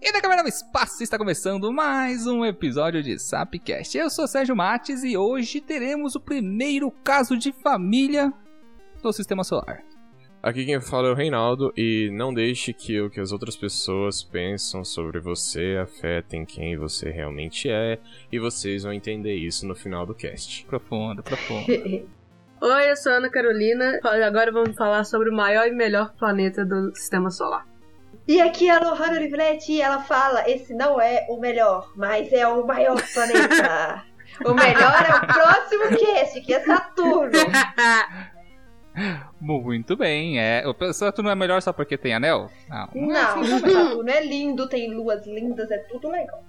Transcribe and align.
E 0.00 0.12
da 0.12 0.20
Câmera 0.20 0.44
no 0.44 0.48
Espaço 0.48 1.02
está 1.02 1.18
começando 1.18 1.72
mais 1.72 2.24
um 2.24 2.44
episódio 2.44 3.02
de 3.02 3.18
Sapcast. 3.18 3.98
Eu 3.98 4.08
sou 4.08 4.28
Sérgio 4.28 4.54
Mates 4.54 5.02
e 5.02 5.16
hoje 5.16 5.60
teremos 5.60 6.14
o 6.14 6.20
primeiro 6.20 6.88
caso 7.02 7.36
de 7.36 7.50
família 7.50 8.32
do 9.02 9.12
Sistema 9.12 9.42
Solar. 9.42 9.82
Aqui 10.40 10.64
quem 10.64 10.80
fala 10.80 11.08
é 11.08 11.10
o 11.10 11.16
Reinaldo 11.16 11.72
e 11.76 12.10
não 12.12 12.32
deixe 12.32 12.72
que 12.72 13.00
o 13.00 13.10
que 13.10 13.18
as 13.18 13.32
outras 13.32 13.56
pessoas 13.56 14.22
pensam 14.22 14.84
sobre 14.84 15.18
você 15.18 15.76
afetem 15.82 16.44
quem 16.44 16.76
você 16.76 17.10
realmente 17.10 17.68
é 17.68 17.98
e 18.30 18.38
vocês 18.38 18.84
vão 18.84 18.92
entender 18.92 19.34
isso 19.34 19.66
no 19.66 19.74
final 19.74 20.06
do 20.06 20.14
cast. 20.14 20.64
Profundo, 20.66 21.24
profundo. 21.24 21.66
Oi, 22.60 22.90
eu 22.90 22.96
sou 22.96 23.10
a 23.10 23.16
Ana 23.16 23.30
Carolina. 23.30 23.98
Agora 24.24 24.52
vamos 24.52 24.76
falar 24.76 25.02
sobre 25.02 25.28
o 25.28 25.34
maior 25.34 25.66
e 25.66 25.72
melhor 25.72 26.14
planeta 26.14 26.64
do 26.64 26.94
Sistema 26.94 27.30
Solar. 27.30 27.66
E 28.26 28.40
aqui 28.40 28.68
a 28.68 28.78
Lohana 28.78 29.16
Olivetti 29.16 29.72
e 29.72 29.80
ela 29.80 30.02
fala: 30.02 30.48
esse 30.48 30.74
não 30.74 31.00
é 31.00 31.26
o 31.30 31.38
melhor, 31.38 31.90
mas 31.96 32.30
é 32.32 32.46
o 32.46 32.66
maior 32.66 33.00
planeta. 33.14 34.04
o 34.44 34.54
melhor 34.54 35.06
é 35.08 35.16
o 35.16 35.26
próximo 35.26 35.96
cast, 35.96 36.40
que 36.42 36.52
é 36.52 36.60
Saturno. 36.60 37.32
Muito 39.40 39.96
bem, 39.96 40.40
é. 40.40 40.64
O 40.66 40.92
Saturno 40.92 41.30
é 41.30 41.34
melhor 41.34 41.62
só 41.62 41.72
porque 41.72 41.96
tem 41.96 42.14
anel? 42.14 42.50
Não, 42.68 42.88
não, 42.94 43.16
é 43.16 43.22
assim, 43.22 43.60
Saturno 43.60 44.10
é 44.10 44.24
lindo, 44.24 44.68
tem 44.68 44.92
luas 44.92 45.26
lindas, 45.26 45.70
é 45.70 45.78
tudo 45.78 46.10
legal. 46.10 46.44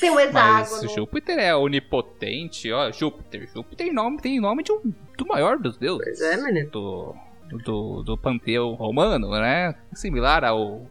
Tem 0.00 0.10
um 0.10 0.18
hexágono. 0.18 0.82
Mas 0.82 0.92
Júpiter 0.92 1.38
é 1.38 1.54
onipotente, 1.54 2.72
ó. 2.72 2.90
Júpiter. 2.90 3.48
Júpiter 3.52 3.86
tem 3.86 3.92
nome, 3.92 4.20
tem 4.20 4.40
nome 4.40 4.62
de 4.62 4.72
um, 4.72 4.80
do 5.16 5.26
maior 5.26 5.58
dos 5.58 5.76
deuses. 5.76 6.04
Pois 6.04 6.20
é, 6.20 6.36
menino. 6.38 6.70
Do, 6.70 7.14
do, 7.58 8.02
do 8.02 8.16
panteão 8.16 8.74
romano, 8.74 9.30
né? 9.30 9.74
Similar 9.92 10.44
ao 10.44 10.86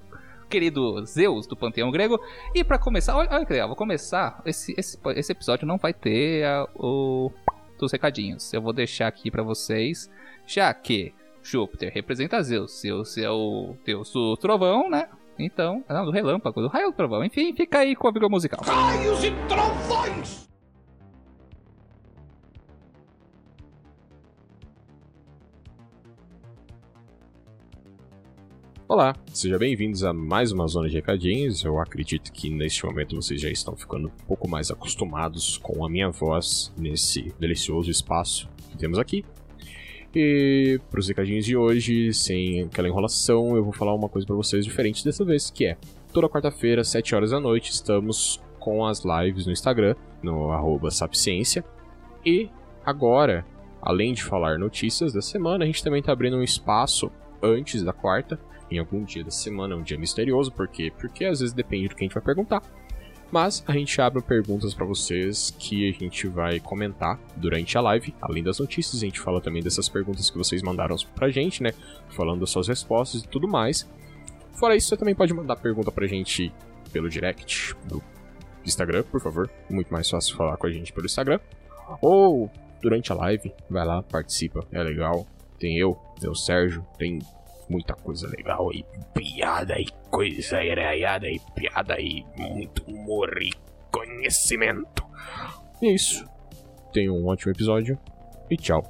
querido 0.50 1.04
Zeus 1.06 1.48
do 1.48 1.56
panteão 1.56 1.90
grego. 1.90 2.20
E 2.54 2.64
para 2.64 2.78
começar, 2.78 3.16
olha, 3.16 3.30
olha 3.32 3.46
que 3.46 3.54
legal, 3.54 3.68
vou 3.68 3.76
começar. 3.76 4.42
Esse, 4.46 4.74
esse, 4.78 5.00
esse 5.16 5.32
episódio 5.32 5.68
não 5.68 5.78
vai 5.78 5.94
ter 5.94 6.46
a, 6.46 6.68
o 6.76 7.32
dos 7.80 7.92
recadinhos. 7.92 8.54
Eu 8.54 8.62
vou 8.62 8.72
deixar 8.72 9.08
aqui 9.08 9.32
para 9.32 9.44
vocês, 9.44 10.10
já 10.46 10.74
que 10.74 11.14
Júpiter 11.42 11.92
representa 11.94 12.42
Zeus. 12.42 12.80
Zeus 12.80 13.18
é 13.18 13.30
o 13.30 13.76
deus 13.84 14.12
do 14.12 14.38
trovão, 14.38 14.90
né? 14.90 15.10
Então, 15.38 15.84
não, 15.90 16.06
do 16.06 16.12
relâmpago, 16.12 16.62
do 16.62 16.68
raio 16.68 16.92
do 16.92 16.96
trovão. 16.96 17.24
Enfim, 17.24 17.54
fica 17.54 17.80
aí 17.80 17.96
com 17.96 18.08
a 18.08 18.12
vírgula 18.12 18.30
musical. 18.30 18.62
Raios 18.64 19.24
e 19.24 19.32
trovões! 19.48 20.53
Olá, 28.86 29.16
sejam 29.34 29.58
bem-vindos 29.58 30.04
a 30.04 30.12
mais 30.12 30.52
uma 30.52 30.68
zona 30.68 30.90
de 30.90 30.96
recadinhos. 30.96 31.64
Eu 31.64 31.80
acredito 31.80 32.34
que 32.34 32.50
neste 32.50 32.86
momento 32.86 33.16
vocês 33.16 33.40
já 33.40 33.50
estão 33.50 33.78
ficando 33.78 34.10
um 34.10 34.26
pouco 34.28 34.48
mais 34.48 34.70
acostumados 34.70 35.58
com 35.58 35.86
a 35.86 35.90
minha 35.90 36.10
voz 36.10 36.72
nesse 36.78 37.34
delicioso 37.40 37.90
espaço 37.90 38.50
que 38.70 38.78
temos 38.78 39.00
aqui. 39.00 39.24
E 40.14 40.82
para 40.92 41.00
os 41.00 41.08
recadinhos 41.08 41.46
de 41.46 41.56
hoje, 41.56 42.14
sem 42.14 42.64
aquela 42.64 42.90
enrolação, 42.90 43.56
eu 43.56 43.64
vou 43.64 43.72
falar 43.72 43.96
uma 43.96 44.10
coisa 44.10 44.28
para 44.28 44.36
vocês 44.36 44.66
diferente 44.66 45.04
dessa 45.04 45.24
vez, 45.24 45.50
que 45.50 45.66
é 45.66 45.78
toda 46.12 46.28
quarta-feira, 46.28 46.84
7 46.84 47.16
horas 47.16 47.32
da 47.32 47.40
noite, 47.40 47.72
estamos 47.72 48.44
com 48.60 48.86
as 48.86 49.02
lives 49.06 49.46
no 49.46 49.54
Instagram, 49.54 49.96
no 50.22 50.52
arroba 50.52 50.92
Sapciência. 50.92 51.64
E 52.26 52.50
agora, 52.86 53.46
além 53.82 54.14
de 54.14 54.24
falar 54.24 54.60
notícias 54.60 55.14
da 55.14 55.22
semana, 55.22 55.64
a 55.64 55.68
gente 55.68 55.82
também 55.82 56.02
está 56.02 56.12
abrindo 56.12 56.36
um 56.36 56.44
espaço 56.44 57.10
antes 57.42 57.82
da 57.82 57.94
quarta, 57.94 58.40
em 58.74 58.80
algum 58.80 59.04
dia 59.04 59.24
da 59.24 59.32
semana, 59.32 59.76
um 59.76 59.84
dia 59.84 59.98
misterioso, 59.98 60.52
por 60.52 60.68
quê? 60.68 60.92
Porque 60.98 61.26
às 61.26 61.40
vezes 61.40 61.54
depende 61.54 61.90
do 61.90 61.96
que 61.96 62.04
a 62.04 62.06
gente 62.06 62.14
vai 62.14 62.24
perguntar. 62.24 62.62
Mas 63.32 63.64
a 63.68 63.74
gente 63.74 64.00
abre 64.00 64.22
perguntas 64.22 64.76
para 64.76 64.86
vocês 64.86 65.56
que 65.58 65.90
a 65.90 65.92
gente 65.92 66.28
vai 66.28 66.60
comentar 66.60 67.20
durante 67.36 67.76
a 67.76 67.82
live. 67.82 68.14
Além 68.22 68.44
das 68.44 68.60
notícias, 68.60 69.02
a 69.02 69.06
gente 69.06 69.20
fala 69.20 69.42
também 69.42 69.64
dessas 69.64 69.90
perguntas 69.90 70.30
que 70.30 70.38
vocês 70.38 70.62
mandaram 70.62 70.96
pra 71.16 71.30
gente, 71.30 71.64
né? 71.64 71.72
Falando 72.10 72.42
das 72.42 72.52
suas 72.52 72.68
respostas 72.68 73.24
e 73.24 73.28
tudo 73.28 73.48
mais. 73.48 73.90
Fora 74.54 74.76
isso, 74.76 74.90
você 74.90 74.98
também 74.98 75.16
pode 75.16 75.34
mandar 75.34 75.56
pergunta 75.56 75.92
pra 75.92 76.06
gente 76.06 76.54
pelo 76.92 77.10
direct 77.10 77.76
do 77.86 78.04
Instagram, 78.64 79.04
por 79.04 79.20
favor. 79.20 79.50
Muito 79.68 79.92
mais 79.92 80.08
fácil 80.08 80.36
falar 80.36 80.56
com 80.58 80.68
a 80.68 80.72
gente 80.72 80.94
pelo 80.94 81.08
Instagram. 81.08 81.40
Ou 82.02 82.52
durante 82.84 83.12
a 83.12 83.16
live, 83.16 83.52
vai 83.68 83.84
lá, 83.84 84.04
participa, 84.04 84.64
é 84.72 84.84
legal. 84.84 85.26
Tem 85.58 85.76
eu, 85.78 85.98
tem 86.20 86.30
o 86.30 86.36
Sérgio, 86.36 86.86
tem 87.00 87.20
muita 87.74 87.96
coisa 87.96 88.28
legal 88.28 88.70
aí, 88.70 88.86
piada 89.16 89.80
e 89.80 89.88
coisa 90.12 90.64
iraiada 90.64 91.28
e 91.28 91.40
piada 91.56 92.00
e 92.00 92.24
muito 92.38 92.84
humor 92.84 93.36
e 93.42 93.52
conhecimento. 93.92 95.04
E 95.82 95.88
é 95.88 95.92
isso. 95.92 96.24
Tenham 96.94 97.16
um 97.16 97.26
ótimo 97.26 97.52
episódio 97.52 97.98
e 98.50 98.56
tchau. 98.56 98.84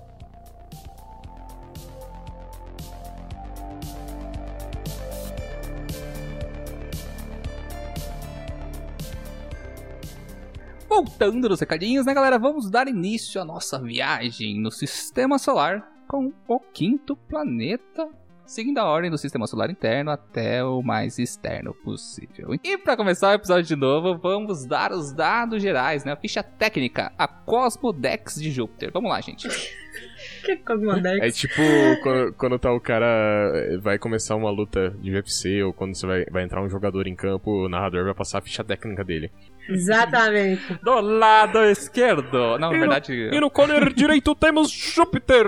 Voltando 10.89 11.49
nos 11.49 11.59
recadinhos, 11.59 12.05
né, 12.05 12.13
galera? 12.13 12.37
Vamos 12.37 12.69
dar 12.69 12.87
início 12.89 13.41
à 13.41 13.45
nossa 13.45 13.81
viagem 13.81 14.59
no 14.59 14.69
sistema 14.69 15.39
solar 15.39 15.89
com 16.07 16.31
o 16.47 16.59
quinto 16.59 17.15
planeta 17.15 18.07
seguindo 18.45 18.77
a 18.77 18.85
ordem 18.85 19.09
do 19.09 19.17
sistema 19.17 19.47
solar 19.47 19.69
interno 19.69 20.11
até 20.11 20.63
o 20.63 20.81
mais 20.81 21.17
externo 21.17 21.73
possível. 21.73 22.55
E 22.63 22.77
para 22.77 22.97
começar 22.97 23.29
o 23.29 23.33
episódio 23.33 23.63
de 23.63 23.75
novo, 23.75 24.17
vamos 24.17 24.65
dar 24.65 24.91
os 24.91 25.11
dados 25.11 25.61
gerais, 25.61 26.03
né? 26.03 26.11
A 26.11 26.17
ficha 26.17 26.43
técnica, 26.43 27.11
a 27.17 27.27
Cosmodex 27.27 28.35
de 28.35 28.51
Júpiter. 28.51 28.91
Vamos 28.93 29.09
lá, 29.09 29.19
gente. 29.21 29.47
que 30.45 30.57
Cosmodex? 30.57 31.21
É 31.21 31.31
tipo 31.31 31.61
quando, 32.01 32.33
quando 32.33 32.59
tá 32.59 32.71
o 32.71 32.79
cara 32.79 33.79
vai 33.81 33.97
começar 33.97 34.35
uma 34.35 34.51
luta 34.51 34.93
de 34.99 35.11
UFC 35.11 35.63
ou 35.63 35.73
quando 35.73 35.95
você 35.95 36.05
vai, 36.05 36.25
vai 36.25 36.43
entrar 36.43 36.61
um 36.61 36.69
jogador 36.69 37.07
em 37.07 37.15
campo, 37.15 37.65
o 37.65 37.69
narrador 37.69 38.03
vai 38.05 38.13
passar 38.13 38.39
a 38.39 38.41
ficha 38.41 38.63
técnica 38.63 39.03
dele. 39.03 39.31
Exatamente. 39.67 40.61
Do 40.83 40.99
lado 40.99 41.63
esquerdo. 41.65 42.57
Não, 42.59 42.71
na 42.71 42.79
verdade. 42.79 43.13
e 43.13 43.39
no 43.39 43.49
corner 43.49 43.91
direito 43.93 44.35
temos 44.35 44.69
Júpiter, 44.69 45.47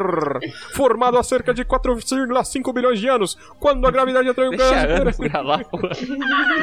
formado 0.74 1.18
há 1.18 1.24
cerca 1.24 1.54
de 1.54 1.66
4,5 1.66 2.74
bilhões 2.74 3.00
de 3.00 3.08
anos, 3.08 3.36
quando 3.60 3.86
a 3.86 3.92
gravidade 3.92 4.30
atraiu 4.30 4.52
o 4.52 4.56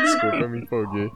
Desculpa, 0.02 0.36
eu 0.36 0.48
me 0.48 0.60
empolguei. 0.60 1.10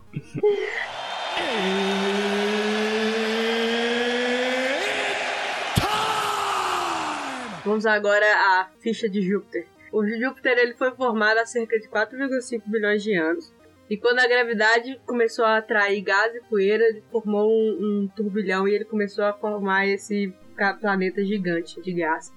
Vamos 7.66 7.84
agora 7.84 8.24
à 8.24 8.70
ficha 8.78 9.08
de 9.08 9.20
Júpiter. 9.20 9.66
O 9.90 10.06
Júpiter 10.06 10.56
ele 10.56 10.74
foi 10.74 10.92
formado 10.92 11.38
há 11.38 11.44
cerca 11.44 11.76
de 11.76 11.88
4,5 11.88 12.62
bilhões 12.64 13.02
de 13.02 13.12
anos 13.14 13.52
e 13.90 13.96
quando 13.96 14.20
a 14.20 14.28
gravidade 14.28 15.00
começou 15.04 15.44
a 15.44 15.56
atrair 15.56 16.00
gás 16.00 16.32
e 16.32 16.40
poeira, 16.42 16.84
ele 16.84 17.02
formou 17.10 17.50
um, 17.50 18.04
um 18.04 18.08
turbilhão 18.14 18.68
e 18.68 18.74
ele 18.76 18.84
começou 18.84 19.24
a 19.24 19.32
formar 19.32 19.84
esse 19.84 20.32
planeta 20.80 21.24
gigante 21.24 21.82
de 21.82 21.92
gás. 21.92 22.32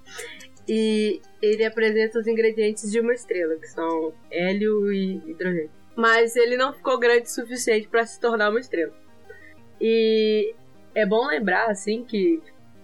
E 0.68 1.22
ele 1.40 1.64
apresenta 1.64 2.18
os 2.18 2.26
ingredientes 2.26 2.92
de 2.92 3.00
uma 3.00 3.14
estrela, 3.14 3.56
que 3.56 3.68
são 3.68 4.12
hélio 4.32 4.92
e 4.92 5.18
hidrogênio. 5.30 5.70
Mas 5.96 6.36
ele 6.36 6.58
não 6.58 6.74
ficou 6.74 6.98
grande 6.98 7.28
o 7.28 7.30
suficiente 7.30 7.88
para 7.88 8.04
se 8.04 8.20
tornar 8.20 8.50
uma 8.50 8.60
estrela. 8.60 8.94
E 9.80 10.56
é 10.96 11.06
bom 11.06 11.28
lembrar, 11.28 11.70
assim, 11.70 12.04
que 12.04 12.42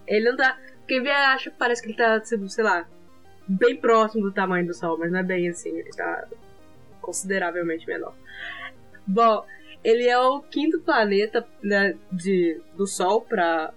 ele 0.08 0.30
não 0.30 0.38
tá. 0.38 0.60
Quem 0.88 1.02
vê 1.02 1.12
acha 1.12 1.50
que 1.50 1.58
parece 1.58 1.82
que 1.82 1.90
ele 1.90 1.98
tá, 1.98 2.22
sei 2.24 2.64
lá, 2.64 2.88
bem 3.48 3.76
próximo 3.76 4.24
do 4.24 4.32
tamanho 4.32 4.68
do 4.68 4.74
Sol, 4.74 4.98
mas 4.98 5.12
não 5.12 5.20
é 5.20 5.24
bem 5.24 5.50
assim, 5.50 5.70
ele 5.70 5.90
tá 5.92 6.28
consideravelmente 7.02 7.86
menor. 7.88 8.14
Bom, 9.06 9.46
ele 9.84 10.08
é 10.08 10.18
o 10.18 10.42
quinto 10.42 10.80
planeta 10.82 11.46
né, 11.64 11.96
de, 12.12 12.60
do 12.76 12.88
Sol 12.88 13.22
para 13.22 13.74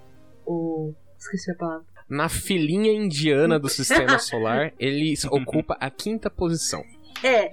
o. 0.47 0.93
Esqueci 1.19 1.51
a 1.51 1.55
palavra. 1.55 1.87
Na 2.09 2.29
filinha 2.29 2.91
indiana 2.91 3.59
do 3.59 3.69
sistema 3.69 4.17
solar, 4.21 4.73
ele 4.79 5.15
ocupa 5.31 5.77
a 5.79 5.91
quinta 5.91 6.31
posição. 6.31 6.83
É. 7.23 7.51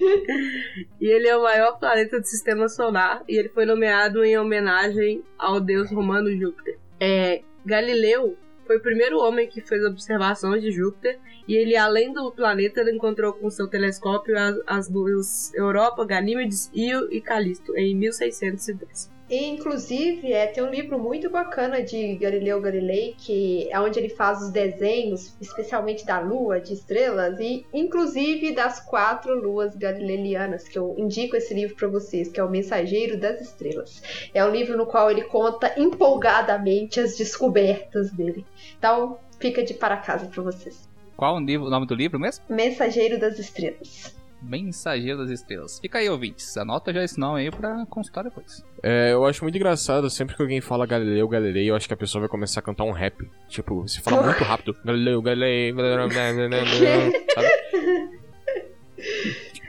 E 1.01 1.07
ele 1.07 1.27
é 1.27 1.35
o 1.35 1.43
maior 1.43 1.77
planeta 1.79 2.19
do 2.19 2.25
sistema 2.25 2.69
solar 2.69 3.23
e 3.27 3.35
ele 3.35 3.49
foi 3.49 3.65
nomeado 3.65 4.23
em 4.23 4.37
homenagem 4.37 5.23
ao 5.37 5.59
deus 5.59 5.91
romano 5.91 6.31
Júpiter. 6.37 6.77
É, 6.99 7.41
Galileu 7.65 8.37
foi 8.65 8.77
o 8.77 8.81
primeiro 8.81 9.19
homem 9.19 9.47
que 9.47 9.61
fez 9.61 9.83
observações 9.85 10.61
de 10.61 10.71
Júpiter 10.71 11.19
e 11.47 11.55
ele, 11.55 11.77
além 11.77 12.11
do 12.11 12.31
planeta, 12.31 12.81
encontrou 12.89 13.33
com 13.33 13.49
seu 13.49 13.67
telescópio 13.67 14.37
as, 14.37 14.55
as 14.65 14.89
luas 14.89 15.53
Europa, 15.53 16.05
Ganímedes, 16.05 16.69
Io 16.73 17.11
e 17.11 17.21
Calisto 17.21 17.77
em 17.77 17.95
1610. 17.95 19.14
E, 19.29 19.45
inclusive, 19.47 20.31
é, 20.31 20.45
tem 20.45 20.63
um 20.63 20.69
livro 20.69 20.99
muito 20.99 21.31
bacana 21.31 21.81
de 21.81 22.15
Galileu 22.15 22.61
Galilei, 22.61 23.15
que 23.17 23.67
é 23.71 23.79
onde 23.79 23.97
ele 23.97 24.09
faz 24.09 24.41
os 24.41 24.51
desenhos, 24.51 25.35
especialmente 25.41 26.05
da 26.05 26.19
lua, 26.19 26.59
de 26.59 26.73
estrelas, 26.73 27.39
e 27.39 27.65
inclusive 27.73 28.53
das 28.53 28.79
quatro 28.79 29.33
luas 29.33 29.75
galileanas, 29.75 30.67
que 30.67 30.77
eu 30.77 30.93
indico 30.97 31.35
esse 31.35 31.53
livro 31.55 31.75
para 31.75 31.87
vocês, 31.87 32.29
que 32.29 32.39
é 32.39 32.43
O 32.43 32.49
Mensageiro 32.49 33.19
das 33.19 33.41
Estrelas. 33.41 34.01
É 34.33 34.45
um 34.45 34.51
livro 34.51 34.77
no 34.77 34.85
qual 34.85 35.09
ele 35.09 35.23
conta 35.23 35.73
empolgadamente 35.75 36.99
as 36.99 37.17
descobertas 37.17 38.11
dele. 38.11 38.45
Então, 38.77 39.17
fica 39.39 39.63
de 39.63 39.73
para 39.73 39.97
casa 39.97 40.27
para 40.27 40.43
vocês. 40.43 40.87
Qual 41.17 41.35
o 41.37 41.39
nome 41.39 41.85
do 41.87 41.95
livro 41.95 42.19
mesmo? 42.19 42.43
Mensageiro 42.47 43.19
das 43.19 43.39
Estrelas. 43.39 44.14
Mensageiro 44.47 45.17
das 45.19 45.29
Estrelas. 45.31 45.79
Fica 45.79 45.97
aí, 45.97 46.09
ouvintes. 46.09 46.55
Anota 46.57 46.93
já 46.93 47.03
esse 47.03 47.19
nome 47.19 47.41
aí 47.41 47.51
pra 47.51 47.85
consultar 47.87 48.23
depois. 48.23 48.63
É, 48.83 49.11
eu 49.13 49.25
acho 49.25 49.43
muito 49.43 49.55
engraçado, 49.55 50.09
sempre 50.09 50.35
que 50.35 50.41
alguém 50.41 50.61
fala 50.61 50.85
Galileu 50.85 51.27
Galilei, 51.27 51.69
eu 51.69 51.75
acho 51.75 51.87
que 51.87 51.93
a 51.93 51.97
pessoa 51.97 52.19
vai 52.21 52.29
começar 52.29 52.59
a 52.59 52.63
cantar 52.63 52.83
um 52.83 52.91
rap. 52.91 53.27
Tipo, 53.49 53.87
se 53.87 54.01
fala 54.01 54.21
muito 54.23 54.43
rápido. 54.43 54.75
Galileu 54.85 55.19
Galilei. 55.23 55.73
Sabe? 55.73 57.47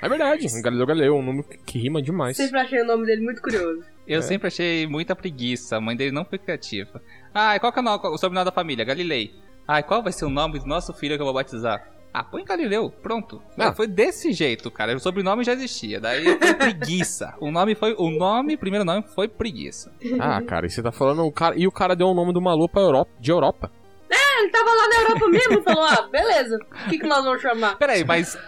É 0.02 0.08
verdade, 0.08 0.46
Galileu 0.62 0.87
Galilei 0.87 1.08
é 1.08 1.12
um 1.12 1.23
número 1.23 1.49
que, 1.64 1.78
rima 1.78 2.00
demais. 2.02 2.37
Sempre 2.37 2.61
achei 2.61 2.82
o 2.82 2.87
nome 2.87 3.06
dele 3.06 3.23
muito 3.23 3.40
curioso. 3.40 3.82
Eu 4.06 4.19
É. 4.20 4.23
sempre 4.23 4.49
achei 4.49 4.87
muita 4.87 5.17
preguiça. 5.17 5.76
A 5.76 5.81
mãe 5.81 5.96
dele 5.96 6.12
não 6.12 6.25
foi 6.25 6.38
criativa. 6.38 7.02
Ah, 7.34 7.56
e 7.56 7.61
qual 7.61 7.73
que 7.73 7.78
é 7.78 7.82
o, 7.82 7.84
nome- 7.84 8.06
o 8.08 8.17
sobrenome 8.19 8.44
da 8.44 8.52
família? 8.52 8.84
Galilei. 8.84 9.34
Ah, 9.67 9.81
e 9.81 9.82
qual 9.82 10.02
vai 10.02 10.12
ser 10.12 10.25
o 10.26 10.31
nome 10.31 10.58
do 10.61 10.67
nosso 10.67 10.93
filho 10.93 11.17
que 11.17 11.23
eu 11.23 11.25
vou 11.26 11.34
batizar? 11.34 11.90
Ah, 12.18 12.24
põe 12.24 12.42
Galileu, 12.44 12.88
pronto. 13.02 13.42
Ah. 13.58 13.74
Foi 13.74 13.86
desse 13.86 14.32
jeito, 14.32 14.70
cara. 14.70 14.96
O 14.96 14.98
sobrenome 14.98 15.44
já 15.44 15.52
existia. 15.52 16.00
Daí 16.00 16.24
foi 16.38 16.54
preguiça. 16.54 17.34
O 17.38 17.50
nome 17.50 17.74
foi. 17.74 17.94
O 17.98 18.08
nome, 18.10 18.54
o 18.54 18.58
primeiro 18.58 18.86
nome 18.86 19.02
foi 19.14 19.28
preguiça. 19.28 19.92
Ah, 20.18 20.40
cara, 20.40 20.64
e 20.66 20.70
você 20.70 20.82
tá 20.82 20.90
falando. 20.90 21.26
O 21.26 21.30
cara, 21.30 21.54
e 21.58 21.66
o 21.66 21.70
cara 21.72 21.94
deu 21.94 22.06
o 22.06 22.14
nome 22.14 22.32
do 22.32 22.40
maluco 22.40 22.72
pra 22.72 22.80
Europa, 22.80 23.10
de 23.20 23.30
Europa. 23.30 23.70
Ah, 24.10 24.40
ele 24.40 24.48
tava 24.50 24.70
lá 24.70 24.88
na 24.88 24.94
Europa 25.02 25.28
mesmo, 25.28 25.62
falou, 25.62 25.84
ah, 25.84 26.08
beleza, 26.10 26.56
o 26.56 26.88
que, 26.88 26.98
que 26.98 27.06
nós 27.06 27.22
vamos 27.22 27.42
chamar? 27.42 27.76
Peraí, 27.76 28.02
mas 28.04 28.38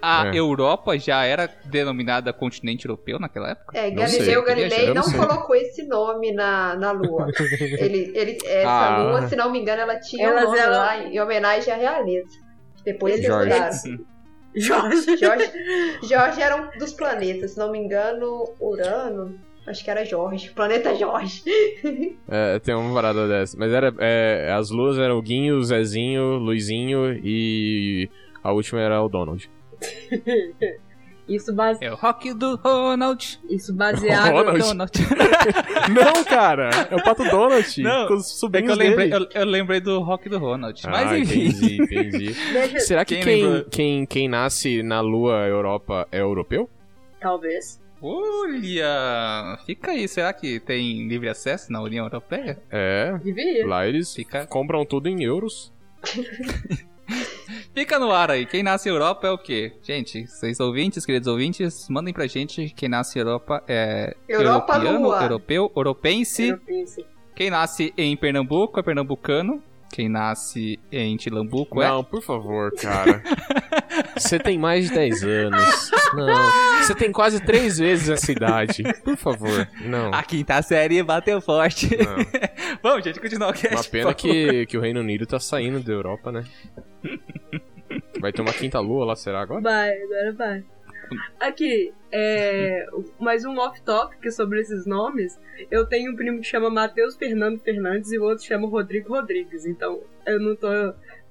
a 0.00 0.28
É. 0.28 0.38
Europa 0.38 0.98
já 0.98 1.22
era 1.24 1.50
denominada 1.66 2.32
continente 2.32 2.86
europeu 2.86 3.18
naquela 3.18 3.50
época? 3.50 3.76
É, 3.76 3.90
Não 3.90 3.96
Galileu 4.04 4.32
eu 4.40 4.44
Galilei 4.44 4.86
não 4.94 5.02
não, 5.06 5.12
colocou 5.12 5.54
esse 5.56 5.86
nome 5.86 6.32
na, 6.32 6.76
na 6.76 6.92
Lua. 6.92 7.26
ele, 7.78 8.10
ele, 8.14 8.38
essa 8.46 8.70
Ah. 8.70 9.02
Lua, 9.02 9.28
se 9.28 9.36
não 9.36 9.50
me 9.50 9.58
engano, 9.60 9.82
ela 9.82 9.98
tinha 10.00 10.28
Elas 10.28 10.44
um 10.44 10.46
nome 10.46 10.58
eram- 10.58 10.72
lá 10.78 10.98
em 10.98 11.20
homenagem 11.20 11.72
à 11.72 11.76
realeza. 11.76 12.47
Depois 12.92 13.14
eles 13.14 13.26
Jorge. 13.26 13.52
mudaram. 13.52 14.04
Jorge. 14.56 15.16
Jorge, 15.18 15.52
Jorge 16.02 16.42
era 16.42 16.56
um 16.56 16.78
dos 16.78 16.92
planetas, 16.94 17.52
se 17.52 17.58
não 17.58 17.70
me 17.70 17.78
engano, 17.78 18.44
Urano. 18.58 19.38
Acho 19.66 19.84
que 19.84 19.90
era 19.90 20.04
Jorge, 20.06 20.50
planeta 20.50 20.94
Jorge. 20.94 21.42
É, 22.26 22.58
tem 22.58 22.74
uma 22.74 22.94
parada 22.94 23.28
dessa. 23.28 23.56
Mas 23.58 23.72
era. 23.72 23.94
é, 23.98 24.50
as 24.52 24.70
luas 24.70 24.98
eram 24.98 25.18
o 25.18 25.22
Guinho, 25.22 25.56
o 25.56 25.64
Zezinho, 25.64 26.36
Luizinho 26.38 27.12
e. 27.22 28.08
A 28.42 28.52
última 28.52 28.80
era 28.80 29.02
o 29.02 29.08
Donald. 29.08 29.50
Isso, 31.28 31.52
base... 31.54 31.84
É 31.84 31.92
o 31.92 31.94
rock 31.94 32.32
do 32.32 32.56
Ronald. 32.56 33.38
Isso 33.50 33.72
baseado... 33.74 34.32
Ronald. 34.32 34.58
Donald. 34.60 34.92
Não, 35.94 36.24
cara! 36.24 36.70
É 36.90 36.94
o 36.96 37.02
Pato 37.04 37.22
Donald! 37.24 37.82
Não, 37.82 38.08
com 38.08 38.14
os 38.14 38.42
É 38.52 38.62
que 38.62 38.70
eu 38.70 38.74
lembrei, 38.74 39.10
dele. 39.10 39.28
eu, 39.34 39.40
eu 39.42 39.46
lembrei 39.46 39.80
do 39.80 40.00
rock 40.00 40.28
do 40.28 40.38
Ronald. 40.38 40.80
Ah, 40.86 40.90
Mas 40.90 41.12
enfim. 41.20 41.48
entendi, 41.48 41.82
entendi. 42.34 42.80
Será 42.80 43.04
que 43.04 43.16
Quem 43.16 43.24
quem, 43.24 43.64
quem, 43.70 44.06
quem 44.06 44.28
nasce 44.28 44.82
na 44.82 45.00
Lua 45.00 45.46
Europa 45.46 46.08
é 46.10 46.20
europeu? 46.20 46.68
Talvez. 47.20 47.80
Olha! 48.00 49.58
Fica 49.66 49.90
aí, 49.90 50.06
será 50.06 50.32
que 50.32 50.60
tem 50.60 51.08
livre 51.08 51.28
acesso 51.28 51.72
na 51.72 51.82
União 51.82 52.04
Europeia? 52.06 52.58
É. 52.70 53.18
Devia. 53.22 53.66
Lá 53.66 53.86
eles 53.86 54.14
Fica- 54.14 54.46
compram 54.46 54.84
tudo 54.86 55.08
em 55.08 55.22
euros. 55.24 55.72
Fica 57.78 57.96
no 57.96 58.10
ar 58.10 58.28
aí. 58.28 58.44
Quem 58.44 58.60
nasce 58.60 58.88
em 58.88 58.92
Europa 58.92 59.28
é 59.28 59.30
o 59.30 59.38
quê? 59.38 59.72
Gente, 59.84 60.26
vocês 60.26 60.58
ouvintes, 60.58 61.06
queridos 61.06 61.28
ouvintes, 61.28 61.88
mandem 61.88 62.12
pra 62.12 62.26
gente. 62.26 62.70
Quem 62.70 62.88
nasce 62.88 63.16
em 63.16 63.22
Europa 63.22 63.62
é 63.68 64.16
Europa 64.28 64.78
europeano, 64.78 65.22
europeu, 65.22 65.72
europense. 65.76 66.48
Eu 66.48 66.58
penso. 66.58 67.04
Quem 67.36 67.50
nasce 67.50 67.94
em 67.96 68.16
Pernambuco 68.16 68.80
é 68.80 68.82
pernambucano. 68.82 69.62
Quem 69.90 70.08
nasce 70.08 70.78
em 70.92 71.16
Tilambuco 71.16 71.82
é. 71.82 71.88
Não, 71.88 72.04
por 72.04 72.22
favor, 72.22 72.72
cara. 72.72 73.22
Você 74.16 74.38
tem 74.38 74.58
mais 74.58 74.88
de 74.88 74.94
10 74.94 75.22
anos. 75.24 75.90
Não. 76.14 76.82
Você 76.82 76.94
tem 76.94 77.10
quase 77.10 77.40
três 77.40 77.78
vezes 77.78 78.08
essa 78.08 78.30
idade. 78.30 78.82
Por 79.02 79.16
favor, 79.16 79.68
não. 79.84 80.12
A 80.12 80.22
quinta 80.22 80.60
série 80.62 81.02
bateu 81.02 81.40
forte. 81.40 81.88
não. 81.96 82.16
Vamos, 82.82 83.04
gente, 83.04 83.20
continuar 83.20 83.50
o 83.50 83.52
cast. 83.52 83.74
Uma 83.74 83.84
pena 83.84 84.14
que, 84.14 84.66
que 84.66 84.76
o 84.76 84.80
Reino 84.80 85.00
Unido 85.00 85.26
tá 85.26 85.40
saindo 85.40 85.80
da 85.80 85.92
Europa, 85.92 86.30
né? 86.30 86.44
Vai 88.20 88.32
ter 88.32 88.42
uma 88.42 88.52
quinta 88.52 88.78
lua 88.80 89.06
lá, 89.06 89.16
será 89.16 89.40
agora? 89.40 89.60
Vai, 89.60 89.90
agora 90.02 90.32
vai. 90.34 90.64
Aqui, 91.40 91.92
é, 92.10 92.86
mais 93.18 93.44
um 93.44 93.56
off-topic 93.58 94.30
sobre 94.32 94.60
esses 94.60 94.86
nomes. 94.86 95.38
Eu 95.70 95.86
tenho 95.86 96.12
um 96.12 96.16
primo 96.16 96.40
que 96.40 96.46
chama 96.46 96.70
Matheus 96.70 97.16
Fernando 97.16 97.60
Fernandes 97.60 98.12
e 98.12 98.18
o 98.18 98.24
outro 98.24 98.44
chama 98.44 98.68
Rodrigo 98.68 99.14
Rodrigues. 99.14 99.66
Então, 99.66 100.00
eu 100.26 100.40
não 100.40 100.56
tô. 100.56 100.68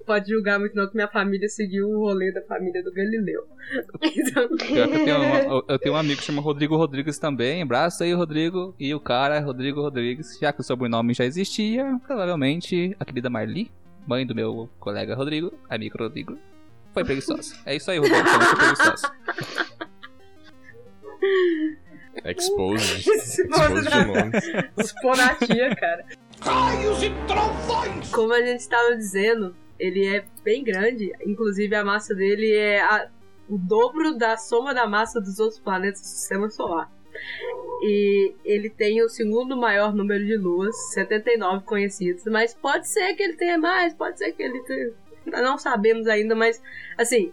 Pode 0.06 0.30
julgar 0.30 0.58
muito, 0.58 0.74
não, 0.74 0.88
que 0.88 0.96
minha 0.96 1.10
família 1.10 1.50
seguiu 1.50 1.90
o 1.90 2.00
rolê 2.00 2.32
da 2.32 2.42
família 2.44 2.82
do 2.82 2.94
Galileu. 2.94 3.46
Então, 4.16 4.48
Pior 4.56 4.88
que 4.88 4.94
eu 4.94 5.06
tenho, 5.06 5.20
um, 5.20 5.64
eu 5.68 5.80
tenho 5.80 5.96
um 5.96 5.98
amigo 5.98 6.20
que 6.20 6.24
chama 6.26 6.42
Rodrigo 6.42 6.78
Rodrigues 6.78 7.20
também. 7.20 7.62
Abraço 7.62 8.04
aí, 8.04 8.14
Rodrigo. 8.14 8.74
E 8.80 8.94
o 8.96 9.02
cara 9.02 9.36
é 9.36 9.40
Rodrigo 9.40 9.82
Rodrigues. 9.82 10.40
Já 10.40 10.54
que 10.54 10.62
o 10.62 10.64
sobrenome 10.64 11.14
já 11.14 11.26
existia, 11.26 12.00
provavelmente 12.08 12.96
a 12.98 13.04
querida 13.04 13.30
Marli, 13.30 13.70
mãe 14.08 14.26
do 14.26 14.34
meu 14.34 14.70
colega 14.80 15.14
Rodrigo, 15.14 15.52
amigo 15.70 15.98
Rodrigo, 15.98 16.38
foi 16.94 17.04
preguiçosa. 17.04 17.56
É 17.66 17.76
isso 17.76 17.92
aí, 17.92 17.98
Rodrigo. 17.98 18.26
Foi 18.28 18.56
preguiçosa. 18.56 19.12
Exposed. 22.26 23.04
Se 23.04 23.42
Exposed 23.44 23.90
de 24.76 24.82
expor 24.84 25.18
na 25.18 25.36
tia, 25.36 25.76
cara. 25.76 26.06
Como 28.12 28.34
a 28.34 28.42
gente 28.42 28.60
estava 28.60 28.96
dizendo, 28.96 29.56
ele 29.80 30.06
é 30.08 30.26
bem 30.44 30.64
grande. 30.64 31.12
Inclusive, 31.26 31.76
a 31.76 31.84
massa 31.86 32.16
dele 32.16 32.54
é 32.56 32.82
a- 32.82 33.08
o 33.48 33.58
dobro 33.58 34.18
da 34.18 34.36
soma 34.36 34.74
da 34.74 34.88
massa 34.88 35.22
dos 35.22 35.40
outros 35.40 35.60
planetas 35.60 36.02
do 36.02 36.08
sistema 36.08 36.50
solar. 36.50 36.92
E 37.84 38.34
ele 38.44 38.70
tem 38.70 39.02
o 39.04 39.10
segundo 39.10 39.56
maior 39.56 39.94
número 39.94 40.26
de 40.26 40.36
luas, 40.36 40.76
79 40.94 41.64
conhecidas. 41.66 42.24
Mas 42.26 42.54
pode 42.54 42.88
ser 42.88 43.14
que 43.14 43.24
ele 43.24 43.34
tenha 43.34 43.58
mais, 43.58 43.94
pode 43.94 44.18
ser 44.18 44.32
que 44.34 44.42
ele 44.44 44.60
tenha. 44.62 44.92
Não 45.26 45.58
sabemos 45.58 46.08
ainda, 46.08 46.34
mas 46.36 46.62
assim, 46.98 47.32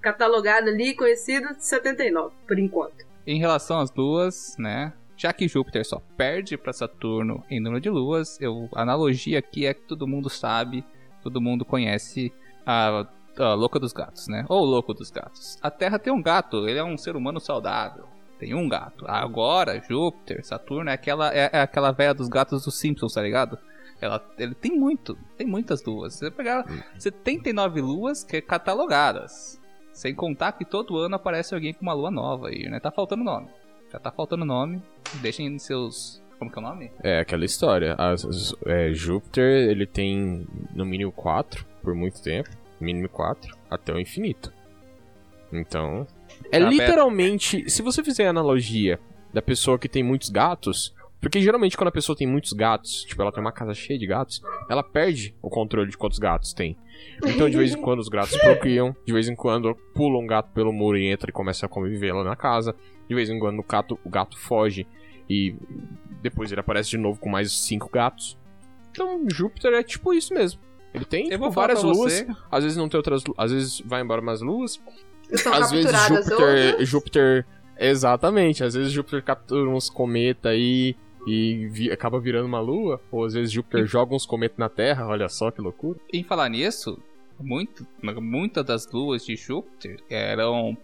catalogado 0.00 0.68
ali, 0.68 0.94
conhecido, 0.94 1.48
79, 1.58 2.34
por 2.46 2.58
enquanto. 2.58 3.06
Em 3.26 3.38
relação 3.38 3.80
às 3.80 3.92
luas, 3.92 4.54
né? 4.58 4.92
Já 5.16 5.32
que 5.32 5.48
Júpiter 5.48 5.84
só 5.84 6.00
perde 6.16 6.56
para 6.56 6.72
Saturno 6.72 7.42
em 7.50 7.58
número 7.58 7.80
de 7.80 7.88
luas, 7.88 8.38
eu, 8.40 8.68
a 8.74 8.82
analogia 8.82 9.38
aqui 9.38 9.66
é 9.66 9.72
que 9.72 9.80
todo 9.80 10.06
mundo 10.06 10.28
sabe, 10.28 10.84
todo 11.22 11.40
mundo 11.40 11.64
conhece 11.64 12.32
a, 12.66 13.06
a 13.38 13.54
louca 13.54 13.80
dos 13.80 13.92
gatos, 13.92 14.28
né? 14.28 14.44
Ou 14.48 14.62
o 14.62 14.66
louco 14.66 14.92
dos 14.92 15.10
gatos. 15.10 15.58
A 15.62 15.70
Terra 15.70 15.98
tem 15.98 16.12
um 16.12 16.22
gato, 16.22 16.68
ele 16.68 16.78
é 16.78 16.84
um 16.84 16.98
ser 16.98 17.16
humano 17.16 17.40
saudável. 17.40 18.04
Tem 18.38 18.54
um 18.54 18.68
gato. 18.68 19.06
Agora, 19.08 19.80
Júpiter, 19.80 20.44
Saturno 20.44 20.90
é 20.90 20.92
aquela 20.92 21.34
é, 21.34 21.48
é 21.52 21.60
aquela 21.62 21.90
velha 21.90 22.12
dos 22.12 22.28
gatos 22.28 22.64
dos 22.64 22.78
Simpsons, 22.78 23.14
tá 23.14 23.22
ligado? 23.22 23.58
Ela, 24.00 24.22
ele 24.38 24.54
tem 24.54 24.78
muito, 24.78 25.16
tem 25.38 25.46
muitas 25.46 25.82
luas. 25.82 26.14
Você 26.14 26.30
pegar 26.30 26.66
79 26.98 27.80
luas 27.80 28.22
que 28.22 28.36
é 28.36 28.40
catalogadas. 28.42 29.58
Sem 29.96 30.14
contar 30.14 30.52
que 30.52 30.62
todo 30.66 30.98
ano 30.98 31.14
aparece 31.16 31.54
alguém 31.54 31.72
com 31.72 31.80
uma 31.80 31.94
lua 31.94 32.10
nova 32.10 32.48
aí, 32.48 32.68
né? 32.68 32.78
Tá 32.78 32.90
faltando 32.90 33.24
nome. 33.24 33.48
Já 33.90 33.98
tá 33.98 34.10
faltando 34.10 34.44
nome. 34.44 34.82
Deixem 35.22 35.58
seus. 35.58 36.22
Como 36.38 36.50
que 36.52 36.58
é 36.58 36.60
o 36.60 36.64
nome? 36.64 36.90
É 37.02 37.18
aquela 37.20 37.46
história. 37.46 37.94
As- 37.96 38.22
as- 38.26 38.54
é, 38.66 38.92
Júpiter, 38.92 39.70
ele 39.70 39.86
tem 39.86 40.46
no 40.74 40.84
mínimo 40.84 41.10
4 41.10 41.64
por 41.82 41.94
muito 41.94 42.20
tempo. 42.22 42.50
Mínimo 42.78 43.08
4 43.08 43.56
até 43.70 43.90
o 43.94 43.98
infinito. 43.98 44.52
Então. 45.50 46.06
É 46.52 46.60
Tá 46.60 46.68
literalmente. 46.68 47.70
Se 47.70 47.80
você 47.80 48.04
fizer 48.04 48.26
a 48.26 48.30
analogia 48.30 49.00
da 49.32 49.40
pessoa 49.40 49.78
que 49.78 49.88
tem 49.88 50.02
muitos 50.02 50.28
gatos. 50.28 50.94
Porque 51.20 51.40
geralmente 51.40 51.76
quando 51.76 51.88
a 51.88 51.92
pessoa 51.92 52.16
tem 52.16 52.26
muitos 52.26 52.52
gatos, 52.52 53.04
tipo, 53.04 53.20
ela 53.20 53.32
tem 53.32 53.40
uma 53.40 53.52
casa 53.52 53.74
cheia 53.74 53.98
de 53.98 54.06
gatos, 54.06 54.42
ela 54.68 54.82
perde 54.82 55.34
o 55.42 55.48
controle 55.48 55.90
de 55.90 55.96
quantos 55.96 56.18
gatos 56.18 56.52
tem. 56.52 56.76
Então, 57.24 57.48
de 57.48 57.56
vez 57.56 57.74
em 57.74 57.80
quando, 57.80 58.00
os 58.00 58.08
gatos 58.08 58.36
procriam, 58.38 58.94
de 59.04 59.12
vez 59.12 59.28
em 59.28 59.34
quando 59.34 59.74
pula 59.94 60.18
um 60.18 60.26
gato 60.26 60.50
pelo 60.52 60.72
muro 60.72 60.98
e 60.98 61.06
entra 61.06 61.30
e 61.30 61.32
começa 61.32 61.66
a 61.66 61.68
conviver 61.68 62.12
lá 62.12 62.22
na 62.22 62.36
casa. 62.36 62.74
De 63.08 63.14
vez 63.14 63.30
em 63.30 63.38
quando 63.38 63.58
o 63.58 63.62
gato, 63.62 63.98
o 64.04 64.10
gato 64.10 64.38
foge 64.38 64.86
e 65.28 65.54
depois 66.22 66.50
ele 66.52 66.60
aparece 66.60 66.90
de 66.90 66.98
novo 66.98 67.18
com 67.18 67.28
mais 67.28 67.52
cinco 67.52 67.88
gatos. 67.90 68.38
Então, 68.90 69.24
Júpiter 69.28 69.72
é 69.74 69.82
tipo 69.82 70.12
isso 70.12 70.34
mesmo. 70.34 70.60
Ele 70.94 71.04
tem 71.04 71.28
tipo, 71.28 71.50
várias 71.50 71.82
luas, 71.82 72.24
às 72.50 72.64
vezes 72.64 72.78
não 72.78 72.88
tem 72.88 72.96
outras, 72.96 73.22
às 73.36 73.52
vezes 73.52 73.82
vai 73.84 74.00
embora 74.00 74.22
mais 74.22 74.40
luas, 74.40 74.80
às 75.52 75.70
vezes 75.70 75.90
Júpiter, 75.90 76.32
outras. 76.32 76.88
Júpiter, 76.88 77.46
exatamente, 77.78 78.64
às 78.64 78.74
vezes 78.74 78.92
Júpiter 78.92 79.22
captura 79.22 79.68
uns 79.68 79.90
cometa 79.90 80.48
aí 80.48 80.96
e 81.26 81.66
vi- 81.68 81.90
acaba 81.90 82.20
virando 82.20 82.46
uma 82.46 82.60
lua, 82.60 83.00
ou 83.10 83.24
às 83.24 83.34
vezes 83.34 83.50
Júpiter 83.52 83.84
joga 83.86 84.14
uns 84.14 84.24
cometas 84.24 84.58
na 84.58 84.68
Terra, 84.68 85.06
olha 85.06 85.28
só 85.28 85.50
que 85.50 85.60
loucura. 85.60 85.98
Em 86.12 86.22
falar 86.22 86.48
nisso, 86.48 86.98
muito, 87.40 87.86
muitas 88.20 88.64
das 88.64 88.90
luas 88.90 89.24
de 89.24 89.34
Júpiter 89.36 90.00
eram, 90.08 90.76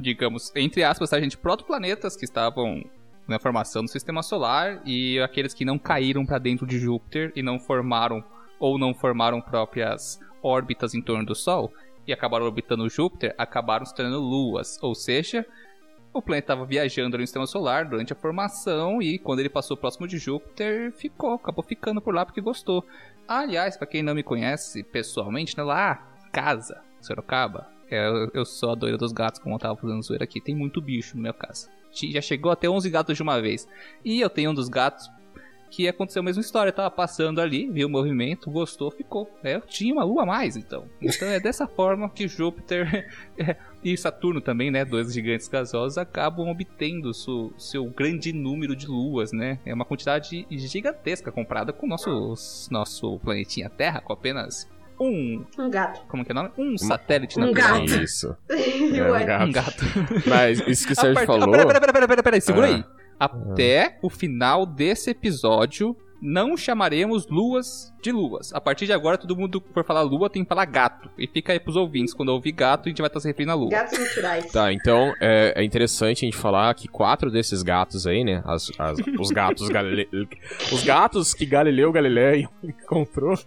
digamos, 0.00 0.52
entre 0.54 0.82
aspas, 0.84 1.12
a 1.12 1.20
gente, 1.20 1.36
protoplanetas 1.36 2.16
que 2.16 2.24
estavam 2.24 2.84
na 3.26 3.38
formação 3.38 3.82
do 3.84 3.90
sistema 3.90 4.22
solar 4.22 4.80
e 4.84 5.20
aqueles 5.20 5.54
que 5.54 5.64
não 5.64 5.78
caíram 5.78 6.24
para 6.24 6.38
dentro 6.38 6.66
de 6.66 6.78
Júpiter 6.78 7.32
e 7.36 7.42
não 7.42 7.58
formaram 7.58 8.24
ou 8.58 8.78
não 8.78 8.92
formaram 8.94 9.40
próprias 9.40 10.20
órbitas 10.42 10.94
em 10.94 11.02
torno 11.02 11.24
do 11.24 11.34
Sol 11.34 11.72
e 12.06 12.12
acabaram 12.12 12.46
orbitando 12.46 12.88
Júpiter, 12.88 13.34
acabaram 13.38 13.84
se 13.86 13.94
tornando 13.94 14.20
luas, 14.20 14.78
ou 14.82 14.94
seja, 14.94 15.46
o 16.12 16.20
planeta 16.20 16.44
estava 16.44 16.64
viajando 16.66 17.16
no 17.16 17.22
sistema 17.26 17.46
solar 17.46 17.84
durante 17.84 18.12
a 18.12 18.16
formação 18.16 19.00
e 19.00 19.18
quando 19.18 19.40
ele 19.40 19.48
passou 19.48 19.76
próximo 19.76 20.08
de 20.08 20.18
Júpiter, 20.18 20.92
ficou, 20.92 21.34
acabou 21.34 21.62
ficando 21.64 22.00
por 22.00 22.14
lá 22.14 22.24
porque 22.26 22.40
gostou. 22.40 22.84
Aliás, 23.28 23.76
pra 23.76 23.86
quem 23.86 24.02
não 24.02 24.14
me 24.14 24.22
conhece 24.22 24.82
pessoalmente, 24.82 25.56
né, 25.56 25.62
lá, 25.62 26.06
casa, 26.32 26.80
Sorocaba, 27.00 27.68
é, 27.90 28.06
eu, 28.08 28.30
eu 28.34 28.44
sou 28.44 28.72
a 28.72 28.74
doida 28.74 28.96
dos 28.98 29.12
gatos, 29.12 29.40
como 29.40 29.54
eu 29.54 29.58
tava 29.58 29.76
fazendo 29.76 30.02
zoeira 30.02 30.24
aqui. 30.24 30.40
Tem 30.40 30.54
muito 30.54 30.80
bicho 30.80 31.16
no 31.16 31.22
meu 31.22 31.34
casa. 31.34 31.68
Ti- 31.92 32.12
Já 32.12 32.20
chegou 32.20 32.50
até 32.52 32.68
11 32.68 32.88
gatos 32.90 33.16
de 33.16 33.22
uma 33.22 33.40
vez. 33.40 33.68
E 34.04 34.20
eu 34.20 34.28
tenho 34.30 34.50
um 34.50 34.54
dos 34.54 34.68
gatos 34.68 35.08
que 35.70 35.88
aconteceu 35.88 36.20
a 36.20 36.24
mesma 36.24 36.40
história. 36.40 36.72
Tava 36.72 36.90
passando 36.90 37.40
ali, 37.40 37.68
viu 37.70 37.88
o 37.88 37.90
movimento, 37.90 38.50
gostou, 38.50 38.90
ficou. 38.90 39.28
É, 39.42 39.56
eu 39.56 39.60
tinha 39.62 39.92
uma 39.94 40.04
lua 40.04 40.22
a 40.22 40.26
mais, 40.26 40.56
então. 40.56 40.88
Então 41.00 41.26
é 41.28 41.40
dessa 41.40 41.66
forma 41.66 42.08
que 42.10 42.28
Júpiter 42.28 43.08
e 43.82 43.96
Saturno 43.96 44.40
também, 44.40 44.70
né? 44.70 44.84
Dois 44.84 45.12
gigantes 45.12 45.48
gasosos 45.48 45.96
acabam 45.98 46.48
obtendo 46.48 47.12
su- 47.14 47.52
seu 47.58 47.86
grande 47.86 48.32
número 48.32 48.76
de 48.76 48.86
luas, 48.86 49.32
né? 49.32 49.58
É 49.64 49.72
uma 49.74 49.84
quantidade 49.84 50.46
gigantesca 50.50 51.32
comparada 51.32 51.72
com 51.72 51.86
o 51.86 51.88
nosso, 51.88 52.34
nosso 52.70 53.18
planetinha 53.20 53.68
Terra, 53.70 54.00
com 54.00 54.12
apenas 54.12 54.68
um. 55.00 55.44
Um 55.58 55.70
gato. 55.70 56.04
Como 56.08 56.24
que 56.24 56.30
é 56.30 56.34
o 56.34 56.36
nome? 56.36 56.50
Um 56.58 56.76
satélite 56.76 57.38
um 57.38 57.46
natural. 57.46 57.80
gato. 57.86 58.02
Isso. 58.02 58.36
É, 58.50 59.12
um 59.12 59.24
gato. 59.26 59.44
Um 59.48 59.52
gato. 59.52 59.84
Mas 60.26 60.60
isso 60.68 60.86
que 60.86 60.92
o 60.92 60.96
Sérgio 60.96 61.14
part- 61.14 61.26
falou. 61.26 61.54
Ah, 61.54 61.66
pera, 61.66 61.80
pera, 61.80 61.92
pera, 61.92 62.08
pera, 62.08 62.22
pera, 62.22 62.40
segura 62.40 62.66
Ah. 62.66 62.74
aí. 62.76 62.84
Até 63.18 63.98
o 64.02 64.08
final 64.10 64.64
desse 64.66 65.10
episódio, 65.10 65.96
não 66.22 66.56
chamaremos 66.56 67.26
luas 67.28 67.92
de 68.02 68.12
luas. 68.12 68.52
A 68.52 68.60
partir 68.60 68.86
de 68.86 68.92
agora, 68.92 69.18
todo 69.18 69.36
mundo 69.36 69.60
que 69.60 69.72
for 69.72 69.84
falar 69.84 70.02
lua 70.02 70.30
tem 70.30 70.42
que 70.42 70.48
falar 70.48 70.64
gato. 70.64 71.10
E 71.18 71.26
fica 71.26 71.52
aí 71.52 71.60
pros 71.60 71.76
ouvintes. 71.76 72.14
Quando 72.14 72.30
ouvir 72.30 72.52
gato, 72.52 72.86
a 72.86 72.88
gente 72.88 72.98
vai 73.02 73.08
estar 73.08 73.20
se 73.20 73.28
referindo 73.28 73.52
à 73.52 73.54
lua. 73.54 73.68
Gatos 73.70 73.98
naturais. 73.98 74.52
Tá, 74.52 74.72
então 74.72 75.12
é, 75.20 75.54
é 75.56 75.64
interessante 75.64 76.24
a 76.24 76.28
gente 76.28 76.36
falar 76.36 76.74
que 76.74 76.88
quatro 76.88 77.30
desses 77.30 77.62
gatos 77.62 78.06
aí, 78.06 78.24
né? 78.24 78.42
as- 78.46 78.70
as- 78.78 78.98
os 79.18 79.30
gatos 79.30 79.68
Galile... 79.68 80.08
Os 80.72 80.82
gatos 80.82 81.34
que 81.34 81.44
Galileu 81.46 81.92
Galilei 81.92 82.46
encontrou, 82.64 83.38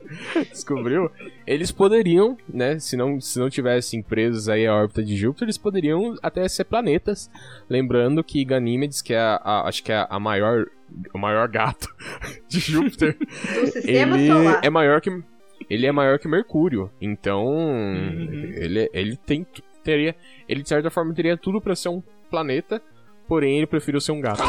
descobriu, 0.51 1.09
eles 1.45 1.71
poderiam, 1.71 2.37
né? 2.47 2.79
Se 2.79 2.95
não, 2.95 3.19
se 3.19 3.39
não 3.39 3.49
tivessem 3.49 4.01
presos 4.01 4.49
aí 4.49 4.65
à 4.67 4.73
órbita 4.75 5.03
de 5.03 5.15
Júpiter, 5.15 5.45
eles 5.45 5.57
poderiam 5.57 6.15
até 6.21 6.47
ser 6.47 6.63
planetas. 6.65 7.29
Lembrando 7.69 8.23
que 8.23 8.43
Ganímedes, 8.45 9.01
que 9.01 9.13
é 9.13 9.19
a, 9.19 9.35
a- 9.43 9.67
acho 9.67 9.83
que 9.83 9.91
é 9.91 10.05
a 10.09 10.19
maior. 10.19 10.65
O 11.13 11.17
maior 11.17 11.47
gato 11.47 11.87
de 12.47 12.59
Júpiter, 12.59 13.17
ele 13.83 14.27
solar. 14.27 14.61
é 14.63 14.69
maior 14.69 15.01
que 15.01 15.09
ele 15.69 15.85
é 15.87 15.91
maior 15.91 16.19
que 16.19 16.27
Mercúrio. 16.27 16.91
Então, 17.01 17.45
Uhum. 17.45 18.51
ele 18.55 18.89
ele 18.93 19.15
tem 19.17 19.45
teria 19.83 20.15
ele 20.47 20.61
de 20.61 20.69
certa 20.69 20.89
forma 20.89 21.13
teria 21.13 21.35
tudo 21.37 21.59
pra 21.61 21.75
ser 21.75 21.89
um 21.89 22.01
planeta, 22.29 22.81
porém 23.27 23.57
ele 23.57 23.67
preferiu 23.67 23.99
ser 24.01 24.11
um 24.11 24.21
gato. 24.21 24.41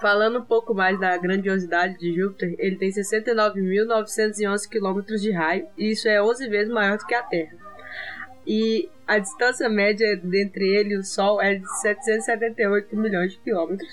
Falando 0.00 0.38
um 0.40 0.44
pouco 0.44 0.74
mais 0.74 0.98
da 1.00 1.16
grandiosidade 1.16 1.96
de 1.98 2.14
Júpiter, 2.14 2.54
ele 2.58 2.76
tem 2.76 2.90
69.911 2.90 4.68
quilômetros 4.68 5.22
de 5.22 5.32
raio, 5.32 5.66
e 5.78 5.92
isso 5.92 6.06
é 6.08 6.22
11 6.22 6.46
vezes 6.48 6.72
maior 6.72 6.98
do 6.98 7.06
que 7.06 7.14
a 7.14 7.22
Terra. 7.22 7.56
E 8.46 8.88
a 9.06 9.18
distância 9.18 9.68
média 9.68 10.20
entre 10.34 10.66
ele 10.68 10.94
e 10.94 10.96
o 10.98 11.02
Sol 11.04 11.40
é 11.40 11.54
de 11.56 11.80
778 11.80 12.96
milhões 12.96 13.32
de 13.32 13.38
quilômetros. 13.38 13.90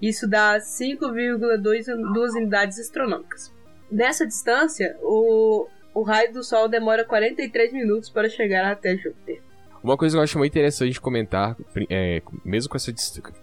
Isso 0.00 0.28
dá 0.28 0.58
5,2 0.58 2.36
unidades 2.36 2.78
astronômicas. 2.78 3.52
Nessa 3.90 4.26
distância, 4.26 4.96
o, 5.02 5.66
o 5.94 6.02
raio 6.02 6.32
do 6.32 6.42
Sol 6.44 6.68
demora 6.68 7.04
43 7.04 7.72
minutos 7.72 8.10
para 8.10 8.28
chegar 8.28 8.70
até 8.70 8.96
Júpiter. 8.96 9.40
Uma 9.82 9.96
coisa 9.96 10.16
que 10.16 10.18
eu 10.18 10.22
acho 10.24 10.38
muito 10.38 10.52
interessante 10.52 11.00
comentar, 11.00 11.54
pri- 11.72 11.86
é, 11.88 12.20
mesmo 12.44 12.68
com 12.70 12.76
essa 12.76 12.92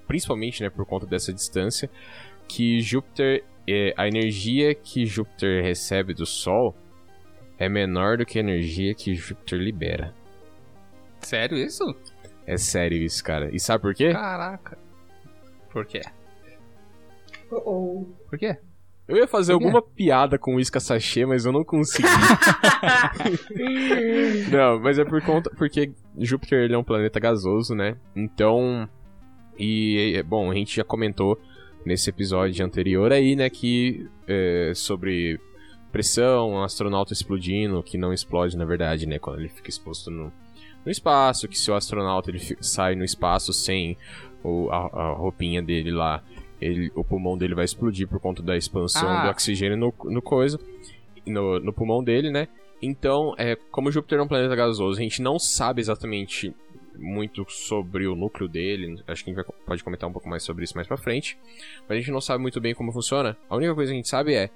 principalmente 0.08 0.62
né, 0.62 0.70
por 0.70 0.86
conta 0.86 1.06
dessa 1.06 1.32
distância, 1.34 1.90
que 2.48 2.82
Júpiter, 2.82 3.44
é, 3.68 3.94
a 3.98 4.08
energia 4.08 4.76
que 4.76 5.06
Júpiter 5.06 5.64
recebe 5.64 6.14
do 6.14 6.26
Sol 6.26 6.76
é 7.58 7.70
menor 7.70 8.18
do 8.18 8.26
que 8.26 8.38
a 8.38 8.42
energia 8.42 8.94
que 8.94 9.16
Júpiter 9.16 9.58
libera. 9.60 10.14
Sério 11.26 11.58
isso? 11.58 11.96
É 12.46 12.58
sério 12.58 12.98
isso, 12.98 13.24
cara. 13.24 13.50
E 13.52 13.60
sabe 13.60 13.82
por 13.82 13.96
quê? 13.96 14.12
Caraca. 14.12 14.78
Por 15.72 15.86
quê? 15.86 16.02
Oh, 17.52 17.62
oh. 17.66 18.06
Por 18.30 18.38
quê? 18.38 18.58
Eu 19.08 19.18
ia 19.18 19.28
fazer 19.28 19.54
alguma 19.54 19.82
piada 19.82 20.38
com 20.38 20.60
isca 20.60 20.80
sachê, 20.80 21.26
mas 21.26 21.46
eu 21.46 21.52
não 21.52 21.64
consegui. 21.64 22.08
não, 24.52 24.80
mas 24.80 24.98
é 24.98 25.06
por 25.06 25.22
conta 25.22 25.52
porque 25.52 25.92
Júpiter 26.18 26.64
ele 26.64 26.74
é 26.74 26.78
um 26.78 26.84
planeta 26.84 27.20
gasoso, 27.20 27.76
né? 27.76 27.98
Então, 28.16 28.90
e 29.58 30.14
é, 30.16 30.24
bom, 30.24 30.52
a 30.52 30.56
gente 30.56 30.76
já 30.76 30.84
comentou 30.84 31.40
nesse 31.86 32.10
episódio 32.10 32.66
anterior 32.66 33.12
aí, 33.12 33.36
né, 33.36 33.48
que 33.48 34.10
é, 34.28 34.72
sobre 34.76 35.40
pressão, 35.92 36.54
um 36.54 36.64
astronauta 36.64 37.14
explodindo, 37.14 37.84
que 37.84 37.98
não 37.98 38.12
explode 38.12 38.58
na 38.58 38.66
verdade, 38.66 39.06
né, 39.06 39.20
quando 39.20 39.40
ele 39.40 39.50
fica 39.50 39.70
exposto 39.70 40.10
no, 40.10 40.34
no 40.86 40.92
espaço, 40.92 41.48
que 41.48 41.58
se 41.58 41.70
o 41.72 41.76
astronauta 41.76 42.30
ele 42.30 42.40
sai 42.62 42.96
no 42.96 43.04
espaço 43.04 43.52
sem 43.52 43.98
o, 44.44 44.70
a, 44.70 44.78
a 44.78 45.14
roupinha 45.14 45.62
dele 45.62 45.92
lá, 45.92 46.24
ele, 46.62 46.92
o 46.96 47.04
pulmão 47.04 47.38
dele 47.38 47.56
vai 47.56 47.66
explodir 47.66 48.08
por 48.08 48.20
conta 48.20 48.42
da 48.44 48.56
expansão 48.56 49.08
Ah. 49.10 49.24
do 49.26 49.30
oxigênio 49.32 49.76
no, 49.78 49.94
no 50.06 50.22
coisa, 50.22 50.60
no, 51.26 51.60
no 51.60 51.74
pulmão 51.74 52.04
dele, 52.04 52.30
né? 52.32 52.48
Então, 52.82 53.34
é, 53.38 53.56
como 53.72 53.92
Júpiter 53.92 54.20
é 54.20 54.22
um 54.22 54.28
planeta 54.28 54.56
gasoso, 54.56 55.00
a 55.00 55.04
gente 55.04 55.22
não 55.22 55.40
sabe 55.40 55.82
exatamente 55.82 56.54
muito 56.98 57.46
sobre 57.50 58.08
o 58.08 58.16
núcleo 58.16 58.48
dele. 58.48 59.02
Acho 59.08 59.24
que 59.24 59.32
a 59.32 59.34
gente 59.34 59.44
vai- 59.44 59.56
pode 59.66 59.84
comentar 59.84 60.10
um 60.10 60.14
pouco 60.14 60.30
mais 60.30 60.44
sobre 60.44 60.64
isso 60.64 60.76
mais 60.76 60.88
pra 60.88 60.96
frente. 60.98 61.38
Mas 61.90 61.98
a 61.98 62.00
gente 62.00 62.12
não 62.12 62.22
sabe 62.22 62.42
muito 62.42 62.62
bem 62.62 62.74
como 62.74 62.92
funciona. 62.94 63.36
A 63.50 63.56
única 63.58 63.74
coisa 63.76 63.92
que 63.92 63.96
a 63.96 63.98
gente 63.98 64.08
sabe 64.10 64.34
é. 64.34 64.50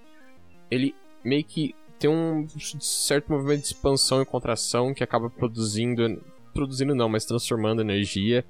Ele 0.72 0.94
meio 1.24 1.44
que 1.44 1.76
tem 2.00 2.10
um 2.10 2.48
certo 2.80 3.32
movimento 3.32 3.62
de 3.62 3.68
expansão 3.68 4.22
e 4.22 4.26
contração 4.26 4.94
que 4.94 5.04
acaba 5.04 5.30
produzindo. 5.30 6.22
Produzindo 6.54 6.96
não, 6.96 7.08
mas 7.08 7.26
transformando 7.26 7.82
energia. 7.82 8.44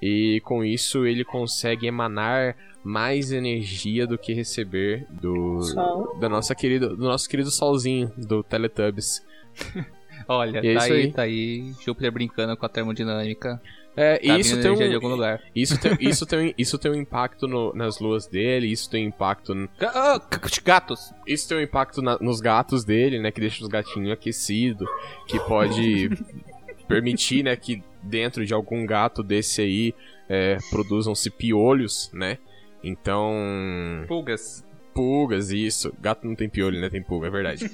E 0.00 0.40
com 0.44 0.64
isso 0.64 1.06
ele 1.06 1.24
consegue 1.24 1.86
emanar 1.86 2.56
mais 2.82 3.30
energia 3.30 4.06
do 4.06 4.18
que 4.18 4.32
receber 4.32 5.06
do, 5.10 5.62
Sol. 5.62 6.18
da 6.18 6.28
nossa 6.28 6.54
querida, 6.54 6.88
do 6.88 7.04
nosso 7.04 7.28
querido 7.28 7.50
solzinho 7.50 8.10
do 8.16 8.42
Teletubbies. 8.42 9.24
Olha, 10.26 10.60
E 10.64 10.68
é 10.68 10.74
tá 10.74 10.82
aí, 10.84 10.92
aí. 10.92 11.12
tá 11.12 11.22
aí, 11.22 11.72
Júpiter 11.84 12.10
brincando 12.10 12.56
com 12.56 12.66
a 12.66 12.68
termodinâmica. 12.68 13.60
É, 13.94 14.18
Tá 14.18 14.38
isso 14.38 14.60
tem 14.60 14.70
um, 14.70 14.74
de 14.76 14.94
algum 14.94 15.08
lugar. 15.08 15.42
Isso 15.54 15.78
tem, 15.78 15.96
isso 16.00 16.24
tem, 16.24 16.54
isso 16.58 16.78
tem 16.78 16.90
um 16.90 16.94
impacto 16.94 17.46
no- 17.46 17.74
nas 17.74 17.98
luas 18.00 18.26
dele, 18.26 18.66
isso 18.68 18.88
tem 18.88 19.04
um 19.04 19.08
impacto. 19.08 19.54
n- 19.54 19.68
Ga- 19.78 19.92
ah, 19.94 20.20
Gatos! 20.64 21.12
Isso 21.26 21.46
tem 21.48 21.58
um 21.58 21.60
impacto 21.60 22.00
na- 22.00 22.18
nos 22.18 22.40
gatos 22.40 22.84
dele, 22.84 23.18
né? 23.20 23.30
Que 23.30 23.40
deixa 23.40 23.62
os 23.62 23.68
gatinhos 23.68 24.10
aquecidos, 24.10 24.88
que 25.26 25.38
pode 25.40 26.08
permitir, 26.88 27.42
né, 27.44 27.54
que 27.54 27.82
dentro 28.02 28.44
de 28.46 28.52
algum 28.54 28.84
gato 28.86 29.22
desse 29.22 29.60
aí 29.60 29.94
é, 30.28 30.56
produzam-se 30.70 31.28
piolhos, 31.30 32.10
né? 32.14 32.38
Então. 32.82 34.04
Pulgas. 34.08 34.64
Pulgas, 34.94 35.50
isso. 35.50 35.92
Gato 36.00 36.26
não 36.26 36.34
tem 36.34 36.48
piolho, 36.48 36.80
né? 36.80 36.88
Tem 36.90 37.02
pulga, 37.02 37.26
é 37.26 37.30
verdade. 37.30 37.70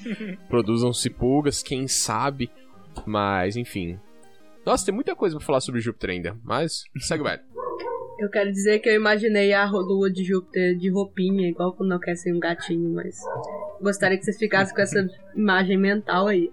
Produzam-se 0.48 1.10
pulgas, 1.10 1.62
quem 1.62 1.88
sabe. 1.88 2.50
Mas, 3.06 3.56
enfim. 3.56 3.98
Nossa, 4.68 4.84
tem 4.84 4.94
muita 4.94 5.16
coisa 5.16 5.34
pra 5.34 5.46
falar 5.46 5.60
sobre 5.62 5.80
Júpiter 5.80 6.10
ainda. 6.10 6.37
Mas, 6.44 6.84
segue 6.98 7.22
o 7.22 7.25
baile. 7.25 7.40
Eu 8.18 8.28
quero 8.28 8.52
dizer 8.52 8.80
que 8.80 8.88
eu 8.90 8.94
imaginei 8.94 9.54
a 9.54 9.64
lua 9.64 10.10
de 10.10 10.22
Júpiter 10.22 10.76
de 10.76 10.90
roupinha, 10.90 11.48
igual 11.48 11.72
quando 11.72 11.88
não 11.88 11.98
quer 11.98 12.16
ser 12.16 12.34
um 12.34 12.38
gatinho, 12.38 12.92
mas 12.92 13.16
gostaria 13.80 14.18
que 14.18 14.25
vocês 14.25 14.37
ficassem 14.37 14.75
com 14.75 14.82
essa 14.82 15.08
imagem 15.34 15.78
mental 15.78 16.26
aí. 16.26 16.50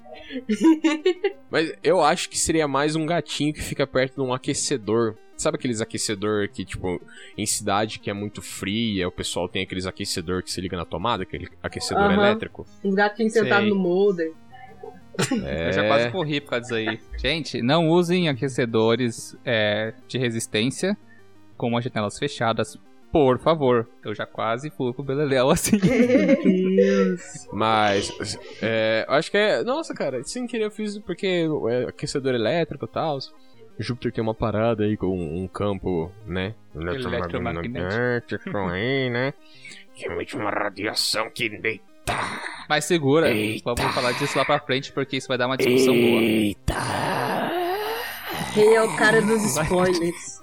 Mas 1.51 1.73
eu 1.83 2.01
acho 2.01 2.29
que 2.29 2.37
seria 2.37 2.67
mais 2.67 2.95
um 2.95 3.05
gatinho 3.05 3.53
que 3.53 3.61
fica 3.61 3.85
perto 3.85 4.15
de 4.15 4.21
um 4.21 4.33
aquecedor. 4.33 5.15
Sabe 5.37 5.57
aqueles 5.57 5.81
aquecedor 5.81 6.49
que, 6.49 6.63
tipo, 6.65 7.01
em 7.37 7.45
cidade 7.45 7.99
que 7.99 8.09
é 8.09 8.13
muito 8.13 8.41
fria, 8.41 9.07
o 9.07 9.11
pessoal 9.11 9.49
tem 9.49 9.63
aqueles 9.63 9.85
aquecedor 9.85 10.41
que 10.41 10.51
se 10.51 10.61
liga 10.61 10.77
na 10.77 10.85
tomada, 10.85 11.23
aquele 11.23 11.47
aquecedor 11.61 12.05
Aham. 12.05 12.13
elétrico? 12.13 12.65
Uns 12.83 12.95
gatinhos 12.95 13.33
sentados 13.33 13.67
Sei. 13.67 13.69
no 13.69 13.75
molder. 13.75 14.31
É... 15.45 15.69
Eu 15.69 15.73
já 15.73 15.87
quase 15.87 16.11
corri 16.11 16.41
por 16.41 16.51
causa 16.51 16.63
disso 16.63 16.75
aí. 16.75 16.99
Gente, 17.17 17.61
não 17.61 17.89
usem 17.89 18.29
aquecedores 18.29 19.35
é, 19.45 19.93
de 20.07 20.17
resistência 20.17 20.97
com 21.57 21.75
as 21.77 21.83
janelas 21.83 22.17
fechadas 22.19 22.77
Por 23.11 23.39
favor. 23.39 23.87
Eu 24.03 24.13
já 24.13 24.25
quase 24.25 24.69
fui 24.69 24.91
pro 24.93 25.03
Beleléu 25.03 25.49
assim. 25.49 25.79
Mas, 27.53 28.37
é, 28.61 29.05
acho 29.07 29.31
que 29.31 29.37
é. 29.37 29.63
Nossa, 29.63 29.93
cara, 29.93 30.21
sem 30.23 30.45
querer 30.45 30.65
eu 30.65 30.71
fiz 30.71 30.97
porque 30.99 31.47
é 31.69 31.89
aquecedor 31.89 32.35
elétrico 32.35 32.85
e 32.85 32.89
tal. 32.89 33.19
Júpiter 33.77 34.11
tem 34.11 34.21
uma 34.21 34.33
parada 34.33 34.83
aí 34.83 34.95
com 34.95 35.07
um 35.07 35.47
campo, 35.47 36.11
né? 36.25 36.55
Eletromagnético 36.73 38.57
aí, 38.57 39.09
né? 39.09 39.33
Que 39.93 40.07
emite 40.07 40.35
uma 40.35 40.49
radiação 40.49 41.29
que. 41.29 41.81
Mas 42.67 42.85
segura, 42.85 43.31
Eita. 43.31 43.73
vamos 43.75 43.93
falar 43.93 44.11
disso 44.13 44.37
lá 44.37 44.43
pra 44.45 44.59
frente, 44.59 44.91
porque 44.91 45.17
isso 45.17 45.27
vai 45.27 45.37
dar 45.37 45.45
uma 45.47 45.55
discussão 45.57 45.93
boa. 45.93 46.21
Eita! 46.21 46.75
Quem 48.53 48.73
é 48.75 48.81
o 48.81 48.95
cara 48.95 49.21
dos 49.21 49.43
spoilers? 49.57 50.41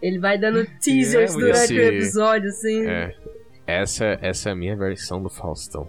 Ele 0.00 0.18
vai 0.18 0.38
dando 0.38 0.64
teasers 0.80 1.34
É, 1.34 1.38
durante 1.38 1.58
esse- 1.64 1.74
o 1.74 1.82
episódio, 1.82 2.48
assim. 2.48 2.86
É. 2.86 3.14
Essa, 3.66 4.18
essa 4.22 4.48
é 4.50 4.52
a 4.52 4.54
minha 4.54 4.76
versão 4.76 5.22
do 5.22 5.28
Faustão. 5.28 5.88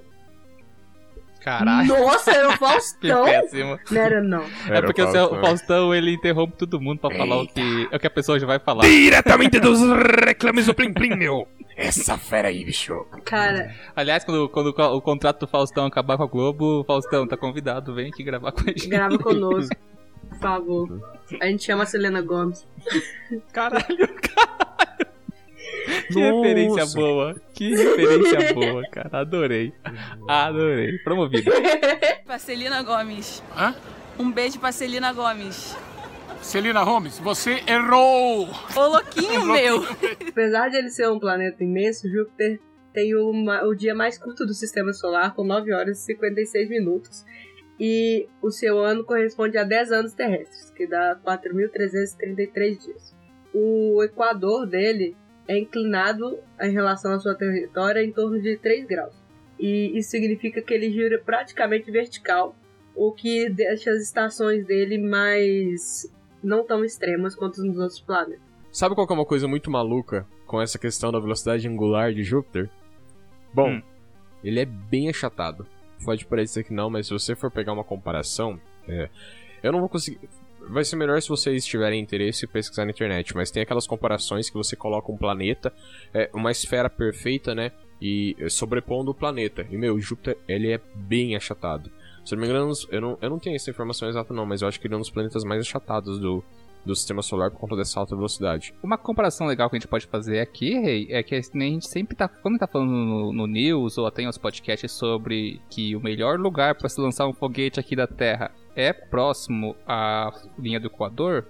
Caralho, 1.42 1.88
Nossa, 1.88 2.32
era 2.32 2.50
o 2.50 2.52
que 2.54 2.58
Faustão? 2.58 3.24
péssimo. 3.26 3.80
Não 3.92 4.02
era, 4.02 4.22
não. 4.22 4.42
É 4.44 4.78
Era 4.78 4.86
porque 4.88 5.02
o 5.02 5.08
o 5.08 5.12
seu- 5.12 5.26
o 5.26 5.30
Faustão. 5.30 5.46
Faustão, 5.50 5.96
ele 5.96 6.14
interrompe 6.14 6.58
todo 6.58 6.82
mundo 6.82 7.00
pra 7.00 7.16
falar 7.16 7.42
o 7.42 7.48
que, 7.48 7.88
o 7.94 8.00
que 8.00 8.08
a 8.08 8.10
pessoa 8.10 8.40
já 8.40 8.46
vai 8.48 8.60
falar. 8.60 8.84
Diretamente 8.86 9.60
dos 9.60 9.80
reclames 10.26 10.66
do 10.66 10.74
Plim 10.74 10.92
Plim, 10.94 11.16
meu! 11.16 11.48
Essa 11.80 12.18
fera 12.18 12.50
aí, 12.50 12.66
bicho. 12.66 13.06
Cara, 13.24 13.74
Aliás, 13.96 14.26
quando, 14.26 14.50
quando 14.50 14.68
o 14.70 15.02
contrato 15.02 15.40
do 15.42 15.48
Faustão 15.48 15.86
acabar 15.86 16.18
com 16.18 16.24
a 16.24 16.28
Globo, 16.28 16.84
Faustão 16.86 17.26
tá 17.26 17.38
convidado, 17.38 17.94
vem 17.96 18.10
aqui 18.10 18.22
gravar 18.24 18.52
com 18.52 18.62
a 18.62 18.66
gente. 18.66 18.88
grava 18.88 19.18
conosco. 19.18 19.74
Por 20.30 20.40
favor. 20.40 21.02
A 21.42 21.46
gente 21.48 21.64
chama 21.64 21.84
a 21.84 21.86
Selena 21.86 22.22
Gomes. 22.22 22.68
Caralho, 23.52 23.86
caralho. 23.88 25.10
Que 26.08 26.20
Nossa. 26.20 26.36
referência 26.36 26.86
boa. 27.02 27.42
Que 27.54 27.70
referência 27.76 28.54
boa, 28.54 28.84
cara. 28.92 29.22
Adorei. 29.22 29.74
Adorei. 30.28 30.98
Promovido. 31.00 31.50
Pra 32.26 32.38
Celina 32.38 32.84
Gomes. 32.84 33.42
Hã? 33.56 33.74
Um 34.20 34.30
beijo 34.32 34.60
pra 34.60 34.72
Celina 34.72 35.14
Gomes. 35.14 35.76
Celina 36.42 36.84
Holmes, 36.84 37.20
você 37.20 37.62
errou! 37.68 38.48
Ô, 38.76 38.88
louquinho 38.88 39.46
meu. 39.46 39.84
Apesar 40.30 40.70
de 40.70 40.78
ele 40.78 40.90
ser 40.90 41.10
um 41.10 41.20
planeta 41.20 41.64
imenso, 41.64 42.10
Júpiter 42.10 42.60
tem 42.94 43.14
o, 43.16 43.32
ma- 43.32 43.64
o 43.64 43.76
dia 43.76 43.94
mais 43.94 44.18
curto 44.18 44.46
do 44.46 44.54
sistema 44.54 44.92
solar, 44.94 45.36
com 45.36 45.44
9 45.44 45.72
horas 45.74 46.00
e 46.02 46.06
56 46.06 46.70
minutos. 46.70 47.24
E 47.80 48.28
o 48.42 48.50
seu 48.52 48.80
ano 48.80 49.04
corresponde 49.04 49.58
a 49.58 49.64
10 49.64 49.92
anos 49.92 50.14
terrestres, 50.14 50.72
que 50.72 50.88
dá 50.88 51.18
4.333 51.26 52.78
dias. 52.84 53.16
O 53.54 54.02
equador 54.04 54.66
dele 54.66 55.16
é 55.48 55.58
inclinado 55.58 56.40
em 56.62 56.72
relação 56.72 57.14
à 57.14 57.20
sua 57.20 57.36
trajetória 57.36 58.04
em 58.04 58.12
torno 58.12 58.42
de 58.42 58.58
3 58.58 58.86
graus. 58.86 59.14
E 59.60 59.98
isso 59.98 60.10
significa 60.10 60.62
que 60.62 60.74
ele 60.74 60.90
gira 60.92 61.20
praticamente 61.24 61.90
vertical, 61.92 62.56
o 62.96 63.12
que 63.12 63.50
deixa 63.50 63.92
as 63.92 64.02
estações 64.02 64.66
dele 64.66 64.98
mais 64.98 66.10
não 66.44 66.66
tão 66.66 66.84
extremas 66.84 67.36
quanto 67.36 67.62
nos 67.64 67.78
outros 67.78 68.00
planetas. 68.00 68.42
Sabe 68.72 68.94
qual 68.96 69.08
que 69.08 69.14
é 69.14 69.16
uma 69.16 69.26
coisa 69.26 69.48
muito 69.48 69.70
maluca 69.72 70.28
com 70.46 70.62
essa 70.62 70.78
questão 70.78 71.12
da 71.12 71.20
velocidade 71.20 71.68
angular 71.68 72.14
de 72.14 72.24
Júpiter? 72.24 72.70
Bom, 73.54 73.70
Hum. 73.72 73.82
ele 74.44 74.60
é 74.60 74.66
bem 74.66 75.10
achatado. 75.10 75.66
Pode 76.06 76.26
parecer 76.26 76.64
que 76.64 76.74
não, 76.74 76.90
mas 76.90 77.08
se 77.08 77.14
você 77.14 77.36
for 77.36 77.50
pegar 77.52 77.74
uma 77.74 77.84
comparação, 77.84 78.60
é, 78.88 79.10
eu 79.64 79.72
não 79.72 79.80
vou 79.80 79.90
conseguir. 79.90 80.20
Vai 80.70 80.84
ser 80.86 80.98
melhor 80.98 81.20
se 81.22 81.30
vocês 81.30 81.66
tiverem 81.66 82.00
interesse 82.00 82.46
e 82.46 82.48
pesquisar 82.48 82.86
na 82.86 82.92
internet, 82.92 83.36
mas 83.36 83.50
tem 83.50 83.64
aquelas 83.64 83.88
comparações 83.88 84.50
que 84.50 84.56
você 84.56 84.76
coloca 84.76 85.12
um 85.12 85.18
planeta, 85.18 85.74
é, 86.14 86.30
uma 86.34 86.52
esfera 86.52 86.90
perfeita, 86.90 87.56
né? 87.56 87.72
E 88.02 88.36
sobrepondo 88.50 89.12
o 89.12 89.16
planeta. 89.16 89.66
E 89.70 89.78
meu, 89.78 90.00
Júpiter, 90.00 90.38
ele 90.48 90.72
é 90.72 90.80
bem 90.94 91.36
achatado. 91.36 91.90
Se 92.30 92.36
eu 92.36 92.38
não 92.38 92.46
me 92.46 92.48
engano, 92.48 92.72
eu 92.92 93.02
não, 93.02 93.18
eu 93.24 93.30
não 93.32 93.40
tenho 93.40 93.56
essa 93.56 93.72
informação 93.72 94.08
exata 94.08 94.32
não, 94.36 94.46
mas 94.46 94.62
eu 94.62 94.68
acho 94.68 94.80
que 94.80 94.86
ele 94.86 94.94
é 94.94 94.98
um 94.98 95.00
dos 95.00 95.10
planetas 95.10 95.44
mais 95.44 95.62
achatados 95.62 96.20
do, 96.20 96.44
do 96.86 96.96
sistema 96.96 97.24
solar 97.24 97.50
por 97.50 97.60
conta 97.60 97.76
dessa 97.76 98.00
alta 98.00 98.16
velocidade. 98.16 98.72
Uma 98.84 99.00
comparação 99.00 99.48
legal 99.48 99.68
que 99.68 99.76
a 99.76 99.80
gente 99.80 99.88
pode 99.88 100.06
fazer 100.06 100.40
aqui, 100.40 100.80
Rei, 100.80 101.08
é 101.10 101.24
que 101.24 101.34
a 101.34 101.42
gente 101.42 101.88
sempre 101.88 102.16
tá. 102.16 102.28
Quando 102.28 102.60
tá 102.60 102.68
falando 102.68 102.92
no, 102.92 103.34
no 103.34 103.48
news 103.48 103.98
ou 103.98 104.06
até 104.06 104.22
em 104.22 104.28
outros 104.28 104.40
podcasts 104.40 104.92
sobre 104.92 105.60
que 105.72 105.96
o 105.96 106.00
melhor 106.00 106.40
lugar 106.40 106.76
para 106.76 106.88
se 106.88 107.02
lançar 107.02 107.26
um 107.26 107.34
foguete 107.34 107.80
aqui 107.80 107.96
da 107.96 108.06
Terra 108.06 108.52
é 108.76 108.94
próximo 108.94 109.76
à 109.88 110.32
linha 110.60 110.80
do 110.80 110.86
Equador, 110.86 111.48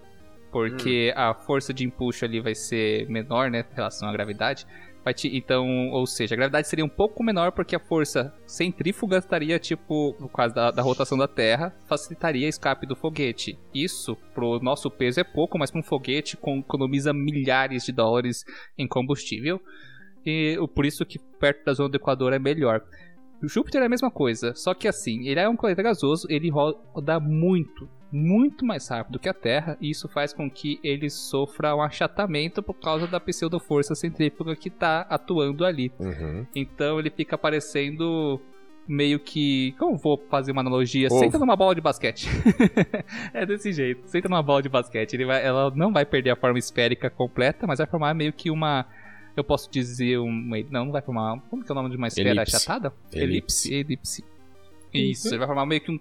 porque 0.49 1.11
a 1.13 1.33
força 1.33 1.73
de 1.73 1.83
empuxo 1.83 2.23
ali 2.23 2.39
vai 2.39 2.55
ser 2.55 3.05
menor, 3.09 3.51
né, 3.51 3.65
em 3.69 3.75
relação 3.75 4.07
à 4.07 4.13
gravidade. 4.13 4.65
Então, 5.35 5.89
ou 5.89 6.05
seja, 6.05 6.35
a 6.35 6.37
gravidade 6.37 6.67
seria 6.67 6.85
um 6.85 6.89
pouco 6.89 7.23
menor 7.23 7.51
porque 7.51 7.75
a 7.75 7.79
força 7.79 8.33
centrífuga 8.45 9.17
estaria, 9.17 9.57
tipo, 9.57 10.13
por 10.13 10.29
causa 10.29 10.53
da, 10.53 10.71
da 10.71 10.81
rotação 10.81 11.17
da 11.17 11.27
Terra, 11.27 11.75
facilitaria 11.87 12.45
o 12.45 12.49
escape 12.49 12.85
do 12.85 12.95
foguete. 12.95 13.57
Isso, 13.73 14.15
pro 14.33 14.59
nosso 14.59 14.91
peso, 14.91 15.19
é 15.19 15.23
pouco, 15.23 15.57
mas 15.57 15.71
para 15.71 15.79
um 15.79 15.83
foguete 15.83 16.37
com- 16.37 16.59
economiza 16.59 17.13
milhares 17.13 17.83
de 17.85 17.91
dólares 17.91 18.43
em 18.77 18.87
combustível. 18.87 19.59
E 20.25 20.57
por 20.75 20.85
isso 20.85 21.05
que 21.05 21.17
perto 21.39 21.65
da 21.65 21.73
zona 21.73 21.89
do 21.89 21.95
Equador 21.95 22.33
é 22.33 22.39
melhor. 22.39 22.81
O 23.41 23.47
Júpiter 23.47 23.81
é 23.81 23.85
a 23.85 23.89
mesma 23.89 24.11
coisa, 24.11 24.53
só 24.53 24.73
que 24.73 24.87
assim, 24.87 25.27
ele 25.27 25.39
é 25.39 25.47
um 25.47 25.55
planeta 25.55 25.81
gasoso, 25.81 26.27
ele 26.29 26.49
roda 26.49 27.19
muito, 27.21 27.89
muito 28.11 28.65
mais 28.65 28.87
rápido 28.87 29.19
que 29.19 29.29
a 29.29 29.33
Terra, 29.33 29.77
e 29.79 29.89
isso 29.89 30.07
faz 30.07 30.33
com 30.33 30.49
que 30.49 30.79
ele 30.83 31.09
sofra 31.09 31.75
um 31.75 31.81
achatamento 31.81 32.63
por 32.63 32.73
causa 32.73 33.07
da 33.07 33.19
pseudo-força 33.19 33.93
centrífuga 33.93 34.55
que 34.55 34.69
está 34.69 35.01
atuando 35.01 35.63
ali. 35.65 35.91
Uhum. 35.99 36.45
Então 36.55 36.99
ele 36.99 37.09
fica 37.09 37.37
parecendo 37.37 38.41
meio 38.89 39.19
que. 39.19 39.73
Como 39.77 39.93
eu 39.93 39.97
vou 39.97 40.17
fazer 40.29 40.51
uma 40.51 40.61
analogia? 40.61 41.07
Ovo. 41.11 41.19
Senta 41.19 41.37
numa 41.37 41.55
bola 41.55 41.75
de 41.75 41.81
basquete. 41.81 42.27
é 43.33 43.45
desse 43.45 43.71
jeito. 43.71 44.07
Senta 44.07 44.27
numa 44.27 44.41
bola 44.41 44.63
de 44.63 44.69
basquete. 44.69 45.13
Ele 45.13 45.25
vai, 45.25 45.45
ela 45.45 45.71
não 45.75 45.93
vai 45.93 46.05
perder 46.05 46.31
a 46.31 46.35
forma 46.35 46.57
esférica 46.57 47.09
completa, 47.09 47.67
mas 47.67 47.77
vai 47.77 47.87
formar 47.87 48.13
meio 48.15 48.33
que 48.33 48.49
uma. 48.49 48.87
Eu 49.37 49.43
posso 49.43 49.69
dizer 49.69 50.17
uma. 50.17 50.57
Não, 50.69 50.85
não 50.85 50.91
vai 50.91 51.03
formar. 51.03 51.39
Como 51.49 51.63
que 51.63 51.71
é 51.71 51.73
o 51.73 51.75
nome 51.75 51.91
de 51.91 51.97
uma 51.97 52.07
esfera 52.07 52.29
Elipse. 52.29 52.55
achatada? 52.55 52.91
Elipse. 53.13 53.73
Elipse. 53.73 54.25
Isso, 54.91 55.27
ele 55.27 55.37
vai 55.37 55.47
formar 55.47 55.67
meio 55.67 55.81
que 55.81 55.91
um. 55.91 55.99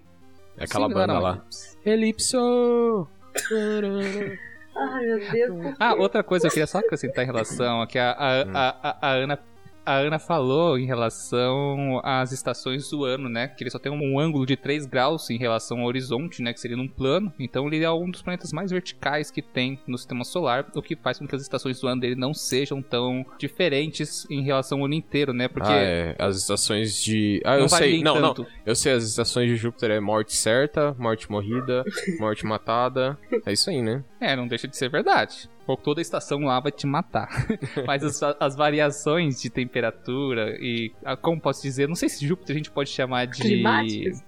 É 0.59 0.63
aquela 0.65 0.87
similar 0.87 1.07
banda 1.07 1.19
lá. 1.19 1.31
elipse. 1.33 1.77
Elipso! 1.85 3.07
Ai, 4.75 5.05
meu 5.05 5.31
Deus. 5.31 5.75
Ah, 5.79 5.93
outra 5.95 6.23
coisa 6.23 6.47
eu 6.47 6.51
queria 6.51 6.67
só 6.67 6.79
acrescentar 6.79 7.23
em 7.23 7.27
relação 7.27 7.81
a 7.81 7.87
que 7.87 7.97
a, 7.99 8.11
a, 8.11 8.41
a, 8.41 8.89
a- 8.89 8.97
a 9.01 9.11
Ana. 9.13 9.39
A 9.85 9.95
Ana 9.97 10.19
falou 10.19 10.77
em 10.77 10.85
relação 10.85 11.99
às 12.03 12.31
estações 12.31 12.89
do 12.89 13.03
ano, 13.05 13.27
né? 13.27 13.47
Que 13.47 13.63
ele 13.63 13.71
só 13.71 13.79
tem 13.79 13.91
um 13.91 14.19
ângulo 14.19 14.45
de 14.45 14.55
3 14.55 14.85
graus 14.85 15.29
em 15.29 15.37
relação 15.37 15.79
ao 15.79 15.87
horizonte, 15.87 16.41
né? 16.41 16.53
Que 16.53 16.59
seria 16.59 16.77
num 16.77 16.87
plano. 16.87 17.33
Então 17.39 17.67
ele 17.67 17.83
é 17.83 17.91
um 17.91 18.09
dos 18.09 18.21
planetas 18.21 18.51
mais 18.53 18.71
verticais 18.71 19.31
que 19.31 19.41
tem 19.41 19.79
no 19.87 19.97
sistema 19.97 20.23
solar, 20.23 20.67
o 20.75 20.81
que 20.81 20.95
faz 20.95 21.17
com 21.17 21.27
que 21.27 21.35
as 21.35 21.41
estações 21.41 21.79
do 21.79 21.87
ano 21.87 22.01
dele 22.01 22.15
não 22.15 22.33
sejam 22.33 22.81
tão 22.81 23.25
diferentes 23.37 24.27
em 24.29 24.43
relação 24.43 24.79
ao 24.79 24.85
ano 24.85 24.93
inteiro, 24.93 25.33
né? 25.33 25.47
Porque 25.47 25.71
Ah, 25.71 25.75
é. 25.75 26.15
As 26.19 26.37
estações 26.37 27.01
de. 27.03 27.41
Ah, 27.43 27.55
não 27.55 27.61
eu 27.61 27.69
sei. 27.69 27.79
varia 27.79 28.03
Não, 28.03 28.19
não. 28.19 28.33
tanto. 28.33 28.47
Eu 28.65 28.75
sei, 28.75 28.93
as 28.93 29.03
estações 29.03 29.49
de 29.49 29.55
Júpiter 29.55 29.91
é 29.91 29.99
morte 29.99 30.35
certa, 30.35 30.95
morte 30.99 31.31
morrida, 31.31 31.83
morte 32.19 32.45
matada. 32.45 33.17
É 33.45 33.51
isso 33.53 33.69
aí, 33.69 33.81
né? 33.81 34.03
É, 34.19 34.35
não 34.35 34.47
deixa 34.47 34.67
de 34.67 34.77
ser 34.77 34.89
verdade. 34.89 35.49
Toda 35.77 36.01
estação 36.01 36.39
lá 36.41 36.59
vai 36.59 36.71
te 36.71 36.87
matar. 36.87 37.29
Mas 37.85 38.03
as, 38.03 38.35
as 38.39 38.55
variações 38.55 39.41
de 39.41 39.49
temperatura 39.49 40.57
e. 40.59 40.91
ah, 41.03 41.15
Como 41.15 41.39
posso 41.39 41.61
dizer? 41.61 41.87
Não 41.87 41.95
sei 41.95 42.09
se 42.09 42.25
Júpiter 42.25 42.55
a 42.55 42.57
gente 42.57 42.71
pode 42.71 42.89
chamar 42.89 43.25
de. 43.25 43.41
Climáticas? 43.41 44.23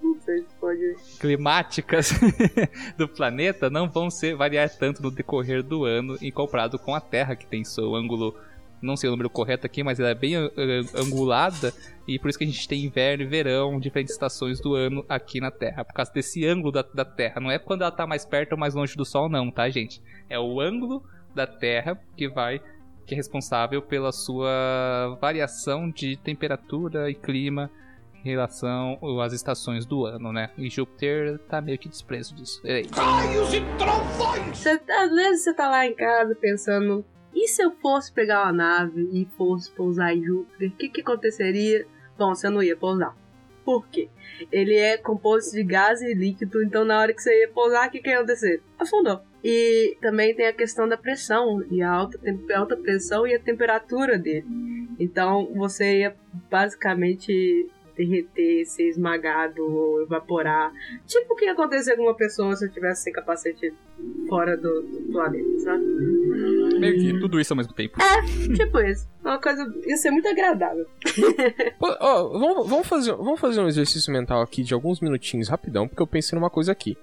Pode. 0.60 0.96
climáticas 1.20 2.12
do 2.98 3.08
planeta 3.08 3.70
não 3.70 3.90
vão 3.90 4.10
ser 4.10 4.36
variar 4.36 4.70
tanto 4.70 5.02
no 5.02 5.12
decorrer 5.12 5.64
do 5.64 5.84
ano 5.84 6.18
em 6.22 6.32
comparado 6.32 6.78
com 6.78 6.94
a 6.96 7.02
Terra, 7.02 7.36
que 7.36 7.46
tem 7.46 7.64
seu 7.64 7.96
ângulo, 7.96 8.36
não 8.82 8.96
sei 8.96 9.10
o 9.10 9.12
número 9.12 9.30
correto 9.30 9.66
aqui, 9.66 9.84
mas 9.84 10.00
ela 10.00 10.10
é 10.10 10.16
bem 10.16 10.36
eh, 10.36 10.50
angulada 10.96 11.74
e 12.08 12.18
por 12.20 12.30
isso 12.30 12.38
que 12.38 12.46
a 12.46 12.48
gente 12.48 12.68
tem 12.68 12.86
inverno 12.86 13.24
e 13.24 13.28
verão, 13.28 13.80
diferentes 13.80 14.14
estações 14.14 14.62
do 14.62 14.76
ano 14.76 15.04
aqui 15.10 15.40
na 15.40 15.52
Terra, 15.52 15.84
por 15.84 15.94
causa 15.94 16.12
desse 16.14 16.46
ângulo 16.46 16.72
da, 16.72 16.82
da 16.82 17.06
Terra. 17.06 17.42
Não 17.42 17.52
é 17.52 17.60
quando 17.60 17.82
ela 17.82 17.92
tá 17.92 18.08
mais 18.08 18.26
perto 18.26 18.54
ou 18.54 18.58
mais 18.58 18.74
longe 18.74 18.96
do 18.96 19.06
Sol, 19.06 19.28
não, 19.28 19.52
tá, 19.52 19.70
gente? 19.70 20.02
É 20.30 20.40
o 20.40 20.62
ângulo 20.62 21.04
da 21.34 21.48
Terra 21.48 22.00
que 22.16 22.28
vai 22.28 22.62
que 23.06 23.16
é 23.16 23.18
responsável 23.18 23.82
pela 23.82 24.12
sua 24.12 25.18
variação 25.20 25.90
de 25.90 26.16
temperatura 26.16 27.10
e 27.10 27.16
clima 27.16 27.70
em 28.24 28.30
relação 28.30 28.98
às 29.22 29.34
estações 29.34 29.86
do 29.86 30.06
ano, 30.06 30.32
né? 30.32 30.52
E 30.58 30.70
Júpiter 30.70 31.40
tá 31.50 31.60
meio 31.60 31.78
que 31.78 31.90
desprezo 31.90 32.36
disso. 32.36 32.62
Ei. 32.64 32.88
Você, 34.54 34.82
às 34.90 35.12
vezes 35.12 35.44
você 35.44 35.54
tá 35.54 35.70
lá 35.70 35.86
em 35.86 35.94
casa 35.94 36.36
pensando, 36.36 37.04
e 37.34 37.48
se 37.48 37.64
eu 37.64 37.72
fosse 37.82 38.12
pegar 38.12 38.44
uma 38.44 38.54
nave 38.54 39.10
e 39.12 39.28
fosse 39.38 39.70
pousar 39.72 40.16
em 40.16 40.24
Júpiter, 40.24 40.70
o 40.70 40.76
que, 40.78 40.90
que 40.90 41.02
aconteceria? 41.02 41.86
Bom, 42.18 42.36
você 42.36 42.50
não 42.50 42.62
ia 42.62 42.78
pousar. 42.78 43.16
Por 43.66 43.88
quê? 43.88 44.10
Ele 44.52 44.76
é 44.76 44.98
composto 44.98 45.52
de 45.52 45.64
gás 45.64 46.02
e 46.02 46.14
líquido, 46.14 46.64
então 46.64 46.86
na 46.86 47.00
hora 47.00 47.14
que 47.14 47.22
você 47.22 47.42
ia 47.42 47.50
pousar, 47.50 47.88
o 47.88 47.92
que, 47.92 48.00
que 48.00 48.10
ia 48.10 48.18
acontecer? 48.18 48.62
Afundou. 48.80 49.22
E 49.44 49.98
também 50.02 50.36
tem 50.36 50.48
a 50.48 50.54
questão 50.54 50.88
da 50.88 50.98
pressão, 50.98 51.64
e 51.72 51.82
a 51.82 51.90
alta, 51.92 52.18
tem- 52.20 52.40
alta 52.56 52.78
pressão 52.78 53.26
e 53.26 53.34
a 53.34 53.40
temperatura 53.40 54.18
dele. 54.18 54.46
Então 55.00 55.52
você 55.56 56.00
ia 56.02 56.16
basicamente 56.50 57.68
derreter, 57.98 58.66
ser 58.66 58.88
esmagado 58.88 59.62
ou 59.64 60.04
evaporar. 60.04 60.72
Tipo 61.06 61.34
o 61.34 61.36
que 61.36 61.46
ia 61.46 61.52
acontecer 61.54 61.96
com 61.96 62.04
uma 62.04 62.16
pessoa 62.16 62.56
se 62.56 62.66
eu 62.66 62.72
tivesse 62.72 63.04
sem 63.04 63.14
capacete 63.14 63.74
fora 64.30 64.56
do, 64.56 64.82
do 64.82 65.12
planeta, 65.12 65.60
sabe? 65.60 65.84
Meio 66.80 66.96
que 67.00 67.20
tudo 67.20 67.40
isso 67.40 67.54
ao 67.54 67.58
mesmo 67.58 67.74
tempo. 67.74 67.98
tipo 68.56 68.80
isso. 68.80 69.08
Uma 69.24 69.40
coisa. 69.40 69.64
Ia 69.86 69.98
ser 69.98 70.12
muito 70.12 70.28
agradável. 70.28 70.86
Pô, 71.80 71.96
ó, 72.00 72.30
vamos, 72.40 72.70
vamos 72.70 72.88
fazer, 72.88 73.14
vamos 73.14 73.40
fazer 73.40 73.60
um 73.62 73.68
exercício 73.68 74.12
mental 74.14 74.42
aqui 74.42 74.64
de 74.64 74.74
alguns 74.74 75.00
minutinhos, 75.02 75.50
rapidão, 75.50 75.88
porque 75.88 76.02
eu 76.02 76.08
pensei 76.08 76.38
numa 76.38 76.50
coisa 76.50 76.72
aqui. 76.72 76.98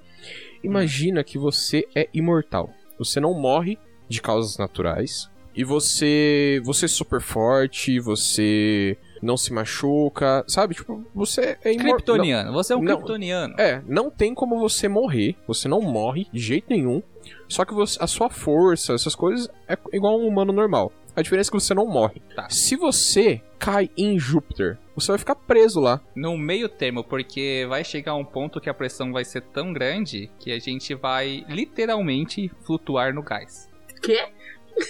Imagina 0.63 1.23
que 1.25 1.39
você 1.39 1.87
é 1.95 2.09
imortal. 2.13 2.71
Você 2.99 3.21
não 3.21 3.35
morre 3.35 3.79
de 4.09 4.21
causas 4.21 4.57
naturais. 4.59 5.31
E 5.55 5.65
você. 5.65 6.61
Você 6.65 6.85
é 6.85 6.89
super 6.89 7.21
forte, 7.21 7.99
você 7.99 8.97
não 9.21 9.37
se 9.37 9.53
machuca, 9.53 10.45
sabe? 10.47 10.75
Tipo, 10.75 11.05
você 11.15 11.59
é 11.65 11.73
imortal. 11.73 11.95
Kryptoniano. 11.97 12.53
Você 12.53 12.73
é 12.73 12.77
um 12.77 12.83
Não. 12.83 12.95
kryptoniano. 12.97 13.55
É, 13.59 13.83
não 13.87 14.09
tem 14.11 14.35
como 14.35 14.59
você 14.61 14.87
morrer, 14.89 15.35
você 15.47 15.67
não 15.67 15.81
morre 15.81 16.27
de 16.33 16.39
jeito 16.41 16.67
nenhum. 16.71 17.03
Só 17.49 17.65
que 17.65 17.75
você- 17.75 17.99
a 18.01 18.07
sua 18.07 18.31
força, 18.31 18.93
essas 18.93 19.15
coisas, 19.17 19.49
é 19.67 19.77
igual 19.93 20.21
um 20.21 20.29
humano 20.29 20.53
normal. 20.53 20.93
A 21.19 21.23
diferença 21.23 21.51
é 21.51 21.53
que 21.53 21.59
você 21.59 21.75
não 21.75 21.85
morre. 21.85 22.23
Tá. 22.33 22.49
Se 22.49 22.77
você 22.77 23.43
cai 23.59 23.91
em 23.99 24.17
Júpiter, 24.21 24.79
você 24.95 25.11
vai 25.11 25.19
ficar 25.19 25.35
preso 25.35 25.81
lá. 25.81 26.01
No 26.15 26.39
meio 26.39 26.69
termo, 26.69 27.03
porque 27.03 27.67
vai 27.69 27.83
chegar 27.83 28.15
um 28.15 28.25
ponto 28.25 28.61
que 28.61 28.71
a 28.71 28.75
pressão 28.75 29.13
vai 29.13 29.25
ser 29.25 29.41
tão 29.41 29.73
grande 29.73 30.31
que 30.39 30.53
a 30.53 30.61
gente 30.61 30.95
vai 30.95 31.45
literalmente 31.49 32.49
flutuar 32.65 33.13
no 33.13 33.21
gás. 33.21 33.69
Quê? 34.01 34.29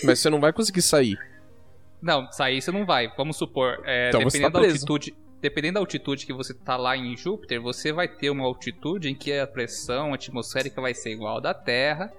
Mas 0.05 0.19
você 0.19 0.29
não 0.29 0.39
vai 0.39 0.53
conseguir 0.53 0.83
sair. 0.83 1.19
Não, 2.03 2.31
sair 2.31 2.61
você 2.61 2.71
não 2.71 2.85
vai. 2.85 3.11
Vamos 3.17 3.39
supor, 3.39 3.81
é, 3.87 4.11
Então 4.11 4.21
você 4.21 4.37
dependendo 4.37 4.53
tá 4.53 4.61
da 4.61 4.67
altitude. 4.67 5.17
Dependendo 5.41 5.75
da 5.75 5.81
altitude 5.81 6.27
que 6.27 6.33
você 6.35 6.53
tá 6.53 6.77
lá 6.77 6.95
em 6.95 7.17
Júpiter, 7.17 7.59
você 7.59 7.91
vai 7.91 8.07
ter 8.07 8.29
uma 8.29 8.45
altitude 8.45 9.09
em 9.09 9.15
que 9.15 9.33
a 9.33 9.47
pressão 9.47 10.13
atmosférica 10.13 10.79
vai 10.79 10.93
ser 10.93 11.11
igual 11.11 11.39
à 11.39 11.41
da 11.41 11.55
Terra. 11.55 12.13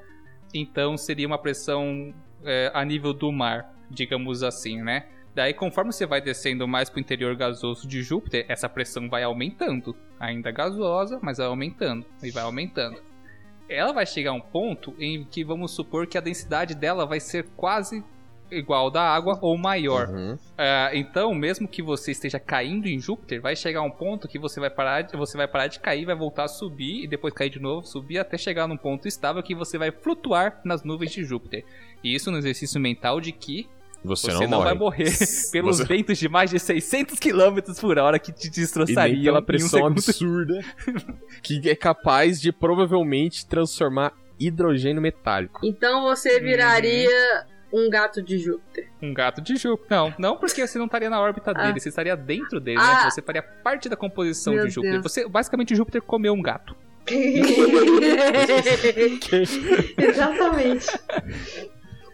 Então 0.51 0.97
seria 0.97 1.27
uma 1.27 1.37
pressão 1.37 2.11
é, 2.43 2.71
a 2.73 2.83
nível 2.83 3.13
do 3.13 3.31
mar, 3.31 3.77
digamos 3.89 4.43
assim, 4.43 4.81
né? 4.81 5.05
Daí, 5.33 5.53
conforme 5.53 5.93
você 5.93 6.05
vai 6.05 6.21
descendo 6.21 6.67
mais 6.67 6.89
pro 6.89 6.99
interior 6.99 7.35
gasoso 7.35 7.87
de 7.87 8.01
Júpiter, 8.01 8.45
essa 8.47 8.67
pressão 8.67 9.09
vai 9.09 9.23
aumentando. 9.23 9.95
Ainda 10.19 10.51
gasosa, 10.51 11.19
mas 11.21 11.37
vai 11.37 11.47
aumentando. 11.47 12.05
E 12.21 12.31
vai 12.31 12.43
aumentando. 12.43 13.01
Ela 13.69 13.93
vai 13.93 14.05
chegar 14.05 14.31
a 14.31 14.33
um 14.33 14.41
ponto 14.41 14.95
em 14.99 15.23
que 15.23 15.43
vamos 15.43 15.71
supor 15.71 16.07
que 16.07 16.17
a 16.17 16.21
densidade 16.21 16.73
dela 16.73 17.05
vai 17.05 17.19
ser 17.19 17.47
quase 17.55 18.03
igual 18.51 18.89
da 18.89 19.03
água 19.03 19.37
ou 19.41 19.57
maior. 19.57 20.09
Uhum. 20.09 20.37
Ah, 20.57 20.89
então, 20.93 21.33
mesmo 21.33 21.67
que 21.67 21.81
você 21.81 22.11
esteja 22.11 22.39
caindo 22.39 22.87
em 22.87 22.99
Júpiter, 22.99 23.39
vai 23.41 23.55
chegar 23.55 23.81
um 23.81 23.91
ponto 23.91 24.27
que 24.27 24.39
você 24.39 24.59
vai 24.59 24.69
parar, 24.69 25.03
de, 25.03 25.15
você 25.15 25.37
vai 25.37 25.47
parar 25.47 25.67
de 25.67 25.79
cair, 25.79 26.05
vai 26.05 26.15
voltar 26.15 26.45
a 26.45 26.47
subir 26.47 27.03
e 27.03 27.07
depois 27.07 27.33
cair 27.33 27.49
de 27.49 27.59
novo, 27.59 27.85
subir 27.85 28.17
até 28.17 28.37
chegar 28.37 28.67
num 28.67 28.77
ponto 28.77 29.07
estável 29.07 29.43
que 29.43 29.55
você 29.55 29.77
vai 29.77 29.91
flutuar 29.91 30.59
nas 30.65 30.83
nuvens 30.83 31.11
de 31.11 31.23
Júpiter. 31.23 31.63
E 32.03 32.13
isso 32.13 32.31
no 32.31 32.37
exercício 32.37 32.81
mental 32.81 33.21
de 33.21 33.31
que 33.31 33.69
Você, 34.03 34.31
você, 34.31 34.43
não, 34.45 34.51
não, 34.59 34.63
vai 34.63 34.73
morre. 34.73 35.03
morrer 35.03 35.17
pelos 35.51 35.77
Você- 35.77 35.83
ventos 35.83 36.17
de 36.17 36.29
mais 36.29 36.49
de 36.49 36.57
600 36.59 37.19
km 37.19 37.59
por 37.79 37.97
hora 37.97 38.17
que 38.17 38.31
te 38.31 38.47
E 38.47 38.51
destroçariam 38.51 39.23
pela 39.23 39.39
em 39.39 39.41
um 39.41 39.45
pressão 39.45 39.69
segundo. 39.69 39.91
absurda 39.91 40.59
que 41.43 41.69
é 41.69 41.75
capaz 41.75 42.39
de 42.39 42.51
provavelmente 42.51 43.45
transformar 43.45 44.13
hidrogênio 44.39 45.01
metálico. 45.01 45.59
Então 45.65 46.03
você 46.03 46.39
viraria 46.39 47.09
um 47.73 47.89
gato 47.89 48.21
de 48.21 48.37
Júpiter. 48.39 48.87
Um 49.01 49.13
gato 49.13 49.41
de 49.41 49.55
Júpiter. 49.57 49.95
Não, 49.97 50.13
não 50.17 50.37
porque 50.37 50.65
você 50.65 50.79
não 50.79 50.85
estaria 50.85 51.09
na 51.09 51.19
órbita 51.21 51.51
Ah. 51.51 51.65
dele, 51.65 51.79
você 51.79 51.89
estaria 51.89 52.15
dentro 52.15 52.59
dele, 52.59 52.79
Ah. 52.79 53.03
né? 53.03 53.11
Você 53.11 53.21
faria 53.21 53.43
parte 53.43 53.89
da 53.89 53.95
composição 53.97 54.53
Meu 54.53 54.65
de 54.65 54.71
Júpiter. 54.71 55.01
Deus. 55.01 55.11
Você, 55.11 55.27
basicamente, 55.27 55.75
Júpiter 55.75 56.01
comeu 56.01 56.33
um 56.33 56.41
gato. 56.41 56.75
Exatamente. 59.97 60.87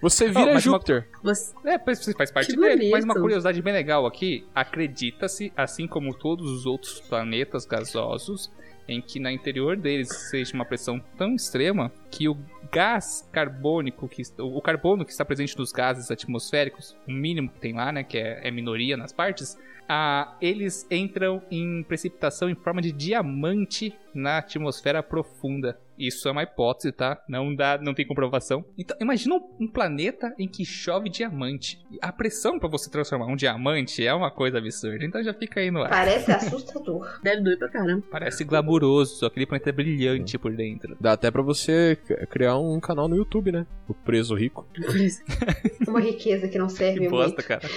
Você 0.02 0.28
vira 0.28 0.52
uma- 0.52 0.60
Júpiter. 0.60 1.08
Você- 1.24 1.54
É, 1.66 1.78
pois 1.78 2.00
você 2.00 2.14
faz 2.14 2.32
parte 2.32 2.52
Que 2.54 2.58
dele. 2.60 2.90
Mas 2.92 3.04
uma 3.04 3.14
curiosidade 3.16 3.62
bem 3.62 3.74
legal 3.74 4.06
aqui: 4.06 4.46
acredita-se, 4.54 5.52
assim 5.56 5.88
como 5.88 6.14
todos 6.14 6.50
os 6.52 6.66
outros 6.66 7.00
planetas 7.02 7.66
gasosos, 7.66 8.52
em 8.88 9.02
que 9.02 9.20
na 9.20 9.32
interior 9.32 9.76
deles 9.76 10.10
seja 10.30 10.54
uma 10.54 10.66
pressão 10.66 11.00
tão 11.18 11.34
extrema 11.36 11.92
que 12.12 12.30
o 12.30 12.38
gás 12.72 13.28
carbônico, 13.32 14.08
que, 14.08 14.22
o 14.40 14.62
carbono 14.62 15.04
que 15.04 15.12
está 15.12 15.26
presente 15.26 15.58
nos 15.58 15.72
gases 15.72 16.12
atmosféricos, 16.12 16.96
o 17.08 17.12
mínimo 17.12 17.50
que 17.50 17.60
tem 17.60 17.74
lá, 17.74 17.92
né, 17.92 18.04
que 18.04 18.18
é, 18.18 18.48
é 18.48 18.52
minoria 18.52 18.96
nas 18.96 19.12
partes, 19.12 19.58
ah, 19.90 20.36
eles 20.40 20.86
entram 20.92 21.42
em 21.50 21.82
precipitação 21.84 22.48
em 22.50 22.56
forma 22.56 22.82
de 22.82 22.92
diamante 22.92 23.92
na 24.16 24.38
atmosfera 24.38 25.04
profunda. 25.04 25.78
Isso 25.98 26.28
é 26.28 26.32
uma 26.32 26.44
hipótese, 26.44 26.92
tá? 26.92 27.22
Não 27.28 27.56
dá, 27.56 27.78
não 27.78 27.94
tem 27.94 28.06
comprovação. 28.06 28.66
Então, 28.78 28.98
imagina 29.00 29.36
um, 29.60 29.68
planeta 29.68 30.34
em 30.38 30.48
que 30.48 30.66
chove 30.66 31.10
diamante. 31.10 31.80
A 32.02 32.12
pressão 32.12 32.60
pra 32.60 32.68
você 32.68 32.90
transformar 32.90 33.28
um 33.28 33.36
diamante 33.36 34.06
é 34.06 34.14
uma 34.14 34.30
coisa 34.30 34.58
absurda. 34.58 35.06
Então 35.06 35.24
já 35.24 35.34
fica 35.34 35.62
aí 35.62 35.72
no 35.72 35.82
ar. 35.84 35.90
Parece 35.90 36.32
assustador. 36.32 37.20
Deve 37.24 37.42
doer 37.42 37.58
pra 37.58 37.70
caramba. 37.70 38.04
Parece 38.12 38.44
glamuroso, 38.44 39.26
aquele 39.26 39.46
planeta 39.46 39.72
brilhante 39.72 40.38
por 40.38 40.54
dentro. 40.54 40.98
Dá 41.00 41.14
até 41.14 41.32
pra 41.32 41.42
você 41.42 41.98
criar 42.30 42.58
um 42.58 42.80
canal 42.80 43.08
no 43.08 43.16
YouTube, 43.16 43.52
né? 43.52 43.66
O 43.88 43.94
Preso 43.94 44.36
Rico. 44.36 44.68
Uma 45.88 46.02
riqueza 46.02 46.50
que 46.50 46.58
não 46.58 46.68
serve 46.68 47.02
Que 47.02 47.10
bosta, 47.10 47.36
muito. 47.36 47.48
cara. 47.48 47.70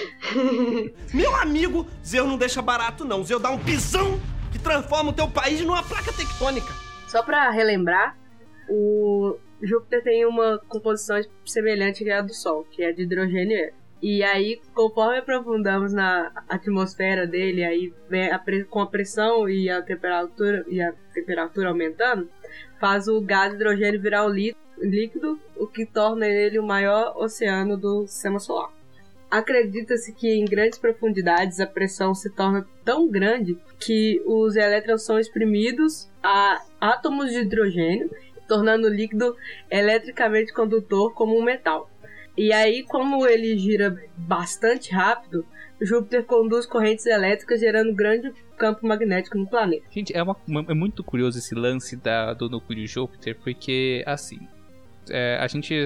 Meu 1.13 1.33
amigo, 1.35 1.87
Zeus 2.05 2.27
não 2.27 2.37
deixa 2.37 2.61
barato 2.61 3.05
não. 3.05 3.23
Zeus 3.23 3.41
dá 3.41 3.49
um 3.49 3.59
pisão 3.59 4.19
que 4.51 4.59
transforma 4.59 5.11
o 5.11 5.13
teu 5.13 5.27
país 5.29 5.61
numa 5.61 5.83
placa 5.83 6.11
tectônica. 6.13 6.73
Só 7.07 7.23
pra 7.23 7.49
relembrar, 7.49 8.17
o 8.69 9.37
Júpiter 9.61 10.03
tem 10.03 10.25
uma 10.25 10.59
composição 10.67 11.19
semelhante 11.45 12.03
à 12.03 12.21
do 12.21 12.33
Sol, 12.33 12.65
que 12.69 12.83
é 12.83 12.91
de 12.91 13.03
hidrogênio 13.03 13.57
e. 13.57 13.73
E 14.01 14.23
aí, 14.23 14.61
conforme 14.73 15.17
aprofundamos 15.17 15.91
na 15.91 16.31
atmosfera 16.47 17.27
dele, 17.27 17.65
aí 17.65 17.93
com 18.69 18.79
a 18.79 18.87
pressão 18.87 19.49
e 19.49 19.69
a 19.69 19.81
temperatura 19.81 20.63
e 20.69 20.81
a 20.81 20.93
temperatura 21.13 21.67
aumentando, 21.67 22.29
faz 22.79 23.09
o 23.09 23.19
gás 23.19 23.53
hidrogênio 23.53 23.99
virar 23.99 24.25
o 24.25 24.29
lí- 24.29 24.55
líquido, 24.77 25.37
o 25.57 25.67
que 25.67 25.85
torna 25.85 26.25
ele 26.25 26.57
o 26.57 26.63
maior 26.65 27.13
oceano 27.17 27.75
do 27.75 28.07
sistema 28.07 28.39
solar. 28.39 28.71
Acredita-se 29.29 30.13
que 30.13 30.27
em 30.27 30.43
grandes 30.45 30.79
profundidades 30.79 31.59
a 31.59 31.67
pressão 31.67 32.15
se 32.15 32.29
torna 32.29 32.65
tão 32.83 33.07
grande 33.07 33.57
que 33.79 34.21
os 34.25 34.55
elétrons 34.55 35.03
são 35.05 35.19
exprimidos 35.19 36.09
a 36.23 36.61
átomos 36.81 37.29
de 37.31 37.39
hidrogênio, 37.41 38.09
tornando 38.47 38.87
o 38.87 38.89
líquido 38.89 39.35
eletricamente 39.69 40.51
condutor 40.51 41.13
como 41.13 41.37
um 41.37 41.43
metal. 41.43 41.89
E 42.35 42.51
aí, 42.51 42.83
como 42.83 43.27
ele 43.27 43.57
gira 43.57 43.95
bastante 44.17 44.91
rápido, 44.91 45.45
Júpiter 45.81 46.23
conduz 46.25 46.65
correntes 46.65 47.05
elétricas, 47.05 47.59
gerando 47.59 47.93
grande 47.93 48.33
campo 48.57 48.85
magnético 48.85 49.37
no 49.37 49.47
planeta. 49.47 49.85
Gente, 49.91 50.15
é, 50.15 50.21
uma- 50.23 50.35
é 50.67 50.73
muito 50.73 51.03
curioso 51.03 51.37
esse 51.37 51.53
lance 51.55 51.95
da- 51.95 52.33
do 52.33 52.49
núcleo 52.49 52.79
de 52.79 52.87
Júpiter, 52.87 53.37
porque, 53.41 54.03
assim, 54.05 54.39
é, 55.09 55.37
a 55.39 55.47
gente 55.47 55.85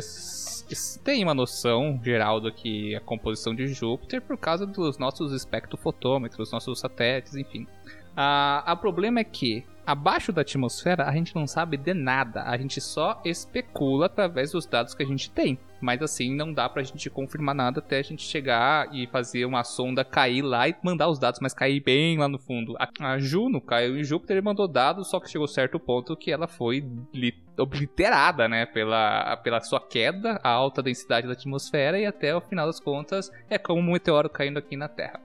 tem 1.03 1.23
uma 1.23 1.33
noção 1.33 1.99
geral 2.03 2.39
do 2.39 2.51
que 2.51 2.93
é 2.93 2.97
a 2.97 3.01
composição 3.01 3.53
de 3.55 3.67
Júpiter 3.67 4.21
por 4.21 4.37
causa 4.37 4.65
dos 4.65 4.97
nossos 4.97 5.31
espectrofotômetros, 5.31 6.51
nossos 6.51 6.79
satélites, 6.79 7.35
enfim. 7.35 7.67
Ah, 8.15 8.63
a 8.65 8.75
problema 8.75 9.19
é 9.19 9.23
que, 9.23 9.65
abaixo 9.85 10.31
da 10.31 10.41
atmosfera, 10.41 11.05
a 11.07 11.11
gente 11.11 11.35
não 11.35 11.45
sabe 11.47 11.77
de 11.77 11.93
nada, 11.93 12.43
a 12.43 12.57
gente 12.57 12.79
só 12.81 13.21
especula 13.25 14.05
através 14.07 14.51
dos 14.51 14.65
dados 14.65 14.93
que 14.93 15.03
a 15.03 15.05
gente 15.05 15.29
tem. 15.31 15.57
Mas 15.81 16.01
assim, 16.01 16.33
não 16.33 16.53
dá 16.53 16.69
pra 16.69 16.81
gente 16.81 17.09
confirmar 17.09 17.53
nada 17.53 17.79
até 17.79 17.99
a 17.99 18.01
gente 18.01 18.23
chegar 18.23 18.87
e 18.95 19.05
fazer 19.07 19.43
uma 19.43 19.65
sonda 19.65 20.05
cair 20.05 20.41
lá 20.41 20.67
e 20.67 20.75
mandar 20.81 21.09
os 21.09 21.19
dados, 21.19 21.41
mas 21.41 21.53
cair 21.53 21.81
bem 21.81 22.17
lá 22.17 22.27
no 22.29 22.39
fundo. 22.39 22.75
A, 22.79 23.19
Juno 23.19 23.59
caiu 23.59 23.97
em 23.97 24.03
Júpiter 24.03 24.37
e 24.37 24.41
mandou 24.41 24.65
dados, 24.65 25.09
só 25.09 25.19
que 25.19 25.29
chegou 25.29 25.45
certo 25.45 25.77
ponto 25.77 26.15
que 26.15 26.31
ela 26.31 26.47
foi 26.47 26.85
li- 27.13 27.35
obliterada, 27.59 28.47
né, 28.47 28.65
pela, 28.65 29.35
pela 29.37 29.59
sua 29.59 29.81
queda, 29.81 30.39
a 30.41 30.49
alta 30.49 30.81
densidade 30.81 31.27
da 31.27 31.33
atmosfera 31.33 31.99
e 31.99 32.05
até 32.05 32.33
o 32.33 32.39
final 32.41 32.65
das 32.65 32.79
contas 32.79 33.29
é 33.49 33.57
como 33.57 33.81
um 33.81 33.91
meteoro 33.91 34.29
caindo 34.29 34.57
aqui 34.59 34.77
na 34.77 34.87
Terra. 34.87 35.19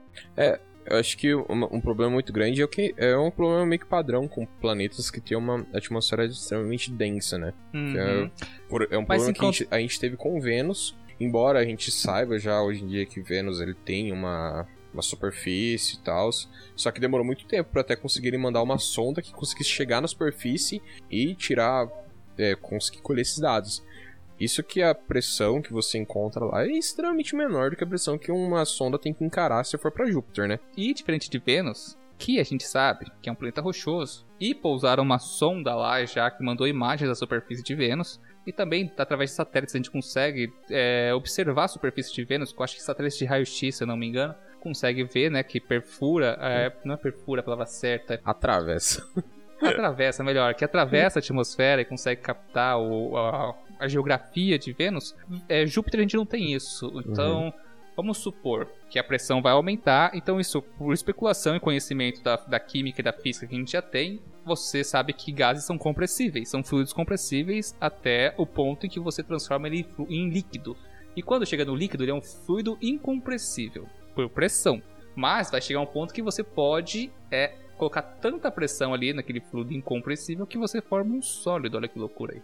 Eu 0.89 0.97
acho 0.97 1.17
que 1.17 1.35
um, 1.35 1.45
um 1.71 1.79
problema 1.79 2.11
muito 2.11 2.33
grande 2.33 2.61
é 2.61 2.65
o 2.65 2.67
que 2.67 2.93
é 2.97 3.15
um 3.15 3.29
problema 3.29 3.65
meio 3.65 3.79
que 3.79 3.85
padrão 3.85 4.27
com 4.27 4.45
planetas 4.45 5.11
que 5.11 5.21
têm 5.21 5.37
uma 5.37 5.65
atmosfera 5.73 6.25
extremamente 6.25 6.91
densa, 6.91 7.37
né? 7.37 7.53
Uhum. 7.73 7.95
É, 7.97 8.31
por- 8.67 8.87
é 8.89 8.97
um 8.97 9.05
Mas 9.07 9.23
problema 9.23 9.29
em 9.29 9.33
que 9.33 9.45
a 9.45 9.51
gente, 9.51 9.67
a 9.71 9.79
gente 9.79 9.99
teve 9.99 10.17
com 10.17 10.39
Vênus, 10.41 10.95
embora 11.19 11.59
a 11.59 11.63
gente 11.65 11.91
saiba 11.91 12.39
já 12.39 12.61
hoje 12.61 12.83
em 12.83 12.87
dia 12.87 13.05
que 13.05 13.21
Vênus 13.21 13.59
ele 13.61 13.73
tem 13.75 14.11
uma 14.11 14.67
uma 14.91 15.03
superfície 15.03 15.97
e 15.97 15.99
tal. 15.99 16.31
Só 16.75 16.89
que 16.89 16.99
demorou 16.99 17.23
muito 17.23 17.45
tempo 17.45 17.69
para 17.71 17.81
até 17.81 17.95
conseguirem 17.95 18.39
mandar 18.39 18.63
uma 18.63 18.79
sonda 18.79 19.21
que 19.21 19.31
conseguisse 19.31 19.69
chegar 19.69 20.01
na 20.01 20.07
superfície 20.07 20.81
e 21.11 21.35
tirar, 21.35 21.87
é, 22.35 22.55
conseguir 22.55 22.99
colher 23.01 23.21
esses 23.21 23.37
dados. 23.37 23.83
Isso 24.39 24.63
que 24.63 24.81
a 24.81 24.95
pressão 24.95 25.61
que 25.61 25.73
você 25.73 25.97
encontra 25.97 26.45
lá 26.45 26.63
é 26.63 26.71
extremamente 26.71 27.35
menor 27.35 27.69
do 27.69 27.75
que 27.75 27.83
a 27.83 27.87
pressão 27.87 28.17
que 28.17 28.31
uma 28.31 28.63
sonda 28.65 28.97
tem 28.97 29.13
que 29.13 29.23
encarar 29.23 29.63
se 29.65 29.77
for 29.77 29.91
para 29.91 30.09
Júpiter, 30.09 30.47
né? 30.47 30.59
E 30.77 30.93
diferente 30.93 31.29
de 31.29 31.37
Vênus, 31.37 31.97
que 32.17 32.39
a 32.39 32.43
gente 32.43 32.65
sabe 32.65 33.11
que 33.21 33.29
é 33.29 33.31
um 33.31 33.35
planeta 33.35 33.61
rochoso, 33.61 34.25
e 34.39 34.55
pousaram 34.55 35.03
uma 35.03 35.19
sonda 35.19 35.75
lá 35.75 36.03
já 36.05 36.29
que 36.31 36.43
mandou 36.43 36.67
imagens 36.67 37.09
da 37.09 37.15
superfície 37.15 37.63
de 37.63 37.75
Vênus, 37.75 38.19
e 38.45 38.53
também 38.53 38.91
através 38.97 39.31
de 39.31 39.35
satélites 39.35 39.75
a 39.75 39.77
gente 39.77 39.91
consegue 39.91 40.51
é, 40.69 41.13
observar 41.13 41.65
a 41.65 41.67
superfície 41.67 42.13
de 42.13 42.23
Vênus, 42.23 42.53
eu 42.55 42.63
acho 42.63 42.75
que 42.75 42.81
satélites 42.81 43.17
de 43.17 43.25
raio-x, 43.25 43.75
se 43.75 43.83
eu 43.83 43.87
não 43.87 43.97
me 43.97 44.07
engano, 44.07 44.35
consegue 44.59 45.03
ver, 45.03 45.31
né, 45.31 45.43
que 45.43 45.59
perfura, 45.59 46.37
é, 46.41 46.71
não 46.83 46.95
é 46.95 46.97
perfura 46.97 47.41
a 47.41 47.43
palavra 47.43 47.65
certa, 47.65 48.19
Atravessa. 48.23 49.05
atravessa, 49.67 50.23
melhor, 50.23 50.53
que 50.53 50.63
atravessa 50.63 51.19
a 51.19 51.21
atmosfera 51.21 51.81
e 51.81 51.85
consegue 51.85 52.21
captar 52.21 52.79
o, 52.79 53.17
a, 53.17 53.55
a 53.79 53.87
geografia 53.87 54.57
de 54.57 54.73
Vênus, 54.73 55.15
é, 55.47 55.65
Júpiter 55.65 55.99
a 55.99 56.03
gente 56.03 56.17
não 56.17 56.25
tem 56.25 56.53
isso. 56.53 56.91
Então, 57.05 57.53
vamos 57.95 58.17
supor 58.17 58.67
que 58.89 58.97
a 58.97 59.03
pressão 59.03 59.41
vai 59.41 59.53
aumentar, 59.53 60.11
então 60.13 60.39
isso, 60.39 60.61
por 60.61 60.93
especulação 60.93 61.55
e 61.55 61.59
conhecimento 61.59 62.23
da, 62.23 62.35
da 62.35 62.59
química 62.59 63.01
e 63.01 63.03
da 63.03 63.13
física 63.13 63.47
que 63.47 63.55
a 63.55 63.57
gente 63.57 63.71
já 63.71 63.81
tem, 63.81 64.21
você 64.45 64.83
sabe 64.83 65.13
que 65.13 65.31
gases 65.31 65.63
são 65.63 65.77
compressíveis, 65.77 66.49
são 66.49 66.63
fluidos 66.63 66.93
compressíveis 66.93 67.75
até 67.79 68.33
o 68.37 68.45
ponto 68.45 68.85
em 68.85 68.89
que 68.89 68.99
você 68.99 69.21
transforma 69.21 69.67
ele 69.67 69.87
em 70.09 70.29
líquido. 70.29 70.75
E 71.15 71.21
quando 71.21 71.45
chega 71.45 71.65
no 71.65 71.75
líquido, 71.75 72.03
ele 72.03 72.11
é 72.11 72.15
um 72.15 72.21
fluido 72.21 72.77
incompressível 72.81 73.87
por 74.15 74.29
pressão. 74.29 74.81
Mas 75.15 75.51
vai 75.51 75.61
chegar 75.61 75.81
um 75.81 75.85
ponto 75.85 76.13
que 76.13 76.21
você 76.21 76.43
pode 76.43 77.11
é, 77.29 77.53
colocar 77.79 78.01
tanta 78.01 78.51
pressão 78.51 78.93
ali 78.93 79.13
naquele 79.13 79.39
fluido 79.39 79.73
incompressível 79.73 80.45
que 80.45 80.57
você 80.57 80.81
forma 80.81 81.15
um 81.15 81.21
sólido. 81.21 81.77
Olha 81.77 81.87
que 81.87 81.97
loucura 81.97 82.33
aí. 82.33 82.41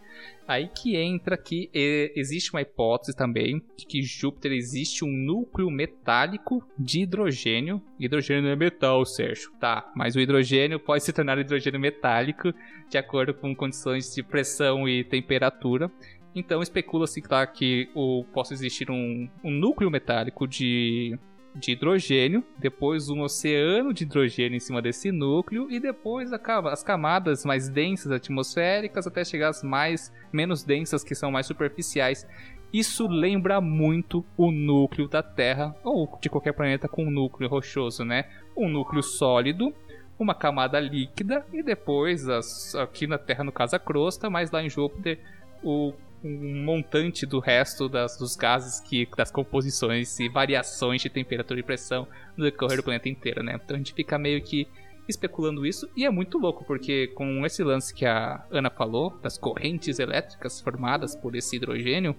Aí 0.47 0.69
que 0.69 0.95
entra 0.95 1.37
que 1.37 1.69
eh, 1.73 2.13
existe 2.15 2.53
uma 2.53 2.61
hipótese 2.61 3.15
também 3.15 3.61
de 3.77 3.85
que 3.85 4.01
Júpiter 4.01 4.53
existe 4.53 5.03
um 5.03 5.11
núcleo 5.11 5.69
metálico 5.69 6.65
de 6.79 7.01
hidrogênio. 7.01 7.81
Hidrogênio 7.99 8.49
é 8.49 8.55
metal, 8.55 9.05
Sérgio. 9.05 9.51
Tá, 9.59 9.91
mas 9.93 10.15
o 10.15 10.19
hidrogênio 10.21 10.79
pode 10.79 11.03
se 11.03 11.11
tornar 11.11 11.37
hidrogênio 11.37 11.79
metálico 11.79 12.53
de 12.89 12.97
acordo 12.97 13.33
com 13.33 13.53
condições 13.53 14.15
de 14.15 14.23
pressão 14.23 14.87
e 14.87 15.03
temperatura. 15.03 15.91
Então 16.33 16.61
especula-se 16.61 17.21
tá, 17.21 17.45
que 17.45 17.89
o, 17.93 18.23
possa 18.33 18.53
existir 18.53 18.89
um, 18.89 19.29
um 19.43 19.51
núcleo 19.51 19.91
metálico 19.91 20.47
de, 20.47 21.17
de 21.55 21.71
hidrogênio, 21.71 22.43
depois 22.57 23.09
um 23.09 23.21
oceano 23.21 23.93
de 23.93 24.03
hidrogênio 24.03 24.57
em 24.57 24.59
cima 24.59 24.81
desse 24.81 25.11
núcleo 25.11 25.71
e 25.71 25.79
depois 25.79 26.31
as 26.33 26.83
camadas 26.83 27.45
mais 27.45 27.69
densas 27.69 28.11
atmosféricas 28.11 29.07
até 29.07 29.23
chegar 29.23 29.49
às 29.49 29.63
mais 29.63 30.11
menos 30.33 30.63
densas 30.63 31.03
que 31.03 31.15
são 31.15 31.31
mais 31.31 31.45
superficiais. 31.45 32.27
Isso 32.73 33.07
lembra 33.07 33.61
muito 33.61 34.25
o 34.35 34.51
núcleo 34.51 35.07
da 35.07 35.23
Terra 35.23 35.73
ou 35.83 36.19
de 36.21 36.29
qualquer 36.29 36.51
planeta 36.53 36.89
com 36.89 37.05
um 37.05 37.11
núcleo 37.11 37.49
rochoso, 37.49 38.03
né? 38.03 38.25
Um 38.55 38.67
núcleo 38.67 39.01
sólido, 39.01 39.73
uma 40.19 40.35
camada 40.35 40.77
líquida 40.79 41.45
e 41.53 41.63
depois 41.63 42.27
as- 42.27 42.75
aqui 42.75 43.07
na 43.07 43.17
Terra 43.17 43.45
no 43.45 43.51
caso 43.51 43.77
a 43.77 43.79
crosta, 43.79 44.29
mas 44.29 44.51
lá 44.51 44.61
em 44.61 44.69
Júpiter 44.69 45.19
o 45.63 45.93
um 46.25 46.63
montante 46.65 47.25
do 47.25 47.39
resto 47.39 47.87
das, 47.87 48.17
dos 48.17 48.35
gases 48.35 48.79
que 48.79 49.07
das 49.15 49.29
composições 49.29 50.19
e 50.19 50.27
variações 50.27 51.01
de 51.01 51.09
temperatura 51.09 51.59
e 51.59 51.63
pressão 51.63 52.07
no 52.35 52.43
decorrer 52.43 52.77
do 52.77 52.83
planeta 52.83 53.07
inteiro, 53.07 53.43
né? 53.43 53.59
Então 53.63 53.75
a 53.75 53.77
gente 53.77 53.93
fica 53.93 54.17
meio 54.17 54.41
que 54.41 54.67
especulando 55.07 55.65
isso 55.67 55.87
e 55.95 56.03
é 56.03 56.09
muito 56.09 56.39
louco 56.39 56.65
porque 56.65 57.07
com 57.09 57.45
esse 57.45 57.63
lance 57.63 57.93
que 57.93 58.05
a 58.05 58.43
Ana 58.49 58.71
falou 58.71 59.15
das 59.21 59.37
correntes 59.37 59.99
elétricas 59.99 60.59
formadas 60.59 61.15
por 61.15 61.35
esse 61.35 61.55
hidrogênio 61.57 62.15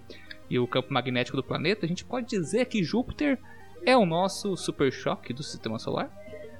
e 0.49 0.57
o 0.57 0.65
campo 0.65 0.93
magnético 0.93 1.35
do 1.35 1.43
planeta, 1.43 1.85
a 1.85 1.89
gente 1.89 2.05
pode 2.05 2.27
dizer 2.27 2.65
que 2.67 2.81
Júpiter 2.81 3.37
é 3.85 3.97
o 3.97 4.05
nosso 4.05 4.55
super 4.55 4.89
choque 4.91 5.33
do 5.33 5.43
sistema 5.43 5.77
solar? 5.77 6.09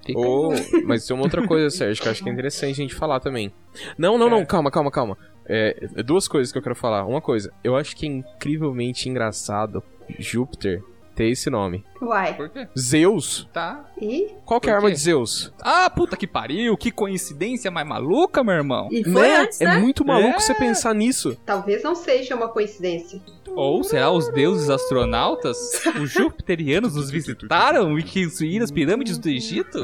Fica. 0.06 0.20
Ou, 0.20 0.52
mas 0.86 1.06
tem 1.06 1.16
uma 1.16 1.24
outra 1.24 1.46
coisa, 1.46 1.70
Sérgio, 1.70 2.02
que 2.02 2.08
eu 2.08 2.12
acho 2.12 2.24
que 2.24 2.30
é 2.30 2.32
interessante 2.32 2.72
a 2.72 2.76
gente 2.76 2.96
falar 2.96 3.20
também. 3.20 3.52
Não, 3.98 4.18
não, 4.18 4.30
não, 4.30 4.40
É. 4.40 4.46
calma, 4.46 4.72
calma, 4.72 4.92
calma. 4.92 5.18
É, 5.48 5.88
é 5.96 6.04
duas 6.04 6.28
coisas 6.28 6.52
que 6.52 6.58
eu 6.58 6.62
quero 6.62 6.76
falar. 6.76 7.06
Uma 7.06 7.22
coisa, 7.22 7.52
eu 7.64 7.76
acho 7.76 7.96
que 7.96 8.06
é 8.06 8.10
incrivelmente 8.10 9.08
engraçado 9.10 9.82
Júpiter 10.20 10.82
ter 11.16 11.30
esse 11.30 11.50
nome. 11.50 11.84
Uai. 12.00 12.36
Por 12.36 12.48
quê? 12.50 12.68
Zeus? 12.78 13.50
Tá. 13.52 13.90
E? 14.00 14.28
Qual 14.46 14.62
que 14.62 14.70
é 14.70 14.72
a 14.72 14.76
Por 14.76 14.84
arma 14.86 14.92
de 14.94 15.00
Zeus? 15.02 15.52
Ah, 15.64 15.90
puta 15.90 16.16
que 16.16 16.28
pariu, 16.28 16.78
que 16.78 16.92
coincidência 16.92 17.72
mais 17.72 17.88
maluca, 17.88 18.44
meu 18.44 18.54
irmão. 18.54 18.88
E 18.92 19.04
foi 19.04 19.14
Né? 19.24 19.38
antes, 19.40 19.60
É 19.60 19.66
né? 19.66 19.80
muito 19.80 20.06
maluco 20.06 20.36
É. 20.36 20.40
você 20.40 20.54
pensar 20.54 20.94
nisso. 20.94 21.36
Talvez 21.44 21.82
não 21.82 21.96
seja 21.96 22.36
uma 22.36 22.50
coincidência. 22.50 23.20
Ou 23.50 23.84
será 23.84 24.12
os 24.12 24.30
deuses 24.32 24.70
astronautas, 24.70 25.58
os 26.00 26.12
jupiterianos, 26.12 26.96
nos 26.96 27.10
visitaram 27.10 27.98
e 27.98 28.04
que 28.04 28.24
construíram 28.26 28.64
as 28.66 28.70
pirâmides 28.70 29.18
do 29.18 29.28
Egito? 29.28 29.80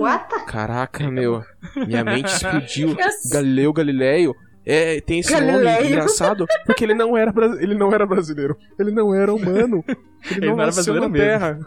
What? 0.00 0.46
Caraca, 0.46 1.10
meu. 1.10 1.44
Minha 1.86 2.02
mente 2.02 2.28
explodiu. 2.32 2.90
Eu- 2.90 3.30
Galileu 3.30 3.72
Galileio. 3.74 4.34
É, 4.70 5.00
tem 5.00 5.20
esse 5.20 5.32
nome 5.32 5.46
Galileio. 5.46 5.86
engraçado 5.86 6.46
porque 6.66 6.84
ele 6.84 6.92
não 6.92 7.16
era 7.16 7.32
ele 7.58 7.74
não 7.74 7.90
era 7.90 8.04
brasileiro. 8.04 8.54
Ele 8.78 8.90
não 8.90 9.14
era 9.14 9.32
humano. 9.32 9.82
Ele, 9.88 9.96
Ele 10.36 10.46
não, 10.46 10.56
não 10.56 10.62
era 10.62 10.66
nasceu 10.66 10.92
na 10.94 11.08
brasileiro 11.08 11.38
Terra. 11.38 11.58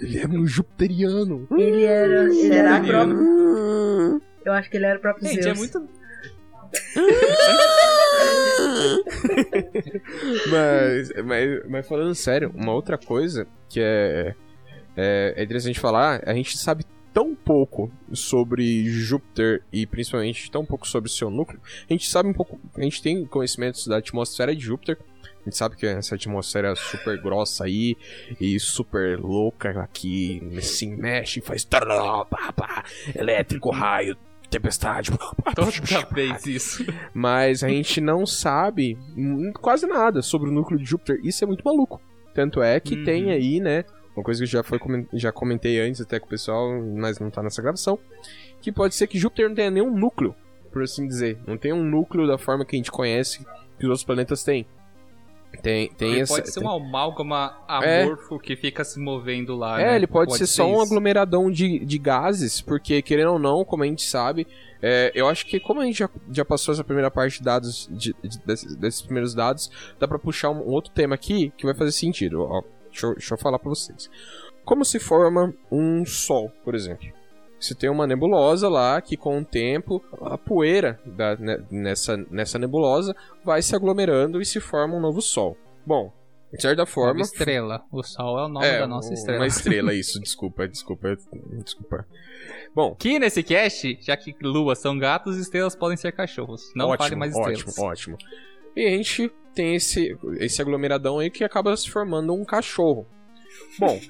Ele 0.00 0.18
era 0.18 0.28
um 0.28 0.46
jupiteriano. 0.46 1.46
Ele 1.52 1.84
era, 1.84 2.24
ele 2.24 2.54
era 2.54 2.80
próprio. 2.80 4.22
Eu 4.46 4.52
acho 4.54 4.70
que 4.70 4.76
ele 4.78 4.86
era 4.86 4.98
o 4.98 5.02
próprio 5.02 5.28
Gente, 5.28 5.42
Zeus. 5.42 5.56
é 5.56 5.58
muito. 5.58 5.86
Mas, 10.50 11.12
mas, 11.24 11.60
mas 11.68 11.88
falando 11.88 12.14
sério, 12.14 12.52
uma 12.54 12.72
outra 12.72 12.98
coisa 12.98 13.46
que 13.68 13.80
é, 13.80 14.34
é, 14.96 15.34
é 15.36 15.42
interessante 15.42 15.80
falar, 15.80 16.22
a 16.26 16.34
gente 16.34 16.56
sabe 16.58 16.84
tão 17.14 17.34
pouco 17.34 17.90
sobre 18.12 18.84
Júpiter 18.90 19.62
e 19.72 19.86
principalmente 19.86 20.50
tão 20.50 20.66
pouco 20.66 20.86
sobre 20.86 21.08
o 21.08 21.12
seu 21.12 21.30
núcleo. 21.30 21.60
A 21.88 21.92
gente 21.92 22.08
sabe 22.10 22.28
um 22.28 22.32
pouco, 22.34 22.58
a 22.76 22.82
gente 22.82 23.00
tem 23.00 23.24
conhecimentos 23.24 23.86
da 23.86 23.98
atmosfera 23.98 24.54
de 24.54 24.60
Júpiter. 24.62 24.98
A 25.22 25.44
gente 25.44 25.56
sabe 25.56 25.76
que 25.76 25.86
essa 25.86 26.14
atmosfera 26.16 26.72
é 26.72 26.74
super 26.74 27.20
grossa 27.22 27.64
aí 27.64 27.96
e 28.40 28.58
super 28.58 29.18
louca 29.20 29.70
aqui, 29.80 30.42
se 30.60 30.86
mexe, 30.86 31.40
faz 31.40 31.64
tarará, 31.64 32.24
pá, 32.24 32.52
pá, 32.52 32.84
elétrico, 33.14 33.70
raio, 33.70 34.16
tempestade. 34.50 35.10
Toda 35.54 35.70
vez 36.12 36.46
isso. 36.46 36.84
Mas 37.12 37.62
a 37.62 37.68
gente 37.68 38.00
não 38.00 38.26
sabe 38.26 38.98
quase 39.60 39.86
nada 39.86 40.20
sobre 40.22 40.48
o 40.50 40.52
núcleo 40.52 40.78
de 40.80 40.86
Júpiter. 40.86 41.20
Isso 41.22 41.44
é 41.44 41.46
muito 41.46 41.62
maluco. 41.64 42.00
Tanto 42.34 42.60
é 42.62 42.80
que 42.80 42.96
Uhum. 42.96 43.04
tem 43.04 43.30
aí, 43.30 43.60
né? 43.60 43.84
Uma 44.16 44.22
coisa 44.22 44.40
que 44.44 44.46
já, 44.50 44.62
foi, 44.62 44.78
já 45.12 45.32
comentei 45.32 45.80
antes 45.80 46.00
até 46.00 46.20
com 46.20 46.26
o 46.26 46.28
pessoal, 46.28 46.70
mas 46.96 47.18
não 47.18 47.30
tá 47.30 47.42
nessa 47.42 47.60
gravação. 47.60 47.98
Que 48.60 48.70
pode 48.70 48.94
ser 48.94 49.06
que 49.06 49.18
Júpiter 49.18 49.48
não 49.48 49.54
tenha 49.56 49.70
nenhum 49.70 49.90
núcleo, 49.96 50.34
por 50.72 50.82
assim 50.82 51.06
dizer. 51.06 51.38
Não 51.46 51.56
tem 51.58 51.72
um 51.72 51.82
núcleo 51.84 52.26
da 52.26 52.38
forma 52.38 52.64
que 52.64 52.76
a 52.76 52.78
gente 52.78 52.90
conhece 52.92 53.40
que 53.78 53.84
os 53.84 53.90
outros 53.90 54.04
planetas 54.04 54.44
têm. 54.44 54.66
Tem, 55.62 55.88
tem 55.92 56.12
Ele 56.12 56.20
essa. 56.22 56.34
pode 56.34 56.50
ser 56.50 56.60
tem- 56.60 56.68
um 56.68 56.72
amálgama 56.72 57.56
É. 57.82 58.02
amorfo 58.02 58.40
que 58.40 58.56
fica 58.56 58.82
se 58.84 58.98
movendo 58.98 59.54
lá. 59.54 59.80
É, 59.80 59.84
né? 59.86 59.96
ele 59.96 60.06
pode, 60.06 60.36
ser 60.36 60.46
só 60.46 60.66
um 60.66 60.72
isso. 60.74 60.82
aglomeradão 60.82 61.48
de, 61.50 61.78
de 61.84 61.96
gases, 61.98 62.60
porque 62.60 63.00
querendo 63.00 63.32
ou 63.34 63.38
não, 63.38 63.64
como 63.64 63.84
a 63.84 63.86
gente 63.86 64.02
sabe, 64.02 64.48
é, 64.82 65.12
eu 65.14 65.28
acho 65.28 65.46
que 65.46 65.60
como 65.60 65.80
a 65.80 65.84
gente 65.84 65.98
já, 65.98 66.10
já 66.32 66.44
passou 66.44 66.72
essa 66.74 66.82
primeira 66.82 67.08
parte 67.08 67.38
de 67.38 67.44
dados, 67.44 67.88
de- 67.92 68.14
de- 68.24 68.38
desses, 68.44 68.74
desses 68.74 69.02
primeiros 69.02 69.32
dados, 69.32 69.70
dá 69.98 70.08
pra 70.08 70.18
puxar 70.18 70.50
um, 70.50 70.56
um 70.58 70.70
outro 70.72 70.90
tema 70.92 71.14
aqui 71.14 71.52
que 71.56 71.64
vai 71.64 71.74
fazer 71.74 71.92
sentido. 71.92 72.42
Ó, 72.42 72.60
deixa, 72.94 73.06
eu, 73.06 73.14
deixa 73.14 73.34
eu 73.34 73.38
falar 73.38 73.58
pra 73.58 73.68
vocês. 73.68 74.08
Como 74.64 74.84
se 74.84 74.98
forma 74.98 75.52
um 75.70 76.04
Sol, 76.06 76.50
por 76.64 76.74
exemplo? 76.74 77.06
Você 77.60 77.74
tem 77.74 77.88
uma 77.90 78.06
nebulosa 78.06 78.68
lá 78.68 79.00
que, 79.00 79.16
com 79.16 79.38
o 79.38 79.44
tempo, 79.44 80.02
a 80.22 80.36
poeira 80.36 81.00
da, 81.04 81.36
ne- 81.36 81.64
nessa, 81.70 82.16
nessa 82.30 82.58
nebulosa 82.58 83.14
vai 83.44 83.62
se 83.62 83.74
aglomerando 83.74 84.40
e 84.40 84.44
se 84.44 84.60
forma 84.60 84.94
um 84.96 85.00
novo 85.00 85.20
Sol. 85.22 85.56
Bom, 85.86 86.12
de 86.52 86.60
certa 86.60 86.82
Uma 86.82 86.86
forma, 86.86 87.20
estrela. 87.22 87.82
O 87.90 88.02
Sol 88.02 88.38
é 88.38 88.44
o 88.44 88.48
nome 88.48 88.66
da 88.78 88.86
nossa 88.86 89.12
estrela. 89.14 89.40
Uma 89.40 89.46
estrela, 89.46 89.92
isso, 89.94 90.20
desculpa, 90.20 90.68
desculpa, 90.68 91.16
desculpa. 91.62 92.06
Bom, 92.74 92.92
Aqui 92.92 93.18
nesse 93.18 93.42
cast, 93.42 93.98
já 94.00 94.16
que 94.16 94.34
luas 94.42 94.78
são 94.78 94.98
gatos, 94.98 95.36
estrelas 95.38 95.74
podem 95.76 95.96
ser 95.96 96.12
cachorros. 96.12 96.70
Não 96.74 96.88
ótimo, 96.88 97.04
fale 97.04 97.16
mais 97.16 97.32
estrelas. 97.34 97.78
ótimo, 97.78 97.86
ótimo. 97.86 98.18
E 98.76 98.86
a 98.86 98.90
gente 98.90 99.32
tem 99.54 99.76
esse, 99.76 100.16
esse 100.38 100.60
aglomeradão 100.60 101.18
aí 101.18 101.30
que 101.30 101.44
acaba 101.44 101.76
se 101.76 101.88
formando 101.88 102.34
um 102.34 102.44
cachorro. 102.44 103.06
Bom, 103.78 104.00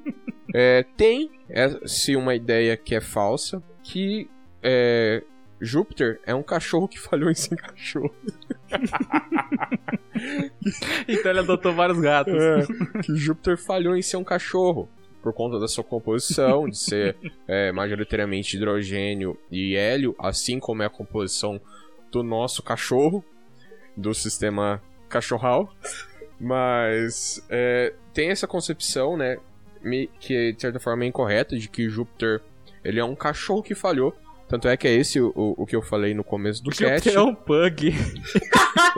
é, 0.54 0.84
tem 0.96 1.30
se 1.86 2.16
uma 2.16 2.34
ideia 2.34 2.76
que 2.76 2.94
é 2.94 3.00
falsa, 3.00 3.62
que 3.82 4.28
é, 4.62 5.22
Júpiter 5.60 6.20
é 6.26 6.34
um 6.34 6.42
cachorro 6.42 6.88
que 6.88 6.98
falhou 7.00 7.30
em 7.30 7.34
ser 7.34 7.56
cachorro. 7.56 8.14
Então 11.06 11.30
ele 11.30 11.40
adotou 11.40 11.74
vários 11.74 12.00
gatos. 12.00 12.34
É, 12.34 13.02
que 13.02 13.14
Júpiter 13.14 13.58
falhou 13.58 13.94
em 13.94 14.00
ser 14.00 14.16
um 14.16 14.24
cachorro. 14.24 14.88
por 15.22 15.34
conta 15.34 15.58
da 15.58 15.68
sua 15.68 15.84
composição, 15.84 16.68
de 16.68 16.78
ser 16.78 17.16
é, 17.46 17.70
majoritariamente 17.72 18.56
hidrogênio 18.56 19.36
e 19.50 19.76
hélio, 19.76 20.14
assim 20.18 20.58
como 20.58 20.82
é 20.82 20.86
a 20.86 20.90
composição 20.90 21.60
do 22.10 22.22
nosso 22.22 22.62
cachorro, 22.62 23.22
do 23.96 24.14
sistema 24.14 24.80
cachorral. 25.14 25.72
Mas 26.40 27.42
é, 27.48 27.92
tem 28.12 28.30
essa 28.30 28.46
concepção, 28.46 29.16
né, 29.16 29.38
que 30.20 30.52
de 30.52 30.60
certa 30.60 30.80
forma 30.80 31.04
é 31.04 31.06
incorreta, 31.06 31.56
de 31.56 31.68
que 31.68 31.88
Júpiter 31.88 32.42
ele 32.84 33.00
é 33.00 33.04
um 33.04 33.14
cachorro 33.14 33.62
que 33.62 33.74
falhou. 33.74 34.14
Tanto 34.46 34.68
é 34.68 34.76
que 34.76 34.86
é 34.86 34.92
esse 34.92 35.18
o, 35.20 35.32
o, 35.34 35.64
que 35.64 35.74
eu 35.74 35.80
falei 35.80 36.12
no 36.12 36.22
começo 36.22 36.62
do 36.62 36.70
cast. 36.70 37.10
Júpiter 37.10 37.14
é 37.14 37.20
um 37.22 37.34
pug. 37.34 37.94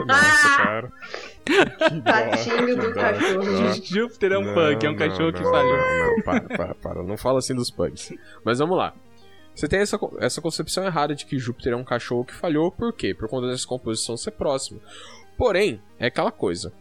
Nossa, 0.05 0.49
cara. 0.57 0.91
Tadinho 2.03 2.75
do 2.75 2.93
cachorro. 2.93 3.73
Júpiter 3.81 4.31
é 4.33 4.37
um 4.37 4.43
Não, 4.43 4.53
pug, 4.53 4.85
é 4.85 4.89
um 4.89 4.91
não, 4.91 4.99
cachorro 4.99 5.33
que 5.33 5.41
não, 5.41 5.51
falhou. 5.51 5.77
Não, 5.77 6.15
não, 6.15 6.23
para, 6.23 6.41
para, 6.41 6.75
para. 6.75 7.03
Não 7.03 7.17
fala 7.17 7.39
assim 7.39 7.55
dos 7.55 7.71
pugs. 7.71 8.13
Mas 8.43 8.59
vamos 8.59 8.77
lá. 8.77 8.93
Você 9.55 9.67
tem 9.67 9.79
essa, 9.79 9.97
essa 10.19 10.41
concepção 10.41 10.85
errada 10.85 11.15
de 11.15 11.25
que 11.25 11.39
Júpiter 11.39 11.73
é 11.73 11.75
um 11.75 11.83
cachorro 11.83 12.25
que 12.25 12.33
falhou, 12.33 12.71
por 12.71 12.93
quê? 12.93 13.15
Por 13.15 13.27
conta 13.27 13.47
dessa 13.47 13.65
composição 13.65 14.17
ser 14.17 14.31
próxima. 14.31 14.79
Porém, 15.37 15.81
é 15.99 16.07
aquela 16.07 16.31
coisa. 16.31 16.71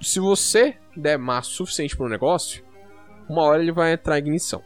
Se 0.00 0.20
você 0.20 0.76
der 0.96 1.18
massa 1.18 1.50
suficiente 1.50 1.96
para 1.96 2.06
um 2.06 2.08
negócio, 2.10 2.62
uma 3.28 3.42
hora 3.42 3.62
ele 3.62 3.72
vai 3.72 3.92
entrar 3.92 4.16
em 4.18 4.22
ignição. 4.22 4.62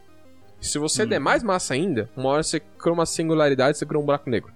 Se 0.61 0.79
você 0.79 1.05
der 1.07 1.19
mais 1.19 1.43
massa 1.43 1.75
ainda, 1.75 2.09
uma 2.17 2.29
hora 2.31 2.43
você 2.43 2.61
cria 2.61 2.93
uma 2.93 3.07
singularidade, 3.07 3.77
você 3.79 3.87
cria 3.87 3.99
um 4.01 4.05
buraco 4.05 4.31
negro. 4.31 4.53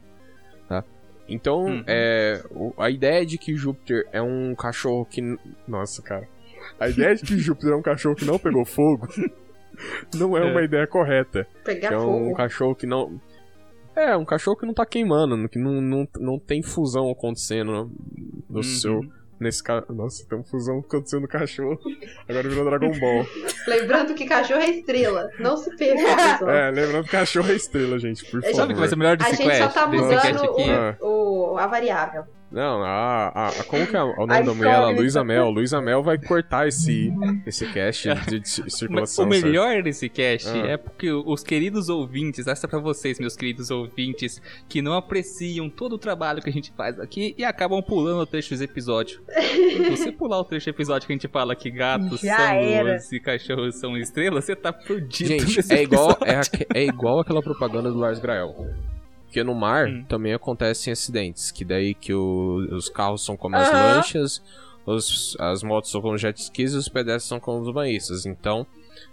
Tá? 0.68 0.84
Então, 1.28 1.64
Uhum. 1.64 1.84
é, 1.86 2.42
a 2.78 2.90
ideia 2.90 3.26
de 3.26 3.36
que 3.38 3.56
Júpiter 3.56 4.06
é 4.12 4.22
um 4.22 4.54
cachorro 4.54 5.04
que. 5.04 5.20
Nossa, 5.66 6.00
cara. 6.02 6.28
A 6.78 6.88
ideia 6.88 7.14
de 7.16 7.22
que 7.24 7.36
Júpiter 7.38 7.72
é 7.72 7.76
um 7.76 7.82
cachorro 7.82 8.14
que 8.14 8.24
não 8.24 8.38
pegou 8.38 8.64
fogo 8.64 9.08
não 10.14 10.36
é, 10.36 10.46
É. 10.46 10.50
uma 10.52 10.62
ideia 10.62 10.86
correta. 10.86 11.46
Pegar 11.64 11.92
é 11.92 11.98
um 11.98 12.02
fogo. 12.02 12.34
cachorro 12.34 12.74
que 12.76 12.86
não. 12.86 13.20
É, 13.96 14.16
um 14.16 14.24
cachorro 14.24 14.56
que 14.56 14.66
não 14.66 14.74
tá 14.74 14.84
queimando, 14.84 15.48
que 15.48 15.58
não, 15.58 15.80
não, 15.80 16.08
não 16.18 16.38
tem 16.38 16.62
fusão 16.62 17.10
acontecendo 17.10 17.90
no, 18.48 18.56
Uhum. 18.56 18.62
seu. 18.62 19.00
Nesse 19.38 19.62
ca... 19.62 19.84
Nossa, 19.90 20.24
tem 20.26 20.38
uma 20.38 20.44
fusão 20.44 20.78
acontecendo 20.78 21.20
no 21.22 21.28
cachorro. 21.28 21.78
Agora 22.26 22.48
virou 22.48 22.64
Dragon 22.64 22.90
Ball. 22.98 23.26
Lembrando 23.68 24.14
que 24.14 24.24
cachorro 24.24 24.60
é 24.60 24.70
estrela. 24.70 25.28
Não 25.38 25.58
se 25.58 25.76
perca, 25.76 26.02
pessoal. 26.32 26.50
É, 26.50 26.70
lembrando 26.70 27.04
que 27.04 27.10
cachorro 27.10 27.50
é 27.50 27.54
estrela, 27.54 27.98
gente, 27.98 28.24
por 28.30 28.40
favor. 28.40 28.56
Sabe 28.56 28.72
que 28.72 28.80
vai 28.80 28.88
ser 28.88 28.94
o 28.94 28.98
melhor 28.98 29.12
A 29.12 29.16
desse 29.16 29.36
gente 29.42 29.56
só 29.58 29.68
tá 29.68 29.86
mudando 29.86 30.42
aqui? 30.42 30.70
Ah. 30.70 30.96
o, 31.02 31.52
o- 31.52 31.58
a 31.58 31.66
variável. 31.66 32.24
Não, 32.56 32.82
a, 32.82 33.28
a, 33.34 33.48
a- 33.48 33.64
como 33.64 33.86
que 33.86 33.94
é 33.94 34.02
o 34.02 34.26
nome 34.26 34.42
da 34.42 34.54
mulher? 34.54 34.74
Ela. 34.76 34.90
Luísa 34.90 35.22
Mel. 35.22 35.50
Luísa 35.50 35.78
Mel 35.82 36.02
vai 36.02 36.16
cortar 36.16 36.66
esse, 36.66 37.12
esse 37.46 37.70
cast 37.70 38.08
de, 38.26 38.40
de 38.40 38.48
ci- 38.48 38.62
Mas 38.62 38.72
circulação. 38.78 39.26
o 39.26 39.28
melhor 39.28 39.82
desse 39.82 40.08
cast 40.08 40.48
Ah. 40.48 40.56
é 40.66 40.76
porque 40.78 41.12
os 41.12 41.42
queridos 41.42 41.90
ouvintes, 41.90 42.46
essa 42.46 42.66
é 42.66 42.68
pra 42.70 42.78
vocês, 42.78 43.20
meus 43.20 43.36
queridos 43.36 43.70
ouvintes, 43.70 44.40
que 44.70 44.80
não 44.80 44.94
apreciam 44.94 45.68
todo 45.68 45.96
o 45.96 45.98
trabalho 45.98 46.40
que 46.40 46.48
a 46.48 46.52
gente 46.52 46.72
faz 46.74 46.98
aqui 46.98 47.34
e 47.36 47.44
acabam 47.44 47.82
pulando 47.82 48.20
o 48.22 48.26
trecho 48.26 48.56
do 48.56 48.64
episódio. 48.64 49.20
Se 49.28 49.82
você 49.90 50.10
pular 50.10 50.38
o 50.40 50.44
trecho 50.44 50.64
do 50.64 50.70
episódio 50.70 51.06
que 51.06 51.12
a 51.12 51.16
gente 51.16 51.28
fala 51.28 51.54
que 51.54 51.70
gatos 51.70 52.22
Já 52.22 52.38
são 52.38 52.46
era. 52.46 52.92
luzes 52.94 53.12
e 53.12 53.20
cachorros 53.20 53.74
são 53.76 53.98
estrelas, 53.98 54.46
você 54.46 54.56
tá 54.56 54.72
perdido 54.72 55.28
Gente, 55.28 55.56
nesse 55.58 55.74
é 55.74 55.82
igual, 55.82 56.16
é, 56.24 56.80
é 56.80 56.84
igual 56.86 57.20
aquela 57.20 57.42
propaganda 57.42 57.90
do 57.90 57.98
Lars 57.98 58.18
Grael. 58.18 58.54
Porque 59.26 59.44
no 59.44 59.54
mar 59.54 59.86
Hum. 59.88 60.04
também 60.08 60.32
acontecem 60.32 60.92
acidentes. 60.92 61.50
Que 61.50 61.64
daí 61.64 61.94
que 61.94 62.14
o- 62.14 62.66
os 62.72 62.88
carros 62.88 63.24
são 63.24 63.36
como 63.36 63.56
as 63.56 63.70
lanchas, 63.70 64.42
os- 64.86 65.36
as 65.38 65.62
motos 65.62 65.90
são 65.90 66.00
como 66.00 66.16
jet 66.16 66.38
skis 66.40 66.72
e 66.72 66.76
os 66.76 66.88
pedestres 66.88 67.24
são 67.24 67.38
como 67.38 67.60
os 67.60 67.70
banhistas. 67.72 68.24
Então, 68.24 68.66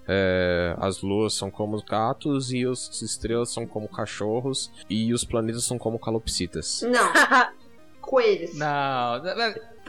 é, 0.07 0.75
as 0.79 1.01
luas 1.01 1.33
são 1.33 1.49
como 1.51 1.75
os 1.75 1.83
gatos 1.83 2.51
e 2.51 2.63
as 2.65 3.01
estrelas 3.01 3.51
são 3.51 3.65
como 3.67 3.87
cachorros 3.87 4.71
e 4.89 5.13
os 5.13 5.23
planetas 5.23 5.63
são 5.65 5.77
como 5.77 5.99
calopsitas. 5.99 6.81
Não. 6.83 7.11
Coelhos. 8.01 8.53
Não, 8.55 9.21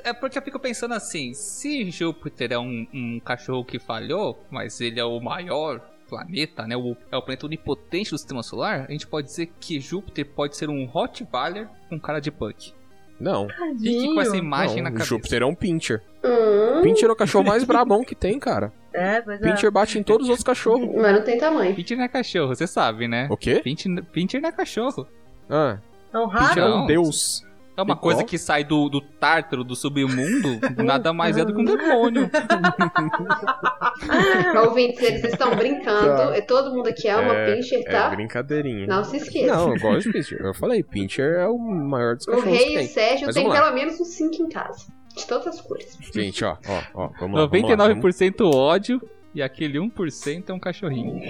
é 0.05 0.13
porque 0.13 0.39
eu 0.39 0.43
fico 0.43 0.59
pensando 0.59 0.95
assim, 0.95 1.35
se 1.35 1.91
Júpiter 1.91 2.53
é 2.53 2.59
um, 2.59 2.87
um 2.95 3.21
cachorro 3.21 3.65
que 3.65 3.79
falhou, 3.79 4.39
mas 4.51 4.81
ele 4.81 5.01
é 5.01 5.05
o 5.05 5.21
maior 5.21 5.81
planeta, 6.09 6.67
né? 6.67 6.77
O, 6.77 6.97
é 7.11 7.17
o 7.17 7.23
planeta 7.23 7.47
onipotente 7.47 8.11
do 8.11 8.19
sistema 8.19 8.43
solar, 8.43 8.87
a 8.89 8.93
gente 8.93 9.07
pode 9.07 9.27
dizer 9.27 9.51
que 9.61 9.81
Júpiter 9.81 10.27
pode 10.27 10.57
ser 10.57 10.69
um 10.69 10.85
Rottweiler 10.87 11.69
com 11.89 11.99
cara 11.99 12.21
de 12.21 12.31
punk. 12.31 12.73
Não, 13.21 13.47
Fique 13.81 14.13
com 14.13 14.21
essa 14.21 14.37
imagem 14.37 14.77
não 14.79 14.85
na 14.85 14.91
cabeça. 14.91 15.09
Júpiter 15.09 15.43
é 15.43 15.47
um 15.47 15.55
pincher. 15.55 16.03
Hum, 16.25 16.83
Pincher 16.83 17.09
é 17.09 17.13
o 17.13 17.17
cachorro 17.17 17.45
mais 17.45 17.63
brabão 17.63 18.03
que 18.03 18.15
tem, 18.15 18.39
cara. 18.39 18.73
É, 18.93 19.21
pois 19.23 19.41
é. 19.41 19.45
Pincher 19.51 19.71
bate 19.71 19.99
em 19.99 20.03
todos 20.03 20.25
os 20.27 20.31
outros 20.31 20.45
cachorros. 20.45 20.89
mas 20.97 21.15
não 21.15 21.23
tem 21.23 21.39
tamanho. 21.39 21.75
Pincher 21.75 21.97
não 21.97 22.05
é 22.05 22.09
cachorro, 22.09 22.49
você 22.55 22.67
sabe, 22.67 23.07
né? 23.07 23.29
O 23.31 23.37
quê? 23.37 23.61
Pincher, 23.63 24.05
Pincher 24.07 24.41
não 24.41 24.49
é 24.49 24.53
cachorro. 24.53 25.07
Ah, 25.49 25.79
É 26.13 26.19
um 26.19 26.29
Pincher 26.29 26.59
é 26.59 26.67
um 26.67 26.79
Não. 26.81 26.87
deus. 26.87 27.43
É 27.77 27.83
uma 27.83 27.97
coisa 27.97 28.23
que 28.23 28.39
sai 28.39 28.63
do, 28.63 28.89
do 28.89 29.01
tártaro, 29.01 29.65
do 29.65 29.75
submundo, 29.75 30.61
nada 30.83 31.13
mais 31.13 31.37
é 31.37 31.45
do 31.45 31.53
que 31.53 31.61
um 31.61 31.65
demônio. 31.65 32.31
Ouvintes, 34.65 35.03
eles 35.03 35.25
estão 35.25 35.55
brincando. 35.57 36.07
Tá. 36.07 36.39
E 36.39 36.43
Todo 36.43 36.73
mundo 36.75 36.89
aqui 36.89 37.09
ama 37.09 37.35
É, 37.35 37.55
Pincher, 37.55 37.81
É 37.81 37.91
tá? 37.91 38.11
brincadeirinha. 38.11 38.87
Não 38.87 39.03
se 39.03 39.17
esqueça. 39.17 39.53
Não, 39.55 39.75
eu 39.75 39.81
gosto 39.81 40.05
de 40.05 40.13
Pincher. 40.13 40.41
Eu 40.41 40.55
falei, 40.55 40.83
Pincher 40.85 41.35
é 41.35 41.49
o 41.49 41.59
maior 41.59 42.15
dos 42.17 42.29
o 42.29 42.31
cachorros 42.31 42.57
Rei 42.57 42.77
que 42.77 42.81
e 42.81 42.85
o. 42.85 42.89
Sérgio 42.89 43.33
tem 43.33 43.51
pelo 43.51 43.73
menos 43.73 44.01
uns 44.01 44.09
5 44.09 44.43
em 44.43 44.49
casa. 44.49 44.87
De 45.17 45.27
todas 45.27 45.47
as 45.47 45.61
cores. 45.61 45.97
Gente, 46.13 46.45
ó, 46.45 46.57
ó, 46.67 46.83
ó, 46.95 47.09
vamos 47.21 47.39
lá. 47.41 47.47
Vamos 47.47 47.79
lá, 47.79 47.89
99% 47.95 48.53
ódio 48.53 49.01
e 49.35 49.43
aquele 49.43 49.79
1% 49.79 50.45
é 50.49 50.53
um 50.53 50.59
cachorrinho. 50.61 51.21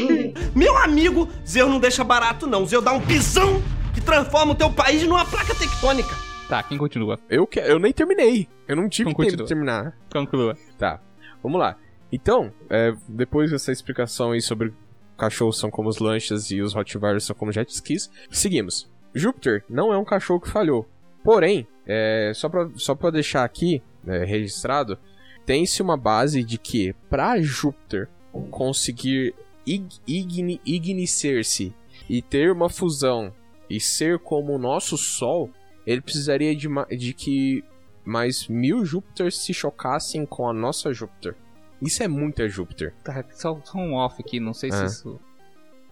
Meu 0.54 0.76
amigo, 0.78 1.26
Zeus 1.46 1.70
não 1.70 1.80
deixa 1.80 2.02
barato 2.04 2.46
não. 2.46 2.66
Zeus 2.66 2.84
dá 2.84 2.92
um 2.92 3.00
pisão 3.00 3.62
que 3.94 4.00
transforma 4.00 4.52
o 4.52 4.54
teu 4.54 4.70
país 4.72 5.02
numa 5.02 5.24
placa 5.24 5.54
tectônica. 5.54 6.14
Tá, 6.48 6.62
quem 6.62 6.76
continua? 6.78 7.18
Eu, 7.28 7.46
que, 7.46 7.60
eu 7.60 7.78
nem 7.78 7.92
terminei. 7.92 8.48
Eu 8.66 8.76
não 8.76 8.88
tive 8.88 9.10
Então 9.10 9.24
tempo 9.24 9.36
de 9.36 9.48
terminar. 9.48 9.96
Conclua. 10.12 10.56
Tá, 10.78 11.00
vamos 11.42 11.60
lá. 11.60 11.76
Então, 12.12 12.52
é, 12.68 12.92
depois 13.08 13.50
dessa 13.50 13.70
explicação 13.70 14.32
aí 14.32 14.40
sobre 14.40 14.72
cachorros 15.16 15.58
são 15.58 15.70
como 15.70 15.88
os 15.88 15.98
lanchas 15.98 16.50
e 16.50 16.60
os 16.60 16.72
Rottweilers 16.74 17.24
são 17.24 17.36
como 17.36 17.52
jet 17.52 17.70
skis, 17.70 18.10
seguimos. 18.30 18.90
Júpiter 19.14 19.64
não 19.68 19.92
é 19.92 19.98
um 19.98 20.04
cachorro 20.04 20.40
que 20.40 20.50
falhou. 20.50 20.88
Porém, 21.22 21.66
é, 21.86 22.32
só, 22.34 22.48
pra, 22.48 22.68
só 22.76 22.94
pra 22.94 23.10
deixar 23.10 23.44
aqui 23.44 23.82
é, 24.06 24.24
registrado, 24.24 24.98
tem-se 25.46 25.82
uma 25.82 25.96
base 25.96 26.42
de 26.42 26.58
que 26.58 26.94
pra 27.08 27.40
Júpiter 27.40 28.08
conseguir 28.50 29.34
ig- 29.66 30.00
igni- 30.06 30.60
ignicer-se 30.64 31.72
e 32.08 32.20
ter 32.22 32.50
uma 32.50 32.68
fusão 32.68 33.32
e 33.70 33.80
ser 33.80 34.18
como 34.18 34.52
o 34.54 34.58
nosso 34.58 34.98
Sol, 34.98 35.48
ele 35.86 36.00
precisaria 36.02 36.54
de, 36.54 36.68
de 36.98 37.14
que 37.14 37.64
mais 38.04 38.48
mil 38.48 38.84
Júpiters 38.84 39.38
se 39.38 39.54
chocassem 39.54 40.26
com 40.26 40.48
a 40.48 40.52
nossa 40.52 40.92
Júpiter. 40.92 41.36
Isso 41.80 42.02
é 42.02 42.08
muita 42.08 42.46
Júpiter. 42.48 42.92
Tá, 43.04 43.24
só, 43.30 43.58
só 43.64 43.78
um 43.78 43.94
off 43.94 44.20
aqui, 44.20 44.38
não 44.40 44.52
sei 44.52 44.70
se 44.70 44.82
Ah. 44.82 44.86
isso. 44.86 45.20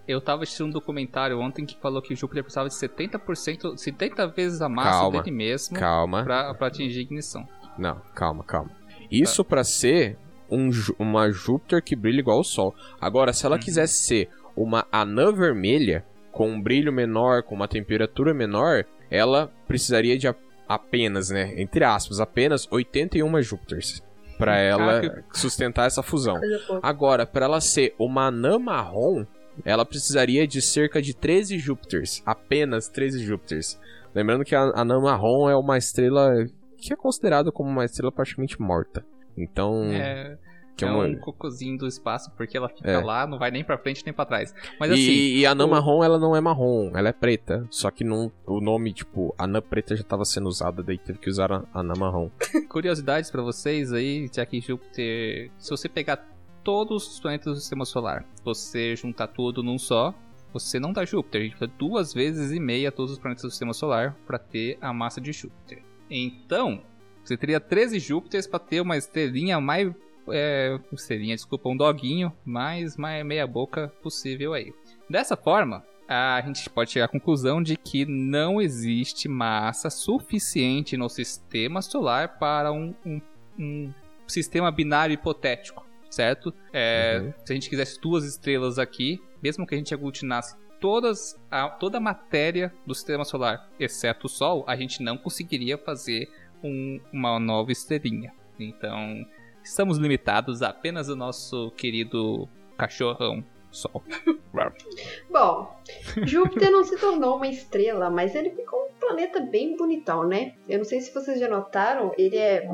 Eu 0.06 0.20
tava 0.22 0.42
assistindo 0.42 0.66
um 0.68 0.70
documentário 0.70 1.38
ontem 1.38 1.66
que 1.66 1.76
falou 1.78 2.00
que 2.00 2.14
Júpiter 2.14 2.42
precisava 2.42 2.68
de 2.68 2.74
70%, 2.74 3.76
70 3.76 4.26
vezes 4.28 4.62
a 4.62 4.68
massa 4.68 4.90
Calma, 5.00 5.22
dele 5.22 5.36
mesmo 5.36 5.76
Calma. 5.78 6.24
pra, 6.24 6.54
pra 6.54 6.66
atingir 6.68 7.00
ignição. 7.00 7.46
Não, 7.78 8.00
calma, 8.14 8.42
calma. 8.42 8.70
Isso 9.10 9.44
pra 9.44 9.62
ser 9.64 10.16
um 10.50 10.70
uma 10.98 11.30
Júpiter 11.30 11.82
que 11.82 11.94
brilha 11.94 12.20
igual 12.20 12.40
o 12.40 12.44
Sol. 12.44 12.74
Agora, 12.98 13.34
se 13.34 13.44
ela 13.44 13.56
Uhum. 13.56 13.62
quisesse 13.62 14.02
ser 14.02 14.30
uma 14.56 14.86
anã 14.90 15.30
vermelha, 15.30 16.04
com 16.38 16.48
um 16.52 16.62
brilho 16.62 16.92
menor, 16.92 17.42
com 17.42 17.52
uma 17.52 17.66
temperatura 17.66 18.32
menor, 18.32 18.84
ela 19.10 19.50
precisaria 19.66 20.16
de 20.16 20.32
apenas, 20.68 21.30
né, 21.30 21.52
entre 21.60 21.82
aspas, 21.82 22.20
apenas 22.20 22.68
81 22.70 23.42
Júpiters. 23.42 24.00
Pra 24.38 24.56
ela 24.56 25.00
Caraca. 25.00 25.24
sustentar 25.32 25.88
essa 25.88 26.00
fusão. 26.00 26.36
Agora, 26.80 27.26
para 27.26 27.46
ela 27.46 27.60
ser 27.60 27.92
uma 27.98 28.28
anã 28.28 28.56
marrom, 28.56 29.26
ela 29.64 29.84
precisaria 29.84 30.46
de 30.46 30.62
cerca 30.62 31.02
de 31.02 31.12
13 31.12 31.58
Júpiters. 31.58 32.22
Apenas 32.24 32.86
13 32.86 33.18
Júpiters. 33.24 33.76
Lembrando 34.14 34.44
que 34.44 34.54
a 34.54 34.70
anã 34.76 35.00
marrom 35.00 35.50
é 35.50 35.56
uma 35.56 35.76
estrela 35.76 36.46
que 36.76 36.92
é 36.92 36.96
considerada 36.96 37.50
como 37.50 37.68
uma 37.68 37.84
estrela 37.84 38.12
praticamente 38.12 38.62
morta. 38.62 39.04
Então, 39.36 39.86
É, 39.86 40.38
que 40.78 40.84
é 40.84 40.88
é 40.88 40.92
um 40.92 41.16
cocôzinho 41.18 41.76
do 41.76 41.86
espaço, 41.86 42.30
porque 42.36 42.56
ela 42.56 42.68
fica 42.68 42.88
É. 42.90 42.98
lá, 42.98 43.26
não 43.26 43.38
vai 43.38 43.50
nem 43.50 43.62
pra 43.64 43.76
frente 43.78 44.02
nem 44.04 44.12
pra 44.14 44.24
trás. 44.24 44.54
Mas 44.78 44.92
assim, 44.92 45.00
e, 45.00 45.38
e 45.40 45.46
a 45.46 45.50
anã 45.50 45.64
o- 45.66 45.70
marrom, 45.70 46.02
ela 46.04 46.18
não 46.18 46.34
é 46.34 46.40
marrom, 46.40 46.90
ela 46.94 47.08
é 47.08 47.12
preta. 47.12 47.66
Só 47.70 47.90
que 47.90 48.04
não, 48.04 48.30
o 48.46 48.60
nome, 48.60 48.92
tipo, 48.92 49.34
anã 49.38 49.60
preta 49.60 49.94
já 49.96 50.02
estava 50.02 50.24
sendo 50.24 50.48
usado, 50.48 50.82
daí 50.82 50.98
teve 50.98 51.18
que 51.18 51.28
usar 51.28 51.52
a 51.52 51.64
anã 51.74 51.94
marrom. 51.98 52.30
curiosidades 52.68 53.30
pra 53.30 53.42
vocês 53.42 53.92
aí, 53.92 54.28
já 54.34 54.44
que 54.46 54.60
Júpiter, 54.60 55.50
se 55.58 55.70
você 55.70 55.88
pegar 55.88 56.24
todos 56.64 57.12
os 57.14 57.20
planetas 57.20 57.54
do 57.54 57.60
sistema 57.60 57.84
solar, 57.84 58.24
você 58.44 58.94
juntar 58.96 59.28
tudo 59.28 59.62
num 59.62 59.78
só, 59.78 60.14
você 60.52 60.78
não 60.80 60.92
dá 60.92 61.04
Júpiter, 61.04 61.40
a 61.40 61.44
gente 61.44 61.56
precisa 61.56 61.72
duas 61.78 62.12
vezes 62.14 62.52
e 62.52 62.60
meia 62.60 62.90
todos 62.92 63.12
os 63.12 63.18
planetas 63.18 63.42
do 63.42 63.50
sistema 63.50 63.72
solar 63.74 64.16
pra 64.26 64.38
ter 64.38 64.78
a 64.80 64.92
massa 64.92 65.20
de 65.20 65.32
Júpiter. 65.32 65.82
Então, 66.10 66.80
você 67.24 67.36
teria 67.36 67.60
13 67.60 67.98
Júpiters 67.98 68.46
pra 68.46 68.58
ter 68.58 68.80
uma 68.80 68.96
estrelinha 68.96 69.60
mais 69.60 69.92
é, 70.32 70.78
estrelinha, 70.92 71.34
desculpa, 71.34 71.68
um 71.68 71.76
doguinho 71.76 72.32
mais, 72.44 72.96
mais 72.96 73.24
meia 73.24 73.46
boca 73.46 73.92
possível 74.02 74.54
aí. 74.54 74.72
Dessa 75.08 75.36
forma, 75.36 75.84
a 76.08 76.40
gente 76.44 76.68
pode 76.70 76.90
chegar 76.90 77.04
à 77.06 77.08
conclusão 77.08 77.62
de 77.62 77.76
que 77.76 78.04
não 78.06 78.60
existe 78.60 79.28
massa 79.28 79.90
suficiente 79.90 80.96
no 80.96 81.08
sistema 81.08 81.82
solar 81.82 82.38
para 82.38 82.72
um, 82.72 82.94
um, 83.04 83.20
um 83.58 83.92
sistema 84.26 84.70
binário 84.70 85.12
hipotético, 85.14 85.86
certo? 86.10 86.52
É, 86.72 87.20
Uhum. 87.20 87.32
Se 87.44 87.52
a 87.52 87.54
gente 87.54 87.68
quisesse 87.70 88.00
duas 88.00 88.24
estrelas 88.24 88.78
aqui, 88.78 89.20
mesmo 89.42 89.66
que 89.66 89.74
a 89.74 89.78
gente 89.78 89.92
aglutinasse 89.92 90.56
todas 90.80 91.38
a, 91.50 91.68
toda 91.68 91.98
a 91.98 92.00
matéria 92.00 92.72
do 92.86 92.94
sistema 92.94 93.24
solar, 93.24 93.68
exceto 93.80 94.26
o 94.26 94.30
Sol, 94.30 94.64
a 94.66 94.76
gente 94.76 95.02
não 95.02 95.16
conseguiria 95.18 95.76
fazer 95.76 96.28
um- 96.62 97.00
uma 97.12 97.38
nova 97.40 97.72
estrelinha. 97.72 98.32
Então, 98.58 99.24
estamos 99.68 99.98
limitados 99.98 100.62
a 100.62 100.68
apenas 100.68 101.08
o 101.08 101.16
nosso 101.16 101.70
querido 101.72 102.48
cachorrão 102.76 103.44
Sol. 103.70 104.02
Bom, 105.30 105.76
Júpiter 106.24 106.70
não 106.70 106.82
se 106.82 106.96
tornou 106.96 107.36
uma 107.36 107.46
estrela, 107.46 108.08
mas 108.08 108.34
ele 108.34 108.50
ficou 108.50 108.86
um 108.86 108.92
planeta 108.98 109.40
bem 109.40 109.76
bonitão, 109.76 110.26
né? 110.26 110.54
Eu 110.68 110.78
não 110.78 110.84
sei 110.84 111.00
se 111.00 111.12
vocês 111.12 111.38
já 111.38 111.48
notaram, 111.48 112.12
ele 112.16 112.36
é 112.36 112.66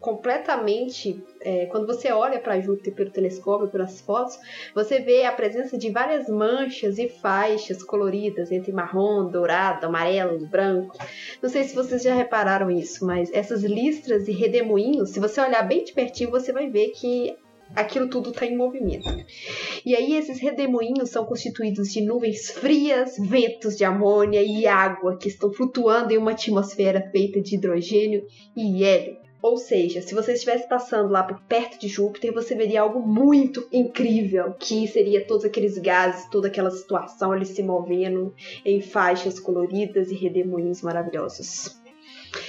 completamente. 0.00 1.22
é, 1.42 1.66
quando 1.66 1.86
você 1.86 2.10
olha 2.12 2.38
para 2.38 2.60
Júpiter 2.60 2.94
pelo 2.94 3.10
telescópio, 3.10 3.68
pelas 3.68 4.00
fotos, 4.00 4.38
você 4.74 5.00
vê 5.00 5.24
a 5.24 5.32
presença 5.32 5.78
de 5.78 5.90
várias 5.90 6.28
manchas 6.28 6.98
e 6.98 7.08
faixas 7.08 7.82
coloridas 7.82 8.50
entre 8.50 8.72
marrom, 8.72 9.28
dourado, 9.28 9.86
amarelo, 9.86 10.46
branco. 10.46 10.96
Não 11.40 11.48
sei 11.48 11.64
se 11.64 11.74
vocês 11.74 12.02
já 12.02 12.14
repararam 12.14 12.70
isso, 12.70 13.06
mas 13.06 13.32
essas 13.32 13.62
listras 13.62 14.28
e 14.28 14.32
redemoinhos, 14.32 15.10
se 15.10 15.20
você 15.20 15.40
olhar 15.40 15.62
bem 15.62 15.84
de 15.84 15.92
pertinho, 15.92 16.30
você 16.30 16.52
vai 16.52 16.68
ver 16.68 16.88
que 16.88 17.36
aquilo 17.74 18.08
tudo 18.08 18.30
está 18.30 18.46
em 18.46 18.56
movimento. 18.56 19.08
E 19.84 19.94
aí 19.94 20.14
esses 20.14 20.40
redemoinhos 20.40 21.10
são 21.10 21.24
constituídos 21.24 21.92
de 21.92 22.00
nuvens 22.00 22.50
frias, 22.50 23.16
ventos 23.18 23.76
de 23.76 23.84
amônia 23.84 24.42
e 24.42 24.66
água 24.66 25.16
que 25.16 25.28
estão 25.28 25.52
flutuando 25.52 26.12
em 26.12 26.18
uma 26.18 26.32
atmosfera 26.32 27.08
feita 27.10 27.40
de 27.40 27.54
hidrogênio 27.54 28.26
e 28.56 28.84
hélio. 28.84 29.19
Ou 29.42 29.56
seja, 29.56 30.02
se 30.02 30.14
você 30.14 30.32
estivesse 30.32 30.68
passando 30.68 31.10
lá 31.10 31.22
por 31.22 31.40
perto 31.42 31.78
de 31.78 31.88
Júpiter, 31.88 32.32
você 32.32 32.54
veria 32.54 32.82
algo 32.82 33.00
muito 33.00 33.66
incrível, 33.72 34.52
que 34.58 34.86
seria 34.86 35.26
todos 35.26 35.44
aqueles 35.44 35.78
gases, 35.78 36.28
toda 36.28 36.48
aquela 36.48 36.70
situação 36.70 37.32
ali 37.32 37.46
se 37.46 37.62
movendo 37.62 38.34
em 38.64 38.80
faixas 38.82 39.40
coloridas 39.40 40.10
e 40.10 40.14
redemoinhos 40.14 40.82
maravilhosos. 40.82 41.80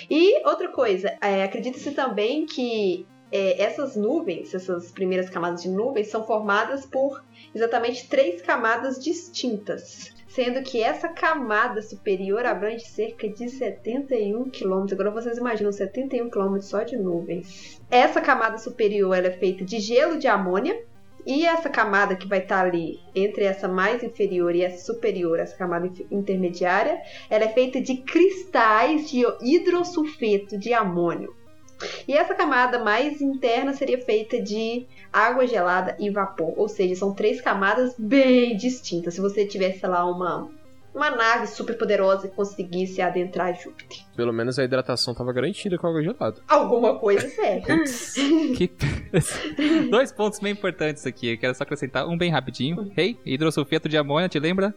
E 0.10 0.46
outra 0.46 0.68
coisa, 0.68 1.18
é, 1.22 1.44
acredita-se 1.44 1.92
também 1.92 2.46
que 2.46 3.08
é, 3.32 3.62
essas 3.62 3.96
nuvens, 3.96 4.54
essas 4.54 4.92
primeiras 4.92 5.30
camadas 5.30 5.64
de 5.64 5.70
nuvens, 5.70 6.08
são 6.08 6.26
formadas 6.26 6.86
por 6.86 7.24
exatamente 7.56 8.08
três 8.08 8.42
camadas 8.42 9.02
distintas. 9.02 10.21
Sendo 10.34 10.64
que 10.64 10.82
essa 10.82 11.10
camada 11.10 11.82
superior 11.82 12.46
abrange 12.46 12.86
cerca 12.86 13.28
de 13.28 13.50
71 13.50 14.50
quilômetros. 14.50 14.94
Agora 14.94 15.12
vocês 15.12 15.38
imaginam 15.38 15.74
71 15.74 16.30
quilômetros 16.30 16.70
só 16.70 16.84
de 16.84 16.96
nuvens. 16.96 17.82
Essa 17.90 18.22
camada 18.22 18.58
superior 18.58 19.26
é 19.26 19.32
feita 19.32 19.66
de 19.66 19.80
gelo 19.80 20.18
de 20.18 20.28
amônia. 20.28 20.82
E 21.26 21.46
essa 21.46 21.70
camada 21.70 22.16
que 22.16 22.28
vai 22.28 22.40
estar 22.40 22.66
ali 22.66 23.00
entre 23.14 23.44
essa 23.44 23.68
mais 23.68 24.02
inferior 24.02 24.56
e 24.56 24.64
essa 24.64 24.86
superior, 24.86 25.38
essa 25.38 25.56
camada 25.56 25.92
intermediária, 26.10 27.00
ela 27.30 27.44
é 27.44 27.50
feita 27.50 27.80
de 27.80 27.98
cristais 27.98 29.12
de 29.12 29.24
hidrossulfeto 29.42 30.58
de 30.58 30.74
amônio. 30.74 31.36
E 32.08 32.14
essa 32.14 32.34
camada 32.34 32.80
mais 32.80 33.22
interna 33.22 33.74
seria 33.74 34.00
feita 34.00 34.42
de 34.42 34.88
água 35.12 35.46
gelada 35.46 35.96
e 36.00 36.10
vapor. 36.10 36.54
Ou 36.58 36.68
seja, 36.68 36.96
são 36.96 37.14
três 37.14 37.42
camadas 37.42 37.96
bem 37.98 38.56
distintas. 38.56 39.14
Se 39.14 39.22
você 39.22 39.46
tivesse, 39.46 39.80
sei 39.80 39.90
lá, 39.90 40.06
uma, 40.06 40.50
uma 40.94 41.10
nave 41.10 41.48
super 41.48 41.78
poderosa 41.78 42.28
que 42.28 42.36
conseguisse 42.36 43.02
adentrar 43.02 43.54
Júpiter. 43.60 44.00
Pelo 44.16 44.34
menos 44.34 44.60
a 44.60 44.64
hidratação 44.64 45.14
tava 45.14 45.32
garantida 45.34 45.78
com 45.78 45.88
água 45.88 46.04
gelada. 46.04 46.42
Alguma 46.48 46.98
coisa 47.00 47.28
serve. 47.30 47.62
Que... 48.56 48.72
Dois 49.90 50.12
pontos 50.12 50.40
bem 50.40 50.54
importantes 50.54 51.06
aqui. 51.06 51.34
Eu 51.34 51.38
quero 51.38 51.56
só 51.56 51.64
acrescentar 51.64 52.08
um 52.08 52.18
bem 52.18 52.32
rapidinho. 52.32 52.92
Hey, 52.96 53.18
hidrossulfeto 53.26 53.90
de 53.90 53.98
amônia, 53.98 54.30
te 54.30 54.40
lembra? 54.40 54.74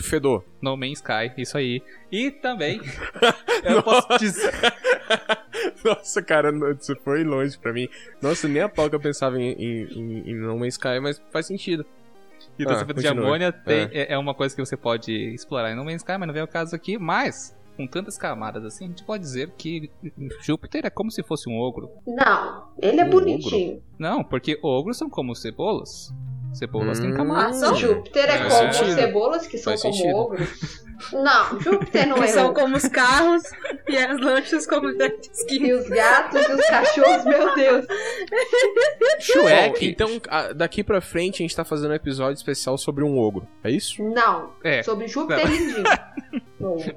Fedor. 0.00 0.44
No 0.60 0.76
Man's 0.76 0.98
Sky, 0.98 1.32
isso 1.36 1.56
aí. 1.56 1.82
E 2.10 2.30
também, 2.30 2.80
eu 3.64 3.82
posso 3.82 4.18
dizer... 4.18 4.52
Nossa, 5.84 6.22
cara, 6.22 6.50
isso 6.80 6.94
foi 7.04 7.24
longe 7.24 7.58
pra 7.58 7.72
mim. 7.72 7.88
Nossa, 8.20 8.46
nem 8.48 8.62
a 8.62 8.68
pau 8.68 8.88
que 8.88 8.96
eu 8.96 9.00
pensava 9.00 9.40
em, 9.40 9.52
em, 9.52 9.82
em, 9.92 10.30
em 10.30 10.34
No 10.34 10.58
Man's 10.58 10.74
Sky, 10.74 11.00
mas 11.00 11.20
faz 11.32 11.46
sentido. 11.46 11.84
Hidrossulfeto 12.58 13.00
de 13.00 13.06
continue. 13.08 13.24
amônia 13.26 13.52
tem- 13.52 13.88
é. 13.92 14.12
é 14.12 14.18
uma 14.18 14.34
coisa 14.34 14.54
que 14.54 14.64
você 14.64 14.76
pode 14.76 15.12
explorar 15.34 15.72
em 15.72 15.76
No 15.76 15.84
Man's 15.84 15.96
Sky, 16.02 16.16
mas 16.18 16.26
não 16.26 16.34
vem 16.34 16.42
o 16.42 16.48
caso 16.48 16.74
aqui. 16.76 16.98
Mas, 16.98 17.56
com 17.76 17.86
tantas 17.86 18.16
camadas 18.18 18.64
assim, 18.64 18.84
a 18.84 18.88
gente 18.88 19.02
pode 19.04 19.22
dizer 19.22 19.50
que 19.56 19.90
Júpiter 20.42 20.84
é 20.86 20.90
como 20.90 21.10
se 21.10 21.22
fosse 21.22 21.48
um 21.48 21.58
ogro. 21.58 21.90
Não, 22.06 22.68
ele 22.80 23.00
é 23.00 23.04
Um 23.04 23.10
bonitinho. 23.10 23.82
Não, 23.98 24.22
porque 24.22 24.58
ogros 24.62 24.96
são 24.98 25.08
como 25.08 25.34
cebolas. 25.34 26.12
Cebolas 26.54 27.00
têm 27.00 27.12
Hum. 27.12 27.16
camadas. 27.16 27.62
Ah, 27.62 27.74
Júpiter 27.74 28.30
é 28.30 28.38
como 28.38 28.72
sentido. 28.72 28.94
cebolas 28.94 29.46
que 29.46 29.58
são 29.58 29.72
Faz 29.72 29.82
como 29.82 29.94
sentido. 29.94 30.16
ogros. 30.16 30.84
Não, 31.12 31.60
Júpiter 31.60 32.06
não 32.06 32.14
Que 32.16 32.22
é 32.24 32.26
são 32.28 32.46
ogro. 32.50 32.62
como 32.62 32.76
os 32.76 32.86
carros 32.88 33.42
e 33.88 33.96
as 33.98 34.18
lanchas 34.20 34.64
como 34.66 34.92
jet 34.92 35.28
ski. 35.34 35.56
E 35.66 35.72
os 35.74 35.88
gatos 35.88 36.40
e 36.48 36.52
os 36.52 36.66
cachorros, 36.66 37.24
meu 37.24 37.54
Deus. 37.56 37.86
Shrek. 39.18 39.86
então, 39.86 40.08
daqui 40.54 40.82
pra 40.84 41.00
frente 41.00 41.42
a 41.42 41.44
gente 41.44 41.54
tá 41.56 41.64
fazendo 41.64 41.90
um 41.90 41.94
episódio 41.94 42.34
especial 42.34 42.78
sobre 42.78 43.02
um 43.04 43.18
ogro. 43.18 43.46
É 43.62 43.70
isso? 43.70 44.02
Não, 44.02 44.52
É. 44.62 44.82
sobre 44.82 45.08
Júpiter 45.08 45.46
lindinho. 45.46 45.82
Ogro. 46.60 46.94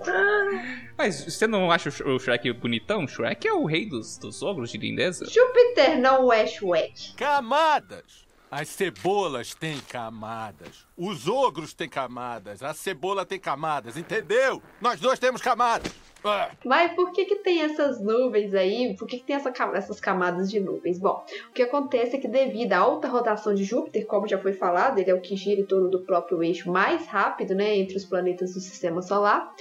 Mas 0.97 1.25
você 1.25 1.45
não 1.47 1.69
acha 1.71 1.89
o 2.05 2.19
Shrek 2.19 2.53
bonitão? 2.53 3.05
Shrek 3.07 3.47
é 3.47 3.51
o 3.53 3.65
rei 3.65 3.89
dos, 3.89 4.17
dos 4.17 4.41
ogros 4.41 4.71
de 4.71 4.77
lindeza. 4.77 5.25
Júpiter 5.25 5.99
não 5.99 6.31
é 6.31 6.45
Shrek. 6.45 7.15
Camadas! 7.15 8.26
As 8.49 8.69
cebolas 8.69 9.53
têm 9.53 9.79
camadas. 9.81 10.86
Os 10.97 11.27
ogros 11.27 11.73
têm 11.73 11.87
camadas. 11.87 12.63
A 12.63 12.73
cebola 12.73 13.23
tem 13.25 13.39
camadas, 13.39 13.97
entendeu? 13.97 14.61
Nós 14.81 14.99
dois 14.99 15.19
temos 15.19 15.41
camadas. 15.41 15.93
Ah. 16.25 16.49
Mas 16.65 16.93
por 16.93 17.11
que 17.11 17.25
que 17.25 17.35
tem 17.37 17.61
essas 17.61 18.01
nuvens 18.01 18.53
aí? 18.55 18.95
Por 18.97 19.07
que 19.07 19.19
que 19.19 19.23
tem 19.23 19.35
essa 19.35 19.53
essas 19.75 19.99
camadas 19.99 20.49
de 20.49 20.59
nuvens? 20.59 20.97
Bom, 20.99 21.23
o 21.49 21.53
que 21.53 21.61
acontece 21.61 22.15
é 22.15 22.19
que 22.19 22.27
devido 22.27 22.73
à 22.73 22.79
alta 22.79 23.07
rotação 23.07 23.53
de 23.53 23.63
Júpiter, 23.63 24.05
como 24.07 24.27
já 24.27 24.37
foi 24.39 24.51
falado, 24.53 24.97
ele 24.97 25.11
é 25.11 25.13
o 25.13 25.21
que 25.21 25.35
gira 25.35 25.61
em 25.61 25.65
torno 25.65 25.89
do 25.89 25.99
próprio 26.01 26.41
eixo 26.43 26.71
mais 26.71 27.05
rápido, 27.05 27.53
né, 27.53 27.77
entre 27.77 27.95
os 27.95 28.03
planetas 28.03 28.55
do 28.55 28.59
Sistema 28.59 29.01
Solar, 29.03 29.53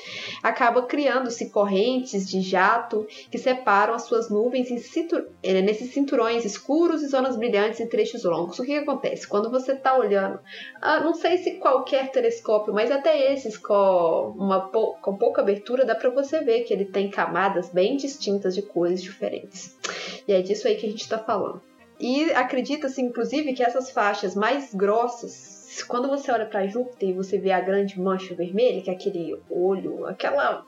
acaba 0.42 0.82
criando-se 0.82 1.50
correntes 1.50 2.28
de 2.28 2.40
jato 2.40 3.06
que 3.30 3.36
separam 3.38 3.92
as 3.94 4.02
suas 4.04 4.30
nuvens 4.30 4.70
em 4.70 4.78
cintu- 4.78 5.26
eh, 5.42 5.60
nesses 5.60 5.92
cinturões 5.92 6.44
escuros 6.44 7.02
e 7.02 7.08
zonas 7.08 7.36
brilhantes 7.36 7.80
em 7.80 7.86
trechos 7.88 8.24
longos. 8.24 8.58
O 8.58 8.62
que, 8.62 8.72
que 8.72 8.78
acontece? 8.78 9.28
Quando 9.28 9.50
você 9.50 9.72
está 9.72 9.96
olhando, 9.96 10.40
ah, 10.80 11.00
não 11.00 11.12
sei 11.14 11.25
se 11.38 11.52
qualquer 11.52 12.10
telescópio, 12.10 12.72
mas 12.72 12.90
até 12.90 13.32
esses 13.32 13.56
com, 13.56 14.34
uma 14.36 14.68
com 14.70 15.16
pouca 15.16 15.42
abertura, 15.42 15.84
dá 15.84 15.94
para 15.94 16.10
você 16.10 16.40
ver 16.40 16.62
que 16.62 16.72
ele 16.72 16.84
tem 16.84 17.10
camadas 17.10 17.70
bem 17.70 17.96
distintas 17.96 18.54
de 18.54 18.62
cores 18.62 19.02
diferentes. 19.02 19.76
E 20.26 20.32
é 20.32 20.40
disso 20.40 20.68
aí 20.68 20.76
que 20.76 20.86
a 20.86 20.90
gente 20.90 21.02
está 21.02 21.18
falando. 21.18 21.60
E 21.98 22.30
acredita-se, 22.32 23.00
inclusive, 23.00 23.54
que 23.54 23.62
essas 23.62 23.90
faixas 23.90 24.34
mais 24.34 24.74
grossas, 24.74 25.82
quando 25.88 26.08
você 26.08 26.30
olha 26.30 26.46
para 26.46 26.66
Júpiter 26.66 27.08
e 27.08 27.14
você 27.14 27.38
vê 27.38 27.52
a 27.52 27.60
grande 27.60 27.98
mancha 27.98 28.34
vermelha, 28.34 28.82
que 28.82 28.90
é 28.90 28.92
aquele 28.92 29.40
olho, 29.50 30.06
aquela 30.06 30.64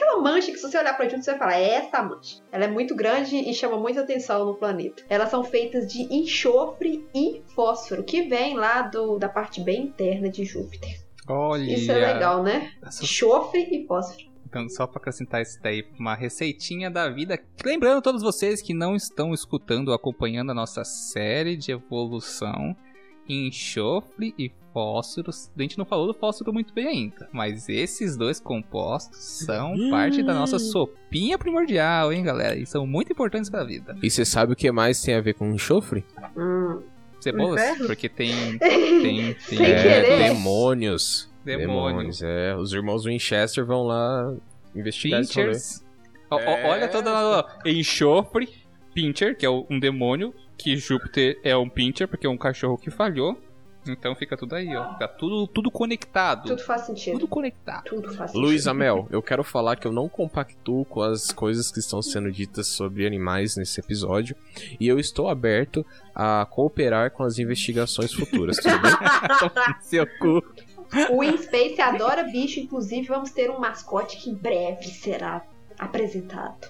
Aquela 0.00 0.22
mancha 0.22 0.50
que 0.50 0.56
se 0.56 0.62
você 0.70 0.78
olhar 0.78 0.94
para 0.94 1.04
Júpiter 1.04 1.22
você 1.24 1.30
vai 1.32 1.38
falar, 1.38 1.58
é 1.60 1.74
essa 1.74 2.02
mancha. 2.02 2.40
Ela 2.50 2.64
é 2.64 2.68
muito 2.68 2.94
grande 2.96 3.36
e 3.36 3.52
chama 3.52 3.76
muita 3.78 4.00
atenção 4.00 4.46
no 4.46 4.54
planeta. 4.54 5.02
Elas 5.10 5.28
são 5.28 5.44
feitas 5.44 5.86
de 5.92 6.02
enxofre 6.14 7.06
e 7.14 7.42
fósforo, 7.54 8.02
que 8.02 8.22
vem 8.22 8.56
lá 8.56 8.82
do, 8.82 9.18
da 9.18 9.28
parte 9.28 9.60
bem 9.60 9.82
interna 9.82 10.30
de 10.30 10.42
Júpiter. 10.44 10.88
Olha. 11.28 11.62
Isso 11.70 11.92
é 11.92 12.12
legal, 12.14 12.42
né? 12.42 12.72
Essa- 12.82 13.04
Enxofre 13.04 13.60
e 13.70 13.86
fósforo. 13.86 14.30
Então, 14.46 14.68
só 14.70 14.86
pra 14.86 14.98
acrescentar 15.00 15.42
isso 15.42 15.60
daí, 15.62 15.84
uma 15.98 16.14
receitinha 16.16 16.90
da 16.90 17.08
vida. 17.10 17.38
Lembrando 17.64 18.02
todos 18.02 18.22
vocês 18.22 18.60
que 18.62 18.72
não 18.74 18.96
estão 18.96 19.32
escutando, 19.34 19.92
acompanhando 19.92 20.50
a 20.50 20.54
nossa 20.54 20.82
série 20.82 21.56
de 21.56 21.70
evolução, 21.72 22.74
enxofre 23.28 24.34
e 24.38 24.50
fósforos. 24.72 25.50
A 25.56 25.62
gente 25.62 25.78
não 25.78 25.84
falou 25.84 26.06
do 26.06 26.14
fósforo 26.14 26.52
muito 26.52 26.72
bem 26.72 26.86
ainda, 26.86 27.28
mas 27.32 27.68
esses 27.68 28.16
dois 28.16 28.40
compostos 28.40 29.18
são 29.18 29.74
parte 29.90 30.22
da 30.22 30.34
nossa 30.34 30.58
sopinha 30.58 31.38
primordial, 31.38 32.12
hein, 32.12 32.22
galera? 32.22 32.56
E 32.56 32.66
são 32.66 32.86
muito 32.86 33.12
importantes 33.12 33.50
pra 33.50 33.64
vida. 33.64 33.96
E 34.02 34.10
você 34.10 34.24
sabe 34.24 34.52
o 34.52 34.56
que 34.56 34.70
mais 34.70 35.02
tem 35.02 35.14
a 35.14 35.20
ver 35.20 35.34
com 35.34 35.52
enxofre? 35.52 36.04
Hum. 36.36 36.80
Cebolas, 37.20 37.62
Inferno? 37.62 37.86
porque 37.86 38.08
tem. 38.08 38.32
tem, 38.58 39.34
tem 39.34 39.62
é, 39.62 40.28
demônios. 40.28 41.30
Demônio. 41.44 41.68
Demônios, 41.68 42.22
é. 42.22 42.56
Os 42.56 42.72
irmãos 42.72 43.04
Winchester 43.04 43.64
vão 43.64 43.82
lá 43.84 44.34
investigar. 44.74 45.20
Pinchers. 45.20 45.84
É. 46.30 46.68
olha 46.68 46.88
toda 46.88 47.10
lá, 47.10 47.40
ó. 47.40 47.68
Enxofre, 47.68 48.48
Pincher, 48.94 49.36
que 49.36 49.46
é 49.46 49.50
um 49.50 49.78
demônio, 49.78 50.34
que 50.56 50.76
Júpiter 50.76 51.38
é 51.42 51.56
um 51.56 51.68
pincher, 51.68 52.08
porque 52.08 52.26
é 52.26 52.30
um 52.30 52.36
cachorro 52.36 52.76
que 52.76 52.90
falhou. 52.90 53.38
Então 53.86 54.14
fica 54.14 54.36
tudo 54.36 54.54
aí, 54.54 54.74
ó. 54.76 54.94
Tá 54.94 55.08
tudo, 55.08 55.46
tudo 55.46 55.70
conectado. 55.70 56.48
Tudo 56.48 56.62
faz 56.62 56.82
sentido. 56.82 57.14
Tudo 57.14 57.28
conectado. 57.28 57.84
Tudo 57.84 58.12
faz 58.14 58.30
sentido. 58.30 58.46
Luiz 58.46 58.66
Amel, 58.66 59.08
eu 59.10 59.22
quero 59.22 59.42
falar 59.42 59.76
que 59.76 59.86
eu 59.86 59.92
não 59.92 60.08
compactuo 60.08 60.84
com 60.84 61.02
as 61.02 61.32
coisas 61.32 61.70
que 61.70 61.78
estão 61.78 62.02
sendo 62.02 62.30
ditas 62.30 62.68
sobre 62.68 63.06
animais 63.06 63.56
nesse 63.56 63.80
episódio 63.80 64.36
e 64.78 64.86
eu 64.86 64.98
estou 64.98 65.28
aberto 65.28 65.84
a 66.14 66.46
cooperar 66.50 67.10
com 67.10 67.22
as 67.22 67.38
investigações 67.38 68.12
futuras, 68.12 68.56
tudo 68.58 68.78
bem? 68.80 68.90
Seu 69.80 70.06
cu. 70.18 70.42
O 71.10 71.22
InSpace 71.22 71.80
adora 71.80 72.24
bicho, 72.24 72.58
inclusive 72.58 73.06
vamos 73.06 73.30
ter 73.30 73.50
um 73.50 73.60
mascote 73.60 74.16
que 74.16 74.28
em 74.28 74.34
breve 74.34 74.88
será 74.88 75.42
apresentado. 75.78 76.68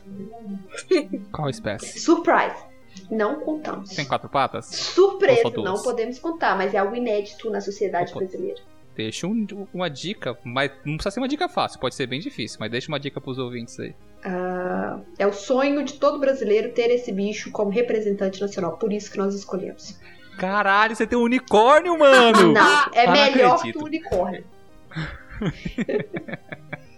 Qual 1.32 1.48
espécie? 1.48 1.98
Surprise! 1.98 2.69
Não 3.10 3.40
contamos. 3.40 3.90
Tem 3.90 4.04
quatro 4.04 4.28
patas? 4.28 4.66
Surpresa, 4.66 5.50
não 5.56 5.82
podemos 5.82 6.18
contar, 6.18 6.56
mas 6.56 6.74
é 6.74 6.78
algo 6.78 6.94
inédito 6.94 7.50
na 7.50 7.60
sociedade 7.60 8.10
Opa. 8.10 8.20
brasileira. 8.20 8.60
Deixa 8.94 9.26
um- 9.26 9.46
uma 9.72 9.88
dica, 9.88 10.38
mas 10.44 10.70
não 10.84 10.94
precisa 10.96 11.12
ser 11.12 11.20
uma 11.20 11.28
dica 11.28 11.48
fácil, 11.48 11.80
pode 11.80 11.94
ser 11.94 12.06
bem 12.06 12.20
difícil, 12.20 12.58
mas 12.60 12.70
deixa 12.70 12.88
uma 12.88 13.00
dica 13.00 13.20
pros 13.20 13.38
ouvintes 13.38 13.78
aí. 13.80 13.94
Ah, 14.24 15.00
é 15.18 15.26
o 15.26 15.32
sonho 15.32 15.82
de 15.84 15.94
todo 15.94 16.18
brasileiro 16.18 16.72
ter 16.72 16.90
esse 16.90 17.10
bicho 17.10 17.50
como 17.50 17.70
representante 17.70 18.40
nacional, 18.40 18.76
por 18.76 18.92
isso 18.92 19.10
que 19.10 19.16
nós 19.18 19.34
escolhemos. 19.34 19.98
Caralho, 20.36 20.94
você 20.94 21.06
tem 21.06 21.18
um 21.18 21.22
unicórnio, 21.22 21.98
mano! 21.98 22.52
Não, 22.52 22.82
é 22.92 23.04
Ah, 23.04 23.06
não 23.06 23.12
melhor 23.12 23.54
acredito. 23.56 23.78
que 23.78 23.82
o 23.82 23.86
unicórnio. 23.86 24.44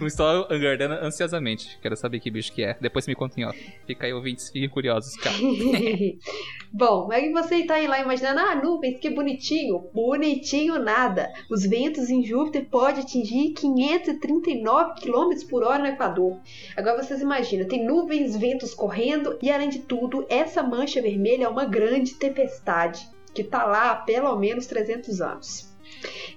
Estou 0.00 0.46
aguardando 0.50 0.94
ansiosamente. 0.94 1.78
Quero 1.80 1.96
saber 1.96 2.20
que 2.20 2.30
bicho 2.30 2.52
que 2.52 2.62
é. 2.62 2.76
Depois 2.80 3.06
me 3.06 3.14
conta 3.14 3.40
em 3.40 3.44
off. 3.44 3.58
Fica 3.86 4.06
aí, 4.06 4.12
ouvintes, 4.12 4.50
fiquem 4.50 4.68
curiosos, 4.68 5.16
cara. 5.16 5.36
Bom, 6.72 7.10
aí 7.10 7.32
você 7.32 7.64
tá 7.64 7.74
aí 7.74 7.86
lá 7.86 8.00
imaginando, 8.00 8.40
ah, 8.40 8.54
nuvens, 8.54 8.98
que 9.00 9.10
bonitinho. 9.10 9.90
Bonitinho 9.92 10.78
nada. 10.78 11.30
Os 11.50 11.64
ventos 11.64 12.10
em 12.10 12.24
Júpiter 12.24 12.66
podem 12.66 13.02
atingir 13.02 13.52
539 13.54 15.00
km 15.00 15.48
por 15.48 15.64
hora 15.64 15.78
no 15.78 15.88
Equador. 15.88 16.40
Agora 16.76 17.02
vocês 17.02 17.20
imaginam, 17.20 17.66
tem 17.66 17.84
nuvens, 17.84 18.36
ventos 18.36 18.74
correndo 18.74 19.38
e 19.42 19.50
além 19.50 19.68
de 19.68 19.80
tudo, 19.80 20.24
essa 20.28 20.62
mancha 20.62 21.02
vermelha 21.02 21.44
é 21.44 21.48
uma 21.48 21.64
grande 21.64 22.14
tempestade 22.14 23.08
que 23.34 23.44
tá 23.44 23.64
lá 23.64 23.92
há 23.92 23.96
pelo 23.96 24.36
menos 24.36 24.66
300 24.66 25.20
anos. 25.20 25.69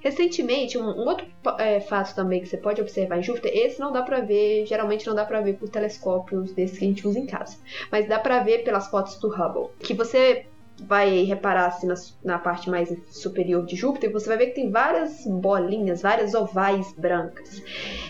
Recentemente, 0.02 0.78
um, 0.78 0.84
um 0.84 1.08
outro 1.08 1.26
é, 1.58 1.80
fato 1.80 2.14
também 2.14 2.42
que 2.42 2.48
você 2.48 2.58
pode 2.58 2.82
observar 2.82 3.18
em 3.18 3.24
Júpiter, 3.24 3.52
esse 3.56 3.80
não 3.80 3.92
dá 3.92 4.02
pra 4.02 4.20
ver, 4.20 4.66
geralmente 4.66 5.08
não 5.08 5.16
dá 5.16 5.26
pra 5.26 5.42
ver 5.42 5.54
por 5.54 5.70
telescópios 5.70 6.52
desses 6.52 6.78
que 6.78 6.86
a 6.86 6.88
gente 6.88 7.08
usa 7.08 7.20
em 7.20 7.26
casa, 7.26 7.58
mas 7.92 8.08
dá 8.08 8.20
pra 8.20 8.40
ver 8.40 8.64
pelas 8.64 8.88
fotos 8.88 9.18
do 9.18 9.30
Hubble, 9.30 9.70
que 9.80 9.94
você 9.94 10.46
vai 10.82 11.24
reparar 11.24 11.68
assim 11.68 11.88
na, 11.88 11.96
na 12.24 12.40
parte 12.40 12.70
mais 12.70 12.94
superior 13.10 13.66
de 13.66 13.76
Júpiter, 13.76 14.12
você 14.12 14.28
vai 14.28 14.38
ver 14.38 14.48
que 14.48 14.56
tem 14.56 14.72
várias 14.72 15.26
bolinhas, 15.26 16.02
várias 16.02 16.34
ovais 16.34 16.94
brancas. 16.98 17.62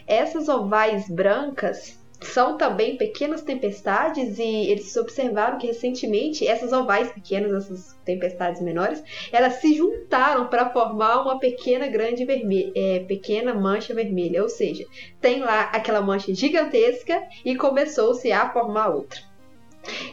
Essas 0.07 0.47
ovais 0.47 1.09
brancas 1.09 2.02
são 2.23 2.57
também 2.57 2.97
pequenas 2.97 3.41
tempestades 3.41 4.37
e 4.37 4.71
eles 4.71 4.95
observaram 4.95 5.57
que 5.57 5.67
recentemente 5.67 6.47
essas 6.47 6.71
ovais 6.71 7.11
pequenas, 7.11 7.51
essas 7.51 7.93
tempestades 8.05 8.61
menores, 8.61 9.03
elas 9.31 9.55
se 9.55 9.73
juntaram 9.73 10.47
para 10.47 10.69
formar 10.69 11.21
uma 11.21 11.39
pequena 11.39 11.87
grande 11.87 12.25
vermelha, 12.25 12.71
é, 12.75 12.99
pequena 12.99 13.53
mancha 13.53 13.93
vermelha, 13.93 14.41
ou 14.41 14.49
seja, 14.49 14.85
tem 15.19 15.39
lá 15.39 15.61
aquela 15.73 16.01
mancha 16.01 16.33
gigantesca 16.33 17.21
e 17.43 17.55
começou-se 17.55 18.31
a 18.31 18.51
formar 18.51 18.89
outra. 18.89 19.19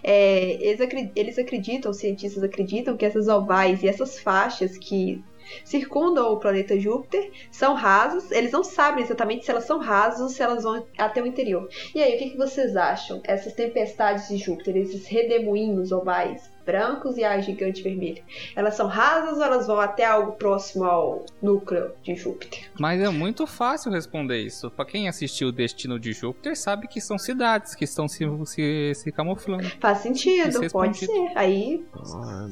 É, 0.02 0.58
eles, 1.14 1.38
acreditam, 1.38 1.90
os 1.90 1.98
cientistas 1.98 2.42
acreditam 2.42 2.96
que 2.96 3.04
essas 3.04 3.28
ovais 3.28 3.82
e 3.82 3.88
essas 3.88 4.18
faixas 4.18 4.76
que 4.76 5.22
circundam 5.64 6.32
o 6.32 6.38
planeta 6.38 6.78
Júpiter 6.78 7.30
são 7.50 7.74
rasas. 7.74 8.30
Eles 8.30 8.52
não 8.52 8.64
sabem 8.64 9.04
exatamente 9.04 9.44
se 9.44 9.50
elas 9.50 9.64
são 9.64 9.78
rasas 9.78 10.20
ou 10.20 10.28
se 10.28 10.42
elas 10.42 10.62
vão 10.62 10.84
até 10.98 11.22
o 11.22 11.26
interior. 11.26 11.68
E 11.94 12.02
aí, 12.02 12.14
o 12.14 12.18
que, 12.18 12.30
que 12.30 12.36
vocês 12.36 12.76
acham? 12.76 13.20
Essas 13.24 13.52
tempestades 13.52 14.28
de 14.28 14.36
Júpiter, 14.36 14.76
esses 14.76 15.06
redemoinhos 15.06 15.92
ovais 15.92 16.50
brancos 16.64 17.16
e 17.16 17.24
a 17.24 17.40
gigante 17.40 17.82
vermelha, 17.82 18.22
elas 18.54 18.74
são 18.74 18.86
rasas 18.86 19.38
ou 19.38 19.42
elas 19.44 19.66
vão 19.66 19.80
até 19.80 20.04
algo 20.04 20.32
próximo 20.32 20.84
ao 20.84 21.24
núcleo 21.42 21.92
de 22.02 22.14
Júpiter? 22.14 22.70
Mas 22.78 23.00
é 23.00 23.08
muito 23.08 23.44
fácil 23.46 23.90
responder 23.90 24.38
isso. 24.38 24.70
Pra 24.70 24.84
quem 24.84 25.08
assistiu 25.08 25.48
o 25.48 25.52
Destino 25.52 25.98
de 25.98 26.12
Júpiter, 26.12 26.56
sabe 26.56 26.86
que 26.86 27.00
são 27.00 27.18
cidades 27.18 27.74
que 27.74 27.84
estão 27.84 28.06
se, 28.06 28.24
se, 28.46 28.92
se 28.94 29.10
camuflando. 29.10 29.68
Faz 29.80 29.98
sentido, 29.98 30.48
Isso 30.48 30.70
pode 30.70 31.00
respondido. 31.00 31.28
ser. 31.28 31.38
Aí, 31.38 31.84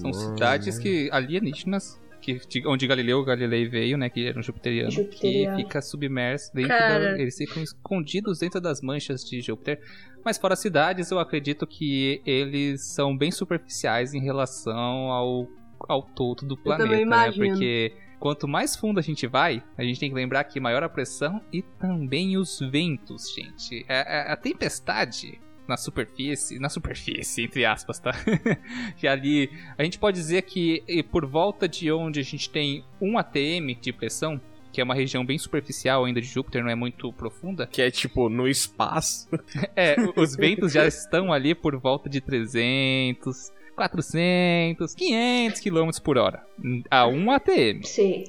São 0.01 0.13
cidades 0.13 0.79
que 0.79 1.09
alienígenas, 1.13 2.01
que, 2.37 2.47
de- 2.49 2.67
onde 2.67 2.87
Galileu 2.87 3.25
Galilei 3.25 3.69
veio, 3.69 3.97
né? 3.97 4.09
Que 4.11 4.27
era 4.27 4.39
um 4.39 4.43
jupiteriano, 4.43 4.91
Jupiteriano. 4.91 5.57
que 5.57 5.63
fica 5.63 5.81
submerso 5.81 6.53
dentro 6.55 6.69
Cara. 6.71 7.13
da, 7.13 7.19
Eles 7.21 7.37
ficam 7.37 7.63
escondidos 7.63 8.39
dentro 8.41 8.61
das 8.61 8.81
manchas 8.83 9.23
de 9.25 9.41
Júpiter. 9.41 9.81
Mas 10.25 10.37
fora 10.39 10.55
cidades, 10.57 11.11
eu 11.11 11.19
acredito 11.19 11.67
que 11.67 12.21
eles 12.27 12.83
são 12.95 13.17
bem 13.17 13.31
superficiais 13.31 14.13
em 14.15 14.21
relação 14.21 14.77
ao, 15.11 15.49
ao 15.89 16.03
todo 16.03 16.45
do 16.47 16.57
planeta, 16.57 17.05
né? 17.07 17.33
Porque 17.33 17.93
quanto 18.19 18.49
mais 18.49 18.75
fundo 18.77 18.99
a 18.99 19.03
gente 19.03 19.27
vai, 19.27 19.63
a 19.77 19.83
gente 19.85 20.01
tem 20.01 20.09
que 20.11 20.15
lembrar 20.17 20.45
que 20.45 20.59
maior 20.61 20.83
a 20.83 20.89
pressão 20.89 21.41
e 21.53 21.63
também 21.63 22.37
os 22.37 22.59
ventos, 22.59 23.33
gente. 23.33 23.87
A, 23.89 24.01
a- 24.01 24.33
a 24.33 24.37
tempestade 24.37 25.41
na 25.69 25.77
superfície, 25.77 26.59
na 26.59 26.71
superfície, 26.71 27.45
entre 27.45 27.65
aspas, 27.67 27.99
tá? 27.99 28.13
que 28.97 29.07
ali 29.07 29.51
a 29.77 29.85
gente 29.85 29.99
pode 29.99 30.17
dizer 30.17 30.43
que 30.43 30.83
por 31.11 31.27
volta 31.27 31.69
de 31.69 31.93
onde 31.93 32.19
a 32.19 32.23
gente 32.23 32.49
tem 32.49 32.85
1 33.01 33.19
atm 33.19 33.75
de 33.81 33.93
pressão, 33.93 34.41
que 34.73 34.81
é 34.81 34.85
uma 34.85 34.95
região 34.95 35.25
bem 35.25 35.39
superficial 35.39 36.05
ainda 36.05 36.21
de 36.21 36.27
Júpiter, 36.27 36.63
não 36.63 36.71
é 36.71 36.75
muito 36.75 37.13
profunda, 37.13 37.67
Que 37.67 37.83
é 37.83 37.91
tipo 37.91 38.29
no 38.31 38.49
espaço. 38.49 39.29
é, 39.77 39.97
os 40.17 40.35
ventos 40.35 40.73
já 40.73 40.87
estão 40.87 41.33
ali 41.33 41.55
por 41.55 41.77
volta 41.77 42.09
de 42.09 42.21
300, 42.21 43.53
400, 43.77 44.95
500 44.95 45.61
km 45.61 45.91
por 46.03 46.17
hora, 46.17 46.45
a 46.91 47.07
1 47.07 47.31
atm, 47.31 47.83
sim. 47.85 48.25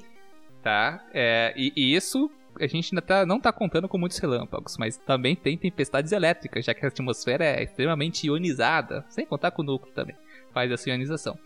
tá? 0.61 1.05
É, 1.13 1.53
e, 1.55 1.71
e 1.75 1.95
isso 1.95 2.29
a 2.59 2.67
gente 2.67 2.93
ainda 2.93 3.01
tá, 3.01 3.25
não 3.25 3.39
tá 3.39 3.51
contando 3.51 3.87
com 3.87 3.97
muitos 3.97 4.17
relâmpagos, 4.17 4.77
mas 4.77 4.97
também 4.97 5.35
tem 5.35 5.57
tempestades 5.57 6.11
elétricas, 6.11 6.65
já 6.65 6.73
que 6.73 6.85
a 6.85 6.89
atmosfera 6.89 7.45
é 7.45 7.63
extremamente 7.63 8.27
ionizada, 8.27 9.05
sem 9.09 9.25
contar 9.25 9.51
com 9.51 9.61
o 9.61 9.65
núcleo 9.65 9.93
também, 9.93 10.15
faz 10.53 10.71
essa 10.71 10.89
ionização. 10.89 11.37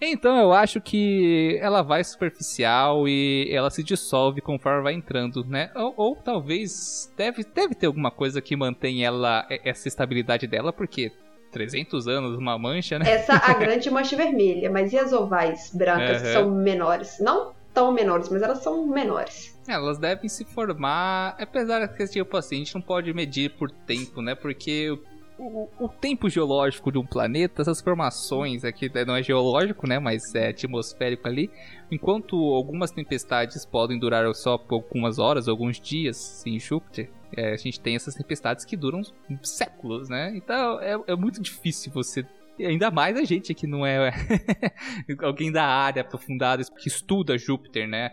Então 0.00 0.38
eu 0.38 0.52
acho 0.52 0.80
que 0.80 1.58
ela 1.60 1.82
vai 1.82 2.02
superficial 2.02 3.06
e 3.06 3.50
ela 3.52 3.70
se 3.70 3.82
dissolve 3.82 4.40
conforme 4.40 4.82
vai 4.82 4.94
entrando, 4.94 5.44
né? 5.44 5.70
Ou, 5.74 5.94
ou 5.96 6.16
talvez 6.16 7.12
deve, 7.16 7.44
deve 7.44 7.74
ter 7.74 7.86
alguma 7.86 8.10
coisa 8.10 8.40
que 8.40 8.56
mantém 8.56 9.04
ela 9.04 9.46
essa 9.62 9.88
estabilidade 9.88 10.46
dela, 10.46 10.72
porque 10.72 11.12
300 11.52 12.08
anos 12.08 12.38
uma 12.38 12.58
mancha, 12.58 12.98
né? 12.98 13.10
Essa 13.10 13.34
a 13.34 13.52
grande 13.58 13.90
mancha 13.90 14.16
vermelha, 14.16 14.70
mas 14.70 14.92
e 14.92 14.98
as 14.98 15.12
ovais 15.12 15.70
brancas 15.74 16.22
que 16.22 16.28
Aham. 16.28 16.32
são 16.32 16.50
menores? 16.50 17.18
Não 17.20 17.52
tão 17.74 17.92
menores, 17.92 18.28
mas 18.28 18.42
elas 18.42 18.62
são 18.62 18.86
menores. 18.86 19.58
Elas 19.72 19.98
devem 19.98 20.28
se 20.28 20.44
formar, 20.44 21.36
apesar 21.38 21.86
que 21.88 22.06
tipo 22.06 22.36
assim, 22.36 22.56
a 22.56 22.58
gente 22.58 22.74
não 22.74 22.82
pode 22.82 23.12
medir 23.12 23.50
por 23.56 23.70
tempo, 23.70 24.20
né? 24.22 24.34
Porque 24.34 24.90
o, 25.38 25.68
o- 25.78 25.88
tempo 25.88 26.28
geológico 26.28 26.92
de 26.92 26.98
um 26.98 27.06
planeta, 27.06 27.62
essas 27.62 27.80
formações 27.80 28.64
aqui 28.64 28.90
não 29.06 29.16
é 29.16 29.22
geológico, 29.22 29.86
né? 29.88 29.98
Mas 29.98 30.34
é 30.34 30.48
atmosférico 30.48 31.26
ali. 31.26 31.50
Enquanto 31.90 32.36
algumas 32.36 32.90
tempestades 32.90 33.64
podem 33.64 33.98
durar 33.98 34.32
só 34.34 34.58
por 34.58 34.74
algumas 34.74 35.18
horas, 35.18 35.48
alguns 35.48 35.80
dias 35.80 36.44
em 36.46 36.58
Júpiter, 36.58 37.10
é, 37.36 37.52
a 37.52 37.56
gente 37.56 37.80
tem 37.80 37.96
essas 37.96 38.14
tempestades 38.14 38.64
que 38.64 38.76
duram 38.76 39.02
séculos, 39.42 40.08
né? 40.08 40.32
Então 40.36 40.80
é, 40.80 40.98
é 41.06 41.16
muito 41.16 41.40
difícil 41.40 41.90
você 41.92 42.24
Ainda 42.58 42.90
mais 42.90 43.16
a 43.16 43.24
gente 43.24 43.54
que 43.54 43.66
não 43.66 43.86
é 43.86 44.12
alguém 45.22 45.50
da 45.50 45.64
área 45.64 46.02
aprofundada 46.02 46.62
que 46.78 46.88
estuda 46.88 47.38
Júpiter, 47.38 47.88
né? 47.88 48.10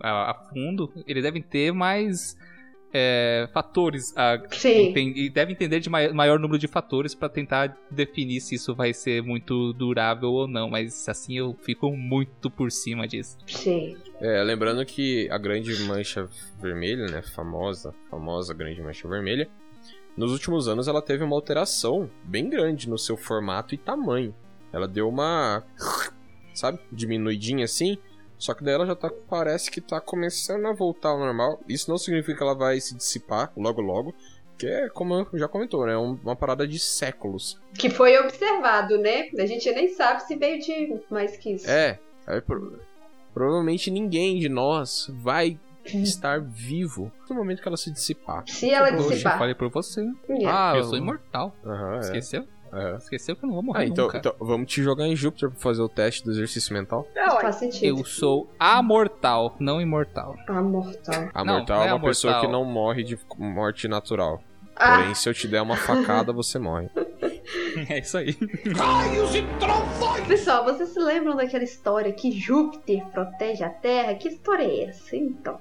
A, 0.00 0.30
a 0.30 0.34
fundo, 0.34 0.92
eles 1.06 1.22
devem 1.22 1.42
ter 1.42 1.72
mais 1.72 2.36
é, 2.92 3.48
fatores 3.52 4.16
a, 4.16 4.40
e 4.96 5.28
devem 5.28 5.54
entender 5.54 5.80
de 5.80 5.90
mai- 5.90 6.08
maior 6.12 6.38
número 6.38 6.58
de 6.58 6.66
fatores 6.66 7.14
para 7.14 7.28
tentar 7.28 7.76
definir 7.90 8.40
se 8.40 8.54
isso 8.54 8.74
vai 8.74 8.94
ser 8.94 9.22
muito 9.22 9.72
durável 9.74 10.30
ou 10.30 10.48
não. 10.48 10.70
Mas 10.70 11.08
assim 11.08 11.36
eu 11.36 11.56
fico 11.62 11.90
muito 11.90 12.50
por 12.50 12.70
cima 12.70 13.06
disso. 13.06 13.36
Sim. 13.46 13.96
É, 14.20 14.42
lembrando 14.42 14.84
que 14.86 15.28
a 15.30 15.38
grande 15.38 15.72
mancha 15.84 16.28
vermelha, 16.60 17.06
né, 17.06 17.22
famosa, 17.22 17.94
famosa 18.10 18.54
grande 18.54 18.80
mancha 18.80 19.06
vermelha, 19.08 19.48
nos 20.16 20.32
últimos 20.32 20.66
anos 20.66 20.88
ela 20.88 21.00
teve 21.02 21.22
uma 21.22 21.36
alteração 21.36 22.10
bem 22.24 22.48
grande 22.48 22.88
no 22.88 22.98
seu 22.98 23.16
formato 23.16 23.74
e 23.74 23.78
tamanho. 23.78 24.34
Ela 24.72 24.88
deu 24.88 25.08
uma, 25.08 25.62
sabe, 26.52 26.78
diminuidinha 26.90 27.64
assim, 27.64 27.96
só 28.38 28.54
que 28.54 28.62
daí 28.64 28.74
ela 28.74 28.86
já 28.86 28.94
tá, 28.94 29.10
parece 29.28 29.70
que 29.70 29.80
tá 29.80 30.00
começando 30.00 30.66
a 30.66 30.72
voltar 30.72 31.10
ao 31.10 31.18
normal. 31.18 31.60
Isso 31.68 31.90
não 31.90 31.98
significa 31.98 32.36
que 32.38 32.42
ela 32.42 32.54
vai 32.54 32.80
se 32.80 32.94
dissipar 32.96 33.52
logo 33.56 33.80
logo, 33.80 34.14
Que 34.56 34.66
é, 34.66 34.88
como 34.88 35.24
já 35.34 35.46
comentou, 35.46 35.86
né? 35.86 35.96
um- 35.96 36.18
Uma 36.24 36.34
parada 36.34 36.66
de 36.66 36.80
séculos. 36.80 37.60
Que 37.78 37.88
foi 37.88 38.18
observado, 38.18 38.98
né? 38.98 39.28
A 39.38 39.46
gente 39.46 39.70
nem 39.70 39.88
sabe 39.94 40.24
se 40.24 40.34
veio 40.34 40.58
de 40.60 41.00
mais 41.08 41.36
que 41.36 41.52
isso. 41.52 41.70
É, 41.70 41.98
aí 42.26 42.40
pro- 42.40 42.80
provavelmente 43.32 43.88
ninguém 43.90 44.38
de 44.40 44.48
nós 44.48 45.06
vai 45.10 45.58
estar 45.84 46.40
vivo 46.40 47.10
no 47.30 47.36
momento 47.36 47.62
que 47.62 47.68
ela 47.68 47.76
se 47.76 47.90
dissipar. 47.90 48.42
Se 48.48 48.68
ela 48.68 48.88
Poxa, 48.90 49.02
eu 49.04 49.08
dissipar. 49.10 49.38
falei 49.38 49.54
por 49.54 49.70
você. 49.70 50.02
Yeah. 50.28 50.72
Ah, 50.72 50.76
eu 50.76 50.84
sou 50.84 50.98
imortal. 50.98 51.54
É. 51.64 51.98
Esqueceu? 52.00 52.42
É. 52.42 52.57
Esqueceu 52.98 53.36
que 53.36 53.44
eu 53.44 53.46
não 53.48 53.54
vou 53.54 53.62
morrer 53.62 53.80
Ah, 53.80 53.84
então, 53.86 54.06
nunca. 54.06 54.18
então 54.18 54.34
vamos 54.40 54.70
te 54.72 54.82
jogar 54.82 55.06
em 55.06 55.14
Júpiter 55.16 55.50
pra 55.50 55.58
fazer 55.58 55.82
o 55.82 55.88
teste 55.88 56.24
do 56.24 56.30
exercício 56.30 56.72
mental. 56.74 57.06
É, 57.14 57.24
ué. 57.32 57.40
Faz 57.40 57.56
sentido. 57.56 57.84
Eu 57.98 58.04
sou 58.04 58.48
amortal, 58.58 59.54
não 59.58 59.80
imortal. 59.80 60.36
Ah, 60.48 60.60
mortal. 60.62 61.28
A 61.34 61.44
Não, 61.44 61.54
mortal 61.54 61.78
não 61.78 61.84
é 61.84 61.88
é 61.88 61.94
uma 61.94 62.04
pessoa 62.04 62.32
amortal. 62.34 62.50
que 62.50 62.52
não 62.52 62.64
morre 62.64 63.02
de 63.04 63.18
morte 63.36 63.88
natural. 63.88 64.42
Ah, 64.76 64.98
Porém, 64.98 65.14
se 65.14 65.28
eu 65.28 65.34
te 65.34 65.48
der 65.48 65.60
uma 65.62 65.76
facada, 65.76 66.32
você 66.32 66.58
morre. 66.58 66.88
É 67.88 68.00
isso 68.00 68.18
aí. 68.18 68.36
pessoal, 70.26 70.64
vocês 70.64 70.90
se 70.90 70.98
lembram 71.00 71.36
daquela 71.36 71.64
história 71.64 72.12
que 72.12 72.30
Júpiter 72.30 73.04
protege 73.06 73.64
a 73.64 73.70
Terra? 73.70 74.14
Que 74.14 74.28
história 74.28 74.62
é 74.64 74.84
essa? 74.84 75.16
Então. 75.16 75.58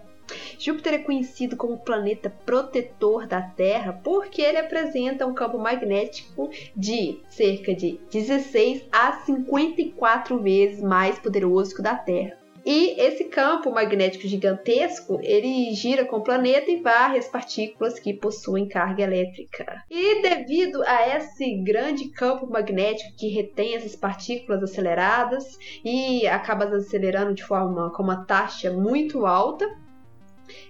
Júpiter 0.60 0.96
é 0.96 1.00
conhecido 1.00 1.56
como 1.56 1.74
o 1.74 1.80
planeta 1.80 2.30
protetor 2.46 3.28
da 3.28 3.42
Terra 3.42 3.94
porque 4.04 4.42
ele 4.42 4.58
apresenta 4.58 5.26
um 5.26 5.34
campo 5.34 5.58
magnético 5.58 6.50
de 6.76 7.20
cerca 7.30 7.74
de 7.74 8.00
16 8.12 8.86
a 8.92 9.14
54 9.14 10.40
vezes 10.40 10.82
mais 10.82 11.18
poderoso 11.20 11.74
que 11.74 11.82
o 11.82 11.84
da 11.84 11.96
Terra. 11.96 12.38
E 12.70 13.00
esse 13.00 13.24
campo 13.24 13.72
magnético 13.72 14.28
gigantesco, 14.28 15.22
ele 15.24 15.74
gira 15.74 16.04
com 16.04 16.18
o 16.18 16.22
planeta 16.22 16.70
e 16.70 16.82
varre 16.82 17.18
as 17.18 17.30
partículas 17.30 17.98
que 17.98 18.14
possuem 18.14 18.68
carga 18.68 19.04
elétrica. 19.04 19.86
E 19.90 20.22
devido 20.22 20.84
a 20.84 21.16
esse 21.16 21.64
grande 21.64 22.10
campo 22.10 22.46
magnético 22.46 23.16
que 23.16 23.30
retém 23.30 23.76
essas 23.76 23.96
partículas 23.96 24.62
aceleradas 24.62 25.58
e 25.82 26.28
acaba 26.28 26.66
acelerando 26.66 27.34
de 27.34 27.42
forma 27.46 27.90
com 27.92 28.04
uma 28.04 28.26
taxa 28.26 28.70
muito 28.70 29.26
alta, 29.26 29.66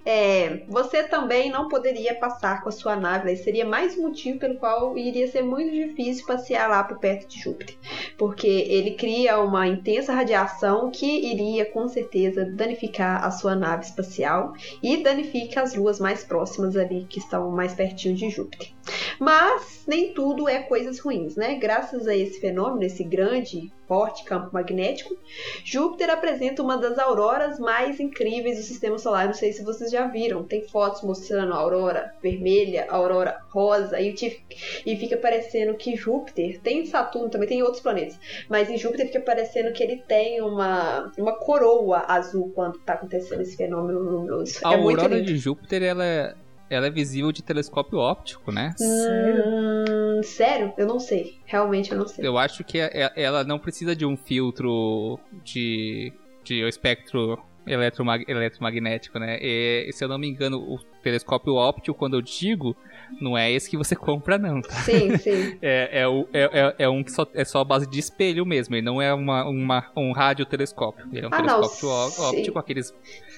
é, 0.06 0.64
você 0.68 1.04
também 1.04 1.50
não 1.50 1.68
poderia 1.68 2.16
passar 2.16 2.62
com 2.62 2.70
a 2.70 2.72
sua 2.72 2.96
nave. 2.96 3.36
Seria 3.36 3.66
mais 3.66 3.98
um 3.98 4.04
motivo 4.04 4.40
pelo 4.40 4.58
qual 4.58 4.98
iria 4.98 5.28
ser 5.28 5.44
muito 5.44 5.72
difícil 5.72 6.26
passear 6.26 6.70
lá 6.70 6.84
por 6.84 7.00
perto 7.00 7.28
de 7.28 7.40
Júpiter, 7.40 7.76
porque 8.18 8.48
ele 8.48 8.92
cria 8.92 9.40
uma 9.40 9.68
intensa 9.68 10.14
radiação 10.14 10.90
que 10.92 11.06
iria 11.06 11.66
com 11.66 11.88
certeza 11.88 12.46
danificar 12.46 13.24
a 13.24 13.32
sua 13.32 13.56
nave 13.56 13.84
espacial 13.84 14.54
e 14.82 15.04
danifica 15.04 15.62
as 15.62 15.76
luas 15.76 16.00
mais 16.00 16.24
próximas 16.24 16.76
ali 16.76 17.06
que 17.10 17.20
estão 17.20 17.52
mais 17.52 17.74
pertinho 17.74 18.16
de 18.16 18.30
Júpiter. 18.30 18.70
Mas 19.20 19.84
nem 19.88 20.14
tudo 20.14 20.48
é 20.48 20.60
coisas 20.60 21.00
ruins, 21.00 21.36
né? 21.36 21.56
Graças 21.56 22.08
a 22.08 22.16
esse 22.16 22.40
fenômeno, 22.40 22.84
esse 22.84 23.04
grande, 23.04 23.72
forte 23.88 24.24
campo 24.24 24.50
magnético, 24.54 25.18
Júpiter 25.64 26.10
apresenta 26.10 26.62
uma 26.62 26.78
das 26.78 27.00
auroras 27.00 27.60
mais 27.60 28.00
incríveis 28.00 28.58
do 28.58 28.64
sistema 28.64 28.98
solar. 28.98 29.28
Não 29.28 29.34
sei 29.34 29.54
se 29.54 29.64
vocês 29.64 29.90
já 29.90 30.08
viram, 30.08 30.44
tem 30.44 30.68
fotos 30.68 31.02
mostrando 31.02 31.54
a 31.54 31.58
aurora 31.58 32.14
vermelha, 32.22 32.86
a 32.90 32.96
aurora 32.96 33.40
rosa, 33.50 34.00
e, 34.00 34.14
e 34.86 34.96
fica 34.98 35.18
parecendo 35.18 35.76
que 35.76 35.96
Júpiter, 35.96 36.60
tem 36.62 36.86
Saturno 36.86 37.30
também, 37.30 37.48
tem 37.48 37.64
outros 37.64 37.82
planetas, 37.82 38.20
mas 38.50 38.70
em 38.70 38.78
Júpiter 38.78 39.08
fica 39.08 39.22
parecendo 39.22 39.72
que 39.72 39.84
ele 39.84 39.98
tem 40.08 40.42
uma, 40.42 41.12
uma 41.18 41.34
coroa 41.34 42.04
azul 42.08 42.52
quando 42.54 42.78
tá 42.80 42.94
acontecendo 42.94 43.42
esse 43.42 43.56
fenômeno 43.56 44.00
luminoso. 44.00 44.60
A 44.64 44.74
é 44.74 44.76
aurora 44.76 45.22
de 45.22 45.38
Júpiter, 45.38 45.84
ela 45.84 46.06
é, 46.06 46.36
ela 46.70 46.88
é 46.88 46.90
visível 46.90 47.32
de 47.32 47.42
telescópio 47.44 47.98
óptico, 48.00 48.52
né? 48.52 48.74
Hum, 48.80 50.22
sério? 50.24 50.74
Eu 50.78 50.88
não 50.88 51.00
sei. 51.00 51.40
Realmente 51.46 51.92
eu 51.92 51.98
não 51.98 52.08
sei. 52.08 52.26
Eu 52.28 52.38
acho 52.38 52.64
que 52.64 52.80
é- 52.80 52.90
é- 52.94 53.14
ela 53.24 53.44
não 53.44 53.58
precisa 53.60 53.96
de 53.96 54.06
um 54.06 54.18
filtro 54.18 55.20
de, 55.44 56.12
de 56.44 56.68
espectro 56.68 57.40
eletromag- 57.68 58.26
eletromagnético, 58.28 59.20
né? 59.20 59.38
E, 59.42 59.90
se 59.94 60.04
eu 60.04 60.08
não 60.08 60.18
me 60.18 60.28
engano, 60.28 60.58
o 60.60 60.80
telescópio 61.04 61.54
óptico, 61.56 61.98
quando 61.98 62.16
eu 62.16 62.22
digo, 62.22 62.76
não 63.22 63.38
é 63.38 63.52
esse 63.52 63.70
que 63.70 63.78
você 63.78 63.96
compra, 63.96 64.38
não, 64.38 64.62
tá? 64.62 64.74
Sim, 64.82 65.18
sim. 65.18 65.58
É, 65.62 66.02
é, 66.02 66.08
o- 66.08 66.28
é, 66.34 66.44
é- 66.44 66.76
é 66.86 66.90
um 66.90 67.04
que 67.04 67.12
só, 67.12 67.26
é 67.34 67.46
só 67.46 67.60
a 67.62 67.64
base 67.64 67.88
de 67.90 68.00
espelho 68.00 68.46
mesmo, 68.46 68.76
ele 68.76 68.82
não 68.86 69.02
é 69.02 69.14
uma, 69.14 69.46
uma, 69.46 69.92
um 69.96 70.12
radiotelescópio. 70.12 71.06
Ele 71.12 71.26
é 71.26 71.28
um 71.28 71.32
Ah, 71.34 71.42
não, 71.42 71.62
telescópio 71.62 72.12
sim. 72.12 72.22
óptico, 72.22 72.60
aqueles 72.60 72.94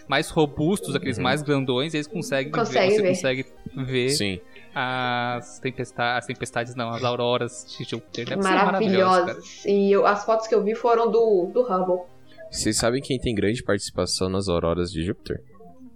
mais 0.08 0.30
robustos, 0.30 0.96
aqueles 0.96 1.18
Uhum. 1.18 1.24
mais 1.24 1.42
grandões, 1.42 1.94
eles 1.94 2.08
conseguem 2.08 2.52
Consegue 2.52 2.88
ver, 2.90 2.96
você 2.96 3.02
ver. 3.02 3.08
consegue 3.10 3.46
ver 3.76 4.10
Sim. 4.10 4.40
as 4.74 5.60
tempestades, 5.60 6.18
as 6.18 6.26
tempestades 6.26 6.76
não, 6.76 6.90
as 6.90 7.04
auroras 7.04 7.66
de 7.78 7.84
Júpiter. 7.84 8.26
Deve 8.26 8.42
cara. 8.42 8.66
Maravilhosas. 8.66 9.66
E 9.66 9.92
eu- 9.92 10.06
as 10.06 10.26
fotos 10.26 10.48
que 10.48 10.56
eu 10.56 10.64
vi 10.64 10.74
foram 10.76 11.12
do, 11.12 11.50
do 11.54 11.62
Hubble. 11.62 12.06
Vocês 12.52 12.78
sabem 12.78 13.02
quem 13.02 13.20
tem 13.20 13.34
grande 13.36 13.64
participação 13.64 14.30
nas 14.30 14.47
auroras 14.47 14.91
de 14.91 15.04
Júpiter? 15.04 15.41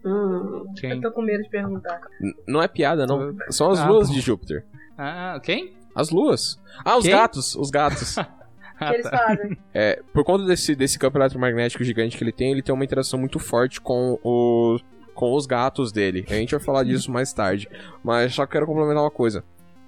Hum. 0.05 0.65
Quem? 0.77 0.91
Eu 0.91 1.01
tô 1.01 1.11
com 1.11 1.21
medo 1.21 1.43
de 1.43 1.49
perguntar. 1.49 2.01
N- 2.19 2.35
não 2.47 2.61
é 2.61 2.67
piada, 2.67 3.07
não. 3.07 3.35
São 3.49 3.71
as 3.71 3.79
Ah, 3.79 3.87
luas 3.89 4.09
de 4.09 4.19
Júpiter. 4.19 4.65
Ah, 4.97 5.39
quem? 5.41 5.73
As 5.95 6.09
luas. 6.09 6.59
Ah, 6.83 6.97
os 6.97 7.03
Quem? 7.05 7.11
gatos. 7.13 7.55
Os 7.55 7.69
gatos. 7.69 8.15
O 8.73 8.85
Ah, 8.85 8.89
que 8.89 8.93
eles 8.95 9.09
tá. 9.09 9.17
fazem? 9.17 9.57
É, 9.73 10.01
por 10.11 10.23
conta 10.25 10.45
desse, 10.45 10.75
desse 10.75 10.97
campo 10.99 11.17
eletromagnético 11.17 11.83
gigante 11.83 12.17
que 12.17 12.23
ele 12.23 12.31
tem, 12.31 12.51
ele 12.51 12.61
tem 12.61 12.73
uma 12.73 12.83
interação 12.83 13.17
muito 13.19 13.37
forte 13.39 13.79
com 13.79 14.19
o, 14.23 14.77
com 15.13 15.33
os 15.35 15.45
gatos 15.45 15.91
dele. 15.91 16.25
A 16.27 16.33
gente 16.33 16.51
vai 16.51 16.59
falar 16.59 16.83
disso 16.83 17.11
mais 17.11 17.31
tarde. 17.31 17.69
Mas 18.03 18.33
só 18.33 18.45
quero 18.47 18.65
complementar 18.65 19.03
uma 19.03 19.11
coisa. 19.11 19.43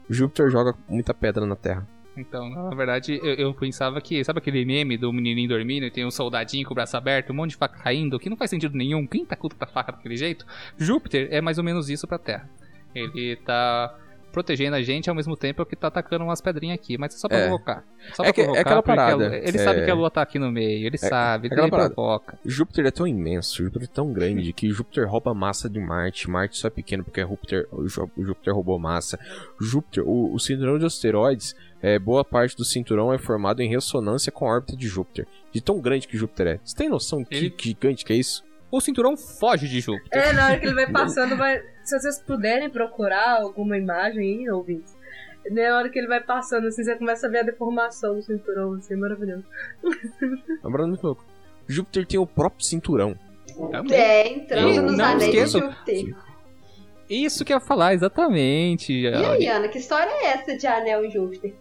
Júpiter 0.10 0.50
joga 0.52 0.76
muita 0.88 1.14
pedra 1.16 1.46
na 1.48 1.56
Terra. 1.56 1.86
Então, 2.18 2.50
na 2.50 2.76
verdade, 2.76 3.20
eu, 3.22 3.34
eu 3.36 3.54
pensava 3.54 4.00
que. 4.00 4.24
Sabe 4.24 4.40
aquele 4.40 4.64
meme 4.66 4.98
do 4.98 5.12
menininho 5.12 5.50
dormindo 5.50 5.86
e 5.86 5.92
tem 5.92 6.06
um 6.06 6.12
soldadinho 6.12 6.66
com 6.66 6.74
o 6.74 6.76
braço 6.76 6.96
aberto, 6.96 7.32
um 7.32 7.36
monte 7.36 7.52
de 7.52 7.58
faca 7.58 7.78
caindo, 7.78 8.20
que 8.20 8.30
não 8.30 8.38
faz 8.38 8.50
sentido 8.50 8.78
nenhum. 8.78 9.06
Quem 9.06 9.26
tá 9.26 9.36
com 9.36 9.50
a 9.60 9.66
faca 9.66 9.92
daquele 9.92 10.16
jeito? 10.16 10.46
Júpiter 10.78 11.28
é 11.32 11.42
mais 11.42 11.58
ou 11.58 11.64
menos 11.64 11.90
isso 11.90 12.08
pra 12.08 12.18
Terra. 12.18 12.50
Ele 12.94 13.36
tá 13.38 13.94
protegendo 14.36 14.76
a 14.76 14.82
gente 14.82 15.10
ao 15.10 15.16
mesmo 15.16 15.38
tempo 15.38 15.66
que 15.66 15.78
tá 15.78 15.88
atacando 15.88 16.26
umas 16.26 16.42
pedrinhas 16.42 16.76
aqui, 16.78 16.98
mas 16.98 17.16
é 17.16 17.18
só 17.18 17.30
pra 17.30 17.38
É. 17.38 17.42
provocar. 17.48 17.86
Só 18.14 18.22
É 18.24 18.26
pra 18.26 18.34
que- 18.34 18.42
é 18.42 18.44
provocar, 18.44 18.62
aquela 18.62 18.84
porque 18.84 18.92
a 18.92 18.96
parada, 18.96 19.36
ele 19.38 19.58
é- 19.58 19.64
sabe 19.64 19.86
que 19.86 19.90
a 19.90 19.94
Lua 19.96 20.12
tá 20.12 20.22
aqui 20.22 20.38
no 20.38 20.52
meio, 20.52 20.86
ele 20.86 20.98
sabe, 20.98 21.48
aquela 21.48 21.62
ele 21.64 21.72
parada. 21.72 21.94
provoca. 21.94 22.38
Júpiter 22.46 22.86
é 22.86 22.92
tão 22.92 23.08
imenso, 23.08 23.64
Júpiter 23.64 23.84
é 23.90 23.94
tão 23.94 24.12
grande 24.12 24.52
que 24.52 24.70
Júpiter 24.70 25.08
rouba 25.10 25.34
massa 25.34 25.70
de 25.70 25.80
Marte. 25.80 26.30
Marte 26.30 26.58
só 26.58 26.68
é 26.68 26.70
pequeno 26.72 27.04
porque 27.06 27.22
Júpiter, 27.22 27.66
o 27.72 27.88
Jú- 27.88 28.12
o 28.18 28.24
Júpiter 28.26 28.54
roubou 28.54 28.78
massa. 28.78 29.18
Júpiter, 29.60 30.04
o, 30.06 30.34
o 30.34 30.40
cinturão 30.40 30.78
de 30.78 30.86
asteroides, 30.86 31.56
é, 31.82 31.98
boa 31.98 32.26
parte 32.26 32.58
do 32.58 32.66
cinturão 32.66 33.14
é 33.14 33.18
formado 33.18 33.62
em 33.62 33.70
ressonância 33.70 34.32
com 34.32 34.46
a 34.46 34.50
órbita 34.56 34.76
de 34.76 34.88
Júpiter. 34.88 35.26
De 35.54 35.62
tão 35.62 35.80
grande 35.80 36.08
que 36.08 36.18
Júpiter 36.18 36.48
é. 36.48 36.60
Você 36.64 36.76
tem 36.76 36.90
noção 36.90 37.22
de 37.24 37.28
Ele- 37.32 37.50
que 37.50 37.70
gigante 37.70 38.04
que 38.04 38.12
é 38.12 38.18
isso? 38.18 38.44
O 38.76 38.82
cinturão 38.82 39.16
foge 39.16 39.70
de 39.70 39.80
Júpiter. 39.80 40.22
É, 40.22 40.34
na 40.34 40.48
hora 40.48 40.60
que 40.60 40.66
ele 40.66 40.76
vai 40.76 40.92
passando, 40.92 41.38
vai. 41.38 41.64
Se 41.82 41.98
vocês 41.98 42.20
puderem 42.20 42.70
procurar 42.70 43.42
alguma 43.42 43.78
imagem 43.78 44.40
aí, 44.40 44.50
ouvintes. 44.50 44.94
Na 45.50 45.78
hora 45.78 45.90
que 45.90 45.98
ele 45.98 46.10
vai 46.10 46.20
passando, 46.20 46.68
assim, 46.68 46.84
você 46.84 46.94
começa 46.98 47.26
a 47.26 47.30
ver 47.30 47.40
a 47.40 47.44
deformação 47.44 48.16
do 48.16 48.22
cinturão, 48.22 48.74
assim, 48.74 48.98
maravilhoso. 48.98 49.46
Lembrando 50.62 50.90
muito 50.90 51.04
louco. 51.04 51.24
Júpiter 51.66 52.06
tem 52.06 52.20
o 52.20 52.28
próprio 52.28 52.66
cinturão. 52.66 53.18
Também. 53.72 53.98
É, 53.98 54.28
entrando 54.28 54.68
Eu 54.68 54.82
nos 54.82 54.98
não 54.98 55.06
anéis 55.06 55.24
esqueço. 55.24 55.62
de 55.62 55.66
Júpiter. 55.68 56.16
Isso 57.10 57.46
que 57.46 57.54
eu 57.54 57.58
ia 57.58 57.62
falar, 57.62 57.94
exatamente. 57.94 58.92
E 58.92 59.08
aí, 59.08 59.48
Ana, 59.48 59.70
que 59.70 59.78
história 59.78 60.12
é 60.12 60.26
essa 60.34 60.58
de 60.58 60.68
anel 60.68 61.06
em 61.06 61.12
Júpiter? 61.12 61.54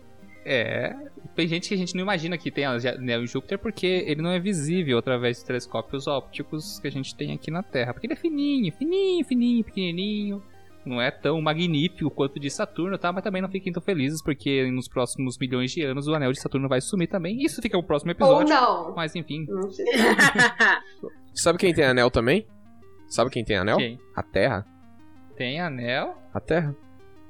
É. 0.45 0.97
Tem 1.35 1.49
gente 1.49 1.69
que 1.69 1.75
a 1.75 1.77
gente 1.77 1.95
não 1.95 2.03
imagina 2.03 2.39
que 2.39 2.51
tem 2.51 2.65
anel 2.65 3.23
em 3.23 3.27
Júpiter 3.27 3.59
porque 3.59 3.87
ele 3.87 4.23
não 4.23 4.31
é 4.31 4.39
visível 4.39 4.99
através 4.99 5.39
dos 5.39 5.47
telescópios 5.47 6.07
ópticos 6.07 6.79
que 6.79 6.87
a 6.87 6.91
gente 6.91 7.15
tem 7.15 7.33
aqui 7.33 7.51
na 7.51 7.63
Terra. 7.63 7.93
Porque 7.93 8.07
ele 8.07 8.15
é 8.15 8.17
fininho, 8.17 8.73
fininho, 8.73 9.25
fininho, 9.25 9.65
pequenininho. 9.65 10.43
Não 10.87 11.01
é 11.01 11.11
tão 11.11 11.41
magnífico 11.41 12.11
quanto 12.11 12.37
o 12.37 12.41
de 12.41 12.51
Saturno, 12.51 12.99
tá? 12.99 13.11
Mas 13.11 13.25
também 13.25 13.41
não 13.41 13.49
fiquem 13.49 13.73
tão 13.73 13.83
felizes 13.83 14.23
porque 14.23 14.71
nos 14.71 14.87
próximos 14.87 15.39
milhões 15.39 15.73
de 15.73 15.83
anos 15.83 16.07
o 16.07 16.15
anel 16.15 16.31
de 16.31 16.41
Saturno 16.41 16.69
vai 16.69 16.81
sumir 16.81 17.09
também. 17.09 17.43
Isso 17.43 17.61
fica 17.63 17.77
o 17.77 17.83
próximo 17.83 18.11
Ou 18.11 18.43
episódio. 18.43 18.55
não? 18.55 18.95
Mas 18.95 19.15
enfim. 19.17 19.47
Não 19.49 19.71
sei. 19.71 19.87
Sabe 21.35 21.59
quem 21.59 21.75
tem 21.75 21.85
anel 21.87 22.11
também? 22.11 22.47
Sabe 23.09 23.31
quem 23.31 23.45
tem 23.45 23.57
anel? 23.57 23.79
Quem? 23.79 23.99
A 24.15 24.23
Terra. 24.23 24.67
Tem 25.37 25.61
anel, 25.61 26.17
A 26.33 26.39
Terra. 26.39 26.77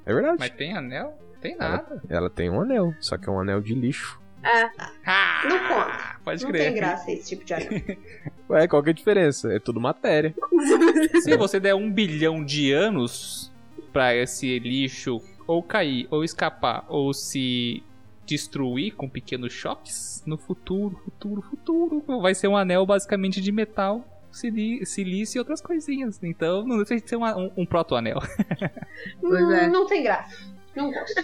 É 0.04 0.12
verdade. 0.12 0.36
mas 0.38 0.50
tem 0.50 0.76
anel? 0.76 1.16
Tem 1.44 1.56
ela, 1.60 1.68
nada. 1.76 2.02
ela 2.08 2.30
tem 2.30 2.48
um 2.50 2.60
anel, 2.60 2.94
só 3.00 3.18
que 3.18 3.28
é 3.28 3.32
um 3.32 3.38
anel 3.38 3.60
de 3.60 3.74
lixo. 3.74 4.18
Ah, 4.42 5.42
Não 5.48 5.58
conta. 5.68 6.16
Pode 6.24 6.42
Não 6.42 6.50
crer. 6.50 6.62
tem 6.64 6.74
graça 6.74 7.10
esse 7.10 7.28
tipo 7.30 7.44
de 7.44 7.54
anel. 7.54 7.68
Ué, 8.50 8.66
qual 8.68 8.82
que 8.82 8.90
é 8.90 8.92
a 8.92 8.94
diferença? 8.94 9.52
É 9.52 9.58
tudo 9.58 9.80
matéria. 9.80 10.34
Se 11.22 11.36
você 11.36 11.58
der 11.60 11.74
um 11.74 11.90
bilhão 11.90 12.44
de 12.44 12.72
anos 12.72 13.52
pra 13.92 14.14
esse 14.14 14.58
lixo 14.58 15.20
ou 15.46 15.62
cair, 15.62 16.06
ou 16.10 16.24
escapar, 16.24 16.84
ou 16.88 17.12
se 17.14 17.82
destruir 18.26 18.94
com 18.94 19.08
pequenos 19.08 19.52
choques, 19.52 20.22
no 20.26 20.36
futuro, 20.38 20.98
futuro, 21.04 21.42
futuro, 21.42 22.20
vai 22.22 22.34
ser 22.34 22.48
um 22.48 22.56
anel 22.56 22.84
basicamente 22.86 23.40
de 23.40 23.52
metal 23.52 24.02
silício 24.32 25.36
e 25.36 25.40
outras 25.40 25.60
coisinhas. 25.60 26.18
Então 26.22 26.66
não 26.66 26.78
deixa 26.78 26.96
de 27.00 27.08
ser 27.08 27.16
uma- 27.16 27.36
um, 27.36 27.50
um 27.58 27.66
proto-anel. 27.66 28.18
Pois 29.20 29.42
Hum, 29.42 29.52
é. 29.52 29.68
Não 29.68 29.86
tem 29.86 30.02
graça. 30.02 30.53
Não 30.76 30.90
gosto. 30.92 31.14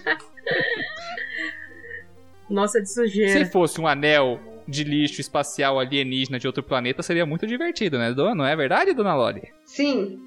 Nossa, 2.49 2.81
de 2.81 2.93
sujeira. 2.93 3.45
Se 3.45 3.51
fosse 3.51 3.81
um 3.81 3.87
anel 3.87 4.41
de 4.67 4.85
lixo 4.85 5.21
espacial 5.21 5.79
alienígena 5.79 6.39
de 6.39 6.47
outro 6.47 6.63
planeta, 6.63 7.03
seria 7.03 7.25
muito 7.27 7.47
divertido, 7.47 7.99
né? 7.99 8.13
dona? 8.13 8.35
Não 8.35 8.47
é 8.47 8.55
verdade, 8.57 8.93
dona 8.93 9.15
Loli? 9.15 9.53
Sim, 9.65 10.19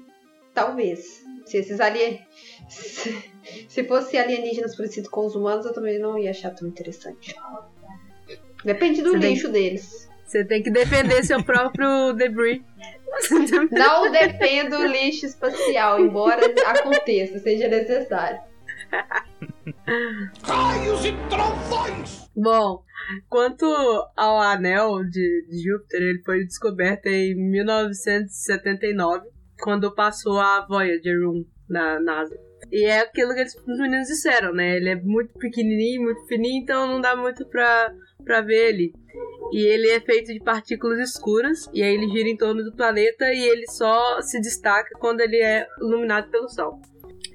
talvez. 0.52 1.22
Se 1.46 1.58
esses 1.58 1.80
alien... 1.80 2.20
Se, 2.68 3.22
se 3.68 3.84
fosse 3.84 4.16
alienígenas 4.16 4.74
parecidos 4.76 5.10
com 5.10 5.26
os 5.26 5.34
humanos, 5.34 5.66
eu 5.66 5.72
também 5.74 5.98
não 5.98 6.18
ia 6.18 6.30
achar 6.30 6.50
tão 6.50 6.66
interessante. 6.66 7.34
Depende 8.64 9.02
do 9.02 9.12
Você 9.12 9.18
tem- 9.20 9.30
lixo 9.34 9.48
deles. 9.50 10.10
Você 10.24 10.44
tem 10.44 10.62
que 10.62 10.70
defender 10.70 11.22
seu 11.24 11.44
próprio 11.44 12.14
debris. 12.14 12.62
Não 13.70 14.10
defendo 14.10 14.78
o 14.78 14.86
lixo 14.86 15.26
espacial, 15.26 16.00
embora 16.00 16.40
aconteça, 16.66 17.38
seja 17.38 17.68
necessário. 17.68 18.40
Raios 20.42 21.04
e 21.04 21.12
trovões! 21.28 22.30
Bom, 22.36 22.82
quanto 23.28 23.64
ao 24.16 24.40
anel 24.40 25.04
de, 25.04 25.46
de 25.48 25.62
Júpiter, 25.62 26.02
ele 26.02 26.22
foi 26.24 26.44
descoberto 26.44 27.06
em 27.06 27.34
1979, 27.34 29.28
quando 29.62 29.94
passou 29.94 30.40
a 30.40 30.66
Voyager 30.66 31.28
1 31.28 31.46
na 31.68 32.00
NASA. 32.00 32.36
E 32.72 32.84
é 32.84 33.00
aquilo 33.00 33.34
que 33.34 33.40
eles, 33.40 33.54
os 33.54 33.78
meninos 33.78 34.08
disseram, 34.08 34.52
né? 34.52 34.76
Ele 34.76 34.88
é 34.88 34.96
muito 34.96 35.34
pequenininho, 35.38 36.02
muito 36.02 36.26
fininho, 36.26 36.62
então 36.62 36.88
não 36.88 37.00
dá 37.00 37.14
muito 37.14 37.46
pra, 37.46 37.94
pra 38.24 38.40
ver 38.40 38.70
ele. 38.70 38.92
E 39.52 39.64
ele 39.64 39.90
é 39.90 40.00
feito 40.00 40.32
de 40.32 40.40
partículas 40.40 40.98
escuras, 40.98 41.68
e 41.72 41.82
aí 41.82 41.94
ele 41.94 42.08
gira 42.08 42.28
em 42.28 42.36
torno 42.36 42.64
do 42.64 42.74
planeta 42.74 43.32
e 43.32 43.48
ele 43.48 43.66
só 43.70 44.20
se 44.22 44.40
destaca 44.40 44.90
quando 44.98 45.20
ele 45.20 45.36
é 45.36 45.66
iluminado 45.80 46.30
pelo 46.30 46.48
Sol. 46.48 46.80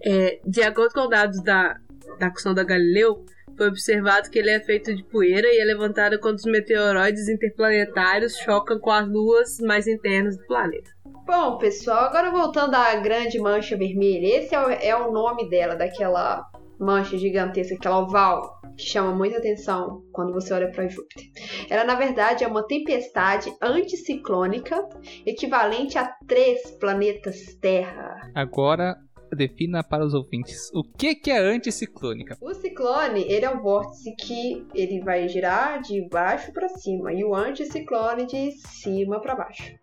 É, 0.04 0.40
de 0.46 0.62
acordo 0.62 0.94
com 0.94 1.08
dados 1.08 1.42
da, 1.44 1.78
da 2.20 2.34
sonda 2.36 2.64
Galileu, 2.64 3.26
foi 3.58 3.68
observado 3.68 4.30
que 4.30 4.40
ele 4.40 4.52
é 4.52 4.60
feito 4.60 4.96
de 4.96 5.04
poeira 5.04 5.48
e 5.48 5.60
é 5.60 5.66
levantado 5.66 6.18
quando 6.20 6.38
os 6.38 6.46
meteoroides 6.46 7.28
interplanetários 7.28 8.38
chocam 8.38 8.80
com 8.80 8.90
as 8.90 9.08
luas 9.08 9.60
mais 9.60 9.86
internas 9.86 10.38
do 10.38 10.46
planeta. 10.48 10.90
Bom, 11.26 11.58
pessoal, 11.58 12.06
agora 12.06 12.32
voltando 12.32 12.74
à 12.74 12.96
grande 12.96 13.38
mancha 13.38 13.78
vermelha. 13.78 14.38
Esse 14.38 14.56
é 14.56 14.60
o, 14.60 14.70
é 14.70 14.96
o 14.96 15.12
nome 15.12 15.50
dela, 15.50 15.76
daquela 15.76 16.50
mancha 16.80 17.18
gigantesca, 17.18 17.76
aquela 17.76 18.00
oval, 18.00 18.62
que 18.78 18.86
chama 18.86 19.12
muita 19.12 19.38
atenção 19.38 20.02
quando 20.14 20.34
você 20.34 20.54
olha 20.54 20.72
para 20.72 20.88
Júpiter. 20.88 21.26
Ela, 21.70 21.84
na 21.84 21.96
verdade, 21.96 22.46
é 22.46 22.48
uma 22.48 22.66
tempestade 22.66 23.54
anticiclônica 23.62 24.88
equivalente 25.26 25.98
a 25.98 26.10
três 26.26 26.72
planetas 26.80 27.54
Terra. 27.62 28.16
Agora, 28.34 28.98
defina 29.36 29.84
para 29.84 30.06
os 30.06 30.14
ouvintes 30.14 30.72
o 30.74 30.84
que, 30.84 31.16
que 31.16 31.32
é 31.32 31.38
anticiclônica. 31.38 32.38
O 32.42 32.54
ciclone, 32.54 33.22
ele 33.22 33.46
é 33.46 33.50
um 33.50 33.62
vórtice 33.62 34.16
que 34.16 34.66
ele 34.74 35.02
vai 35.02 35.28
girar 35.28 35.82
de 35.82 36.08
baixo 36.10 36.52
para 36.52 36.70
cima 36.70 37.14
e 37.14 37.24
o 37.24 37.36
anticiclone 37.36 38.26
de 38.26 38.52
cima 38.52 39.20
para 39.22 39.36
baixo. 39.36 39.74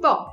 Bom, 0.00 0.26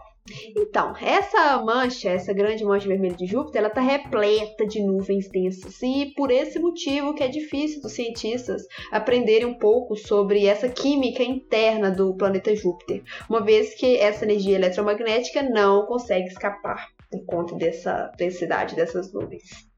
então, 0.55 0.93
essa 1.01 1.57
mancha, 1.63 2.09
essa 2.09 2.33
grande 2.33 2.63
mancha 2.63 2.87
vermelha 2.87 3.15
de 3.15 3.25
Júpiter, 3.25 3.59
ela 3.59 3.67
está 3.69 3.81
repleta 3.81 4.65
de 4.65 4.81
nuvens 4.81 5.27
densas 5.29 5.81
e 5.81 6.13
por 6.15 6.29
esse 6.29 6.59
motivo 6.59 7.13
que 7.13 7.23
é 7.23 7.27
difícil 7.27 7.81
dos 7.81 7.93
cientistas 7.93 8.63
aprenderem 8.91 9.47
um 9.47 9.57
pouco 9.57 9.95
sobre 9.95 10.45
essa 10.45 10.69
química 10.69 11.23
interna 11.23 11.89
do 11.89 12.15
planeta 12.15 12.55
Júpiter, 12.55 13.03
uma 13.29 13.41
vez 13.41 13.73
que 13.75 13.97
essa 13.97 14.25
energia 14.25 14.55
eletromagnética 14.55 15.41
não 15.41 15.85
consegue 15.85 16.27
escapar 16.27 16.89
por 17.09 17.25
conta 17.25 17.55
dessa 17.55 18.11
densidade 18.17 18.75
dessas 18.75 19.11
nuvens. 19.13 19.69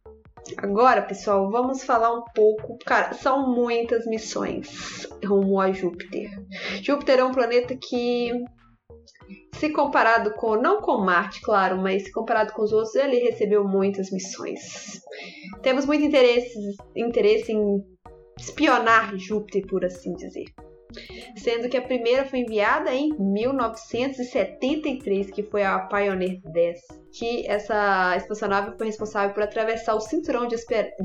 Agora, 0.58 1.02
pessoal, 1.02 1.50
vamos 1.50 1.84
falar 1.84 2.14
um 2.14 2.24
pouco. 2.36 2.78
Cara, 2.86 3.14
são 3.14 3.54
muitas 3.54 4.06
missões 4.06 5.08
rumo 5.24 5.60
a 5.60 5.72
Júpiter. 5.72 6.30
Júpiter 6.82 7.20
é 7.20 7.24
um 7.24 7.32
planeta 7.32 7.78
que, 7.78 8.32
se 9.56 9.70
comparado 9.70 10.34
com. 10.34 10.56
Não 10.56 10.82
com 10.82 10.98
Marte, 10.98 11.42
claro, 11.42 11.78
mas 11.78 12.04
se 12.04 12.12
comparado 12.12 12.54
com 12.54 12.64
os 12.64 12.72
outros, 12.72 12.96
ele 12.96 13.20
recebeu 13.20 13.64
muitas 13.64 14.12
missões. 14.12 15.00
Temos 15.62 15.86
muito 15.86 16.04
interesse, 16.04 16.54
interesse 16.96 17.52
em 17.52 17.84
espionar 18.38 19.16
Júpiter, 19.18 19.66
por 19.68 19.86
assim 19.86 20.14
dizer. 20.16 20.46
Sendo 21.36 21.70
que 21.70 21.78
a 21.78 21.82
primeira 21.82 22.26
foi 22.26 22.40
enviada 22.40 22.94
em 22.94 23.10
1973, 23.18 25.32
que 25.32 25.44
foi 25.44 25.64
a 25.64 25.80
Pioneer 25.80 26.42
10 26.44 27.02
que 27.12 27.46
essa 27.46 28.16
espaçonave 28.16 28.78
foi 28.78 28.88
responsável 28.88 29.34
por 29.34 29.44
atravessar 29.44 29.96
o 29.96 30.00
cinturão 30.00 30.48
de, 30.48 30.56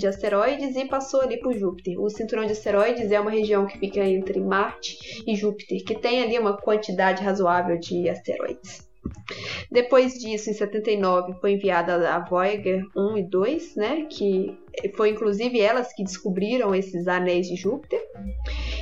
asteroides 0.07 0.77
e 0.77 0.85
passou 0.87 1.21
ali 1.21 1.41
por 1.41 1.53
Júpiter. 1.53 2.01
O 2.01 2.09
cinturão 2.09 2.47
de 2.47 2.53
asteroides 2.53 3.11
é 3.11 3.21
uma 3.21 3.31
região 3.31 3.67
que 3.67 3.79
fica 3.79 4.01
entre 4.01 4.41
Marte 4.41 5.25
e 5.27 5.35
Júpiter, 5.35 5.85
que 5.85 5.99
tem 5.99 6.23
ali 6.23 6.39
uma 6.39 6.57
quantidade 6.57 7.23
razoável 7.23 7.79
de 7.79 8.09
asteroides. 8.09 8.86
Depois 9.71 10.15
disso, 10.15 10.51
em 10.51 10.55
79, 10.55 11.35
foi 11.41 11.53
enviada 11.53 12.15
a 12.15 12.19
Voyager 12.21 12.85
1 12.97 13.19
e 13.19 13.23
2, 13.23 13.77
né, 13.77 14.07
que 14.11 14.57
foi 14.97 15.11
inclusive 15.11 15.61
elas 15.61 15.93
que 15.93 16.05
descobriram 16.05 16.75
esses 16.75 17.09
anéis 17.09 17.49
de 17.49 17.57
Júpiter. 17.57 18.01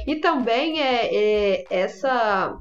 E 0.06 0.16
também 0.16 0.80
é, 0.80 1.14
é 1.14 1.64
essa 1.70 2.58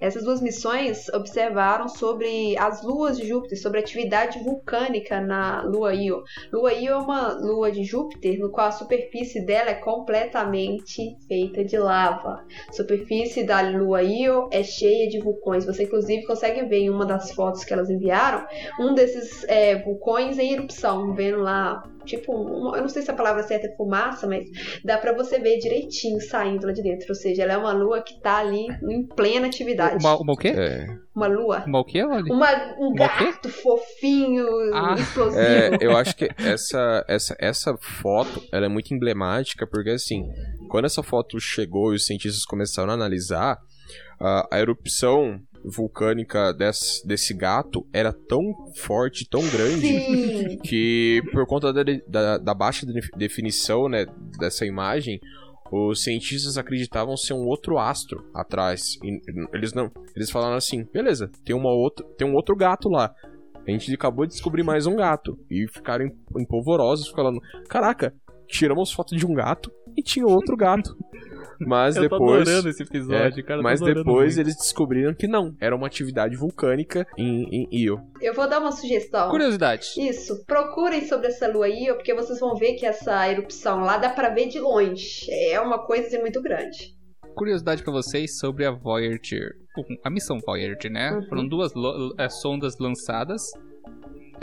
essas 0.00 0.24
duas 0.24 0.40
missões 0.40 1.08
observaram 1.10 1.88
sobre 1.88 2.56
as 2.58 2.82
luas 2.82 3.16
de 3.16 3.26
Júpiter, 3.26 3.60
sobre 3.60 3.78
a 3.78 3.82
atividade 3.82 4.38
vulcânica 4.42 5.20
na 5.20 5.62
lua 5.62 5.94
Io. 5.94 6.22
Lua 6.52 6.72
Io 6.72 6.92
é 6.92 6.96
uma 6.96 7.32
lua 7.32 7.70
de 7.70 7.84
Júpiter, 7.84 8.38
no 8.38 8.50
qual 8.50 8.68
a 8.68 8.72
superfície 8.72 9.44
dela 9.44 9.70
é 9.70 9.74
completamente 9.74 11.16
feita 11.26 11.64
de 11.64 11.76
lava. 11.78 12.44
A 12.68 12.72
superfície 12.72 13.44
da 13.44 13.60
lua 13.60 14.02
Io 14.02 14.48
é 14.50 14.62
cheia 14.62 15.08
de 15.08 15.20
vulcões. 15.20 15.64
Você, 15.66 15.84
inclusive, 15.84 16.26
consegue 16.26 16.64
ver 16.64 16.78
em 16.78 16.90
uma 16.90 17.06
das 17.06 17.32
fotos 17.32 17.64
que 17.64 17.72
elas 17.72 17.90
enviaram 17.90 18.44
um 18.80 18.94
desses 18.94 19.44
é, 19.44 19.82
vulcões 19.82 20.38
em 20.38 20.52
erupção, 20.52 21.14
vendo 21.14 21.38
lá. 21.40 21.82
Tipo, 22.04 22.32
um- 22.34 22.74
eu 22.74 22.82
não 22.82 22.88
sei 22.88 23.02
se 23.02 23.10
a 23.10 23.14
palavra 23.14 23.42
certa 23.42 23.66
é 23.66 23.76
fumaça, 23.76 24.26
mas 24.26 24.44
dá 24.84 24.98
pra 24.98 25.12
você 25.12 25.38
ver 25.38 25.58
direitinho 25.58 26.20
saindo 26.20 26.66
lá 26.66 26.72
de 26.72 26.82
dentro. 26.82 27.06
Ou 27.08 27.14
seja, 27.14 27.42
ela 27.42 27.54
é 27.54 27.56
uma 27.56 27.72
lua 27.72 28.02
que 28.02 28.20
tá 28.20 28.38
ali 28.38 28.66
em 28.88 29.06
plena 29.06 29.46
atividade. 29.46 30.04
Uma, 30.04 30.16
uma 30.18 30.32
o 30.32 30.36
quê? 30.36 30.48
É, 30.48 30.86
Uma 31.14 31.26
lua. 31.26 31.64
Uma 31.66 31.80
o 31.80 31.84
quê, 31.84 32.02
Loli? 32.04 32.30
Uma, 32.30 32.48
um 32.78 32.88
Uma 32.88 32.96
gato 32.96 33.48
fofinho, 33.48 34.46
Ah. 34.74 34.94
explosivo. 34.98 35.40
é, 35.40 35.78
eu 35.80 35.96
acho 35.96 36.16
que 36.16 36.28
essa, 36.38 37.04
essa, 37.08 37.36
essa 37.38 37.76
foto 37.76 38.42
ela 38.52 38.66
é 38.66 38.68
muito 38.68 38.92
emblemática, 38.94 39.66
porque 39.66 39.90
assim, 39.90 40.28
quando 40.68 40.84
essa 40.86 41.02
foto 41.02 41.38
chegou 41.40 41.92
e 41.92 41.96
os 41.96 42.06
cientistas 42.06 42.44
começaram 42.44 42.90
a 42.90 42.94
analisar, 42.94 43.58
a, 44.20 44.48
a 44.56 44.60
erupção 44.60 45.38
vulcânica 45.64 46.52
desse, 46.52 47.06
desse 47.06 47.32
gato 47.34 47.86
era 47.92 48.12
tão 48.12 48.42
forte, 48.76 49.28
tão 49.28 49.40
grande, 49.48 49.80
Sim. 49.86 50.58
que 50.64 51.22
por 51.32 51.46
conta 51.46 51.72
da, 51.72 51.82
da, 52.06 52.38
da 52.38 52.54
baixa 52.54 52.84
de- 52.86 53.10
definição 53.16 53.88
né, 53.88 54.06
dessa 54.38 54.66
imagem, 54.66 55.20
os 55.72 56.02
cientistas 56.04 56.58
acreditavam 56.58 57.16
ser 57.16 57.32
um 57.32 57.46
outro 57.46 57.78
astro 57.78 58.24
atrás. 58.34 58.98
E 59.02 59.20
eles 59.52 59.72
não, 59.72 59.90
eles 60.14 60.30
falaram 60.30 60.54
assim, 60.56 60.84
beleza, 60.92 61.30
tem 61.44 61.56
uma 61.56 61.70
outra, 61.70 62.04
tem 62.18 62.28
um 62.28 62.34
outro 62.34 62.54
gato 62.54 62.88
lá. 62.88 63.12
A 63.66 63.70
gente 63.70 63.92
acabou 63.94 64.26
de 64.26 64.32
descobrir 64.34 64.62
mais 64.62 64.86
um 64.86 64.94
gato 64.94 65.38
e 65.50 65.66
ficaram 65.66 66.04
em- 66.04 66.14
empolvorosos 66.42 67.08
falando, 67.08 67.40
caraca, 67.68 68.14
tiramos 68.46 68.92
foto 68.92 69.16
de 69.16 69.24
um 69.24 69.32
gato 69.32 69.72
e 69.96 70.02
tinha 70.02 70.26
outro 70.26 70.54
gato. 70.56 70.94
Mas 71.60 71.96
Eu 71.96 72.08
tô 72.08 72.16
depois 72.16 72.42
adorando 72.42 72.68
esse 72.68 72.82
episódio, 72.82 73.40
é, 73.40 73.42
cara. 73.42 73.58
tô 73.58 73.62
mas 73.62 73.80
depois 73.80 74.36
muito. 74.36 74.40
eles 74.40 74.56
descobriram 74.56 75.14
que 75.14 75.26
não, 75.26 75.54
era 75.60 75.74
uma 75.74 75.86
atividade 75.86 76.36
vulcânica 76.36 77.06
em, 77.18 77.44
em 77.50 77.68
Io. 77.72 78.00
Eu 78.20 78.34
vou 78.34 78.48
dar 78.48 78.60
uma 78.60 78.72
sugestão. 78.72 79.28
Curiosidade. 79.30 79.88
Isso, 79.98 80.44
procurem 80.46 81.06
sobre 81.06 81.28
essa 81.28 81.46
lua 81.48 81.66
aí, 81.66 81.86
porque 81.94 82.14
vocês 82.14 82.38
vão 82.40 82.54
ver 82.56 82.74
que 82.74 82.86
essa 82.86 83.30
erupção 83.30 83.80
lá 83.80 83.96
dá 83.98 84.10
pra 84.10 84.30
ver 84.30 84.48
de 84.48 84.58
longe. 84.60 85.26
É 85.30 85.60
uma 85.60 85.84
coisa 85.86 86.06
assim, 86.06 86.20
muito 86.20 86.40
grande. 86.42 86.94
Curiosidade 87.34 87.82
pra 87.82 87.92
vocês 87.92 88.38
sobre 88.38 88.64
a 88.64 88.70
Voyager. 88.70 89.50
A 90.04 90.10
missão 90.10 90.38
Voyager, 90.46 90.90
né? 90.90 91.10
Uhum. 91.12 91.26
Foram 91.28 91.48
duas 91.48 91.74
lo- 91.74 92.14
é, 92.18 92.28
sondas 92.28 92.78
lançadas. 92.78 93.42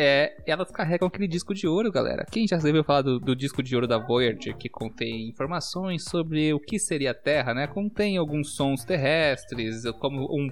É, 0.04 0.36
elas 0.48 0.72
carregam 0.72 1.08
aquele 1.08 1.28
disco 1.28 1.54
de 1.54 1.68
ouro, 1.68 1.92
galera. 1.92 2.26
Quem 2.26 2.48
já 2.48 2.56
ouviu 2.56 2.84
falar 2.84 3.04
do, 3.04 3.20
do 3.20 3.36
disco 3.36 3.62
de 3.62 3.76
ouro 3.76 3.88
da 3.88 4.00
Voyager, 4.00 4.58
que 4.58 4.68
contém 4.68 5.30
informações 5.30 6.06
sobre 6.06 6.52
o 6.56 6.60
que 6.60 6.80
seria 6.80 7.12
a 7.12 7.14
Terra, 7.14 7.54
né? 7.54 7.68
Contém 7.68 8.18
alguns 8.18 8.56
sons 8.56 8.84
terrestres, 8.84 9.84
como 10.00 10.24
um, 10.36 10.50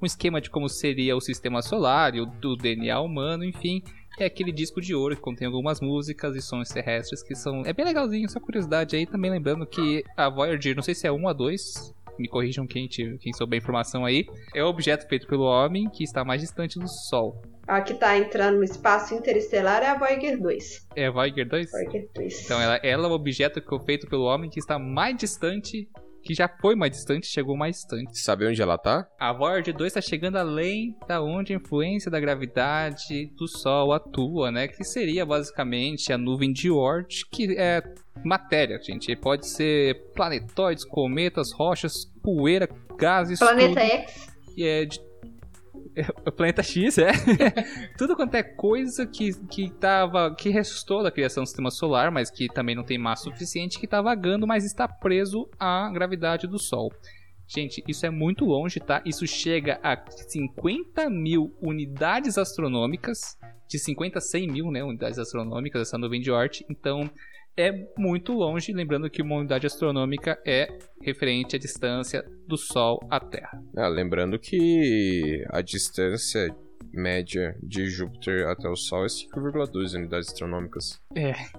um 0.00 0.06
esquema 0.06 0.40
de 0.40 0.48
como 0.48 0.66
seria 0.66 1.14
o 1.14 1.20
sistema 1.20 1.60
solar 1.60 2.14
e 2.14 2.22
o 2.22 2.24
do 2.24 2.56
DNA 2.56 2.98
humano, 2.98 3.44
enfim. 3.44 3.82
É 4.18 4.24
aquele 4.24 4.50
disco 4.50 4.80
de 4.80 4.94
ouro 4.94 5.14
que 5.14 5.20
contém 5.20 5.46
algumas 5.46 5.78
músicas 5.78 6.34
e 6.34 6.40
sons 6.40 6.70
terrestres 6.70 7.22
que 7.22 7.34
são. 7.34 7.66
É 7.66 7.74
bem 7.74 7.84
legalzinho, 7.84 8.30
só 8.30 8.40
curiosidade 8.40 8.96
aí. 8.96 9.04
Também 9.04 9.30
lembrando 9.30 9.66
que 9.66 10.02
a 10.16 10.30
Voyager, 10.30 10.74
não 10.74 10.82
sei 10.82 10.94
se 10.94 11.06
é 11.06 11.12
1 11.12 11.28
a 11.28 11.34
2, 11.34 11.94
me 12.18 12.28
corrijam 12.28 12.66
quem, 12.66 12.88
quem 12.88 13.32
souber 13.32 13.58
a 13.58 13.62
informação 13.62 14.04
aí, 14.04 14.26
é 14.54 14.62
o 14.62 14.68
objeto 14.68 15.08
feito 15.08 15.26
pelo 15.26 15.44
homem 15.44 15.88
que 15.88 16.04
está 16.04 16.24
mais 16.24 16.40
distante 16.40 16.78
do 16.78 16.88
Sol. 16.88 17.42
A 17.66 17.80
que 17.80 17.94
tá 17.94 18.16
entrando 18.16 18.58
no 18.58 18.64
espaço 18.64 19.14
interestelar 19.14 19.82
é 19.82 19.88
a 19.88 19.98
Voyager 19.98 20.40
2. 20.40 20.86
É 20.94 21.06
a 21.06 21.10
Voyager 21.10 21.48
2? 21.48 21.70
Voyager 21.70 22.08
2. 22.14 22.44
Então 22.44 22.60
ela, 22.60 22.76
ela 22.82 23.08
é 23.08 23.10
o 23.10 23.12
objeto 23.12 23.60
que 23.60 23.68
foi 23.68 23.80
feito 23.80 24.06
pelo 24.06 24.24
homem 24.24 24.48
que 24.48 24.60
está 24.60 24.78
mais 24.78 25.16
distante, 25.16 25.88
que 26.26 26.34
já 26.34 26.48
foi 26.48 26.74
mais 26.74 26.90
distante, 26.90 27.26
chegou 27.26 27.56
mais 27.56 27.76
distante. 27.76 28.18
Sabe 28.18 28.46
onde 28.46 28.60
ela 28.60 28.76
tá? 28.76 29.06
A 29.18 29.32
Voyager 29.32 29.74
2 29.74 29.86
está 29.86 30.00
chegando 30.00 30.36
além 30.36 30.96
da 31.06 31.22
onde 31.22 31.52
a 31.52 31.56
influência 31.56 32.10
da 32.10 32.18
gravidade 32.18 33.26
do 33.36 33.46
Sol 33.46 33.92
atua, 33.92 34.50
né? 34.50 34.66
Que 34.66 34.82
seria 34.82 35.24
basicamente 35.24 36.12
a 36.12 36.18
nuvem 36.18 36.52
de 36.52 36.68
Oort, 36.68 37.24
que 37.30 37.56
é 37.56 37.80
matéria, 38.24 38.80
gente. 38.82 39.14
Pode 39.14 39.46
ser 39.46 40.02
planetoides, 40.14 40.84
cometas, 40.84 41.52
rochas, 41.52 42.06
poeira, 42.22 42.68
gases, 42.98 43.38
Planeta 43.38 43.80
tudo. 43.80 43.92
X. 43.92 44.28
E 44.56 44.64
é 44.64 44.84
de... 44.84 45.05
é 45.96 46.28
o 46.28 46.32
Planeta 46.32 46.62
X, 46.62 46.98
é. 46.98 47.10
Tudo 47.96 48.14
quanto 48.14 48.34
é 48.34 48.42
coisa 48.42 49.06
que, 49.06 49.32
que 49.46 49.70
tava. 49.70 50.34
que 50.34 50.50
restou 50.50 51.02
da 51.02 51.10
criação 51.10 51.42
do 51.42 51.46
sistema 51.46 51.70
solar, 51.70 52.10
mas 52.10 52.30
que 52.30 52.48
também 52.48 52.74
não 52.74 52.84
tem 52.84 52.98
massa 52.98 53.24
suficiente, 53.24 53.80
que 53.80 53.86
tá 53.86 54.02
vagando, 54.02 54.46
mas 54.46 54.64
está 54.64 54.86
preso 54.86 55.48
à 55.58 55.90
gravidade 55.90 56.46
do 56.46 56.58
Sol. 56.58 56.92
Gente, 57.48 57.82
isso 57.88 58.04
é 58.04 58.10
muito 58.10 58.44
longe, 58.44 58.78
tá? 58.78 59.00
Isso 59.06 59.26
chega 59.26 59.78
a 59.82 59.96
50 60.10 61.08
mil 61.08 61.56
unidades 61.62 62.36
astronômicas. 62.36 63.38
De 63.68 63.78
50 63.78 64.18
a 64.18 64.20
100 64.20 64.48
mil, 64.48 64.70
né? 64.70 64.84
Unidades 64.84 65.18
astronômicas, 65.18 65.82
essa 65.82 65.98
nuvem 65.98 66.20
de 66.20 66.30
Oort. 66.30 66.64
Então, 66.68 67.10
é 67.56 67.72
muito 67.98 68.32
longe. 68.32 68.72
Lembrando 68.72 69.08
que 69.10 69.22
uma 69.22 69.36
unidade 69.36 69.66
astronômica 69.66 70.38
é 70.46 70.68
referente 71.00 71.56
à 71.56 71.58
distância 71.58 72.24
do 72.46 72.56
Sol 72.56 72.98
à 73.10 73.18
Terra. 73.20 73.62
Ah, 73.76 73.88
lembrando 73.88 74.38
que 74.38 75.44
a 75.50 75.60
distância 75.62 76.54
média 76.92 77.54
de 77.62 77.86
Júpiter 77.86 78.46
até 78.48 78.68
o 78.68 78.76
Sol 78.76 79.04
é 79.04 79.08
5,2 79.08 79.94
unidades 79.94 80.28
astronômicas. 80.28 81.00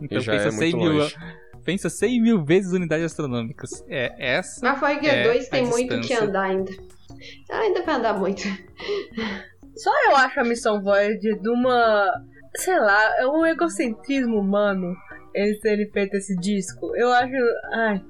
Então 0.02 0.18
e 0.18 0.22
já 0.22 0.32
pensa 0.34 0.48
é 0.48 0.52
100 0.52 0.72
muito 0.72 0.78
mil, 0.90 0.94
longe. 1.00 1.16
pensa 1.64 1.90
100 1.90 2.22
mil 2.22 2.44
vezes 2.46 2.72
unidades 2.72 3.06
astronômicas. 3.06 3.70
É 3.88 4.36
essa. 4.38 4.68
A 4.70 4.76
Voyager 4.76 5.14
É, 5.14 5.24
2 5.24 5.50
tem 5.50 5.66
a 5.66 5.68
muito 5.70 5.90
que 5.96 6.00
distância. 6.00 6.26
andar 6.28 6.44
ainda. 6.44 6.72
Ela 7.50 7.62
ainda 7.62 7.84
vai 7.84 7.96
andar 7.96 8.14
muito. 8.18 8.42
Só 9.76 9.92
eu 10.10 10.16
acho 10.16 10.40
a 10.40 10.44
missão 10.44 10.82
Voyager 10.82 11.40
de 11.40 11.50
uma. 11.50 12.12
Sei 12.56 12.80
lá, 12.80 13.20
é 13.20 13.28
um 13.28 13.46
egocentrismo 13.46 14.40
humano 14.40 14.96
eles 15.42 15.60
terem 15.62 15.90
feito 15.92 16.16
esse 16.16 16.36
disco. 16.36 16.96
Eu 16.96 17.10
acho. 17.12 17.34
Ai. 17.74 18.02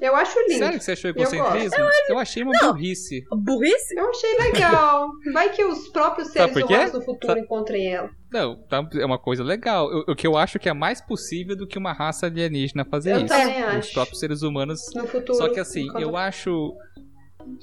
Eu 0.00 0.16
acho 0.16 0.36
lindo. 0.48 0.58
Sério 0.58 0.78
que 0.78 0.84
você 0.84 0.92
achou 0.92 1.10
Eu 1.10 1.14
egocentrismo? 1.16 1.84
Eu, 2.08 2.18
achei 2.18 2.42
uma 2.42 2.52
burrice. 2.58 3.24
Burrice? 3.30 3.94
Eu 3.96 4.08
achei 4.10 4.36
legal. 4.38 5.08
Vai 5.32 5.50
que 5.50 5.62
os 5.64 5.88
próprios 5.88 6.28
seres 6.28 6.56
humanos 6.56 6.92
no 6.94 7.02
futuro 7.02 7.26
Sabe- 7.34 7.40
encontrem 7.42 7.92
ela. 7.94 8.10
Não, 8.32 8.56
tá- 8.66 8.88
é 8.94 9.04
uma 9.04 9.18
coisa 9.18 9.44
legal. 9.44 9.92
Eu- 9.92 10.04
O 10.08 10.16
que 10.16 10.26
eu 10.26 10.36
acho 10.36 10.58
que 10.58 10.68
é 10.68 10.72
mais 10.72 11.00
possível 11.00 11.54
do 11.54 11.66
que 11.66 11.78
uma 11.78 11.92
raça 11.92 12.26
alienígena 12.26 12.84
fazer 12.86 13.12
Eu 13.12 13.18
isso. 13.18 13.26
também 13.28 13.62
Os 13.64 13.74
acho. 13.74 13.92
próprios 13.92 14.18
seres 14.18 14.42
humanos. 14.42 14.80
No 14.94 15.06
futuro. 15.06 15.38
Só 15.38 15.48
que 15.50 15.60
assim, 15.60 15.86
eu 16.00 16.16
acho. 16.16 16.74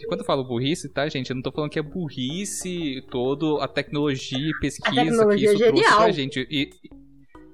Quando 0.07 0.21
eu 0.21 0.25
falo 0.25 0.45
burrice, 0.45 0.87
tá, 0.93 1.09
gente? 1.09 1.29
Eu 1.31 1.35
não 1.35 1.43
tô 1.43 1.51
falando 1.51 1.69
que 1.71 1.79
é 1.79 1.83
burrice 1.83 3.03
todo 3.11 3.57
a 3.59 3.67
tecnologia 3.67 4.49
e 4.49 4.59
pesquisa 4.61 4.91
tecnologia 5.03 5.49
que 5.49 5.55
isso 5.55 5.63
é 5.63 5.67
trouxe 5.67 5.95
pra 5.97 6.11
gente. 6.11 6.47
E, 6.49 6.69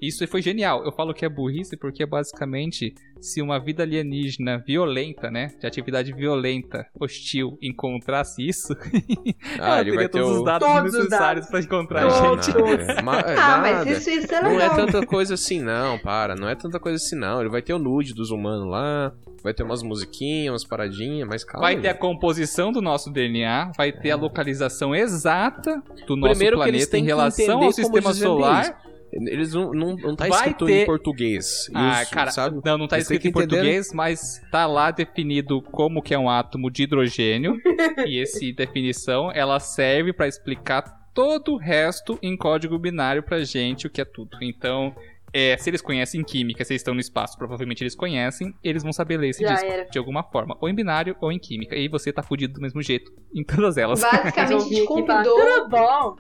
isso 0.02 0.26
foi 0.28 0.42
genial. 0.42 0.84
Eu 0.86 0.92
falo 0.92 1.14
que 1.14 1.26
é 1.26 1.30
burrice 1.30 1.76
porque 1.78 2.06
basicamente, 2.06 2.94
se 3.20 3.42
uma 3.42 3.60
vida 3.60 3.84
alienígena 3.84 4.58
violenta, 4.66 5.30
né? 5.30 5.52
De 5.60 5.68
atividade 5.68 6.14
violenta, 6.14 6.86
hostil, 7.00 7.58
encontrasse 7.62 8.48
isso, 8.48 8.74
Ah, 9.60 9.80
ela 9.80 9.82
ele 9.82 9.92
teria 9.92 9.96
vai 9.96 10.10
ter 10.10 10.20
todos 10.22 10.38
os 10.38 10.44
dados 10.46 10.68
Todos 10.68 10.94
os 10.94 11.04
necessários 11.04 11.46
pra 11.48 11.60
encontrar 11.60 12.06
a 12.06 12.10
gente. 12.10 12.54
Nada, 12.54 13.02
ma- 13.04 13.20
é, 13.20 13.34
Ah, 13.34 13.36
nada. 13.36 13.62
mas 13.86 13.98
isso, 13.98 14.10
isso 14.10 14.34
é 14.34 14.42
Não 14.42 14.52
legal. 14.52 14.72
é 14.80 14.86
tanta 14.86 15.06
coisa 15.06 15.34
assim, 15.34 15.62
não, 15.62 15.98
para. 16.00 16.36
Não 16.36 16.48
é 16.48 16.56
tanta 16.56 16.80
coisa 16.80 16.96
assim, 16.98 17.16
não. 17.16 17.40
Ele 17.42 17.50
vai 17.50 17.62
ter 17.62 17.74
o 17.74 17.80
nude 17.80 18.14
dos 18.14 18.32
humanos 18.32 18.68
lá, 18.70 19.12
vai 19.44 19.54
ter 19.54 19.64
umas 19.64 19.84
musiquinhas, 19.84 20.52
umas 20.54 20.64
paradinhas, 20.66 21.28
mas 21.28 21.44
calma. 21.44 21.68
Vai 21.68 21.80
ter 21.80 21.90
a 21.90 21.94
composição 21.94 22.72
do 22.72 22.82
nosso 22.82 23.12
DNA, 23.12 23.72
vai 23.78 23.92
ter 23.92 24.12
a 24.12 24.16
localização 24.16 24.96
exata 24.96 25.82
do 26.08 26.16
nosso 26.16 26.34
Primeiro 26.34 26.58
planeta 26.58 26.98
em 26.98 27.04
relação 27.04 27.62
ao 27.64 27.72
sistema 27.72 28.14
solar. 28.14 28.64
isso. 28.64 28.90
Eles 29.12 29.54
não, 29.54 29.72
não, 29.74 29.96
não 29.96 30.16
tá 30.16 30.28
Vai 30.28 30.38
escrito 30.40 30.66
ter- 30.66 30.84
em 30.84 30.86
português. 30.86 31.70
Ah, 31.74 32.02
Isso, 32.04 32.12
cara, 32.12 32.32
sabe? 32.32 32.60
não, 32.64 32.78
não 32.78 32.88
tá 32.88 32.98
Eles 32.98 33.06
escrito 33.10 33.26
em 33.26 33.30
entender- 33.30 33.48
português, 33.56 33.92
mas 33.94 34.42
tá 34.52 34.66
lá 34.68 34.92
definido 34.92 35.62
como 35.62 36.02
que 36.02 36.14
é 36.14 36.20
um 36.20 36.30
átomo 36.30 36.70
de 36.70 36.84
hidrogênio. 36.84 37.56
e 38.08 38.22
essa 38.22 38.40
definição, 38.56 39.32
ela 39.32 39.60
serve 39.60 40.14
pra 40.14 40.28
explicar 40.28 40.84
todo 41.14 41.54
o 41.54 41.58
resto 41.58 42.18
em 42.22 42.38
código 42.38 42.78
binário 42.78 43.24
pra 43.24 43.44
gente, 43.44 43.88
o 43.88 43.90
que 43.90 44.00
é 44.00 44.06
tudo. 44.06 44.38
Então, 44.42 44.96
é, 45.34 45.58
se 45.58 45.70
eles 45.70 45.82
conhecem 45.82 46.24
química, 46.24 46.64
se 46.64 46.72
eles 46.74 46.82
estão 46.82 46.94
no 46.94 47.00
espaço, 47.00 47.38
provavelmente 47.38 47.84
eles 47.84 47.96
conhecem, 47.96 48.54
eles 48.64 48.84
vão 48.84 48.94
saber 48.94 49.18
ler 49.18 49.30
esse 49.30 49.44
Já 49.44 49.54
disco 49.54 49.66
era. 49.68 49.86
de 49.90 49.98
alguma 50.00 50.24
forma, 50.24 50.56
ou 50.62 50.70
em 50.70 50.74
binário 50.74 51.16
ou 51.20 51.32
em 51.32 51.40
química. 51.40 51.76
E 51.76 51.88
você 51.90 52.14
tá 52.14 52.24
fudido 52.24 52.54
do 52.54 52.62
mesmo 52.62 52.82
jeito 52.82 53.12
em 53.36 53.44
todas 53.44 53.78
elas. 53.78 54.02
Basicamente, 54.02 54.86
convidou 54.86 55.24
Tudo 55.24 55.70
bom. 55.70 56.16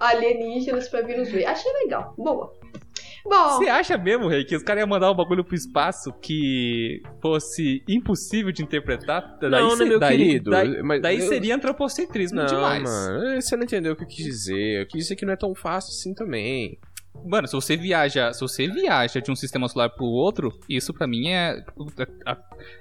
Alienígenas 0.00 0.88
pra 0.88 1.02
vir 1.02 1.18
nos 1.18 1.30
ver. 1.30 1.44
Achei 1.46 1.70
legal. 1.84 2.14
Boa. 2.16 2.52
Bom, 3.24 3.50
Você 3.58 3.68
acha 3.68 3.96
mesmo, 3.96 4.26
Rei, 4.26 4.44
que 4.44 4.56
os 4.56 4.64
caras 4.64 4.80
iam 4.80 4.88
mandar 4.88 5.08
um 5.12 5.14
bagulho 5.14 5.44
pro 5.44 5.54
espaço 5.54 6.12
que 6.20 7.00
fosse 7.20 7.80
impossível 7.88 8.50
de 8.50 8.64
interpretar? 8.64 9.38
Daí, 9.40 9.50
Não, 9.50 9.76
né, 9.76 9.84
meu 9.84 10.00
daí, 10.00 10.16
querido? 10.16 10.50
Daí, 10.50 10.82
Mas 10.82 11.00
daí 11.00 11.20
eu- 11.20 11.28
seria 11.28 11.54
antropocentrismo 11.54 12.38
Não, 12.38 12.46
demais. 12.46 12.82
mano, 12.82 13.40
você 13.40 13.56
não 13.56 13.62
entendeu 13.62 13.92
o 13.92 13.96
que 13.96 14.02
eu 14.02 14.08
quis 14.08 14.24
dizer. 14.24 14.80
Eu 14.80 14.86
quis 14.88 15.02
dizer 15.04 15.14
que 15.14 15.24
não 15.24 15.32
é 15.34 15.36
tão 15.36 15.54
fácil 15.54 15.90
assim 15.90 16.12
também. 16.12 16.78
Mano, 17.24 17.46
se 17.46 17.52
você 17.54 17.76
viaja, 17.76 18.32
se 18.32 18.40
você 18.40 18.66
viaja 18.66 19.20
de 19.20 19.30
um 19.30 19.36
sistema 19.36 19.68
solar 19.68 19.90
pro 19.90 20.04
outro, 20.06 20.52
isso 20.68 20.92
pra 20.92 21.06
mim 21.06 21.28
é 21.28 21.62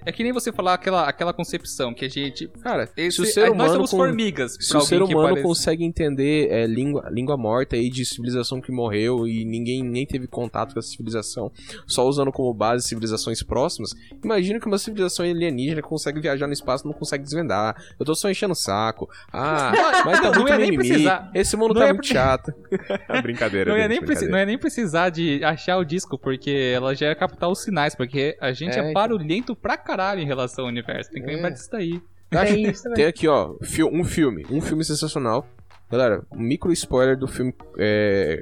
é 0.05 0.11
que 0.11 0.23
nem 0.23 0.31
você 0.31 0.51
falar 0.51 0.73
aquela, 0.75 1.07
aquela 1.07 1.33
concepção 1.33 1.93
que 1.93 2.05
a 2.05 2.09
gente, 2.09 2.47
cara, 2.63 2.89
esse, 2.97 3.17
Se 3.17 3.21
o 3.21 3.25
ser 3.25 3.41
nós 3.49 3.51
humano 3.53 3.73
somos 3.73 3.91
com- 3.91 3.97
formigas. 3.97 4.57
Se 4.59 4.75
o 4.75 4.81
ser 4.81 5.01
humano 5.01 5.29
parece- 5.29 5.43
consegue 5.43 5.83
entender 5.83 6.47
é, 6.49 6.65
língua, 6.65 7.07
língua 7.11 7.37
morta 7.37 7.75
aí 7.75 7.89
de 7.89 8.05
civilização 8.05 8.59
que 8.61 8.71
morreu 8.71 9.27
e 9.27 9.45
ninguém 9.45 9.83
nem 9.83 10.05
teve 10.05 10.27
contato 10.27 10.73
com 10.73 10.79
essa 10.79 10.89
civilização, 10.89 11.51
só 11.85 12.07
usando 12.07 12.31
como 12.31 12.53
base 12.53 12.87
civilizações 12.87 13.43
próximas, 13.43 13.91
imagina 14.23 14.59
que 14.59 14.65
uma 14.67 14.77
civilização 14.77 15.25
alienígena 15.25 15.81
consegue 15.81 16.19
viajar 16.19 16.47
no 16.47 16.53
espaço 16.53 16.85
e 16.85 16.87
não 16.87 16.93
consegue 16.97 17.23
desvendar. 17.23 17.75
Eu 17.99 18.05
tô 18.05 18.15
só 18.15 18.29
enchendo 18.29 18.53
o 18.53 18.55
saco. 18.55 19.07
Ah, 19.31 19.71
mas 20.05 20.19
tá 20.19 20.25
Não, 20.25 20.31
não 20.31 20.39
muito 20.41 20.51
ia 20.51 20.57
nem 20.57 20.71
mimimi. 20.71 20.89
precisar. 20.89 21.31
Esse 21.33 21.55
mundo 21.57 21.73
Não 21.73 21.81
tá 21.81 21.87
ia 21.87 21.93
muito 21.93 22.07
pre- 22.07 22.13
chato. 22.13 22.51
É 23.11 23.21
brincadeira, 23.21 23.69
não 23.71 23.77
ia, 23.77 23.83
gente, 23.83 23.89
nem 23.91 23.99
preci- 23.99 24.20
brincadeira. 24.20 24.20
Não 24.29 24.37
ia 24.37 24.45
nem 24.45 24.57
precisar 24.57 25.09
de 25.09 25.43
achar 25.43 25.77
o 25.77 25.83
disco, 25.85 26.17
porque 26.17 26.71
ela 26.75 26.93
já 26.95 27.07
ia 27.07 27.15
captar 27.15 27.49
os 27.49 27.61
sinais, 27.63 27.95
porque 27.95 28.37
a 28.41 28.51
gente 28.53 28.71
é, 28.75 28.77
É, 28.77 28.81
então. 28.81 28.93
barulhento 28.93 29.55
pra 29.55 29.77
caralho 29.77 30.21
em 30.21 30.25
relação 30.25 30.65
ao 30.65 30.69
universo. 30.71 31.09
Tem 31.11 31.23
que 31.23 31.29
É. 31.29 31.33
lembrar 31.35 31.49
disso 31.51 31.69
daí. 31.71 32.01
Acho- 32.33 32.53
É 32.53 32.57
isso 32.59 32.83
também. 32.83 32.95
Tem 32.95 33.05
aqui, 33.05 33.27
ó, 33.27 33.53
um 33.91 34.03
filme. 34.05 34.45
Um 34.49 34.61
filme 34.61 34.83
sensacional. 34.85 35.45
Galera, 35.91 36.23
um 36.31 36.39
micro 36.39 36.71
spoiler 36.71 37.17
do 37.17 37.27
filme 37.27 37.53
é, 37.77 38.41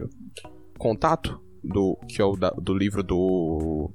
Contato, 0.77 1.41
do, 1.63 1.97
que 2.07 2.21
é 2.21 2.25
o 2.25 2.35
da- 2.35 2.51
do 2.51 2.73
livro 2.77 3.01
do. 3.03 3.91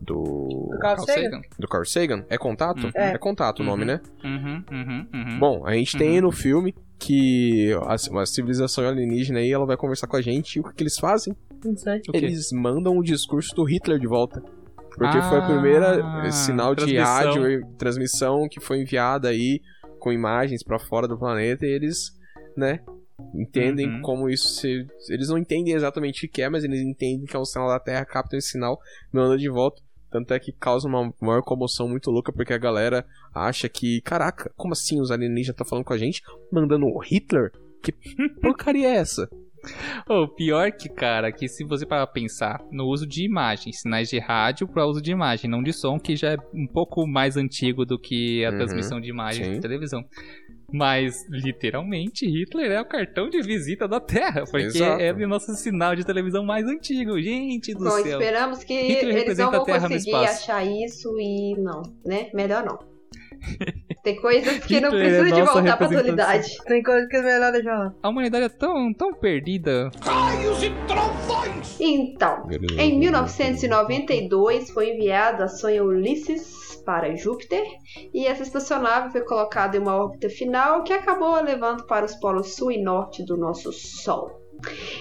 Do. 0.00 0.68
Do 0.70 0.78
Carl 0.80 0.94
Carl 0.96 1.06
Sagan? 1.06 1.22
Sagan. 1.22 1.40
Do 1.58 1.68
Carl 1.68 1.84
Sagan? 1.84 2.24
É 2.30 2.38
Contato? 2.38 2.84
Uhum. 2.84 2.90
É, 2.94 3.18
Contato 3.18 3.60
o 3.60 3.64
nome, 3.64 3.82
Uhum. 3.82 3.86
né? 3.88 4.00
Uhum, 4.24 4.64
uhum, 4.70 5.06
uhum. 5.12 5.38
Bom, 5.38 5.66
a 5.66 5.74
gente 5.74 5.96
tem 5.98 6.08
Uhum. 6.08 6.14
aí 6.14 6.20
no 6.20 6.30
filme 6.32 6.74
que 6.98 7.72
a, 7.74 7.96
uma 8.10 8.26
civilização 8.26 8.86
alienígena 8.86 9.38
aí, 9.38 9.52
ela 9.52 9.64
vai 9.66 9.76
conversar 9.76 10.06
com 10.06 10.16
a 10.16 10.20
gente 10.20 10.56
e 10.56 10.60
o 10.60 10.64
que, 10.64 10.74
que 10.74 10.82
eles 10.82 10.98
fazem? 10.98 11.34
Não 11.64 11.76
sei. 11.76 12.00
Eles 12.12 12.50
mandam 12.52 12.96
o 12.98 13.02
discurso 13.02 13.54
do 13.54 13.64
Hitler 13.64 13.98
de 13.98 14.06
volta. 14.06 14.42
Porque 14.96 15.22
foi 15.22 15.38
a 15.38 15.46
primeira 15.46 16.04
Ah, 16.04 16.26
eh, 16.26 16.30
sinal 16.32 16.74
de 16.74 16.96
rádio 16.98 17.48
e 17.48 17.64
transmissão 17.76 18.48
que 18.50 18.58
foi 18.60 18.80
enviada 18.80 19.28
aí 19.28 19.60
com 20.00 20.12
imagens 20.12 20.64
pra 20.64 20.78
fora 20.78 21.06
do 21.06 21.16
planeta 21.16 21.64
e 21.64 21.70
eles, 21.70 22.10
né, 22.56 22.80
entendem 23.34 23.88
Uhum. 23.88 24.02
como 24.02 24.28
isso 24.28 24.48
se... 24.48 24.86
Eles 25.08 25.28
não 25.28 25.38
entendem 25.38 25.74
exatamente 25.74 26.26
o 26.26 26.28
que 26.28 26.42
é, 26.42 26.48
mas 26.48 26.64
eles 26.64 26.80
entendem 26.80 27.24
que 27.26 27.36
é 27.36 27.38
um 27.38 27.44
sinal 27.44 27.68
da 27.68 27.78
Terra, 27.78 28.04
captam 28.04 28.38
esse 28.38 28.50
sinal 28.50 28.78
e 29.12 29.16
mandam 29.16 29.36
de 29.36 29.48
volta. 29.48 29.80
Tanto 30.10 30.32
é 30.32 30.38
que 30.38 30.52
causa 30.52 30.88
uma 30.88 31.12
maior 31.20 31.42
comoção 31.42 31.88
muito 31.88 32.10
louca, 32.10 32.32
porque 32.32 32.52
a 32.52 32.58
galera 32.58 33.04
acha 33.34 33.68
que, 33.68 34.00
caraca, 34.00 34.50
como 34.56 34.72
assim 34.72 35.00
os 35.00 35.10
alienígenas 35.10 35.54
estão 35.54 35.66
falando 35.66 35.84
com 35.84 35.92
a 35.92 35.98
gente? 35.98 36.22
Mandando 36.50 36.86
o 36.86 36.98
Hitler? 36.98 37.52
Que 37.82 37.92
porcaria 38.40 38.88
é 38.88 38.96
essa? 38.96 39.28
O 40.08 40.28
pior 40.28 40.70
que, 40.72 40.88
cara, 40.88 41.32
que 41.32 41.48
se 41.48 41.64
você 41.64 41.84
parar 41.84 42.06
pra 42.06 42.14
pensar 42.14 42.62
no 42.70 42.84
uso 42.86 43.06
de 43.06 43.24
imagens, 43.24 43.80
sinais 43.80 44.08
de 44.08 44.18
rádio 44.18 44.68
para 44.68 44.86
uso 44.86 45.02
de 45.02 45.10
imagem, 45.10 45.50
não 45.50 45.62
de 45.62 45.72
som, 45.72 45.98
que 45.98 46.14
já 46.16 46.32
é 46.32 46.36
um 46.54 46.66
pouco 46.66 47.06
mais 47.06 47.36
antigo 47.36 47.84
do 47.84 47.98
que 47.98 48.44
a 48.44 48.50
Uhum, 48.50 48.56
transmissão 48.56 49.00
de 49.00 49.10
imagem 49.10 49.44
sim. 49.44 49.52
de 49.54 49.60
televisão. 49.60 50.02
Mas, 50.70 51.26
literalmente, 51.30 52.26
Hitler 52.26 52.72
é 52.72 52.80
o 52.80 52.84
cartão 52.84 53.30
de 53.30 53.40
visita 53.40 53.88
da 53.88 53.98
Terra, 53.98 54.44
porque 54.44 54.66
Exato. 54.66 55.00
é 55.00 55.12
o 55.12 55.28
nosso 55.28 55.54
sinal 55.54 55.96
de 55.96 56.04
televisão 56.04 56.44
mais 56.44 56.66
antigo. 56.66 57.20
Gente 57.20 57.72
do 57.72 57.84
bom, 57.84 57.90
céu. 57.90 58.20
esperamos 58.20 58.62
que 58.64 58.74
Hitler 58.74 59.16
eles 59.16 59.38
não 59.38 59.50
vão 59.50 59.64
conseguir 59.64 60.14
achar 60.14 60.64
isso 60.64 61.18
e 61.18 61.54
não, 61.58 61.82
né? 62.04 62.30
Melhor 62.34 62.64
não. 62.64 62.78
Tem 64.02 64.20
coisas 64.20 64.58
que 64.58 64.80
não 64.80 64.88
é 64.88 65.00
precisam 65.00 65.24
de 65.24 65.40
nossa 65.40 65.52
voltar 65.54 65.76
pra 65.76 65.86
atualidade. 65.86 66.56
Tem 66.66 66.82
coisa 66.82 67.06
que 67.08 67.16
é 67.16 67.22
melhor 67.22 67.52
deixar 67.52 67.78
lá. 67.78 67.94
A 68.02 68.08
humanidade 68.08 68.44
é 68.44 68.48
tão, 68.48 68.92
tão 68.92 69.12
perdida. 69.14 69.90
Então, 71.80 72.46
em 72.78 72.98
1992 72.98 74.70
foi 74.70 74.94
enviada 74.94 75.44
a 75.44 75.48
sonda 75.48 75.84
Ulisses 75.84 76.67
para 76.88 77.14
Júpiter 77.14 77.62
e 78.14 78.26
essa 78.26 78.42
espaçonave 78.42 79.12
foi 79.12 79.20
colocada 79.20 79.76
em 79.76 79.80
uma 79.80 79.94
órbita 79.94 80.30
final 80.30 80.82
que 80.82 80.92
acabou 80.94 81.38
levando 81.42 81.84
para 81.84 82.06
os 82.06 82.14
polos 82.14 82.54
sul 82.54 82.72
e 82.72 82.82
norte 82.82 83.22
do 83.26 83.36
nosso 83.36 83.70
Sol. 83.74 84.38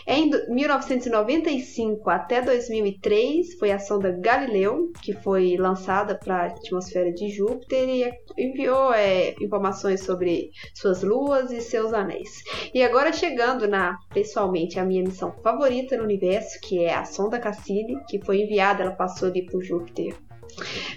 Em 0.06 0.30
do- 0.30 0.54
1995 0.54 2.10
até 2.10 2.42
2003 2.42 3.58
foi 3.58 3.72
a 3.72 3.80
sonda 3.80 4.12
Galileu, 4.12 4.92
que 5.02 5.14
foi 5.14 5.56
lançada 5.58 6.20
para 6.20 6.36
a 6.36 6.46
atmosfera 6.48 7.12
de 7.14 7.30
Júpiter 7.30 7.88
e 7.90 8.12
enviou 8.38 8.94
é, 8.94 9.34
informações 9.42 10.04
sobre 10.04 10.50
suas 10.76 11.02
luas 11.04 11.52
e 11.52 11.62
seus 11.62 11.94
anéis. 11.94 12.30
E 12.74 12.84
agora 12.84 13.14
chegando 13.14 13.66
na, 13.66 13.96
pessoalmente, 14.14 14.78
a 14.78 14.86
minha 14.86 15.04
missão 15.04 15.34
favorita 15.42 15.98
no 15.98 16.04
universo, 16.04 16.60
que 16.62 16.84
é 16.84 16.94
a 16.94 17.06
sonda 17.06 17.40
Cassini, 17.40 17.96
que 18.10 18.24
foi 18.24 18.42
enviada, 18.42 18.84
ela 18.84 18.92
passou 18.96 19.30
ali 19.30 19.46
por 19.46 19.64
Júpiter, 19.64 20.14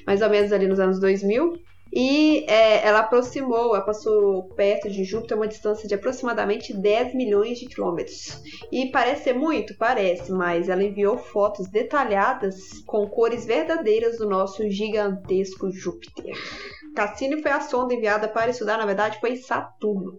mais 0.07 0.23
ou 0.23 0.31
menos 0.31 0.53
ali 0.53 0.67
nos 0.67 0.81
anos 0.81 1.01
2000. 1.01 1.61
E 1.93 2.45
é, 2.49 2.87
ela 2.87 3.01
aproximou, 3.01 3.75
ela 3.75 3.85
passou 3.85 4.45
perto 4.55 4.89
de 4.89 5.03
Júpiter 5.03 5.37
uma 5.37 5.49
distância 5.49 5.89
de 5.89 5.95
aproximadamente 5.95 6.73
10 6.73 7.15
milhões 7.15 7.59
de 7.59 7.67
quilômetros. 7.67 8.41
E 8.71 8.87
parece 8.93 9.25
ser 9.25 9.33
muito, 9.33 9.77
parece, 9.77 10.31
mas 10.31 10.69
ela 10.69 10.85
enviou 10.85 11.19
fotos 11.19 11.69
detalhadas 11.69 12.81
com 12.87 13.09
cores 13.09 13.45
verdadeiras 13.45 14.19
do 14.19 14.29
nosso 14.29 14.71
gigantesco 14.71 15.71
Júpiter. 15.71 16.33
Cassini 16.95 17.41
foi 17.43 17.51
a 17.51 17.61
sonda 17.61 17.95
enviada 17.95 18.29
para 18.29 18.51
estudar, 18.51 18.79
na 18.79 18.87
verdade, 18.87 19.19
foi 19.21 19.37
Saturno. 19.37 20.13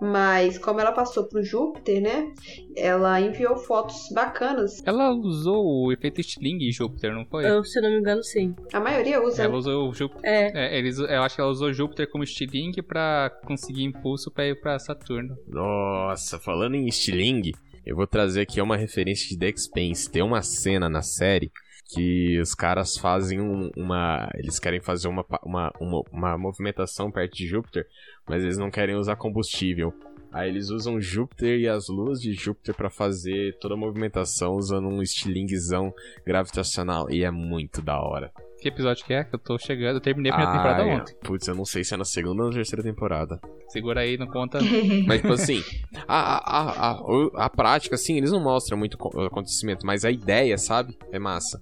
Mas 0.00 0.58
como 0.58 0.80
ela 0.80 0.92
passou 0.92 1.28
para 1.28 1.40
o 1.40 1.44
Júpiter, 1.44 2.00
né? 2.00 2.32
Ela 2.76 3.20
enviou 3.20 3.56
fotos 3.56 4.08
bacanas. 4.12 4.82
Ela 4.84 5.10
usou 5.12 5.64
o 5.64 5.92
efeito 5.92 6.22
Stirling 6.22 6.68
em 6.68 6.72
Júpiter, 6.72 7.12
não 7.12 7.24
foi? 7.26 7.48
Eu, 7.48 7.64
se 7.64 7.80
não 7.80 7.90
me 7.90 7.98
engano, 7.98 8.22
sim. 8.22 8.54
A 8.72 8.80
maioria 8.80 9.22
usa. 9.22 9.44
Ela 9.44 9.56
usou 9.56 9.88
o 9.88 9.94
Júpiter. 9.94 10.24
É. 10.24 10.74
É, 10.74 10.78
eles, 10.78 10.98
eu 10.98 11.22
acho 11.22 11.34
que 11.34 11.40
ela 11.40 11.50
usou 11.50 11.72
Júpiter 11.72 12.10
como 12.10 12.26
Stirling 12.26 12.72
pra 12.86 13.30
conseguir 13.44 13.84
impulso 13.84 14.30
pra 14.30 14.46
ir 14.46 14.60
pra 14.60 14.78
Saturno. 14.78 15.36
Nossa, 15.46 16.38
falando 16.38 16.74
em 16.74 16.90
Stiling, 16.90 17.52
eu 17.84 17.96
vou 17.96 18.06
trazer 18.06 18.42
aqui 18.42 18.60
uma 18.60 18.76
referência 18.76 19.28
de 19.28 19.38
The 19.38 19.48
Expanse. 19.48 20.10
Tem 20.10 20.22
uma 20.22 20.42
cena 20.42 20.88
na 20.88 21.02
série 21.02 21.50
que 21.86 22.38
os 22.40 22.54
caras 22.54 22.96
fazem 22.96 23.40
um- 23.40 23.70
uma. 23.76 24.28
Eles 24.34 24.58
querem 24.58 24.80
fazer 24.80 25.08
uma, 25.08 25.24
uma, 25.44 25.72
uma, 25.80 26.02
uma 26.12 26.38
movimentação 26.38 27.10
perto 27.10 27.36
de 27.36 27.46
Júpiter, 27.46 27.86
mas 28.28 28.42
eles 28.42 28.56
não 28.58 28.70
querem 28.70 28.94
usar 28.96 29.16
combustível. 29.16 29.92
Aí 30.32 30.48
eles 30.48 30.68
usam 30.68 31.00
Júpiter 31.00 31.60
e 31.60 31.68
as 31.68 31.86
luas 31.88 32.20
de 32.20 32.32
Júpiter 32.32 32.74
pra 32.74 32.90
fazer 32.90 33.56
toda 33.60 33.74
a 33.74 33.76
movimentação 33.76 34.54
usando 34.54 34.88
um 34.88 35.00
estilingzão 35.00 35.94
gravitacional. 36.26 37.08
E 37.10 37.22
é 37.22 37.30
muito 37.30 37.80
da 37.80 38.00
hora. 38.00 38.32
Que 38.60 38.68
episódio 38.68 39.04
que 39.04 39.12
é? 39.12 39.22
Que 39.22 39.34
eu 39.34 39.38
tô 39.38 39.56
chegando. 39.58 39.96
Eu 39.96 40.00
terminei 40.00 40.32
a 40.32 40.34
primeira 40.34 40.56
temporada 40.58 40.82
Ai, 40.82 41.00
ontem. 41.00 41.14
Putz, 41.22 41.46
eu 41.46 41.54
não 41.54 41.64
sei 41.66 41.84
se 41.84 41.94
é 41.94 41.96
na 41.96 42.04
segunda 42.04 42.42
ou 42.42 42.48
na 42.48 42.54
terceira 42.54 42.82
temporada. 42.82 43.38
Segura 43.68 44.00
aí, 44.00 44.16
não 44.18 44.26
conta. 44.26 44.58
Mas, 45.06 45.20
tipo 45.20 45.34
assim, 45.34 45.62
a, 46.08 46.16
a, 46.16 46.60
a, 46.60 46.90
a, 46.90 47.00
o- 47.02 47.30
a 47.36 47.48
prática, 47.50 47.94
assim, 47.94 48.16
eles 48.16 48.32
não 48.32 48.42
mostram 48.42 48.76
muito 48.78 48.96
co- 48.98 49.20
acontecimento, 49.20 49.84
mas 49.86 50.04
a 50.04 50.10
ideia, 50.10 50.56
sabe? 50.58 50.96
É 51.12 51.18
massa. 51.18 51.60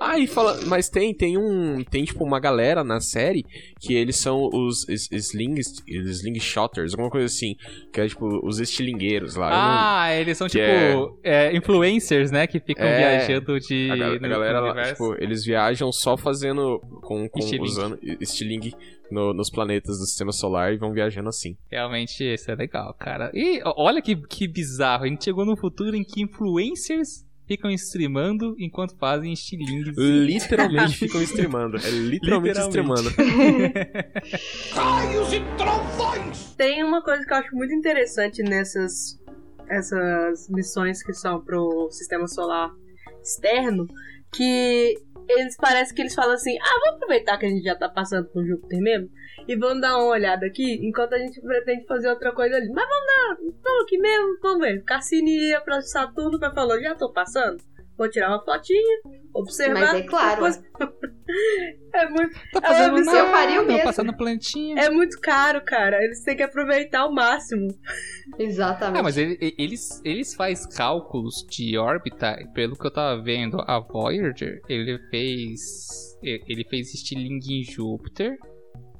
Ah, 0.00 0.18
e 0.18 0.26
fala, 0.26 0.58
mas 0.66 0.88
tem, 0.88 1.14
tem 1.14 1.36
um, 1.38 1.82
tem 1.84 2.04
tipo 2.04 2.24
uma 2.24 2.38
galera 2.40 2.82
na 2.84 3.00
série 3.00 3.44
que 3.80 3.94
eles 3.94 4.16
são 4.16 4.48
os 4.52 4.86
slings, 4.88 5.82
slingshotters, 5.86 6.92
alguma 6.92 7.10
coisa 7.10 7.26
assim, 7.26 7.56
que 7.92 8.00
é 8.00 8.08
tipo 8.08 8.26
os 8.46 8.58
estilingueiros 8.58 9.34
lá. 9.36 9.46
Eu 9.46 9.50
não- 9.56 9.58
Ah, 9.58 10.14
eles 10.14 10.36
são 10.38 10.48
tipo 10.48 11.18
é, 11.22 11.54
influencers, 11.56 12.30
né? 12.30 12.46
Que 12.46 12.60
ficam 12.60 12.86
É, 12.86 12.98
viajando 13.18 13.58
de. 13.60 13.90
a, 13.90 13.96
ga- 13.96 14.12
a 14.14 14.18
galera, 14.18 14.60
lá, 14.60 14.84
tipo, 14.84 15.14
eles 15.22 15.44
viajam 15.44 15.92
só 15.92 16.16
fazendo, 16.16 16.78
com, 17.02 17.28
com 17.28 17.38
Estilingue. 17.38 17.68
usando 17.68 17.98
estilingue 18.20 18.74
no- 19.10 19.32
nos 19.34 19.50
planetas 19.50 19.98
do 19.98 20.04
sistema 20.06 20.32
solar 20.32 20.72
e 20.72 20.76
vão 20.76 20.92
viajando 20.92 21.28
assim. 21.28 21.56
Realmente, 21.70 22.24
isso 22.24 22.50
é 22.50 22.54
legal, 22.54 22.94
cara. 22.98 23.30
E 23.34 23.60
olha 23.64 24.00
que, 24.02 24.16
que 24.16 24.48
bizarro. 24.48 25.04
A 25.04 25.08
gente 25.08 25.24
chegou 25.24 25.44
num 25.44 25.56
futuro 25.56 25.94
em 25.96 26.02
que 26.04 26.22
influencers 26.22 27.24
ficam 27.46 27.70
streamando 27.70 28.56
enquanto 28.58 28.96
fazem 28.96 29.32
estilingues. 29.32 29.94
Literalmente 29.96 30.96
ficam 30.98 31.22
streamando. 31.22 31.76
É 31.76 31.90
literalmente, 31.90 32.58
Literalmente. 32.58 32.68
streamando. 32.68 33.10
Tem 36.56 36.82
uma 36.82 37.02
coisa 37.02 37.24
que 37.24 37.32
eu 37.32 37.36
acho 37.36 37.54
muito 37.54 37.72
interessante 37.74 38.42
nessas 38.42 39.20
essas 39.68 40.48
missões 40.48 41.02
que 41.02 41.12
são 41.12 41.42
pro 41.42 41.88
sistema 41.90 42.28
solar 42.28 42.70
externo, 43.20 43.84
que 44.32 44.94
eles 45.28 45.56
parece 45.56 45.92
que 45.92 46.02
eles 46.02 46.14
falam 46.14 46.34
assim: 46.34 46.56
"Ah, 46.60 46.80
vamos 46.84 47.02
aproveitar 47.02 47.36
que 47.38 47.46
a 47.46 47.48
gente 47.48 47.64
já 47.64 47.74
tá 47.74 47.88
passando 47.88 48.28
por 48.28 48.46
Júpiter 48.46 48.80
mesmo 48.80 49.08
e 49.46 49.56
vamos 49.56 49.80
dar 49.80 49.96
uma 49.98 50.06
olhada 50.08 50.46
aqui, 50.46 50.74
enquanto 50.86 51.14
a 51.14 51.18
gente 51.18 51.40
pretende 51.40 51.86
fazer 51.86 52.08
outra 52.08 52.32
coisa 52.32 52.56
ali. 52.56 52.68
Mas 52.70 52.86
vamos 52.88 53.06
dar, 53.06 53.36
vamos 53.62 53.82
aqui 53.84 53.98
mesmo, 53.98 54.38
vamos 54.42 54.60
ver. 54.66 54.82
Cassini 54.84 55.48
ia 55.50 55.60
pra 55.60 55.80
Saturno, 55.80 56.38
mas 56.40 56.54
falou: 56.54 56.80
"Já 56.80 56.94
tô 56.94 57.12
passando. 57.12 57.56
Vou 57.98 58.10
tirar 58.10 58.28
uma 58.28 58.44
fotinha, 58.44 58.98
observar". 59.34 59.74
Mas 59.80 59.94
é 59.94 60.02
claro. 60.02 60.34
depois- 60.34 60.62
é 61.94 62.08
muito 62.10 62.34
Tá 62.52 62.60
É, 62.62 62.68
fazendo 62.68 62.92
mas 62.92 63.06
nada, 63.06 63.18
eu 63.18 63.26
faria 63.28 63.60
o 63.62 63.66
tá 63.66 63.72
mesmo. 63.72 63.84
passando 63.84 64.16
plantinha. 64.16 64.80
é 64.82 64.90
muito 64.90 65.18
caro, 65.20 65.62
cara. 65.64 66.02
Eles 66.04 66.22
têm 66.22 66.36
que 66.36 66.42
aproveitar 66.42 67.00
ao 67.00 67.12
máximo. 67.12 67.68
Exatamente. 68.38 69.00
Ah, 69.00 69.02
mas 69.02 69.16
ele- 69.16 69.38
ele- 69.40 69.54
eles, 69.58 70.00
eles 70.04 70.34
faz 70.34 70.66
cálculos 70.66 71.44
de 71.48 71.76
órbita, 71.78 72.36
pelo 72.54 72.76
que 72.76 72.86
eu 72.86 72.90
tava 72.92 73.22
vendo, 73.22 73.58
a 73.66 73.78
Voyager, 73.80 74.60
ele 74.68 74.98
fez. 75.10 75.60
Ele 76.22 76.64
fez 76.68 76.92
estilingue 76.94 77.60
em 77.60 77.62
Júpiter, 77.62 78.36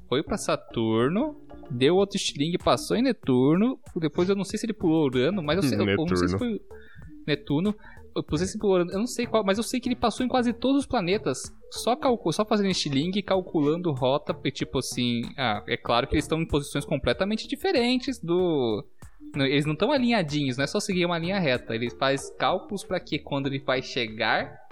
foi 0.07 0.23
pra 0.23 0.37
Saturno, 0.37 1.35
deu 1.69 1.95
outro 1.95 2.17
estilingue, 2.17 2.57
passou 2.57 2.97
em 2.97 3.01
Netuno, 3.01 3.79
depois 3.95 4.29
eu 4.29 4.35
não 4.35 4.43
sei 4.43 4.57
se 4.59 4.65
ele 4.65 4.73
pulou 4.73 5.05
Urano, 5.05 5.43
mas 5.43 5.57
eu, 5.57 5.63
sei, 5.63 5.77
eu, 5.77 5.87
eu 5.87 5.97
não 5.97 6.15
sei 6.15 6.27
se 6.27 6.37
foi 6.37 6.61
Netuno. 7.25 7.75
Eu 8.15 8.25
não 8.27 8.37
sei 8.37 8.47
se 8.47 8.57
pulou 8.57 8.75
Urano, 8.75 8.91
eu 8.91 8.99
não 8.99 9.07
sei 9.07 9.27
qual, 9.27 9.43
mas 9.43 9.57
eu 9.57 9.63
sei 9.63 9.79
que 9.79 9.87
ele 9.87 9.95
passou 9.95 10.25
em 10.25 10.29
quase 10.29 10.51
todos 10.51 10.81
os 10.81 10.87
planetas, 10.87 11.53
só, 11.71 11.95
calcu 11.95 12.31
só 12.31 12.43
fazendo 12.43 12.69
estilingue 12.69 13.19
e 13.19 13.23
calculando 13.23 13.91
rota, 13.91 14.33
tipo 14.51 14.79
assim, 14.79 15.21
ah, 15.37 15.63
é 15.67 15.77
claro 15.77 16.07
que 16.07 16.15
eles 16.15 16.25
estão 16.25 16.41
em 16.41 16.47
posições 16.47 16.85
completamente 16.85 17.47
diferentes 17.47 18.19
do, 18.19 18.83
Eles 19.35 19.65
não 19.65 19.73
estão 19.73 19.91
alinhadinhos, 19.91 20.57
não 20.57 20.63
é 20.63 20.67
só 20.67 20.79
seguir 20.79 21.05
uma 21.05 21.19
linha 21.19 21.39
reta. 21.39 21.75
Ele 21.75 21.89
faz 21.89 22.29
cálculos 22.37 22.83
para 22.83 22.99
que 22.99 23.19
quando 23.19 23.47
ele 23.47 23.59
vai 23.59 23.81
chegar 23.81 24.66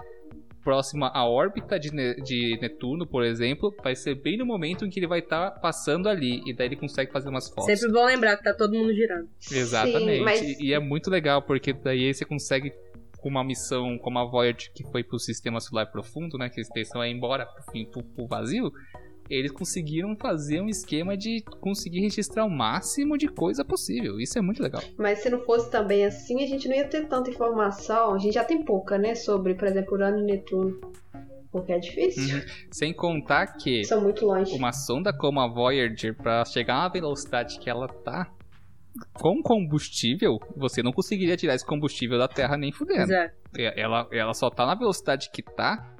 próxima 0.66 1.08
à 1.14 1.24
órbita 1.24 1.78
de, 1.78 1.92
Ne- 1.94 2.16
de 2.16 2.58
Netuno, 2.60 3.06
por 3.06 3.22
exemplo, 3.24 3.72
vai 3.84 3.94
ser 3.94 4.16
bem 4.16 4.36
no 4.36 4.44
momento 4.44 4.84
em 4.84 4.90
que 4.90 4.98
ele 4.98 5.06
vai 5.06 5.20
estar 5.20 5.52
passando 5.60 6.08
ali. 6.08 6.42
E 6.44 6.52
daí 6.52 6.66
ele 6.66 6.74
consegue 6.76 7.12
fazer 7.12 7.28
umas 7.28 7.48
fotos. 7.48 7.66
Sempre 7.78 7.92
bom 7.92 8.04
lembrar 8.04 8.36
que 8.36 8.42
tá 8.42 8.52
todo 8.52 8.74
mundo 8.74 8.92
girando. 8.92 9.28
Exatamente. 9.52 10.16
Sim, 10.18 10.24
mas- 10.24 10.60
E 10.60 10.72
é 10.74 10.80
muito 10.80 11.08
legal, 11.08 11.40
porque 11.40 11.72
daí 11.72 12.12
você 12.12 12.24
consegue, 12.24 12.72
com 13.18 13.28
uma 13.28 13.44
missão 13.44 13.96
como 13.98 14.18
a 14.18 14.24
Voyager, 14.24 14.72
que 14.74 14.82
foi 14.90 15.04
pro 15.04 15.18
sistema 15.20 15.60
solar 15.60 15.86
profundo, 15.92 16.36
né? 16.36 16.48
Que 16.48 16.56
eles 16.60 16.68
estão 16.76 17.00
aí 17.00 17.12
embora 17.12 17.46
pro, 17.46 17.62
fim- 17.72 17.86
pro, 17.86 18.02
pro 18.02 18.26
vazio. 18.26 18.72
Eles 19.28 19.50
conseguiram 19.50 20.14
fazer 20.16 20.60
um 20.60 20.68
esquema 20.68 21.16
de 21.16 21.42
conseguir 21.60 22.00
registrar 22.00 22.44
o 22.44 22.50
máximo 22.50 23.18
de 23.18 23.26
coisa 23.28 23.64
possível. 23.64 24.20
Isso 24.20 24.38
é 24.38 24.42
muito 24.42 24.62
legal. 24.62 24.82
Mas 24.96 25.18
se 25.20 25.28
não 25.30 25.40
fosse 25.40 25.70
também 25.70 26.04
assim, 26.04 26.42
a 26.42 26.46
gente 26.46 26.68
não 26.68 26.76
ia 26.76 26.86
ter 26.88 27.06
tanta 27.08 27.30
informação. 27.30 28.14
A 28.14 28.18
gente 28.18 28.34
já 28.34 28.44
tem 28.44 28.64
pouca, 28.64 28.96
né? 28.98 29.14
Sobre, 29.14 29.54
por 29.54 29.66
exemplo, 29.66 29.94
Urano 29.94 30.18
e 30.20 30.22
Netuno. 30.22 30.80
Porque 31.50 31.72
é 31.72 31.78
difícil. 31.78 32.36
Uhum. 32.36 32.42
Sem 32.70 32.92
contar 32.94 33.46
que 33.56 33.82
São 33.84 34.00
muito 34.02 34.26
longe. 34.26 34.54
uma 34.54 34.72
sonda 34.72 35.12
como 35.16 35.40
a 35.40 35.48
Voyager, 35.48 36.14
pra 36.14 36.44
chegar 36.44 36.74
na 36.76 36.88
velocidade 36.88 37.58
que 37.58 37.70
ela 37.70 37.88
tá, 37.88 38.30
com 39.14 39.42
combustível, 39.42 40.38
você 40.56 40.82
não 40.82 40.92
conseguiria 40.92 41.36
tirar 41.36 41.54
esse 41.54 41.64
combustível 41.66 42.18
da 42.18 42.28
Terra 42.28 42.56
nem 42.56 42.72
fudendo. 42.72 43.12
É. 43.12 43.32
É, 43.58 43.80
Ela, 43.80 44.06
ela 44.12 44.34
só 44.34 44.50
tá 44.50 44.66
na 44.66 44.74
velocidade 44.74 45.30
que 45.32 45.42
tá 45.42 45.95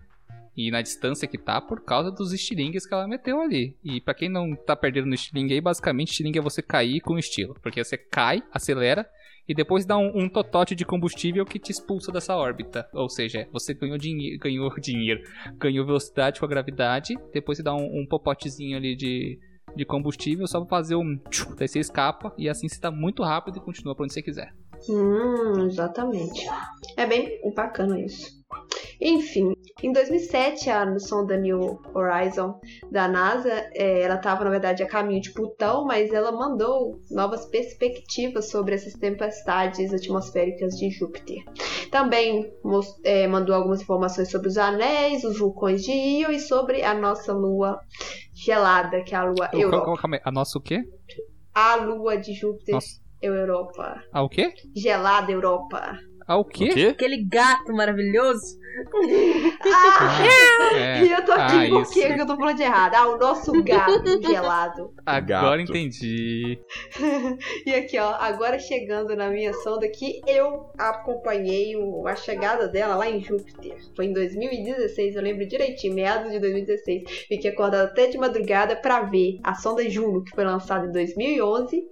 e 0.56 0.70
na 0.70 0.80
distância 0.80 1.28
que 1.28 1.36
tá 1.36 1.60
por 1.60 1.84
causa 1.84 2.10
dos 2.10 2.32
estilingues 2.32 2.86
que 2.86 2.94
ela 2.94 3.06
meteu 3.06 3.40
ali. 3.40 3.76
E 3.84 4.00
pra 4.00 4.14
quem 4.14 4.28
não 4.28 4.56
tá 4.56 4.74
perdendo 4.74 5.06
no 5.06 5.14
estilingue 5.14 5.54
aí, 5.54 5.60
basicamente 5.60 6.10
estilingue 6.10 6.38
é 6.38 6.42
você 6.42 6.62
cair 6.62 7.00
com 7.00 7.18
estilo. 7.18 7.54
Porque 7.62 7.84
você 7.84 7.98
cai, 7.98 8.42
acelera 8.50 9.06
e 9.48 9.54
depois 9.54 9.84
dá 9.84 9.96
um, 9.96 10.24
um 10.24 10.28
totote 10.28 10.74
de 10.74 10.84
combustível 10.84 11.44
que 11.44 11.58
te 11.58 11.70
expulsa 11.70 12.10
dessa 12.10 12.34
órbita. 12.34 12.88
Ou 12.92 13.08
seja, 13.08 13.46
você 13.52 13.74
ganhou, 13.74 13.98
dinhe 13.98 14.38
ganhou 14.38 14.70
dinheiro, 14.80 15.22
ganhou 15.58 15.86
velocidade 15.86 16.40
com 16.40 16.46
a 16.46 16.48
gravidade, 16.48 17.14
depois 17.32 17.58
você 17.58 17.62
dá 17.62 17.74
um, 17.74 18.00
um 18.00 18.06
popotezinho 18.08 18.76
ali 18.76 18.96
de, 18.96 19.38
de 19.74 19.84
combustível 19.84 20.46
só 20.46 20.60
pra 20.60 20.78
fazer 20.78 20.96
um... 20.96 21.18
tchum, 21.30 21.54
Daí 21.54 21.68
você 21.68 21.78
escapa 21.78 22.34
e 22.38 22.48
assim 22.48 22.68
você 22.68 22.80
tá 22.80 22.90
muito 22.90 23.22
rápido 23.22 23.58
e 23.58 23.60
continua 23.60 23.94
pra 23.94 24.04
onde 24.04 24.14
você 24.14 24.22
quiser. 24.22 24.52
Hum, 24.88 25.66
exatamente. 25.66 26.46
É 26.96 27.06
bem 27.06 27.40
bacana 27.54 28.00
isso. 28.00 28.36
Enfim, 29.00 29.54
em 29.82 29.92
2007, 29.92 30.70
a 30.70 30.98
sonda 30.98 31.36
New 31.36 31.80
Horizon 31.94 32.58
da 32.90 33.06
NASA, 33.06 33.52
é, 33.74 34.02
ela 34.02 34.14
estava, 34.14 34.44
na 34.44 34.50
verdade, 34.50 34.82
a 34.82 34.86
caminho 34.86 35.20
de 35.20 35.32
Plutão, 35.32 35.84
mas 35.84 36.12
ela 36.12 36.32
mandou 36.32 37.00
novas 37.10 37.44
perspectivas 37.46 38.50
sobre 38.50 38.74
essas 38.74 38.94
tempestades 38.94 39.92
atmosféricas 39.92 40.76
de 40.78 40.90
Júpiter. 40.90 41.44
Também 41.90 42.52
é, 43.04 43.26
mandou 43.26 43.54
algumas 43.54 43.82
informações 43.82 44.30
sobre 44.30 44.48
os 44.48 44.56
anéis, 44.56 45.24
os 45.24 45.38
vulcões 45.38 45.82
de 45.82 45.92
Io 45.92 46.30
e 46.30 46.40
sobre 46.40 46.82
a 46.82 46.94
nossa 46.94 47.32
lua 47.32 47.78
gelada, 48.34 49.02
que 49.02 49.14
é 49.14 49.18
a 49.18 49.24
lua 49.24 49.50
Europa. 49.52 50.00
Calma 50.00 50.20
a 50.24 50.32
nossa 50.32 50.58
o 50.58 50.62
quê? 50.62 50.82
A 51.54 51.76
lua 51.76 52.16
de 52.16 52.32
Júpiter. 52.32 52.74
Nossa. 52.74 53.06
Europa. 53.20 54.02
A 54.12 54.22
o 54.22 54.28
quê? 54.28 54.52
Gelada 54.74 55.32
Europa. 55.32 55.98
Ah, 56.28 56.36
o 56.38 56.44
quê? 56.44 56.64
O 56.70 56.74
quê? 56.74 56.86
Aquele 56.92 57.22
gato 57.24 57.72
maravilhoso. 57.72 58.58
Ah, 59.72 60.18
É. 60.76 61.02
E 61.04 61.10
eu 61.12 61.24
tô 61.24 61.32
aqui 61.32 61.66
Ah, 61.66 61.68
por 61.70 61.90
que 61.90 62.00
eu 62.20 62.26
tô 62.26 62.36
falando 62.36 62.56
de 62.56 62.62
errado? 62.62 62.94
Ah, 62.94 63.08
o 63.08 63.16
nosso 63.16 63.52
gato 63.62 64.02
gelado. 64.22 64.92
Agora 65.06 65.58
Gato. 65.58 65.70
entendi. 65.70 66.58
E 67.64 67.74
aqui, 67.74 67.98
ó, 67.98 68.10
agora 68.18 68.58
chegando 68.58 69.14
na 69.16 69.28
minha 69.30 69.52
sonda 69.54 69.88
que 69.88 70.20
eu 70.26 70.66
acompanhei 70.78 71.76
o- 71.76 72.06
a 72.06 72.14
chegada 72.16 72.68
dela 72.68 72.96
lá 72.96 73.08
em 73.08 73.20
Júpiter. 73.20 73.76
Foi 73.94 74.06
em 74.06 74.12
2016, 74.12 75.16
eu 75.16 75.22
lembro 75.22 75.46
direitinho, 75.46 75.94
meados 75.94 76.30
de 76.32 76.38
2016. 76.38 77.02
Fiquei 77.28 77.50
acordada 77.50 77.84
até 77.84 78.08
de 78.08 78.18
madrugada 78.18 78.76
pra 78.76 79.00
ver 79.02 79.38
a 79.42 79.54
sonda 79.54 79.88
Juno, 79.88 80.22
que 80.22 80.34
foi 80.34 80.44
lançada 80.44 80.86
em 80.86 80.92
2011, 80.92 81.82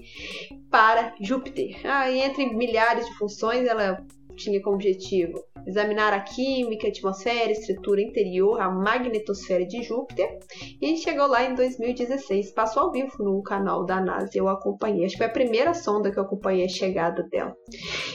para 0.71 1.15
Júpiter. 1.21 1.77
Ah, 1.85 2.11
e 2.11 2.21
entre 2.21 2.47
milhares 2.55 3.07
de 3.07 3.15
funções, 3.17 3.67
ela 3.67 4.05
tinha 4.37 4.61
como 4.63 4.77
objetivo 4.77 5.43
examinar 5.67 6.13
a 6.13 6.21
química, 6.21 6.87
a 6.87 6.91
atmosfera, 6.91 7.49
a 7.49 7.53
estrutura 7.53 8.01
interior, 8.03 8.61
a 8.61 8.71
magnetosfera 8.71 9.65
de 9.67 9.83
Júpiter. 9.83 10.39
E 10.81 10.97
chegou 10.99 11.27
lá 11.27 11.45
em 11.45 11.55
2016. 11.55 12.53
Passou 12.53 12.85
ao 12.85 12.93
vivo 12.93 13.11
no 13.21 13.43
canal 13.43 13.85
da 13.85 14.01
NASA. 14.01 14.31
Eu 14.35 14.49
acompanhei. 14.49 15.05
Acho 15.07 15.13
que 15.15 15.19
foi 15.19 15.27
a 15.27 15.31
primeira 15.31 15.73
sonda 15.73 16.11
que 16.11 16.19
eu 16.19 16.23
acompanhei 16.23 16.67
a 16.67 16.69
chegada 16.69 17.23
dela. 17.31 17.55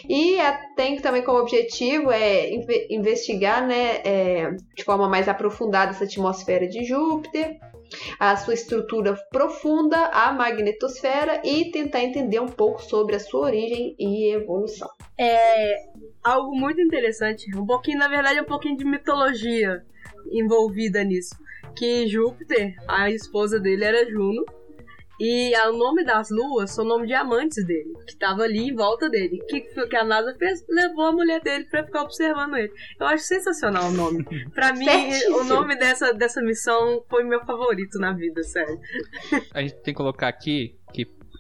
E 0.08 0.38
tem 0.76 0.98
também 0.98 1.24
como 1.24 1.40
objetivo 1.40 2.12
é 2.12 2.54
inve- 2.54 2.88
investigar, 2.90 3.66
né, 3.66 3.98
é, 4.04 4.52
de 4.76 4.84
forma 4.84 5.10
mais 5.10 5.28
aprofundada 5.28 5.92
essa 5.92 6.04
atmosfera 6.04 6.68
de 6.68 6.84
Júpiter. 6.84 7.58
A 8.20 8.36
sua 8.38 8.54
estrutura 8.54 9.16
profunda, 9.32 10.08
a 10.08 10.32
magnetosfera 10.32 11.42
e 11.44 11.72
tentar 11.72 12.02
entender 12.04 12.40
um 12.40 12.48
pouco 12.48 12.82
sobre 12.82 13.16
a 13.16 13.20
sua 13.20 13.42
origem 13.42 13.96
e 13.98 14.34
evolução. 14.34 14.90
Algo 16.24 16.56
muito 16.56 16.82
interessante. 16.82 17.56
Um 17.56 17.66
pouquinho, 17.66 18.00
na 18.00 18.08
verdade, 18.08 18.42
um 18.42 18.46
pouquinho 18.46 18.78
de 18.78 18.86
mitologia 18.86 19.84
envolvida 20.32 21.04
nisso. 21.04 21.36
Que 21.76 22.08
Júpiter, 22.08 22.76
a 22.88 23.10
esposa 23.10 23.60
dele 23.60 23.86
era 23.86 24.10
Juno. 24.10 24.46
E 25.20 25.54
o 25.68 25.74
nome 25.74 26.04
das 26.06 26.30
luas 26.30 26.72
são 26.72 26.86
o 26.86 26.88
nome 26.88 27.06
de 27.08 27.14
amantes 27.14 27.66
dele, 27.66 27.92
que 28.08 28.16
tava 28.18 28.44
ali 28.44 28.70
em 28.70 28.76
volta 28.76 29.10
dele. 29.10 29.40
O 29.42 29.46
que, 29.48 29.62
que 29.62 29.96
a 29.96 30.04
NASA 30.06 30.34
fez? 30.40 30.64
Levou 30.70 31.06
a 31.06 31.12
mulher 31.12 31.42
dele 31.42 31.66
pra 31.66 31.84
ficar 31.84 32.04
observando 32.04 32.56
ele. 32.56 32.72
Eu 33.00 33.08
acho 33.08 33.24
sensacional 33.26 33.90
o 33.90 33.92
nome. 33.92 34.24
Pra 34.54 34.72
mim, 34.74 34.86
Certíssimo. 34.86 35.40
o 35.40 35.44
nome 35.44 35.76
dessa, 35.76 36.14
dessa 36.14 36.42
missão 36.42 37.04
foi 37.10 37.24
meu 37.24 37.44
favorito 37.46 38.00
na 38.00 38.14
vida, 38.14 38.42
sério. 38.44 38.80
A 39.54 39.62
gente 39.62 39.76
tem 39.82 39.94
que 39.94 39.98
colocar 39.98 40.28
aqui 40.30 40.79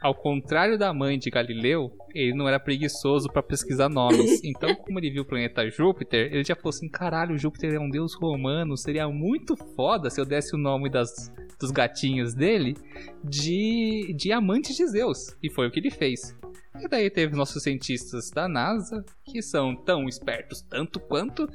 ao 0.01 0.15
contrário 0.15 0.77
da 0.77 0.93
mãe 0.93 1.17
de 1.17 1.29
Galileu, 1.29 1.91
ele 2.13 2.33
não 2.33 2.47
era 2.47 2.59
preguiçoso 2.59 3.29
pra 3.29 3.43
pesquisar 3.43 3.89
nomes. 3.89 4.39
Então, 4.49 4.73
como 4.75 4.99
ele 4.99 5.11
viu 5.11 5.23
o 5.23 5.25
planeta 5.25 5.69
Júpiter, 5.69 6.33
ele 6.33 6.43
já 6.43 6.55
falou 6.55 6.69
assim: 6.69 6.89
caralho, 6.89 7.37
Júpiter 7.37 7.73
é 7.73 7.79
um 7.79 7.89
deus 7.89 8.13
romano, 8.13 8.77
seria 8.77 9.07
muito 9.07 9.55
foda 9.75 10.09
se 10.09 10.19
eu 10.19 10.25
desse 10.25 10.55
o 10.55 10.57
nome 10.57 10.89
das, 10.89 11.31
dos 11.59 11.71
gatinhos 11.71 12.33
dele 12.33 12.75
de, 13.23 14.13
de 14.17 14.31
amantes 14.31 14.75
de 14.75 14.87
Zeus. 14.87 15.35
E 15.43 15.51
foi 15.51 15.67
o 15.67 15.71
que 15.71 15.79
ele 15.79 15.91
fez. 15.91 16.35
E 16.79 16.87
daí 16.87 17.09
teve 17.09 17.35
nossos 17.35 17.61
cientistas 17.61 18.31
da 18.31 18.47
NASA, 18.47 19.03
que 19.25 19.41
são 19.41 19.75
tão 19.75 20.07
espertos 20.07 20.61
tanto 20.61 20.99
quanto, 20.99 21.47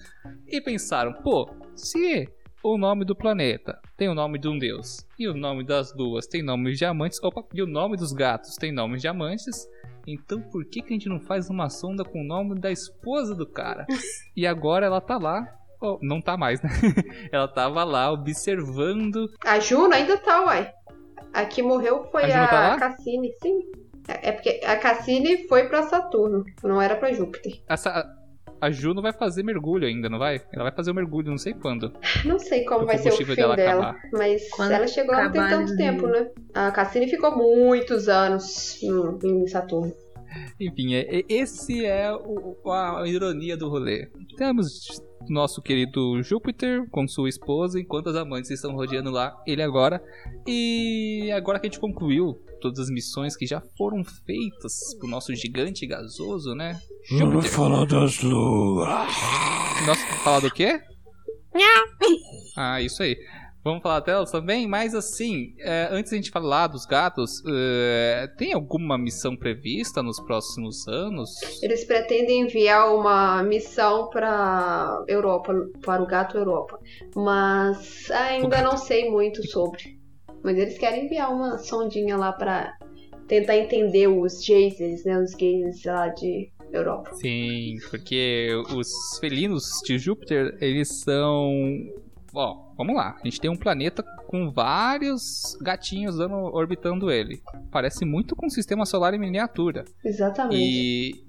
e 0.46 0.60
pensaram: 0.60 1.12
pô, 1.22 1.50
se 1.74 2.28
o 2.64 2.78
nome 2.78 3.04
do 3.04 3.14
planeta 3.14 3.78
tem 3.96 4.08
o 4.08 4.14
nome 4.14 4.38
de 4.38 4.48
um 4.48 4.58
deus, 4.58 5.06
e 5.18 5.28
o 5.28 5.34
nome 5.34 5.62
das 5.64 5.92
duas 5.92 6.26
tem 6.26 6.42
nomes 6.42 6.78
de 6.78 6.84
amantes, 6.86 7.22
opa, 7.22 7.44
e 7.52 7.62
o 7.62 7.66
nome 7.66 7.96
dos 7.96 8.12
gatos 8.12 8.56
tem 8.56 8.72
nomes 8.72 9.02
de 9.02 9.06
amantes, 9.06 9.68
então 10.06 10.40
por 10.40 10.64
que, 10.64 10.80
que 10.80 10.88
a 10.88 10.96
gente 10.96 11.08
não 11.08 11.20
faz 11.20 11.50
uma 11.50 11.68
sonda 11.68 12.04
com 12.04 12.22
o 12.22 12.24
nome 12.24 12.58
da 12.58 12.72
esposa 12.72 13.34
do 13.34 13.46
cara? 13.46 13.86
E 14.36 14.46
agora 14.48 14.86
ela 14.86 15.00
tá 15.00 15.16
lá. 15.16 15.46
oh, 15.80 15.96
não 16.02 16.20
tá 16.20 16.36
mais, 16.36 16.60
né? 16.60 16.70
ela 17.30 17.46
tava 17.46 17.84
lá 17.84 18.10
observando. 18.10 19.30
A 19.44 19.60
Juno 19.60 19.94
ainda 19.94 20.16
tá, 20.16 20.44
uai. 20.44 20.72
A 21.32 21.44
que 21.44 21.62
morreu 21.62 22.02
foi 22.10 22.32
A 22.32 22.44
a, 22.44 22.48
tá? 22.48 22.76
Cassini, 22.78 23.30
sim. 23.40 23.60
É 24.08 24.30
é 24.30 24.32
porque 24.32 24.60
a 24.66 24.76
Cassini 24.76 25.46
foi 25.46 25.68
pra 25.68 25.84
Saturno, 25.84 26.44
não 26.64 26.82
era 26.82 26.96
pra 26.96 27.12
Júpiter. 27.12 27.62
Essa, 27.68 28.04
a 28.64 28.70
Juno 28.70 29.02
vai 29.02 29.12
fazer 29.12 29.42
mergulho 29.42 29.86
ainda, 29.86 30.08
não 30.08 30.18
vai? 30.18 30.40
Ela 30.52 30.64
vai 30.64 30.72
fazer 30.72 30.90
o 30.90 30.94
mergulho, 30.94 31.30
não 31.30 31.38
sei 31.38 31.52
quando. 31.54 31.92
Não 32.24 32.38
sei 32.38 32.64
como 32.64 32.86
vai 32.86 32.98
ser 32.98 33.10
o 33.12 33.16
fim 33.16 33.34
dela 33.34 33.54
dela, 33.56 33.90
acabar. 33.90 34.00
mas 34.12 34.48
Quando 34.50 34.72
ela 34.72 34.86
chegou 34.86 35.14
lá 35.14 35.24
não 35.24 35.32
tem 35.32 35.48
tanto 35.48 35.70
de- 35.72 35.76
tempo, 35.76 36.06
né? 36.06 36.30
A 36.54 36.70
Cassini 36.70 37.08
ficou 37.08 37.36
muitos 37.36 38.08
anos 38.08 38.82
em, 38.82 38.92
em 39.42 39.46
Saturno. 39.46 39.92
Enfim, 40.60 40.94
é, 40.94 41.18
é- 41.20 41.24
esse 41.28 41.84
é 41.84 42.12
o- 42.12 42.56
a, 42.70 43.02
a 43.02 43.08
ironia 43.08 43.56
do 43.56 43.68
rolê. 43.68 44.08
Temos 44.36 45.00
nosso 45.28 45.62
querido 45.62 46.22
Júpiter 46.22 46.88
com 46.90 47.06
sua 47.06 47.28
esposa, 47.28 47.80
enquanto 47.80 48.10
as 48.10 48.16
amantes 48.16 48.50
estão 48.50 48.74
rodeando 48.74 49.10
lá 49.10 49.40
ele 49.46 49.62
agora. 49.62 50.02
E 50.46 51.30
agora 51.34 51.58
que 51.58 51.66
a 51.66 51.70
gente 51.70 51.80
concluiu 51.80 52.34
todas 52.60 52.78
as 52.78 52.90
missões 52.90 53.36
que 53.36 53.46
já 53.46 53.60
foram 53.76 54.02
feitas 54.04 54.94
pro 54.98 55.08
nosso 55.08 55.34
gigante 55.34 55.86
gasoso, 55.86 56.54
né? 56.54 56.78
Júpiter. 57.04 57.50
falar 57.50 57.84
das 57.86 58.22
luas. 58.22 58.88
Nossa, 59.86 60.06
falar 60.22 60.40
do 60.40 60.50
quê? 60.50 60.80
Ah, 62.56 62.80
isso 62.80 63.02
aí. 63.02 63.16
Vamos 63.64 63.82
falar 63.82 64.00
delas 64.00 64.30
também, 64.30 64.68
mas 64.68 64.94
assim, 64.94 65.54
é, 65.58 65.88
antes 65.90 66.10
da 66.10 66.16
gente 66.18 66.30
falar 66.30 66.66
dos 66.66 66.84
gatos, 66.84 67.42
é, 67.48 68.28
tem 68.36 68.52
alguma 68.52 68.98
missão 68.98 69.34
prevista 69.34 70.02
nos 70.02 70.20
próximos 70.20 70.86
anos? 70.86 71.30
Eles 71.62 71.82
pretendem 71.84 72.42
enviar 72.42 72.94
uma 72.94 73.42
missão 73.42 74.10
para 74.10 75.02
Europa, 75.08 75.54
para 75.80 76.02
o 76.02 76.06
gato 76.06 76.36
Europa, 76.36 76.78
mas 77.16 78.10
ainda 78.10 78.60
não 78.60 78.76
sei 78.76 79.10
muito 79.10 79.42
sobre. 79.48 79.98
Mas 80.42 80.58
eles 80.58 80.76
querem 80.76 81.06
enviar 81.06 81.32
uma 81.32 81.56
sondinha 81.56 82.18
lá 82.18 82.32
para 82.32 82.76
tentar 83.26 83.56
entender 83.56 84.08
os 84.08 84.44
geysers, 84.44 85.04
né, 85.04 85.18
os 85.18 85.32
geysers 85.32 85.82
lá 85.86 86.08
de 86.08 86.52
Europa. 86.70 87.14
Sim, 87.14 87.76
porque 87.90 88.50
os 88.74 88.90
felinos 89.20 89.80
de 89.84 89.98
Júpiter, 89.98 90.56
eles 90.60 91.00
são. 91.00 91.50
Ó, 92.34 92.74
vamos 92.76 92.96
lá. 92.96 93.16
A 93.20 93.24
gente 93.24 93.40
tem 93.40 93.50
um 93.50 93.56
planeta 93.56 94.02
com 94.26 94.50
vários 94.50 95.56
gatinhos 95.62 96.16
dando, 96.16 96.34
orbitando 96.34 97.10
ele. 97.10 97.40
Parece 97.70 98.04
muito 98.04 98.34
com 98.34 98.46
o 98.46 98.50
sistema 98.50 98.84
solar 98.84 99.14
em 99.14 99.18
miniatura. 99.18 99.84
Exatamente. 100.04 100.60
E 100.60 101.24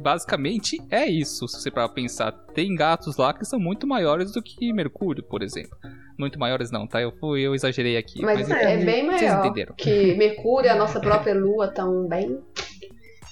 basicamente 0.00 0.78
é 0.90 1.06
isso, 1.06 1.48
se 1.48 1.60
você 1.60 1.70
para 1.70 1.88
pensar. 1.88 2.32
Tem 2.54 2.74
gatos 2.74 3.16
lá 3.16 3.34
que 3.34 3.44
são 3.44 3.58
muito 3.58 3.86
maiores 3.86 4.32
do 4.32 4.42
que 4.42 4.72
Mercúrio, 4.72 5.24
por 5.24 5.42
exemplo. 5.42 5.76
Muito 6.18 6.38
maiores 6.38 6.70
não, 6.70 6.86
tá? 6.86 7.02
Eu, 7.02 7.10
fui, 7.18 7.40
eu 7.42 7.54
exagerei 7.54 7.96
aqui. 7.96 8.22
Mas, 8.22 8.48
enfim, 8.48 8.52
é 8.52 8.76
bem 8.84 9.06
Vocês 9.06 9.22
maior 9.22 9.46
entenderam. 9.46 9.74
que 9.76 10.14
Mercúrio, 10.14 10.70
a 10.70 10.76
nossa 10.76 11.00
própria 11.00 11.34
Lua 11.34 11.68
também. 11.68 12.40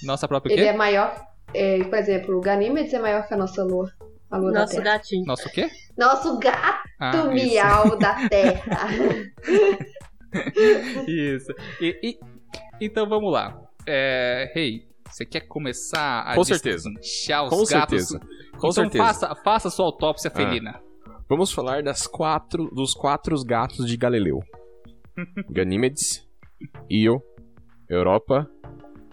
Nossa 0.03 0.27
própria 0.27 0.53
Ele 0.53 0.63
quê? 0.63 0.69
é 0.69 0.73
maior, 0.73 1.15
é, 1.55 1.85
por 1.85 1.97
exemplo, 1.97 2.37
o 2.37 2.41
Ganímedes 2.41 2.93
é 2.93 2.99
maior 2.99 3.27
que 3.29 3.35
a 3.35 3.37
nossa 3.37 3.63
Lua. 3.63 3.89
A 4.33 4.39
Lua 4.39 4.51
Nosso 4.53 4.77
da 4.77 4.83
Terra. 4.83 4.97
gatinho. 4.97 5.25
Nosso 5.27 5.49
quê? 5.51 5.69
Nosso 5.97 6.39
gato 6.39 6.89
Ah, 6.99 7.11
isso. 7.17 7.31
miau 7.33 7.99
da 7.99 8.15
Terra. 8.29 8.89
Isso. 11.07 11.53
E, 11.81 11.99
e- 12.03 12.19
então 12.81 13.09
vamos 13.09 13.33
lá. 13.33 13.61
É, 13.87 14.51
Rei, 14.55 14.87
você 15.09 15.25
quer 15.27 15.41
começar 15.43 16.23
a 16.23 16.35
Com 16.35 16.45
certeza. 16.45 16.89
Com 16.89 17.65
gatos? 17.65 17.69
certeza. 17.69 18.19
Com 18.53 18.69
então 18.69 18.73
certeza. 18.73 19.05
Faça, 19.05 19.35
faça 19.45 19.71
sua 19.71 19.87
autópsia 19.87 20.31
felina. 20.31 20.81
Vamos 21.29 21.53
falar 21.53 21.83
das 21.83 22.07
quatro, 22.07 22.69
dos 22.75 22.95
quatro 22.95 23.37
gatos 23.45 23.87
de 23.87 23.97
Galileu. 23.97 24.41
Ganímedes, 25.51 26.27
Io, 26.89 27.23
Europa 27.89 28.49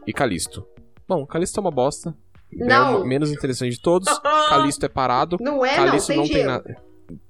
e 0.07 0.13
Calisto. 0.13 0.65
Bom, 1.07 1.25
Calisto 1.25 1.59
é 1.59 1.61
uma 1.61 1.71
bosta. 1.71 2.15
É 2.51 2.65
Não. 2.65 3.01
o 3.01 3.05
menos 3.05 3.31
interessante 3.31 3.73
de 3.76 3.81
todos. 3.81 4.07
Calisto 4.49 4.85
é 4.85 4.89
parado. 4.89 5.38
Não 5.39 5.65
é, 5.65 5.77
não, 5.77 5.85
Calisto 5.85 6.07
tem 6.07 6.17
não 6.17 6.23
tem 6.26 6.34
gelo. 6.34 6.47
nada. 6.47 6.81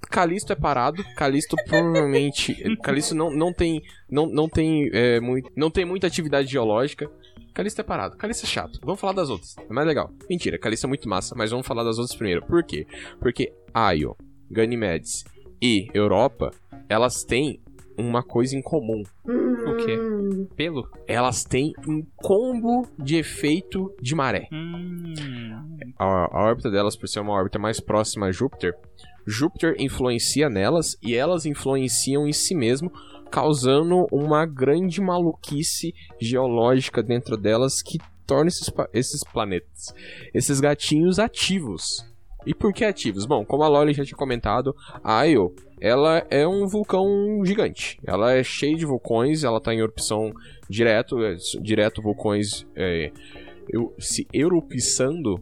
Calisto 0.10 0.54
é 0.54 0.56
parado. 0.56 1.04
Calisto 1.16 1.56
provavelmente. 1.68 2.56
Calisto 2.84 3.16
não, 3.16 3.30
não 3.30 3.54
tem. 3.54 3.82
Não, 4.10 4.26
não 4.28 4.50
tem. 4.50 4.90
é, 4.94 5.20
muito, 5.20 5.52
não 5.56 5.70
tem 5.70 5.86
muita 5.86 6.08
atividade 6.08 6.48
geológica. 6.50 7.10
Calista 7.54 7.82
é 7.82 7.84
parado. 7.84 8.16
Calista 8.16 8.46
é 8.46 8.50
chato. 8.50 8.80
Vamos 8.84 9.02
falar 9.02 9.14
das 9.14 9.30
outras. 9.30 9.56
É 9.58 9.74
mais 9.74 9.86
legal. 9.88 10.10
Mentira, 10.30 10.58
Calista 10.58 10.88
é 10.88 10.90
muito 10.90 11.10
massa, 11.10 11.36
mas 11.38 11.52
vamos 11.52 11.68
falar 11.68 11.84
das 11.84 11.98
outras 11.98 12.16
primeiro. 12.16 12.46
Por 12.46 12.64
quê? 12.64 12.88
Porque 13.20 13.52
Io, 13.98 14.16
Ganymedes 14.50 15.26
e 15.62 15.88
Europa, 15.94 16.52
elas 16.88 17.24
têm 17.24 17.60
uma 18.00 18.24
coisa 18.24 18.56
em 18.56 18.62
comum. 18.62 19.04
O 19.26 19.76
quê? 19.78 19.98
Hum, 19.98 20.48
Pelo? 20.56 20.90
Elas 21.08 21.44
têm 21.44 21.74
um 21.88 22.04
combo 22.16 22.88
de 22.98 23.18
efeito 23.18 23.94
de 24.02 24.16
maré. 24.16 24.48
Hum. 24.52 25.14
a, 25.98 26.06
a 26.06 26.44
órbita 26.46 26.72
delas, 26.72 26.96
por 26.96 27.08
ser 27.08 27.20
uma 27.20 27.34
órbita 27.34 27.60
mais 27.60 27.80
próxima 27.80 28.28
a 28.28 28.32
Júpiter, 28.32 28.74
Júpiter 29.28 29.76
influencia 29.78 30.50
nelas 30.50 30.98
e 31.04 31.16
elas 31.16 31.46
influenciam 31.46 32.28
em 32.28 32.34
si 32.34 32.56
mesmo, 32.56 32.92
causando 33.30 34.08
uma 34.12 34.46
grande 34.46 35.00
maluquice 35.02 35.94
geológica 36.20 37.04
dentro 37.04 37.38
delas 37.38 37.82
que 37.82 38.00
torna 38.26 38.48
esses, 38.48 38.72
esses 38.94 39.24
planetas, 39.24 39.94
esses 40.34 40.60
gatinhos 40.60 41.20
ativos. 41.20 42.09
E 42.46 42.54
por 42.54 42.74
que 42.74 42.86
ativos? 42.86 43.26
Bom, 43.26 43.44
como 43.46 43.64
a 43.64 43.68
Loli 43.68 43.94
já 43.94 44.04
tinha 44.06 44.18
comentado, 44.18 44.76
a 45.04 45.24
Io, 45.26 45.54
ela 45.80 46.26
é 46.30 46.48
um 46.48 46.66
vulcão 46.68 47.06
gigante. 47.44 48.00
Ela 48.06 48.34
é 48.34 48.44
cheia 48.44 48.76
de 48.76 48.86
vulcões, 48.86 49.44
ela 49.44 49.58
está 49.58 49.74
em 49.74 49.80
erupção 49.80 50.32
direto, 50.70 51.24
é, 51.24 51.36
direto 51.62 52.02
vulcões 52.02 52.66
é, 52.76 53.12
eu- 53.70 53.94
se 54.00 54.28
erupçando 54.34 55.36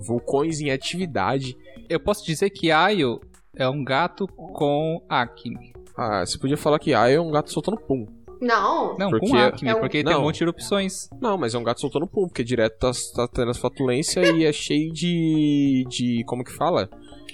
vulcões 0.00 0.60
em 0.60 0.70
atividade. 0.70 1.56
Eu 1.88 2.00
posso 2.00 2.24
dizer 2.24 2.50
que 2.50 2.70
Ayo 2.70 3.20
é 3.54 3.68
um 3.68 3.84
gato 3.84 4.26
com 4.26 5.00
acne. 5.08 5.72
Ah, 5.96 6.24
você 6.26 6.38
podia 6.38 6.56
falar 6.56 6.78
que 6.78 6.90
Io 6.90 6.96
é 6.96 7.20
um 7.20 7.30
gato 7.30 7.50
soltando 7.52 7.78
pum. 7.78 8.06
Não, 8.40 8.96
Não, 8.98 9.10
Porque 9.10 9.28
com 9.28 9.36
acne, 9.36 9.68
é 9.68 9.74
um- 9.74 9.80
porque 9.80 10.04
tem 10.04 10.12
Não. 10.12 10.20
um 10.20 10.24
monte 10.24 10.38
de 10.38 10.44
erupções. 10.44 11.08
Não, 11.20 11.36
mas 11.38 11.54
é 11.54 11.58
um 11.58 11.64
gato 11.64 11.80
soltando 11.80 12.06
pum, 12.06 12.26
porque 12.28 12.44
direto 12.44 12.78
tá, 12.78 12.90
tá 13.14 13.28
tendo 13.28 13.50
as 13.50 13.58
flatulência 13.58 14.20
e 14.32 14.44
é 14.44 14.52
cheio 14.52 14.92
de. 14.92 15.84
de. 15.88 16.24
como 16.26 16.44
que 16.44 16.52
fala? 16.52 16.88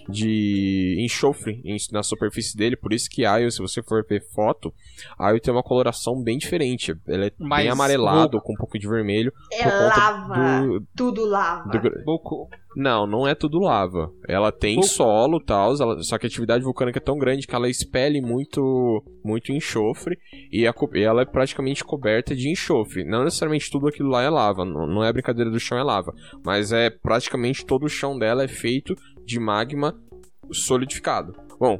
De 0.08 0.96
enxofre 0.98 1.62
na 1.92 2.02
superfície 2.02 2.56
dele, 2.56 2.76
por 2.76 2.92
isso 2.92 3.08
que 3.08 3.22
Io, 3.22 3.50
se 3.52 3.58
você 3.60 3.80
for 3.82 4.04
ver 4.04 4.20
foto, 4.34 4.74
Io 5.20 5.40
tem 5.40 5.54
uma 5.54 5.62
coloração 5.62 6.20
bem 6.20 6.36
diferente. 6.38 6.92
Ele 7.06 7.26
é 7.26 7.32
Mais 7.38 7.62
bem 7.64 7.72
amarelado, 7.72 8.40
com 8.40 8.52
um 8.52 8.56
pouco 8.56 8.78
de 8.78 8.88
vermelho. 8.88 9.32
é 9.52 9.62
por 9.62 9.70
conta 9.70 10.10
lava. 10.10 10.66
do- 10.66 10.86
Tudo 10.96 11.24
lava. 11.24 11.70
do. 11.70 12.48
Não, 12.74 13.06
não 13.06 13.26
é 13.26 13.34
tudo 13.34 13.58
lava. 13.58 14.12
Ela 14.26 14.50
tem 14.50 14.76
Pouco. 14.76 14.88
solo 14.88 15.38
e 15.38 15.44
tal, 15.44 15.76
só 16.02 16.18
que 16.18 16.26
a 16.26 16.28
atividade 16.28 16.64
vulcânica 16.64 16.98
é 16.98 17.02
tão 17.02 17.18
grande 17.18 17.46
que 17.46 17.54
ela 17.54 17.68
expele 17.68 18.20
muito, 18.20 19.02
muito 19.24 19.52
enxofre 19.52 20.18
e, 20.50 20.66
a 20.66 20.74
e 20.94 21.00
ela 21.00 21.22
é 21.22 21.26
praticamente 21.26 21.84
coberta 21.84 22.34
de 22.34 22.50
enxofre. 22.50 23.04
Não 23.04 23.24
necessariamente 23.24 23.70
tudo 23.70 23.88
aquilo 23.88 24.08
lá 24.08 24.22
é 24.22 24.30
lava, 24.30 24.64
não, 24.64 24.86
não 24.86 25.04
é 25.04 25.12
brincadeira 25.12 25.50
do 25.50 25.60
chão 25.60 25.78
é 25.78 25.82
lava, 25.82 26.14
mas 26.44 26.72
é 26.72 26.90
praticamente 26.90 27.64
todo 27.64 27.84
o 27.84 27.88
chão 27.88 28.18
dela 28.18 28.44
é 28.44 28.48
feito 28.48 28.96
de 29.24 29.38
magma 29.38 29.98
solidificado. 30.50 31.34
Bom, 31.58 31.78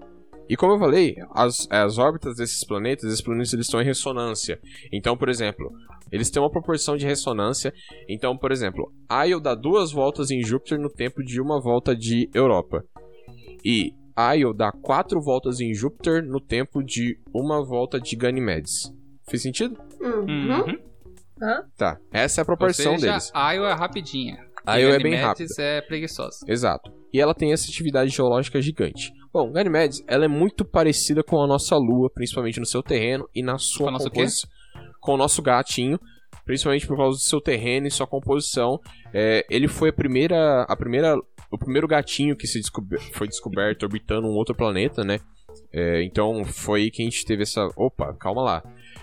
e 0.48 0.56
como 0.56 0.74
eu 0.74 0.78
falei, 0.78 1.16
as, 1.30 1.66
as 1.70 1.98
órbitas 1.98 2.36
desses 2.36 2.64
planetas, 2.64 3.04
esses 3.04 3.20
planetas 3.20 3.52
eles 3.52 3.66
estão 3.66 3.80
em 3.80 3.84
ressonância. 3.84 4.60
Então, 4.92 5.16
por 5.16 5.28
exemplo, 5.28 5.72
eles 6.12 6.30
têm 6.30 6.42
uma 6.42 6.50
proporção 6.50 6.96
de 6.96 7.06
ressonância. 7.06 7.72
Então, 8.08 8.36
por 8.36 8.52
exemplo, 8.52 8.92
Io 9.26 9.40
dá 9.40 9.54
duas 9.54 9.90
voltas 9.90 10.30
em 10.30 10.42
Júpiter 10.42 10.78
no 10.78 10.90
tempo 10.90 11.24
de 11.24 11.40
uma 11.40 11.60
volta 11.60 11.96
de 11.96 12.28
Europa. 12.34 12.84
E 13.64 13.94
Io 14.36 14.52
dá 14.52 14.70
quatro 14.70 15.20
voltas 15.20 15.58
em 15.60 15.72
Júpiter 15.72 16.22
no 16.22 16.40
tempo 16.40 16.82
de 16.84 17.18
uma 17.34 17.64
volta 17.64 17.98
de 17.98 18.14
Ganymedes. 18.14 18.92
Fez 19.28 19.42
sentido? 19.42 19.76
Uhum. 20.00 20.66
Uhum. 20.66 20.78
Tá. 21.76 21.98
Essa 22.12 22.40
é 22.40 22.42
a 22.42 22.44
Ou 22.44 22.46
proporção 22.46 22.98
seja, 22.98 23.06
deles. 23.12 23.30
Ayo 23.34 23.64
é 23.64 23.72
rapidinha. 23.72 24.38
A 24.64 24.78
Io 24.78 24.90
é 24.90 24.98
bem 24.98 25.12
Ganymedes 25.12 25.58
é 25.58 25.80
preguiçosa. 25.80 26.38
Exato. 26.46 26.92
E 27.12 27.20
ela 27.20 27.34
tem 27.34 27.52
essa 27.52 27.68
atividade 27.68 28.10
geológica 28.10 28.60
gigante. 28.60 29.12
Bom, 29.32 29.50
Ganymedes, 29.50 30.04
ela 30.06 30.24
é 30.24 30.28
muito 30.28 30.64
parecida 30.64 31.22
com 31.22 31.42
a 31.42 31.46
nossa 31.46 31.76
Lua, 31.76 32.10
principalmente 32.12 32.60
no 32.60 32.66
seu 32.66 32.82
terreno 32.82 33.28
e 33.34 33.42
na 33.42 33.58
sua 33.58 33.84
Com 33.84 33.88
a 33.88 33.92
nossa 33.92 34.08
o 34.08 34.10
quê? 34.10 34.20
composição. 34.20 34.50
Com 35.02 35.14
o 35.14 35.16
nosso 35.18 35.42
gatinho, 35.42 36.00
principalmente 36.44 36.86
por 36.86 36.96
causa 36.96 37.18
do 37.18 37.22
seu 37.22 37.40
terreno 37.40 37.86
e 37.86 37.90
sua 37.90 38.06
composição. 38.06 38.80
É, 39.12 39.44
ele 39.50 39.68
foi 39.68 39.90
a 39.90 39.92
primeira, 39.92 40.62
a 40.62 40.74
primeira, 40.76 41.14
o 41.50 41.58
primeiro 41.58 41.86
gatinho 41.86 42.34
que 42.36 42.46
se 42.46 42.60
foi 43.12 43.28
descoberto 43.28 43.82
orbitando 43.82 44.26
um 44.26 44.32
outro 44.34 44.54
planeta, 44.54 45.04
né? 45.04 45.20
É, 45.72 46.02
então 46.02 46.44
foi 46.44 46.82
aí 46.82 46.90
que 46.90 47.02
a 47.02 47.04
gente 47.04 47.24
teve 47.26 47.42
essa. 47.42 47.68
Opa, 47.76 48.14
calma 48.14 48.42
lá. 48.42 48.62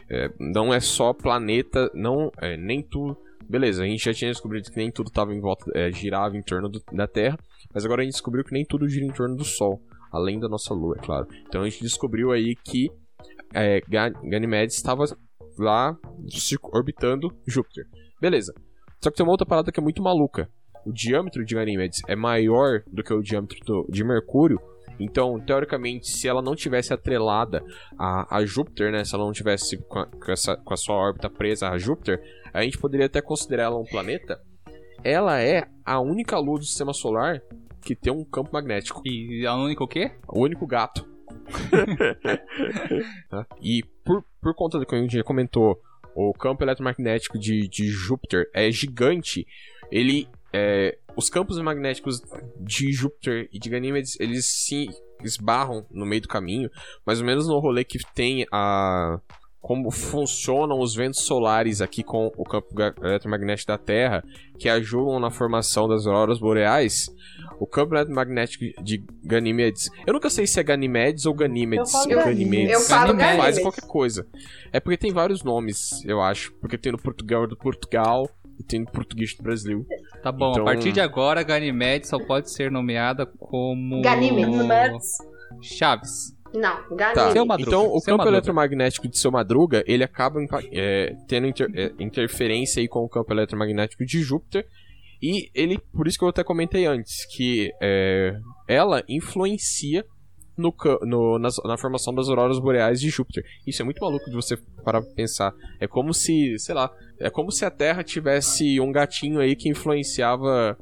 É, 0.10 0.32
não 0.40 0.74
é 0.74 0.80
só 0.80 1.14
planeta, 1.14 1.92
não, 1.94 2.32
é, 2.42 2.58
nem 2.58 2.82
tudo. 2.82 3.16
Beleza, 3.48 3.84
a 3.84 3.86
gente 3.86 4.04
já 4.06 4.14
tinha 4.14 4.32
descobrido 4.32 4.70
que 4.72 4.78
nem 4.78 4.92
tudo 4.92 5.10
tava 5.12 5.34
em 5.34 5.40
volta, 5.40 5.72
é, 5.76 5.92
girava 5.92 6.38
em 6.38 6.42
torno 6.42 6.70
do- 6.70 6.82
da 6.92 7.08
Terra, 7.08 7.38
mas 7.74 7.84
agora 7.84 8.02
a 8.02 8.06
gente 8.06 8.14
descobriu 8.14 8.44
que 8.44 8.52
nem 8.54 8.64
tudo 8.64 8.88
gira 8.88 9.06
em 9.06 9.12
torno 9.12 9.36
do 9.36 9.44
Sol, 9.44 9.82
além 10.12 10.40
da 10.40 10.48
nossa 10.48 10.72
Lua, 10.74 10.96
é 11.00 11.04
claro. 11.04 11.28
Então 11.48 11.62
a 11.64 11.70
gente 11.70 11.82
descobriu 11.82 12.32
aí 12.32 12.56
que 12.56 12.92
é, 13.54 13.82
Ga- 13.90 14.10
Ganymedes 14.10 14.76
estava 14.76 15.06
lá 15.60 15.96
orbitando 16.74 17.30
Júpiter. 17.48 17.86
Beleza. 18.20 18.54
Só 19.04 19.10
que 19.10 19.18
tem 19.18 19.26
uma 19.26 19.32
outra 19.32 19.46
parada 19.46 19.72
que 19.72 19.80
é 19.80 19.84
muito 19.84 20.02
maluca. 20.02 20.50
O 20.86 20.92
diâmetro 20.92 21.44
de 21.46 21.56
Ganymedes 21.56 22.02
é 22.08 22.16
maior 22.16 22.82
do 22.88 23.04
que 23.04 23.14
o 23.14 23.22
diâmetro 23.22 23.58
de 23.90 24.04
Mercúrio. 24.04 24.60
Então, 25.00 25.40
teoricamente, 25.40 26.08
se 26.08 26.28
ela 26.28 26.42
não 26.42 26.56
tivesse 26.56 26.94
atrelada 26.94 27.64
a, 27.98 28.38
a 28.38 28.46
Júpiter, 28.46 28.92
né? 28.92 29.06
Se 29.06 29.16
ela 29.16 29.24
não 29.24 29.32
tivesse 29.32 29.78
com 29.88 30.00
a, 30.00 30.06
com 30.06 30.32
essa- 30.32 30.58
com 30.58 30.74
a 30.74 30.78
sua 30.78 30.96
órbita 30.96 31.30
presa 31.30 31.70
a 31.70 31.78
Júpiter, 31.78 32.22
a 32.54 32.62
gente 32.64 32.78
poderia 32.78 33.06
até 33.06 33.22
considerar 33.22 33.64
ela 33.66 33.80
um 33.80 33.86
planeta. 33.86 34.42
Ela 35.02 35.42
é 35.42 35.66
a 35.86 36.02
única 36.02 36.38
lua 36.38 36.60
do 36.60 36.66
sistema 36.66 36.92
solar 36.94 37.42
que 37.82 37.96
tem 37.96 38.12
um 38.12 38.26
campo 38.26 38.50
magnético. 38.52 39.02
E 39.06 39.46
a 39.48 39.56
única 39.56 39.82
o 39.84 39.88
quê? 39.88 40.12
O 40.28 40.42
único 40.44 40.68
gato. 40.68 41.08
Tá? 43.30 43.46
E 43.62 43.84
por, 44.10 44.26
por 44.42 44.56
conta 44.56 44.80
do 44.80 44.88
que 44.88 44.96
a 44.96 44.98
gente 44.98 45.16
já 45.16 45.24
comentou, 45.24 45.80
o 46.16 46.34
campo 46.34 46.64
eletromagnético 46.64 47.38
de, 47.38 47.68
de 47.68 47.88
Júpiter 47.88 48.50
é 48.56 48.72
gigante. 48.72 49.46
Ele. 49.92 50.28
é, 50.52 50.98
os 51.16 51.30
campos 51.30 51.60
magnéticos 51.60 52.20
de 52.60 52.92
Júpiter 52.92 53.48
e 53.54 53.60
de 53.60 53.70
Ganímedes, 53.70 54.20
eles 54.20 54.46
se 54.48 54.90
esbarram 55.24 55.86
no 55.92 56.08
meio 56.08 56.24
do 56.24 56.28
caminho, 56.28 56.72
mais 57.06 57.20
ou 57.20 57.26
menos 57.26 57.48
no 57.48 57.60
rolê 57.60 57.84
que 57.84 58.00
tem 58.16 58.48
a. 58.52 59.20
Como 59.62 59.92
funcionam 59.92 60.80
os 60.80 60.96
ventos 60.96 61.22
solares 61.26 61.82
aqui 61.82 62.02
com 62.02 62.32
o 62.38 62.44
campo 62.46 62.68
eletromagnético 63.04 63.68
da 63.68 63.78
Terra, 63.78 64.24
que 64.58 64.70
ajudam 64.70 65.20
na 65.20 65.30
formação 65.30 65.88
das 65.88 66.08
auroras 66.08 66.40
boreais. 66.40 67.08
O 67.60 67.68
campo 67.68 67.94
eletromagnético 67.94 68.64
de 68.82 69.04
Ganímedes. 69.24 69.90
Eu 70.08 70.14
nunca 70.14 70.30
sei 70.30 70.48
se 70.48 70.60
é 70.60 70.64
Ganímedes 70.64 71.26
ou 71.26 71.34
Ganímedes. 71.34 71.94
Eu 71.94 72.00
falo 72.00 72.18
ou 72.18 72.26
Ganímedes. 72.26 72.72
Eu 72.72 72.80
falo 72.82 73.14
Ganymedes. 73.14 73.38
Faz 73.44 73.60
qualquer 73.60 73.86
coisa. 73.86 74.26
É 74.72 74.80
porque 74.80 74.98
tem 74.98 75.12
vários 75.12 75.44
nomes, 75.44 76.04
eu 76.06 76.22
acho. 76.22 76.54
Porque 76.62 76.78
tem 76.78 76.94
no 76.94 76.98
Portugal 76.98 77.46
do 77.46 77.58
Portugal 77.58 78.30
e 78.58 78.64
tem 78.64 78.80
no 78.80 78.88
português 78.88 79.36
do 79.36 79.44
Brasil. 79.44 79.86
Tá 80.24 80.32
bom, 80.32 80.52
Então- 80.52 80.64
a 80.64 80.66
partir 80.66 80.94
de 80.94 81.02
agora, 81.02 81.44
Ganymedes 81.44 82.10
só 82.10 82.18
pode 82.18 82.50
ser 82.50 82.72
nomeada 82.72 83.26
como... 83.26 84.02
Ganímedes. 84.02 85.06
Chaves. 85.62 86.34
Não, 86.54 86.98
Tá. 87.14 87.32
Seu 87.32 87.46
Madruga, 87.46 87.70
Então, 87.70 87.86
o 87.94 88.00
seu 88.00 88.06
campo 88.06 88.18
Madruga. 88.20 88.30
eletromagnético 88.38 89.08
de 89.08 89.18
seu 89.18 89.32
Madruga, 89.32 89.84
ele 89.86 90.04
acaba 90.04 90.40
é, 90.72 91.16
tendo 91.28 91.48
inter- 91.48 91.72
é, 91.76 91.92
interferência 92.00 92.82
aí 92.82 92.88
com 92.88 93.00
o 93.04 93.10
campo 93.10 93.32
eletromagnético 93.34 94.06
de 94.06 94.22
Júpiter. 94.22 94.66
E 95.22 95.50
ele, 95.54 95.78
por 95.94 96.08
isso 96.08 96.18
que 96.18 96.24
eu 96.24 96.30
até 96.30 96.44
comentei 96.44 96.86
antes, 96.86 97.26
que 97.26 97.72
é, 97.82 98.34
ela 98.68 99.04
influencia 99.08 100.06
no, 100.58 100.74
no- 101.04 101.38
nas- 101.40 101.58
na 101.64 101.78
formação 101.78 102.14
das 102.14 102.28
auroras 102.30 102.60
boreais 102.60 103.00
de 103.00 103.10
Júpiter. 103.10 103.44
Isso 103.68 103.82
é 103.82 103.86
muito 103.86 104.00
maluco 104.02 104.26
de 104.30 104.36
você 104.36 104.58
parar 104.84 105.02
pra 105.02 105.12
pensar. 105.16 105.54
É 105.80 105.88
como 105.88 106.14
se, 106.14 106.58
sei 106.58 106.74
lá, 106.76 106.90
é 107.20 107.30
como 107.30 107.52
se 107.52 107.64
a 107.64 107.70
Terra 107.72 108.04
tivesse 108.04 108.80
um 108.80 108.92
gatinho 108.92 109.40
aí 109.40 109.56
que 109.56 109.70
influenciava 109.70 110.78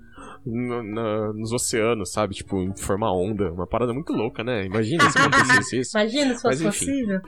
no- 0.47 0.83
na- 0.83 1.33
nos 1.33 1.51
oceanos, 1.51 2.11
sabe? 2.11 2.33
Tipo, 2.35 2.61
em 2.61 2.75
formar 2.75 3.11
onda. 3.11 3.51
Uma 3.51 3.67
parada 3.67 3.93
muito 3.93 4.13
louca, 4.13 4.43
né? 4.43 4.65
Imagina 4.65 5.09
se 5.09 5.17
acontecesse 5.19 5.79
isso. 5.79 5.97
Imagina 5.97 6.35
se 6.35 6.43
Mas 6.43 6.61
fosse 6.61 6.85
enfim. 6.85 6.85
possível. 6.85 7.21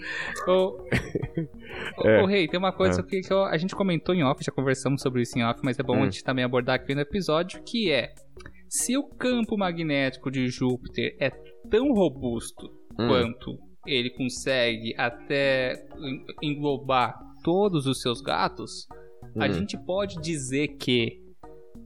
Ô, 0.47 0.77
É. 2.05 2.25
Rei, 2.25 2.47
tem 2.47 2.57
uma 2.59 2.71
coisa 2.73 3.03
que, 3.03 3.21
que 3.21 3.31
eu- 3.31 3.43
a 3.45 3.57
gente 3.57 3.75
comentou 3.75 4.13
em 4.15 4.23
off, 4.23 4.43
já 4.43 4.51
conversamos 4.51 5.01
sobre 5.01 5.21
isso 5.21 5.37
em 5.37 5.43
off, 5.43 5.59
mas 5.63 5.77
é 5.79 5.83
bom 5.83 5.97
Hum. 5.97 6.03
a 6.03 6.05
gente 6.05 6.23
também 6.23 6.43
abordar 6.43 6.75
aqui 6.75 6.93
no 6.95 7.01
episódio, 7.01 7.61
que 7.63 7.91
é 7.91 8.13
se 8.67 8.97
o 8.97 9.03
campo 9.07 9.57
magnético 9.57 10.29
de 10.31 10.47
Júpiter 10.47 11.15
é 11.19 11.29
tão 11.69 11.91
robusto 11.93 12.67
Hum. 12.99 13.07
quanto 13.07 13.57
ele 13.85 14.09
consegue 14.11 14.93
até 14.97 15.73
en- 15.99 16.25
englobar 16.51 17.15
todos 17.43 17.85
os 17.87 18.01
seus 18.01 18.21
gatos, 18.21 18.87
a 19.39 19.45
Hum. 19.47 19.53
gente 19.53 19.77
pode 19.85 20.19
dizer 20.21 20.69
que 20.79 21.19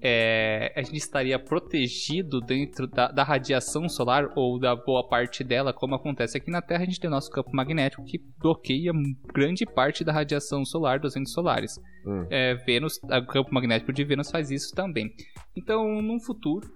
é, 0.05 0.73
a 0.75 0.81
gente 0.81 0.97
estaria 0.97 1.39
protegido 1.39 2.41
dentro 2.41 2.85
da, 2.85 3.07
da 3.07 3.23
radiação 3.23 3.87
solar 3.87 4.29
ou 4.35 4.59
da 4.59 4.75
boa 4.75 5.07
parte 5.07 5.45
dela, 5.45 5.71
como 5.71 5.95
acontece 5.95 6.37
aqui 6.37 6.51
na 6.51 6.61
Terra, 6.61 6.81
a 6.81 6.85
gente 6.85 6.99
tem 6.99 7.09
nosso 7.09 7.31
campo 7.31 7.51
magnético 7.53 8.03
que 8.03 8.19
bloqueia 8.37 8.91
grande 9.33 9.65
parte 9.65 10.03
da 10.03 10.11
radiação 10.11 10.65
solar 10.65 10.99
dos 10.99 11.13
ventos 11.13 11.31
solares. 11.31 11.79
Hum. 12.05 12.27
É, 12.29 12.55
Vênus, 12.65 12.99
o 13.01 13.25
campo 13.27 13.53
magnético 13.53 13.93
de 13.93 14.03
Vênus 14.03 14.29
faz 14.29 14.51
isso 14.51 14.75
também. 14.75 15.09
Então, 15.55 16.01
num 16.01 16.19
futuro 16.19 16.69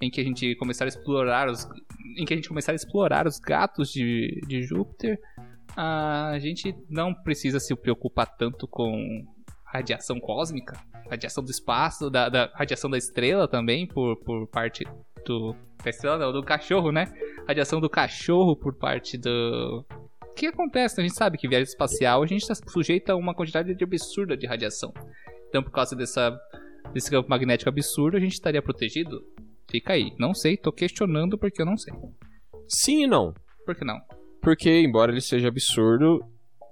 em 0.00 0.08
que 0.08 0.20
a 0.20 0.24
gente 0.24 0.54
começar 0.54 0.84
a 0.84 0.88
explorar 0.88 1.48
os, 1.48 1.68
em 2.16 2.24
que 2.24 2.32
a 2.32 2.36
gente 2.36 2.48
começar 2.48 2.70
a 2.70 2.76
explorar 2.76 3.26
os 3.26 3.40
gatos 3.40 3.90
de, 3.90 4.40
de 4.46 4.62
Júpiter, 4.62 5.18
a 5.76 6.38
gente 6.38 6.72
não 6.88 7.12
precisa 7.12 7.58
se 7.58 7.74
preocupar 7.74 8.36
tanto 8.36 8.68
com 8.68 9.26
radiação 9.78 10.20
cósmica, 10.20 10.76
radiação 11.08 11.42
do 11.42 11.50
espaço, 11.50 12.10
da, 12.10 12.28
da 12.28 12.50
radiação 12.54 12.90
da 12.90 12.98
estrela 12.98 13.48
também, 13.48 13.86
por, 13.86 14.16
por 14.18 14.46
parte 14.48 14.84
do. 15.24 15.54
Da 15.82 15.90
estrela 15.90 16.18
não, 16.18 16.32
do 16.32 16.42
cachorro, 16.42 16.90
né? 16.90 17.06
Radiação 17.46 17.80
do 17.80 17.88
cachorro 17.88 18.56
por 18.56 18.74
parte 18.74 19.16
do. 19.16 19.84
O 20.22 20.34
que 20.34 20.46
acontece? 20.46 21.00
A 21.00 21.04
gente 21.04 21.14
sabe 21.14 21.38
que 21.38 21.48
viagem 21.48 21.64
espacial 21.64 22.22
a 22.22 22.26
gente 22.26 22.42
está 22.42 22.54
sujeito 22.54 23.10
a 23.10 23.16
uma 23.16 23.34
quantidade 23.34 23.74
de 23.74 23.84
absurda 23.84 24.36
de 24.36 24.46
radiação. 24.46 24.92
Então, 25.48 25.62
por 25.62 25.70
causa 25.70 25.96
dessa, 25.96 26.38
desse 26.92 27.10
campo 27.10 27.28
magnético 27.28 27.68
absurdo, 27.68 28.16
a 28.16 28.20
gente 28.20 28.34
estaria 28.34 28.62
protegido? 28.62 29.24
Fica 29.70 29.94
aí. 29.94 30.12
Não 30.18 30.34
sei, 30.34 30.56
tô 30.56 30.72
questionando 30.72 31.38
porque 31.38 31.62
eu 31.62 31.66
não 31.66 31.76
sei. 31.76 31.92
Sim 32.68 33.04
e 33.04 33.06
não. 33.06 33.34
Por 33.64 33.74
que 33.74 33.84
não? 33.84 33.98
Porque, 34.40 34.70
embora 34.80 35.10
ele 35.10 35.20
seja 35.20 35.48
absurdo, 35.48 36.24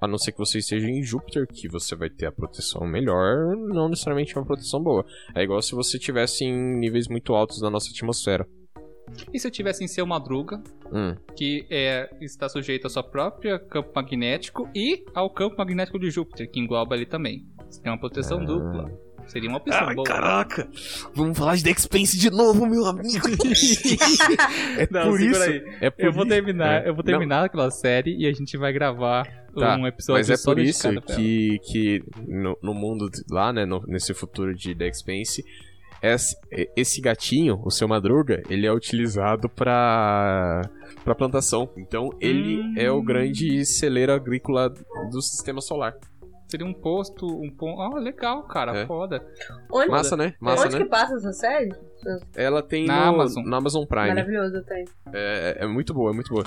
a 0.06 0.08
não 0.08 0.18
ser 0.18 0.32
que 0.32 0.38
você 0.38 0.58
esteja 0.58 0.88
em 0.88 1.02
Júpiter, 1.02 1.46
que 1.46 1.68
você 1.68 1.94
vai 1.94 2.08
ter 2.08 2.26
a 2.26 2.32
proteção 2.32 2.86
melhor, 2.86 3.56
não 3.56 3.88
necessariamente 3.88 4.36
uma 4.36 4.46
proteção 4.46 4.82
boa. 4.82 5.04
É 5.34 5.42
igual 5.42 5.60
se 5.60 5.74
você 5.74 5.98
tivesse 5.98 6.44
em 6.44 6.78
níveis 6.78 7.08
muito 7.08 7.34
altos 7.34 7.60
da 7.60 7.68
nossa 7.68 7.90
atmosfera. 7.90 8.46
E 9.32 9.38
se 9.38 9.46
eu 9.46 9.50
tivesse 9.50 9.84
em 9.84 9.88
seu 9.88 10.06
Madruga, 10.06 10.62
Hum. 10.92 11.16
que 11.36 11.66
é, 11.70 12.08
está 12.20 12.48
sujeito 12.48 12.84
ao 12.84 12.90
seu 12.90 13.02
próprio 13.02 13.58
campo 13.68 13.90
magnético 13.94 14.68
e 14.74 15.04
ao 15.14 15.28
campo 15.28 15.56
magnético 15.58 15.98
de 15.98 16.10
Júpiter, 16.10 16.50
que 16.50 16.60
engloba 16.60 16.94
ele 16.96 17.06
também. 17.06 17.44
Você 17.68 17.82
tem 17.82 17.90
uma 17.90 17.98
proteção 17.98 18.44
dupla. 18.44 18.90
Seria 19.26 19.48
uma 19.48 19.58
opção 19.58 19.88
Ai, 19.88 19.94
boa. 19.94 20.06
caraca! 20.06 20.68
Vamos 21.14 21.36
falar 21.36 21.56
de 21.56 21.64
The 21.64 21.70
Expense 21.70 22.16
de 22.18 22.30
novo, 22.30 22.64
meu 22.66 22.86
amigo! 22.86 23.26
é 24.78 24.88
Não, 24.90 25.10
por 25.10 25.20
isso. 25.20 25.42
aí. 25.42 25.62
É 25.80 25.90
por 25.90 26.04
Eu 26.04 26.12
vou 26.12 26.26
terminar, 26.26 26.84
É. 26.84 26.88
eu 26.88 26.94
vou 26.94 27.04
terminar 27.04 27.44
aquela 27.44 27.70
série 27.70 28.16
e 28.16 28.26
a 28.26 28.32
gente 28.32 28.56
vai 28.56 28.72
gravar 28.72 29.24
Tá, 29.58 29.74
um 29.76 29.86
episódio 29.86 30.20
Mas 30.20 30.28
é 30.30 30.36
só 30.36 30.52
por 30.52 30.60
isso 30.60 30.88
que, 31.14 31.58
que 31.70 32.02
no, 32.28 32.58
no 32.62 32.74
mundo 32.74 33.08
de- 33.08 33.22
lá, 33.30 33.52
né, 33.54 33.64
no- 33.64 33.82
nesse 33.86 34.12
futuro 34.12 34.54
de 34.54 34.74
The 34.74 34.86
Expanse, 34.88 35.42
esse, 36.02 36.36
esse 36.76 37.00
gatinho, 37.00 37.58
o 37.64 37.70
seu 37.70 37.88
Madruga, 37.88 38.42
ele 38.50 38.66
é 38.66 38.72
utilizado 38.72 39.48
pra, 39.48 40.60
pra 41.02 41.14
plantação. 41.14 41.70
Então 41.76 42.10
ele 42.20 42.60
Hum. 42.60 42.74
é 42.76 42.90
o 42.90 43.02
grande 43.02 43.64
celeiro 43.64 44.12
agrícola 44.12 44.68
do 45.10 45.22
sistema 45.22 45.60
solar. 45.62 45.94
Seria 46.48 46.64
um 46.66 46.72
posto, 46.72 47.26
um 47.26 47.50
ponto. 47.50 47.80
Ah, 47.80 47.98
legal, 47.98 48.44
cara, 48.44 48.76
É. 48.78 48.86
foda. 48.86 49.20
Onde, 49.72 49.88
Massa, 49.90 50.16
né? 50.16 50.34
Massa, 50.40 50.66
onde 50.66 50.78
né? 50.78 50.84
que 50.84 50.88
passa 50.90 51.14
essa 51.16 51.32
série? 51.32 51.70
Ela 52.36 52.62
tem 52.62 52.86
Na 52.86 53.06
no, 53.06 53.14
Amazon. 53.14 53.44
na 53.44 53.56
Amazon 53.56 53.84
Prime. 53.84 54.08
Maravilhoso, 54.08 54.62
tem. 54.64 54.84
É, 55.12 55.56
é 55.60 55.66
muito 55.66 55.92
boa, 55.92 56.12
é 56.12 56.14
muito 56.14 56.28
boa. 56.32 56.44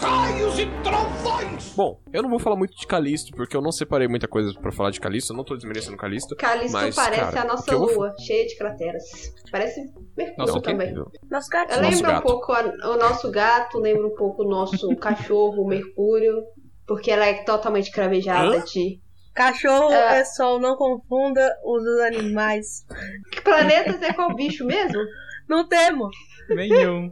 Bom, 1.76 1.99
eu 2.13 2.21
não 2.23 2.30
vou 2.30 2.39
falar 2.39 2.55
muito 2.55 2.76
de 2.76 2.88
Calisto, 2.88 3.31
porque 3.35 3.55
eu 3.55 3.61
não 3.61 3.71
separei 3.71 4.07
muita 4.07 4.27
coisa 4.27 4.53
pra 4.59 4.71
falar 4.71 4.91
de 4.91 4.99
Calisto. 5.01 5.34
Eu 5.34 5.38
não 5.38 5.43
tô 5.43 5.55
desmerecendo 5.55 5.97
Calisto. 5.97 6.35
Calisto 6.35 6.71
Mas, 6.73 6.95
parece 6.95 7.31
cara, 7.34 7.41
a 7.41 7.43
o 7.43 7.47
nossa 7.47 7.71
eu 7.71 7.80
vou 7.80 7.93
lua, 7.93 8.15
cheia 8.19 8.45
de 8.47 8.57
crateras. 8.57 9.03
Parece 9.51 9.81
Mercúrio 10.17 10.35
Nossa, 10.38 10.57
o 10.57 10.61
também. 10.61 10.93
Nosso 11.30 11.49
gato. 11.49 11.69
Nosso 11.69 11.81
Lembra 11.81 12.09
um 12.09 12.13
gato. 12.13 12.23
pouco 12.23 12.51
a- 12.53 12.73
o 12.93 12.97
nosso 12.97 13.31
gato, 13.31 13.80
lembra 13.80 14.07
um 14.07 14.15
pouco 14.15 14.43
o 14.43 14.49
nosso 14.49 14.88
cachorro, 14.97 15.67
Mercúrio, 15.67 16.43
porque 16.88 17.11
ela 17.11 17.26
é 17.26 17.43
totalmente 17.43 17.91
cravejada 17.91 18.57
Hã? 18.57 18.63
de. 18.63 19.01
Cachorro 19.39 19.91
É. 19.93 20.19
é 20.19 20.25
sol, 20.25 20.59
não 20.59 20.75
confunda 20.75 21.49
os 21.63 21.83
animais. 22.01 22.85
Que 23.31 23.41
planetas 23.41 24.01
é 24.01 24.11
qual 24.11 24.35
bicho 24.35 24.65
mesmo? 24.65 24.99
Não 25.47 25.65
temo. 25.67 26.09
Nenhum. 26.49 27.09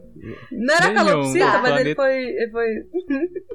Não 0.52 0.76
era 0.76 0.90
Nenhum. 0.90 0.96
calopsita, 1.06 1.46
Tá. 1.46 1.62
mas 1.62 1.80
ele 1.80 1.96
Planeta- 1.96 1.96
foi, 1.96 2.24
ele 2.24 2.52
foi. 2.52 2.68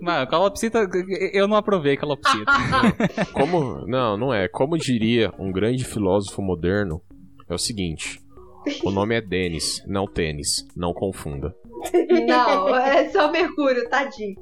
Mano, 0.00 0.26
calopsita, 0.30 0.88
eu 1.32 1.46
não 1.48 1.56
aprovei 1.56 1.96
calopsita. 1.96 2.44
Como. 3.34 3.84
Não, 3.86 4.16
não 4.16 4.32
é. 4.32 4.48
Como 4.48 4.78
diria 4.78 5.32
um 5.38 5.50
grande 5.52 5.84
filósofo 5.84 6.40
moderno, 6.40 7.02
é 7.50 7.54
o 7.54 7.58
seguinte: 7.58 8.20
o 8.84 8.90
nome 8.90 9.16
é 9.16 9.20
Denis, 9.20 9.82
não 9.86 10.06
tênis. 10.06 10.66
Não 10.76 10.94
confunda. 10.94 11.52
Não, 12.26 12.76
é 12.76 13.08
só 13.10 13.30
Mercúrio, 13.30 13.88
tadinho. 13.88 14.36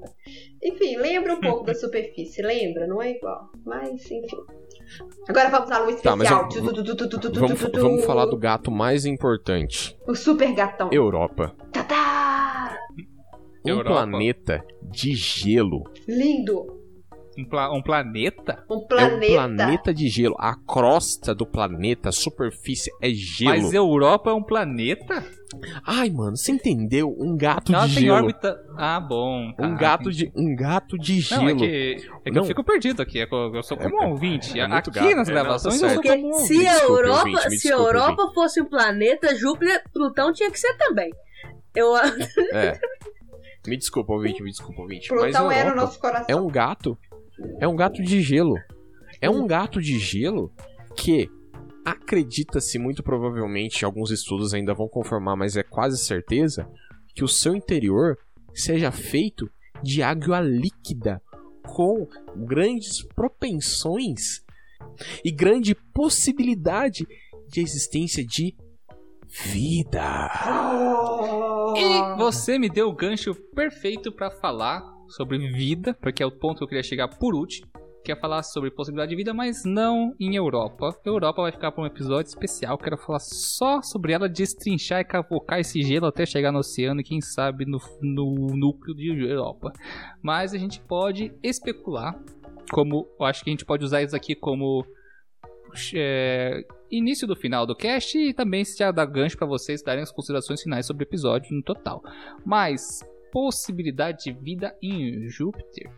Enfim, 0.62 0.96
lembra 0.96 1.34
um 1.34 1.40
pouco 1.40 1.64
da 1.64 1.74
superfície, 1.74 2.42
lembra? 2.42 2.86
Não 2.86 3.00
é 3.00 3.12
igual. 3.12 3.50
Mas, 3.64 3.90
enfim. 4.10 4.20
Agora 5.28 5.48
vamos 5.48 5.70
à 5.70 5.78
lua 5.78 5.92
Tá, 5.96 6.12
especial. 6.14 6.48
vamos- 7.80 8.04
falar 8.04 8.26
do 8.26 8.36
gato 8.36 8.70
mais 8.70 9.04
importante: 9.06 9.96
O 10.06 10.14
super 10.14 10.52
gatão. 10.52 10.90
Europa. 10.92 11.54
Tá, 11.72 11.84
tá. 11.84 12.78
Um 13.64 13.70
Europa. 13.70 13.90
planeta 13.90 14.64
de 14.82 15.14
gelo. 15.14 15.84
Lindo. 16.08 16.79
Um, 17.40 17.44
pla- 17.48 17.72
um 17.72 17.82
planeta? 17.82 18.64
Um 18.70 18.78
É 18.82 18.86
planeta. 18.86 19.46
um 19.46 19.56
planeta 19.56 19.94
de 19.94 20.08
gelo. 20.08 20.36
A 20.38 20.54
crosta 20.56 21.34
do 21.34 21.46
planeta, 21.46 22.08
a 22.08 22.12
superfície 22.12 22.90
é 23.00 23.10
gelo. 23.10 23.50
Mas 23.50 23.72
Europa 23.72 24.30
é 24.30 24.34
um 24.34 24.42
planeta? 24.42 25.24
Ai, 25.84 26.10
mano, 26.10 26.36
você 26.36 26.52
entendeu? 26.52 27.14
Um 27.18 27.36
gato 27.36 27.74
Ela 27.74 27.86
de 27.88 27.94
tem 27.94 28.04
gelo. 28.04 28.18
órbita. 28.18 28.56
Ah, 28.76 29.00
bom. 29.00 29.52
tá, 29.52 29.66
Um 29.66 29.76
gato 29.76 30.12
de 30.12 30.30
um 30.36 30.54
gato 30.54 30.96
de 30.98 31.20
gelo. 31.20 31.42
Não, 31.42 31.48
é 31.48 31.54
que, 31.56 31.64
é 31.64 31.94
que 32.24 32.30
Não. 32.30 32.42
eu 32.42 32.44
fico 32.44 32.62
perdido 32.62 33.02
aqui. 33.02 33.18
é 33.20 33.26
que 33.26 33.34
Eu 33.34 33.54
eu 33.54 33.62
sou 33.62 33.76
como 33.76 34.00
É- 34.00 34.04
é- 34.04 34.06
um 34.06 34.10
ouvinte. 34.10 34.58
é 34.58 34.62
aqui 34.62 34.90
gato. 34.90 35.00
nas 35.00 35.06
É, 35.06 35.14
não, 35.16 35.24
tá 35.24 35.32
gravações 35.32 35.74
eu 35.82 35.88
certo. 35.88 35.94
sou 35.94 36.02
como 36.16 36.28
um 36.28 36.32
se 36.34 36.52
ouvinte. 36.54 36.66
a 36.66 36.72
desculpe, 36.72 36.92
Europa, 37.00 37.18
ouvinte, 37.28 37.58
se 37.58 37.68
a 37.72 37.76
Europa 37.76 38.30
fosse 38.34 38.60
um 38.60 38.64
planeta, 38.66 39.34
Júpiter, 39.36 39.82
Plutão 39.92 40.32
tinha 40.32 40.50
que 40.50 40.58
ser 40.58 40.74
também. 40.76 41.10
Eu 41.74 41.96
É. 41.96 42.78
Me 43.66 43.76
desculpa, 43.76 44.12
ouvinte, 44.14 44.42
me 44.42 44.50
desculpa, 44.50 44.80
ouvinte. 44.80 45.12
Mas 45.12 45.20
Plutão 45.32 45.50
a 45.50 45.54
era 45.54 45.72
o 45.72 45.76
nosso 45.76 45.98
coração. 46.00 46.24
é 46.28 46.34
um 46.34 46.48
gato. 46.48 46.96
É 47.58 47.66
um 47.66 47.76
gato 47.76 48.02
de 48.02 48.20
gelo. 48.20 48.56
É 49.20 49.28
um 49.28 49.46
gato 49.46 49.80
de 49.80 49.98
gelo 49.98 50.52
que 50.96 51.28
acredita-se 51.84 52.78
muito 52.78 53.02
provavelmente, 53.02 53.84
alguns 53.84 54.10
estudos 54.10 54.54
ainda 54.54 54.74
vão 54.74 54.88
confirmar, 54.88 55.36
mas 55.36 55.56
é 55.56 55.62
quase 55.62 55.98
certeza, 55.98 56.68
que 57.14 57.24
o 57.24 57.28
seu 57.28 57.54
interior 57.54 58.18
seja 58.54 58.90
feito 58.90 59.50
de 59.82 60.02
água 60.02 60.40
líquida 60.40 61.22
com 61.66 62.06
grandes 62.36 63.02
propensões 63.14 64.42
e 65.24 65.30
grande 65.30 65.74
possibilidade 65.74 67.06
de 67.48 67.60
existência 67.60 68.24
de 68.24 68.54
vida. 69.28 70.30
E 71.76 72.16
você 72.18 72.58
me 72.58 72.68
deu 72.68 72.88
o 72.88 72.94
gancho 72.94 73.34
perfeito 73.54 74.12
pra 74.12 74.30
falar 74.30 74.82
sobre 75.10 75.38
vida, 75.50 75.94
porque 75.94 76.22
é 76.22 76.26
o 76.26 76.30
ponto 76.30 76.58
que 76.58 76.64
eu 76.64 76.68
queria 76.68 76.82
chegar 76.82 77.08
por 77.08 77.34
último. 77.34 77.66
Que 78.02 78.12
é 78.12 78.16
falar 78.16 78.42
sobre 78.42 78.70
possibilidade 78.70 79.10
de 79.10 79.16
vida, 79.16 79.34
mas 79.34 79.62
não 79.62 80.14
em 80.18 80.34
Europa. 80.34 80.98
Europa 81.04 81.42
vai 81.42 81.52
ficar 81.52 81.70
para 81.70 81.82
um 81.84 81.86
episódio 81.86 82.30
especial. 82.30 82.78
Quero 82.78 82.96
falar 82.96 83.18
só 83.18 83.82
sobre 83.82 84.14
ela, 84.14 84.26
destrinchar 84.26 85.00
e 85.00 85.04
cavocar 85.04 85.60
esse 85.60 85.82
gelo 85.82 86.06
até 86.06 86.24
chegar 86.24 86.50
no 86.50 86.60
oceano 86.60 87.02
e 87.02 87.04
quem 87.04 87.20
sabe 87.20 87.66
no, 87.66 87.78
no 88.00 88.56
núcleo 88.56 88.96
de 88.96 89.10
Europa. 89.10 89.70
Mas 90.22 90.54
a 90.54 90.58
gente 90.58 90.80
pode 90.80 91.30
especular, 91.42 92.18
como 92.72 93.06
eu 93.20 93.26
acho 93.26 93.44
que 93.44 93.50
a 93.50 93.52
gente 93.52 93.66
pode 93.66 93.84
usar 93.84 94.02
isso 94.02 94.16
aqui 94.16 94.34
como 94.34 94.82
é, 95.94 96.64
início 96.90 97.26
do 97.26 97.36
final 97.36 97.66
do 97.66 97.76
cast 97.76 98.18
e 98.18 98.34
também 98.34 98.64
se 98.64 98.78
já 98.78 98.90
dá 98.90 99.04
gancho 99.04 99.36
para 99.36 99.46
vocês 99.46 99.82
darem 99.82 100.02
as 100.02 100.10
considerações 100.10 100.62
finais 100.62 100.86
sobre 100.86 101.04
o 101.04 101.06
episódio 101.06 101.54
no 101.54 101.62
total. 101.62 102.02
Mas 102.44 103.00
possibilidade 103.30 104.24
de 104.24 104.32
vida 104.32 104.76
em 104.82 105.28
Júpiter? 105.28 105.90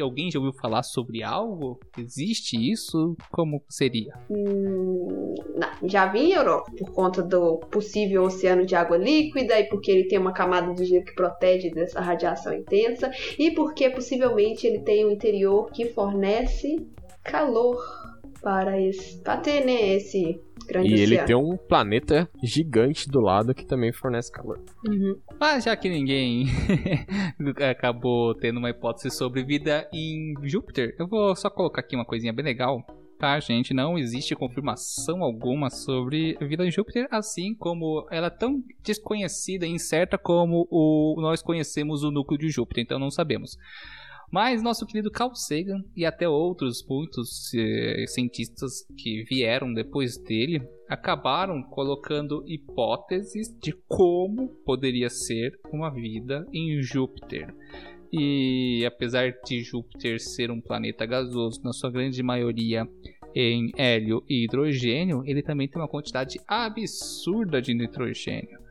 Alguém 0.00 0.28
já 0.28 0.40
ouviu 0.40 0.52
falar 0.52 0.82
sobre 0.82 1.22
algo? 1.22 1.78
Existe 1.96 2.56
isso? 2.56 3.16
Como 3.30 3.62
seria? 3.68 4.12
Hum, 4.28 5.34
não, 5.54 5.88
já 5.88 6.06
vi 6.06 6.18
em 6.18 6.32
Europa 6.32 6.72
por 6.76 6.90
conta 6.92 7.22
do 7.22 7.58
possível 7.58 8.24
oceano 8.24 8.66
de 8.66 8.74
água 8.74 8.96
líquida 8.96 9.58
e 9.60 9.68
porque 9.68 9.92
ele 9.92 10.08
tem 10.08 10.18
uma 10.18 10.32
camada 10.32 10.74
de 10.74 10.84
gelo 10.84 11.04
que 11.04 11.14
protege 11.14 11.70
dessa 11.70 12.00
radiação 12.00 12.52
intensa 12.52 13.08
e 13.38 13.52
porque 13.52 13.88
possivelmente 13.88 14.66
ele 14.66 14.80
tem 14.80 15.06
um 15.06 15.12
interior 15.12 15.70
que 15.70 15.86
fornece 15.90 16.84
calor 17.22 17.80
para 18.42 18.80
esse 18.80 19.22
para 19.22 19.36
ter 19.36 19.64
né, 19.64 19.94
esse 19.94 20.40
grande 20.66 20.88
E 20.88 20.94
ele 20.94 21.14
oceano. 21.14 21.26
tem 21.26 21.36
um 21.36 21.56
planeta 21.56 22.28
gigante 22.42 23.08
do 23.08 23.20
lado 23.20 23.54
que 23.54 23.66
também 23.66 23.92
fornece 23.92 24.30
calor. 24.30 24.60
Uhum. 24.86 25.18
Mas 25.38 25.64
já 25.64 25.76
que 25.76 25.88
ninguém 25.88 26.46
acabou 27.70 28.34
tendo 28.34 28.58
uma 28.58 28.70
hipótese 28.70 29.10
sobre 29.10 29.44
vida 29.44 29.88
em 29.92 30.34
Júpiter, 30.42 30.94
eu 30.98 31.06
vou 31.06 31.34
só 31.36 31.50
colocar 31.50 31.80
aqui 31.80 31.94
uma 31.96 32.04
coisinha 32.04 32.32
bem 32.32 32.44
legal 32.44 32.84
tá, 33.18 33.40
gente? 33.40 33.72
Não 33.72 33.96
existe 33.96 34.34
confirmação 34.34 35.22
alguma 35.22 35.70
sobre 35.70 36.36
a 36.40 36.44
vida 36.44 36.66
em 36.66 36.70
Júpiter, 36.70 37.06
assim 37.10 37.54
como 37.54 38.06
ela 38.10 38.26
é 38.26 38.30
tão 38.30 38.62
desconhecida 38.82 39.66
e 39.66 39.70
incerta 39.70 40.18
como 40.18 40.66
o, 40.70 41.16
nós 41.20 41.42
conhecemos 41.42 42.02
o 42.02 42.10
núcleo 42.10 42.38
de 42.38 42.50
Júpiter, 42.50 42.84
então 42.84 42.98
não 42.98 43.10
sabemos. 43.10 43.56
Mas 44.34 44.64
nosso 44.64 44.84
querido 44.84 45.12
Carl 45.12 45.32
Sagan 45.32 45.84
e 45.96 46.04
até 46.04 46.28
outros 46.28 46.84
muitos 46.88 47.54
eh, 47.54 48.04
cientistas 48.08 48.84
que 48.98 49.22
vieram 49.22 49.72
depois 49.72 50.18
dele 50.18 50.60
acabaram 50.88 51.62
colocando 51.62 52.42
hipóteses 52.44 53.56
de 53.62 53.72
como 53.86 54.48
poderia 54.66 55.08
ser 55.08 55.56
uma 55.72 55.88
vida 55.88 56.44
em 56.52 56.82
Júpiter. 56.82 57.54
E 58.12 58.84
apesar 58.84 59.30
de 59.46 59.62
Júpiter 59.62 60.18
ser 60.18 60.50
um 60.50 60.60
planeta 60.60 61.06
gasoso, 61.06 61.62
na 61.62 61.72
sua 61.72 61.92
grande 61.92 62.20
maioria 62.20 62.88
em 63.36 63.70
hélio 63.76 64.24
e 64.28 64.46
hidrogênio, 64.46 65.22
ele 65.24 65.44
também 65.44 65.68
tem 65.68 65.80
uma 65.80 65.86
quantidade 65.86 66.40
absurda 66.48 67.62
de 67.62 67.72
nitrogênio 67.72 68.63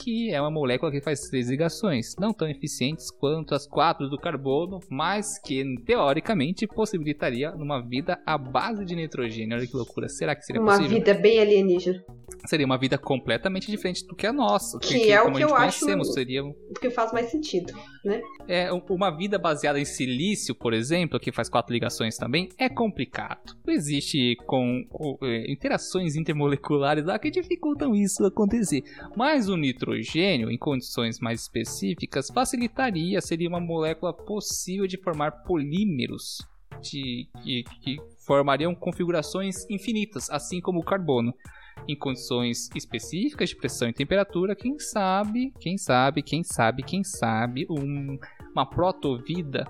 que 0.00 0.32
é 0.32 0.40
uma 0.40 0.50
molécula 0.50 0.90
que 0.90 1.00
faz 1.00 1.20
três 1.28 1.50
ligações, 1.50 2.16
não 2.18 2.32
tão 2.32 2.48
eficientes 2.48 3.10
quanto 3.10 3.54
as 3.54 3.66
quatro 3.66 4.08
do 4.08 4.18
carbono, 4.18 4.80
mas 4.88 5.38
que 5.38 5.62
teoricamente 5.84 6.66
possibilitaria 6.66 7.52
uma 7.52 7.80
vida 7.80 8.18
à 8.24 8.38
base 8.38 8.84
de 8.84 8.96
nitrogênio. 8.96 9.56
Olha 9.56 9.66
que 9.66 9.76
loucura, 9.76 10.08
será 10.08 10.34
que 10.34 10.44
seria 10.44 10.62
uma 10.62 10.72
possível? 10.72 10.98
vida 10.98 11.14
bem 11.14 11.40
alienígena. 11.40 12.02
Seria 12.46 12.64
uma 12.64 12.78
vida 12.78 12.96
completamente 12.96 13.70
diferente 13.70 14.06
do 14.06 14.14
que 14.16 14.26
a 14.26 14.32
nossa, 14.32 14.78
que, 14.78 14.98
que 14.98 15.12
é 15.12 15.20
o 15.20 15.32
que 15.32 15.44
eu 15.44 15.54
acho 15.54 15.84
seria 16.04 16.42
que 16.80 16.90
faz 16.90 17.12
mais 17.12 17.30
sentido, 17.30 17.72
né? 18.04 18.22
É 18.48 18.72
uma 18.72 19.10
vida 19.10 19.38
baseada 19.38 19.78
em 19.78 19.84
silício, 19.84 20.54
por 20.54 20.72
exemplo, 20.72 21.20
que 21.20 21.30
faz 21.30 21.48
quatro 21.48 21.72
ligações 21.72 22.16
também, 22.16 22.48
é 22.56 22.68
complicado. 22.68 23.54
Existe 23.66 24.36
com, 24.46 24.84
com 24.88 25.18
é, 25.22 25.50
interações 25.50 26.16
intermoleculares 26.16 27.04
lá 27.04 27.18
que 27.18 27.30
dificultam 27.30 27.94
isso 27.94 28.24
acontecer, 28.24 28.82
mas 29.14 29.48
o 29.48 29.56
nitro 29.56 29.89
nitrogênio, 29.90 30.50
em 30.50 30.58
condições 30.58 31.18
mais 31.20 31.42
específicas, 31.42 32.30
facilitaria, 32.30 33.20
seria 33.20 33.48
uma 33.48 33.60
molécula 33.60 34.12
possível 34.12 34.86
de 34.86 34.96
formar 34.96 35.42
polímeros 35.42 36.38
de, 36.80 37.28
que, 37.42 37.64
que 37.82 37.96
formariam 38.26 38.74
configurações 38.74 39.68
infinitas, 39.68 40.30
assim 40.30 40.60
como 40.60 40.80
o 40.80 40.84
carbono. 40.84 41.34
Em 41.88 41.96
condições 41.96 42.68
específicas 42.74 43.48
de 43.48 43.56
pressão 43.56 43.88
e 43.88 43.92
temperatura, 43.92 44.54
quem 44.54 44.78
sabe, 44.78 45.52
quem 45.58 45.78
sabe, 45.78 46.22
quem 46.22 46.44
sabe, 46.44 46.82
quem 46.82 47.02
sabe, 47.02 47.66
um, 47.70 48.18
uma 48.52 48.66
protovida 48.66 49.64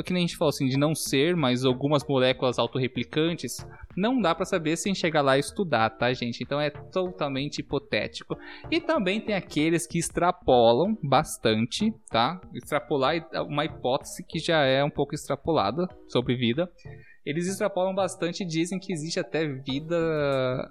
que 0.00 0.12
nem 0.12 0.22
a 0.22 0.26
gente 0.26 0.36
falou 0.36 0.50
assim, 0.50 0.68
de 0.68 0.78
não 0.78 0.94
ser, 0.94 1.34
mas 1.34 1.64
algumas 1.64 2.06
moléculas 2.06 2.56
autorreplicantes, 2.56 3.56
não 3.96 4.20
dá 4.20 4.32
para 4.32 4.44
saber 4.44 4.76
sem 4.76 4.94
chegar 4.94 5.22
lá 5.22 5.36
e 5.36 5.40
estudar, 5.40 5.90
tá, 5.90 6.12
gente? 6.12 6.42
Então 6.42 6.60
é 6.60 6.70
totalmente 6.70 7.58
hipotético. 7.58 8.36
E 8.70 8.80
também 8.80 9.20
tem 9.20 9.34
aqueles 9.34 9.86
que 9.86 9.98
extrapolam 9.98 10.96
bastante, 11.02 11.92
tá? 12.08 12.40
Extrapolar 12.54 13.16
é 13.32 13.40
uma 13.40 13.64
hipótese 13.64 14.24
que 14.24 14.38
já 14.38 14.64
é 14.64 14.84
um 14.84 14.90
pouco 14.90 15.14
extrapolada 15.14 15.88
sobre 16.08 16.36
vida. 16.36 16.70
Eles 17.24 17.46
extrapolam 17.46 17.94
bastante 17.94 18.42
e 18.42 18.46
dizem 18.46 18.78
que 18.78 18.92
existe 18.92 19.20
até 19.20 19.46
vida 19.46 19.96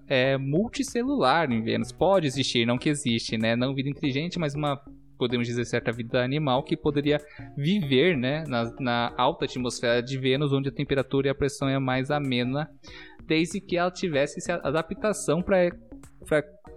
é, 0.07 0.37
multicelular 0.37 1.51
em 1.51 1.61
Vênus. 1.63 1.91
Pode 1.91 2.27
existir, 2.27 2.65
não 2.65 2.77
que 2.77 2.89
existe, 2.89 3.37
né? 3.37 3.55
Não 3.55 3.73
vida 3.73 3.89
inteligente, 3.89 4.37
mas 4.37 4.53
uma 4.53 4.81
podemos 5.21 5.45
dizer, 5.45 5.65
certa 5.65 5.91
vida 5.91 6.23
animal 6.23 6.63
que 6.63 6.75
poderia 6.75 7.19
viver 7.55 8.17
né, 8.17 8.43
na, 8.47 8.73
na, 8.79 9.13
alta 9.15 9.45
atmosfera 9.45 10.01
de 10.01 10.17
Vênus, 10.17 10.51
onde 10.51 10.69
a 10.69 10.71
temperatura 10.71 11.27
e 11.27 11.29
a 11.29 11.35
pressão 11.35 11.69
é 11.69 11.77
mais 11.77 12.09
amena, 12.09 12.67
desde 13.27 13.61
que 13.61 13.77
ela 13.77 13.91
tivesse 13.91 14.39
essa 14.39 14.55
adaptação 14.63 15.43
para 15.43 15.69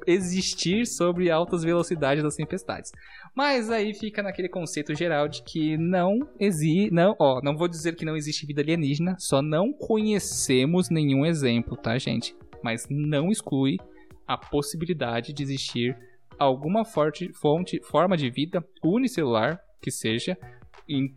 existir 0.06 0.84
sobre 0.84 1.30
altas 1.30 1.64
velocidades 1.64 2.22
das 2.22 2.36
tempestades. 2.36 2.92
Mas 3.34 3.70
aí 3.70 3.94
fica 3.94 4.22
naquele 4.22 4.50
conceito 4.50 4.94
geral 4.94 5.26
de 5.26 5.42
que 5.42 5.78
não 5.78 6.18
existe, 6.38 6.92
não, 6.92 7.16
ó, 7.18 7.40
não 7.42 7.56
vou 7.56 7.66
dizer 7.66 7.96
que 7.96 8.04
não 8.04 8.14
existe 8.14 8.44
vida 8.44 8.60
alienígena, 8.60 9.16
só 9.18 9.40
não 9.40 9.72
conhecemos 9.72 10.90
nenhum 10.90 11.24
exemplo, 11.24 11.78
tá, 11.78 11.96
gente? 11.96 12.36
Mas 12.62 12.86
não 12.90 13.30
exclui 13.30 13.78
a 14.26 14.36
possibilidade 14.36 15.32
de 15.32 15.42
existir 15.42 15.96
alguma 16.38 16.84
forte, 16.84 17.30
fonte, 17.40 17.80
forma 17.84 18.16
de 18.16 18.30
vida 18.30 18.64
unicelular 18.82 19.60
que 19.80 19.90
seja 19.90 20.36
em 20.88 21.14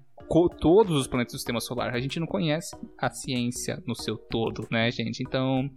todos 0.60 0.98
os 0.98 1.07
planetas 1.07 1.34
do 1.34 1.38
sistema 1.38 1.60
solar. 1.60 1.94
A 1.94 1.99
gente 1.99 2.19
não 2.19 2.27
conhece 2.27 2.76
a 2.98 3.10
ciência 3.10 3.81
no 3.85 3.95
seu 3.95 4.18
todo, 4.18 4.68
né, 4.72 4.91
gente? 4.91 5.23
Então, 5.23 5.69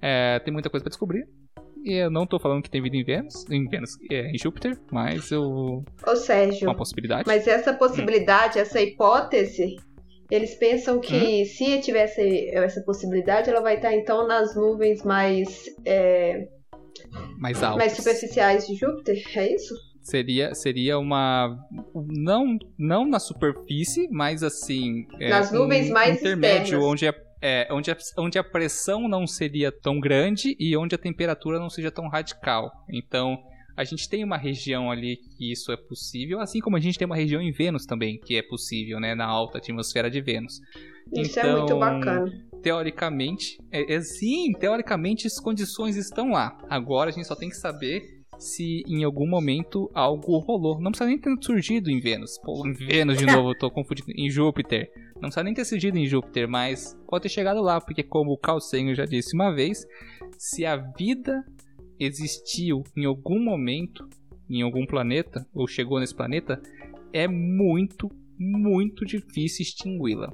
é, 0.00 0.38
tem 0.40 0.52
muita 0.52 0.70
coisa 0.70 0.84
para 0.84 0.90
descobrir. 0.90 1.26
E 1.84 1.94
eu 1.94 2.10
não 2.10 2.26
tô 2.26 2.38
falando 2.38 2.62
que 2.62 2.70
tem 2.70 2.82
vida 2.82 2.96
em 2.96 3.04
Vênus, 3.04 3.48
em 3.48 3.64
Vênus, 3.68 3.90
é, 4.10 4.30
em 4.30 4.38
Júpiter, 4.38 4.76
mas 4.90 5.30
eu. 5.30 5.84
Ô, 6.06 6.16
Sérgio. 6.16 6.68
Uma 6.68 6.76
possibilidade. 6.76 7.24
Mas 7.26 7.46
essa 7.46 7.72
possibilidade, 7.72 8.58
hum. 8.58 8.62
essa 8.62 8.80
hipótese, 8.80 9.76
eles 10.28 10.56
pensam 10.56 10.98
que 11.00 11.42
hum? 11.42 11.44
se 11.44 11.80
tivesse 11.80 12.50
essa 12.52 12.82
possibilidade, 12.82 13.50
ela 13.50 13.60
vai 13.60 13.76
estar 13.76 13.94
então 13.94 14.26
nas 14.26 14.56
nuvens 14.56 15.04
mais. 15.04 15.64
É 15.84 16.48
mais 17.38 17.62
altas. 17.62 17.78
Mais 17.78 17.92
superficiais 17.92 18.66
de 18.66 18.74
Júpiter, 18.74 19.22
é 19.36 19.54
isso? 19.54 19.74
Seria, 20.02 20.54
seria 20.54 20.98
uma. 20.98 21.58
Não, 21.94 22.56
não 22.78 23.04
na 23.04 23.18
superfície, 23.18 24.08
mas 24.08 24.42
assim. 24.44 25.04
É, 25.18 25.30
Nas 25.30 25.50
nuvens 25.50 25.90
um 25.90 25.94
mais 25.94 26.20
intermédio 26.20 26.62
externas. 26.62 26.84
onde, 26.84 27.06
é, 27.06 27.14
é, 27.42 27.68
onde, 27.72 27.90
a, 27.90 27.96
onde 28.18 28.38
a 28.38 28.44
pressão 28.44 29.08
não 29.08 29.26
seria 29.26 29.72
tão 29.72 29.98
grande 29.98 30.56
e 30.60 30.76
onde 30.76 30.94
a 30.94 30.98
temperatura 30.98 31.58
não 31.58 31.68
seja 31.68 31.90
tão 31.90 32.08
radical. 32.08 32.70
Então, 32.88 33.36
a 33.76 33.82
gente 33.82 34.08
tem 34.08 34.22
uma 34.22 34.36
região 34.36 34.92
ali 34.92 35.16
que 35.36 35.50
isso 35.50 35.72
é 35.72 35.76
possível, 35.76 36.38
assim 36.38 36.60
como 36.60 36.76
a 36.76 36.80
gente 36.80 36.96
tem 36.96 37.06
uma 37.06 37.16
região 37.16 37.42
em 37.42 37.50
Vênus 37.50 37.84
também 37.84 38.20
que 38.20 38.36
é 38.36 38.42
possível, 38.42 39.00
né? 39.00 39.14
Na 39.16 39.26
alta 39.26 39.58
atmosfera 39.58 40.08
de 40.08 40.20
Vênus. 40.20 40.60
Isso 41.16 41.38
então, 41.38 41.50
é 41.50 41.52
muito 41.52 41.64
então, 41.64 41.78
bacana 41.80 42.45
teoricamente, 42.66 43.62
é, 43.70 43.94
é, 43.94 44.00
sim, 44.00 44.50
teoricamente 44.58 45.28
as 45.28 45.38
condições 45.38 45.94
estão 45.94 46.32
lá. 46.32 46.58
Agora 46.68 47.10
a 47.10 47.12
gente 47.12 47.28
só 47.28 47.36
tem 47.36 47.48
que 47.48 47.54
saber 47.54 48.02
se 48.40 48.82
em 48.88 49.04
algum 49.04 49.28
momento 49.28 49.88
algo 49.94 50.38
rolou. 50.38 50.80
Não 50.80 50.90
precisa 50.90 51.08
nem 51.08 51.16
ter 51.16 51.32
surgido 51.40 51.88
em 51.88 52.00
Vênus. 52.00 52.36
Pô, 52.42 52.66
em 52.66 52.72
Vênus 52.72 53.18
de 53.18 53.24
novo, 53.32 53.50
eu 53.50 53.56
tô 53.56 53.70
confundindo. 53.70 54.10
Em 54.16 54.28
Júpiter. 54.28 54.90
Não 55.14 55.20
precisa 55.20 55.44
nem 55.44 55.54
ter 55.54 55.64
surgido 55.64 55.96
em 55.96 56.08
Júpiter, 56.08 56.48
mas 56.48 56.98
pode 57.06 57.22
ter 57.22 57.28
chegado 57.28 57.62
lá, 57.62 57.80
porque 57.80 58.02
como 58.02 58.36
o 58.36 58.60
Sagan 58.60 58.96
já 58.96 59.04
disse 59.04 59.32
uma 59.36 59.54
vez, 59.54 59.86
se 60.36 60.66
a 60.66 60.76
vida 60.76 61.44
existiu 62.00 62.82
em 62.96 63.04
algum 63.04 63.38
momento 63.38 64.08
em 64.50 64.62
algum 64.62 64.84
planeta 64.84 65.46
ou 65.54 65.68
chegou 65.68 66.00
nesse 66.00 66.16
planeta, 66.16 66.60
é 67.12 67.28
muito, 67.28 68.10
muito 68.36 69.04
difícil 69.04 69.62
extingui-la. 69.62 70.32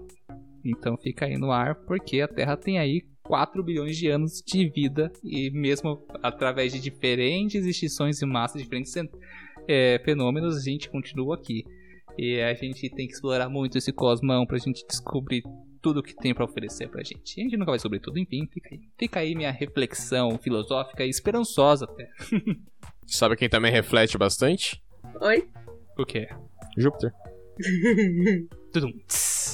Então 0.65 0.97
fica 0.97 1.27
aí 1.27 1.37
no 1.37 1.51
ar, 1.51 1.75
porque 1.75 2.21
a 2.21 2.29
Terra 2.29 2.57
tem 2.57 2.79
aí 2.79 3.03
4 3.23 3.63
bilhões 3.63 3.97
de 3.97 4.09
anos 4.09 4.43
de 4.45 4.69
vida 4.69 5.11
e 5.23 5.51
mesmo 5.51 6.05
através 6.23 6.73
de 6.73 6.81
diferentes 6.81 7.65
extinções 7.65 8.19
de 8.19 8.27
massa, 8.27 8.59
diferentes 8.59 8.95
é, 9.69 10.01
fenômenos, 10.05 10.57
a 10.57 10.61
gente 10.61 10.91
continua 10.91 11.37
aqui. 11.37 11.65
E 12.19 12.41
a 12.41 12.53
gente 12.53 12.91
tem 12.91 13.07
que 13.07 13.15
explorar 13.15 13.49
muito 13.49 13.79
esse 13.79 13.93
cosmão 13.93 14.45
pra 14.45 14.59
gente 14.59 14.87
descobrir 14.87 15.43
tudo 15.81 16.03
que 16.03 16.15
tem 16.15 16.35
para 16.35 16.45
oferecer 16.45 16.89
pra 16.89 17.03
gente. 17.03 17.37
E 17.37 17.41
a 17.41 17.45
gente 17.45 17.57
nunca 17.57 17.73
vai 17.73 17.79
sobre 17.79 17.99
tudo, 17.99 18.19
enfim, 18.19 18.47
fica 18.53 18.69
aí. 18.71 18.81
Fica 18.99 19.21
aí 19.21 19.35
minha 19.35 19.51
reflexão 19.51 20.39
filosófica 20.39 21.05
e 21.05 21.09
esperançosa 21.09 21.87
até. 21.87 22.09
Sabe 23.07 23.37
quem 23.37 23.49
também 23.49 23.73
reflete 23.73 24.17
bastante? 24.17 24.83
Oi? 25.21 25.49
O 25.99 26.05
quê? 26.05 26.29
Júpiter. 26.77 27.13
Tudum. 28.73 28.93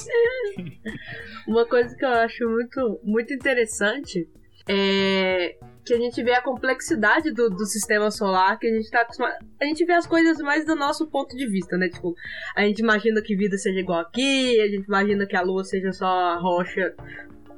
Uma 1.47 1.65
coisa 1.65 1.95
que 1.95 2.05
eu 2.05 2.09
acho 2.09 2.49
muito, 2.49 2.99
muito 3.03 3.33
interessante 3.33 4.27
é 4.67 5.57
que 5.89 5.93
a 5.95 5.97
gente 5.97 6.21
vê 6.21 6.33
a 6.33 6.41
complexidade 6.43 7.31
do, 7.31 7.49
do 7.49 7.65
sistema 7.65 8.11
solar, 8.11 8.59
que 8.59 8.67
a 8.67 8.75
gente 8.75 8.91
tá 8.91 9.01
acostumado. 9.01 9.35
A 9.59 9.65
gente 9.65 9.83
vê 9.85 9.93
as 9.93 10.05
coisas 10.05 10.37
mais 10.37 10.63
do 10.63 10.75
nosso 10.75 11.09
ponto 11.09 11.35
de 11.35 11.47
vista, 11.47 11.75
né? 11.77 11.89
Tipo, 11.89 12.13
a 12.55 12.61
gente 12.61 12.79
imagina 12.79 13.21
que 13.23 13.35
vida 13.35 13.57
seja 13.57 13.79
igual 13.79 13.99
aqui, 13.99 14.61
a 14.61 14.67
gente 14.67 14.85
imagina 14.85 15.25
que 15.25 15.35
a 15.35 15.41
Lua 15.41 15.63
seja 15.63 15.91
só 15.91 16.05
a 16.05 16.37
rocha 16.37 16.93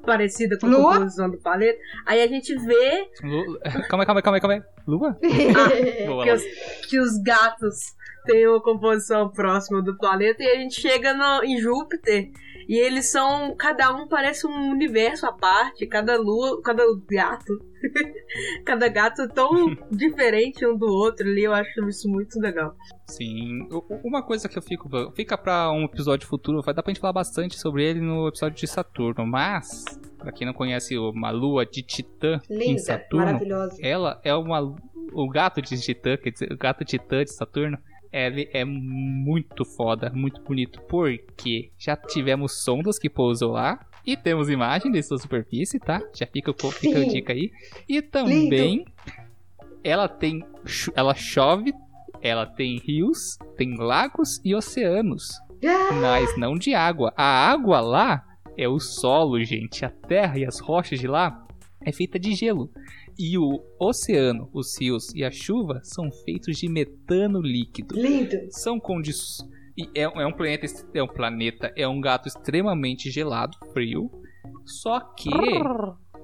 parecida 0.01 0.57
com 0.59 0.67
a 0.67 0.69
Lua? 0.69 0.93
composição 0.93 1.29
do 1.29 1.37
planeta. 1.37 1.79
Aí 2.05 2.21
a 2.21 2.27
gente 2.27 2.55
vê. 2.55 3.07
Lua... 3.23 3.59
Calma 3.89 4.03
aí, 4.03 4.05
calma 4.05 4.19
aí, 4.19 4.23
calma 4.23 4.37
aí, 4.37 4.41
calma 4.41 4.53
aí. 4.55 4.63
Lua? 4.87 5.17
Ah, 5.21 6.23
que, 6.23 6.31
os, 6.31 6.43
que 6.89 6.99
os 6.99 7.17
gatos 7.21 7.75
têm 8.25 8.47
uma 8.47 8.61
composição 8.61 9.29
próxima 9.29 9.81
do 9.81 9.97
planeta 9.97 10.43
e 10.43 10.47
a 10.47 10.55
gente 10.55 10.79
chega 10.79 11.13
no, 11.13 11.43
em 11.43 11.57
Júpiter 11.59 12.29
e 12.67 12.77
eles 12.77 13.11
são. 13.11 13.55
Cada 13.55 13.91
um 13.95 14.07
parece 14.07 14.45
um 14.47 14.71
universo 14.71 15.25
à 15.25 15.33
parte. 15.33 15.85
Cada 15.87 16.17
lua. 16.17 16.61
Cada 16.61 16.83
gato. 17.09 17.53
cada 18.65 18.87
gato 18.87 19.23
é 19.23 19.27
tão 19.27 19.75
diferente 19.91 20.65
um 20.65 20.77
do 20.77 20.87
outro 20.87 21.27
ali. 21.27 21.43
Eu 21.43 21.53
acho 21.53 21.87
isso 21.87 22.07
muito 22.09 22.39
legal. 22.39 22.75
Sim. 23.07 23.67
Uma 24.03 24.23
coisa 24.23 24.47
que 24.47 24.57
eu 24.57 24.61
fico. 24.61 24.89
Fica 25.15 25.37
pra 25.37 25.71
um 25.71 25.85
episódio 25.85 26.27
futuro. 26.27 26.61
Vai 26.61 26.73
dar 26.73 26.83
pra 26.83 26.91
gente 26.91 27.01
falar 27.01 27.13
bastante 27.13 27.59
sobre 27.59 27.83
ele 27.83 27.99
no 28.01 28.27
episódio 28.27 28.57
de 28.57 28.67
Saturno. 28.67 29.25
Mas. 29.25 29.83
Pra 30.17 30.31
quem 30.31 30.45
não 30.45 30.53
conhece 30.53 30.95
uma 30.97 31.31
lua 31.31 31.65
de 31.65 31.81
Titã 31.81 32.39
em 32.47 32.57
Linda, 32.57 32.79
Saturno, 32.79 33.25
maravilhosa. 33.25 33.77
ela 33.81 34.21
é 34.23 34.35
uma. 34.35 34.61
O 35.13 35.27
gato 35.27 35.61
de 35.61 35.81
Titã, 35.81 36.15
quer 36.15 36.29
dizer, 36.29 36.53
o 36.53 36.57
gato 36.57 36.85
Titã 36.85 37.23
de 37.23 37.33
Saturno, 37.33 37.77
ele 38.11 38.49
é 38.51 38.65
muito 38.65 39.63
foda, 39.63 40.11
muito 40.13 40.41
bonito, 40.41 40.81
porque 40.81 41.71
já 41.77 41.95
tivemos 41.95 42.63
sondas 42.63 42.99
que 42.99 43.09
pousou 43.09 43.51
lá. 43.51 43.79
E 44.05 44.17
temos 44.17 44.49
imagem 44.49 44.91
de 44.91 45.01
sua 45.03 45.19
superfície, 45.19 45.79
tá? 45.79 46.01
Já 46.15 46.25
fica, 46.25 46.51
fica 46.71 46.99
a 46.99 47.05
dica 47.05 47.33
aí. 47.33 47.51
E 47.87 48.01
também 48.01 48.83
ela 49.83 50.07
tem. 50.07 50.43
Ela 50.95 51.13
chove, 51.13 51.71
ela 52.21 52.45
tem 52.45 52.79
rios, 52.79 53.37
tem 53.55 53.77
lagos 53.77 54.41
e 54.43 54.55
oceanos. 54.55 55.39
Ah, 55.63 55.93
Mas 55.93 56.35
não 56.37 56.55
de 56.55 56.73
água. 56.73 57.13
A 57.15 57.51
água 57.51 57.79
lá 57.79 58.25
é 58.57 58.67
o 58.67 58.79
solo, 58.79 59.43
gente. 59.43 59.85
A 59.85 59.89
terra 59.89 60.37
e 60.39 60.45
as 60.45 60.59
rochas 60.59 60.99
de 60.99 61.07
lá 61.07 61.45
é 61.83 61.91
feita 61.91 62.19
de 62.19 62.33
gelo. 62.33 62.71
E 63.17 63.37
o 63.37 63.63
oceano, 63.79 64.49
os 64.53 64.77
rios 64.79 65.13
e 65.13 65.23
a 65.23 65.31
chuva 65.31 65.81
são 65.83 66.11
feitos 66.11 66.57
de 66.57 66.67
metano 66.67 67.41
líquido. 67.41 67.95
lindo. 67.95 68.37
São 68.49 68.79
condições. 68.79 69.49
E 69.77 69.89
é, 69.95 70.03
é 70.03 70.25
um 70.25 70.33
planeta, 70.33 70.67
é 70.93 71.03
um 71.03 71.07
planeta, 71.07 71.73
é 71.75 71.87
um 71.87 72.01
gato 72.01 72.27
extremamente 72.27 73.09
gelado, 73.09 73.57
frio. 73.73 74.11
Só 74.65 74.99
que 74.99 75.29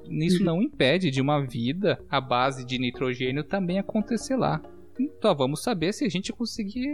isso 0.09 0.43
não 0.43 0.61
impede 0.61 1.09
de 1.09 1.21
uma 1.21 1.45
vida 1.45 1.99
à 2.09 2.19
base 2.19 2.65
de 2.65 2.77
nitrogênio 2.77 3.43
também 3.43 3.79
acontecer 3.79 4.35
lá. 4.35 4.61
Então 4.99 5.35
vamos 5.35 5.61
saber 5.61 5.93
se 5.93 6.05
a 6.05 6.09
gente 6.09 6.31
conseguir 6.33 6.87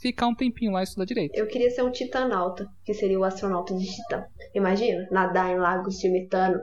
ficar 0.00 0.26
um 0.26 0.34
tempinho 0.34 0.72
lá 0.72 0.80
e 0.80 0.84
estudar 0.84 1.04
direito. 1.04 1.36
Eu 1.36 1.46
queria 1.46 1.70
ser 1.70 1.82
um 1.82 1.90
titanauta, 1.90 2.66
que 2.84 2.94
seria 2.94 3.18
o 3.18 3.24
astronauta 3.24 3.74
de 3.74 3.84
Titã. 3.84 4.22
Imagina, 4.54 5.06
nadar 5.10 5.50
em 5.50 5.58
lagos 5.58 5.96
de 5.98 6.08
metano. 6.10 6.60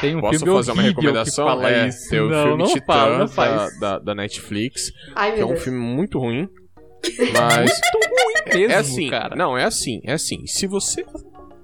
Tem 0.00 0.14
um 0.16 0.20
Posso 0.20 0.38
filme 0.38 0.54
fazer 0.54 0.72
uma 0.72 0.82
recomendação? 0.82 1.46
Que 1.46 1.50
fala 1.50 1.70
é, 1.70 1.88
isso. 1.88 2.10
tem 2.10 2.20
o 2.20 2.28
não, 2.28 2.42
filme 2.46 2.62
não 2.62 2.72
Titã 2.72 2.86
fala, 2.86 3.18
não 3.18 3.26
da, 3.26 3.28
faz. 3.32 3.80
da, 3.80 3.98
da 3.98 4.14
Netflix, 4.14 4.90
Ai, 5.14 5.34
que 5.34 5.40
é 5.40 5.44
um 5.44 5.48
Deus. 5.48 5.62
filme 5.62 5.78
muito 5.78 6.18
ruim. 6.18 6.48
Mas 7.34 7.70
Mesmo, 8.46 8.72
é 8.72 8.76
assim, 8.76 9.10
cara. 9.10 9.36
não, 9.36 9.56
é 9.56 9.64
assim, 9.64 10.00
é 10.04 10.12
assim. 10.12 10.46
Se 10.46 10.66
você 10.66 11.04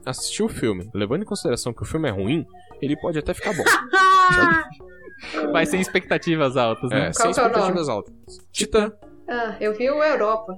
assistir 0.05 0.43
o 0.43 0.49
filme, 0.49 0.89
levando 0.95 1.23
em 1.23 1.27
consideração 1.27 1.73
que 1.73 1.83
o 1.83 1.87
filme 1.87 2.09
é 2.09 2.13
ruim, 2.13 2.45
ele 2.81 2.97
pode 3.01 3.19
até 3.19 3.33
ficar 3.35 3.55
bom. 3.55 3.65
Vai 5.53 5.67
sem 5.67 5.81
expectativas 5.81 6.57
altas, 6.57 6.91
né? 6.91 7.09
É, 7.09 7.13
sem 7.13 7.33
que 7.33 7.41
é 7.41 7.43
o 7.43 7.47
expectativas 7.47 7.89
altas. 7.89 8.15
Titã. 8.53 8.93
Ah, 9.29 9.57
eu 9.61 9.75
vi 9.77 9.91
o 9.91 10.03
Europa. 10.03 10.53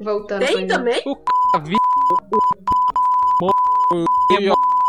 Voltando 0.00 0.40
Tem 0.46 0.66
também? 0.66 1.02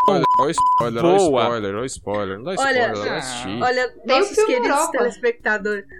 Olha 0.07 0.23
o 0.39 0.49
spoiler, 0.49 1.05
olha 1.05 1.13
o 1.13 1.15
spoiler, 1.17 1.75
olha 1.75 1.81
o 1.81 1.85
spoiler. 1.85 2.37
Não 2.37 2.43
dá 2.45 2.51
Olha, 2.61 2.87
spoiler, 2.93 3.13
assisti. 3.13 3.61
Olha, 3.61 3.89
Tem 3.89 4.15
o 4.15 4.19
nossos 4.19 4.35
filme 4.35 4.53
queridos 4.53 4.69
Europa. 4.77 4.91
telespectadores. 4.97 5.85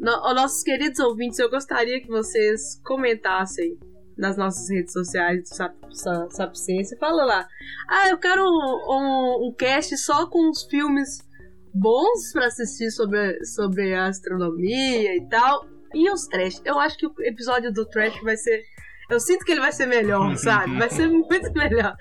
No, 0.00 0.12
nossos 0.32 0.62
queridos 0.62 1.00
ouvintes, 1.00 1.40
eu 1.40 1.50
gostaria 1.50 2.00
que 2.00 2.06
vocês 2.06 2.80
comentassem 2.86 3.76
nas 4.16 4.36
nossas 4.36 4.70
redes 4.70 4.92
sociais 4.92 5.42
do 5.42 5.48
Sap, 5.48 5.74
Sa- 5.90 6.28
Sapciência. 6.30 6.96
Fala 7.00 7.24
lá. 7.24 7.48
Ah, 7.88 8.08
eu 8.08 8.16
quero 8.16 8.44
um, 8.44 8.46
um, 8.46 9.48
um 9.48 9.54
cast 9.58 9.96
só 9.98 10.28
com 10.28 10.50
os 10.50 10.62
filmes 10.66 11.18
bons 11.78 12.32
pra 12.32 12.46
assistir 12.46 12.90
sobre, 12.90 13.44
sobre 13.44 13.94
a 13.94 14.06
astronomia 14.06 15.16
e 15.16 15.28
tal. 15.28 15.66
E 15.94 16.10
os 16.10 16.26
trash. 16.26 16.60
Eu 16.64 16.78
acho 16.78 16.98
que 16.98 17.06
o 17.06 17.14
episódio 17.20 17.72
do 17.72 17.86
trash 17.86 18.20
vai 18.22 18.36
ser. 18.36 18.62
Eu 19.10 19.18
sinto 19.18 19.44
que 19.44 19.52
ele 19.52 19.60
vai 19.60 19.72
ser 19.72 19.86
melhor, 19.86 20.36
sabe? 20.38 20.76
Vai 20.76 20.90
ser 20.90 21.08
muito 21.08 21.52
melhor. 21.52 21.96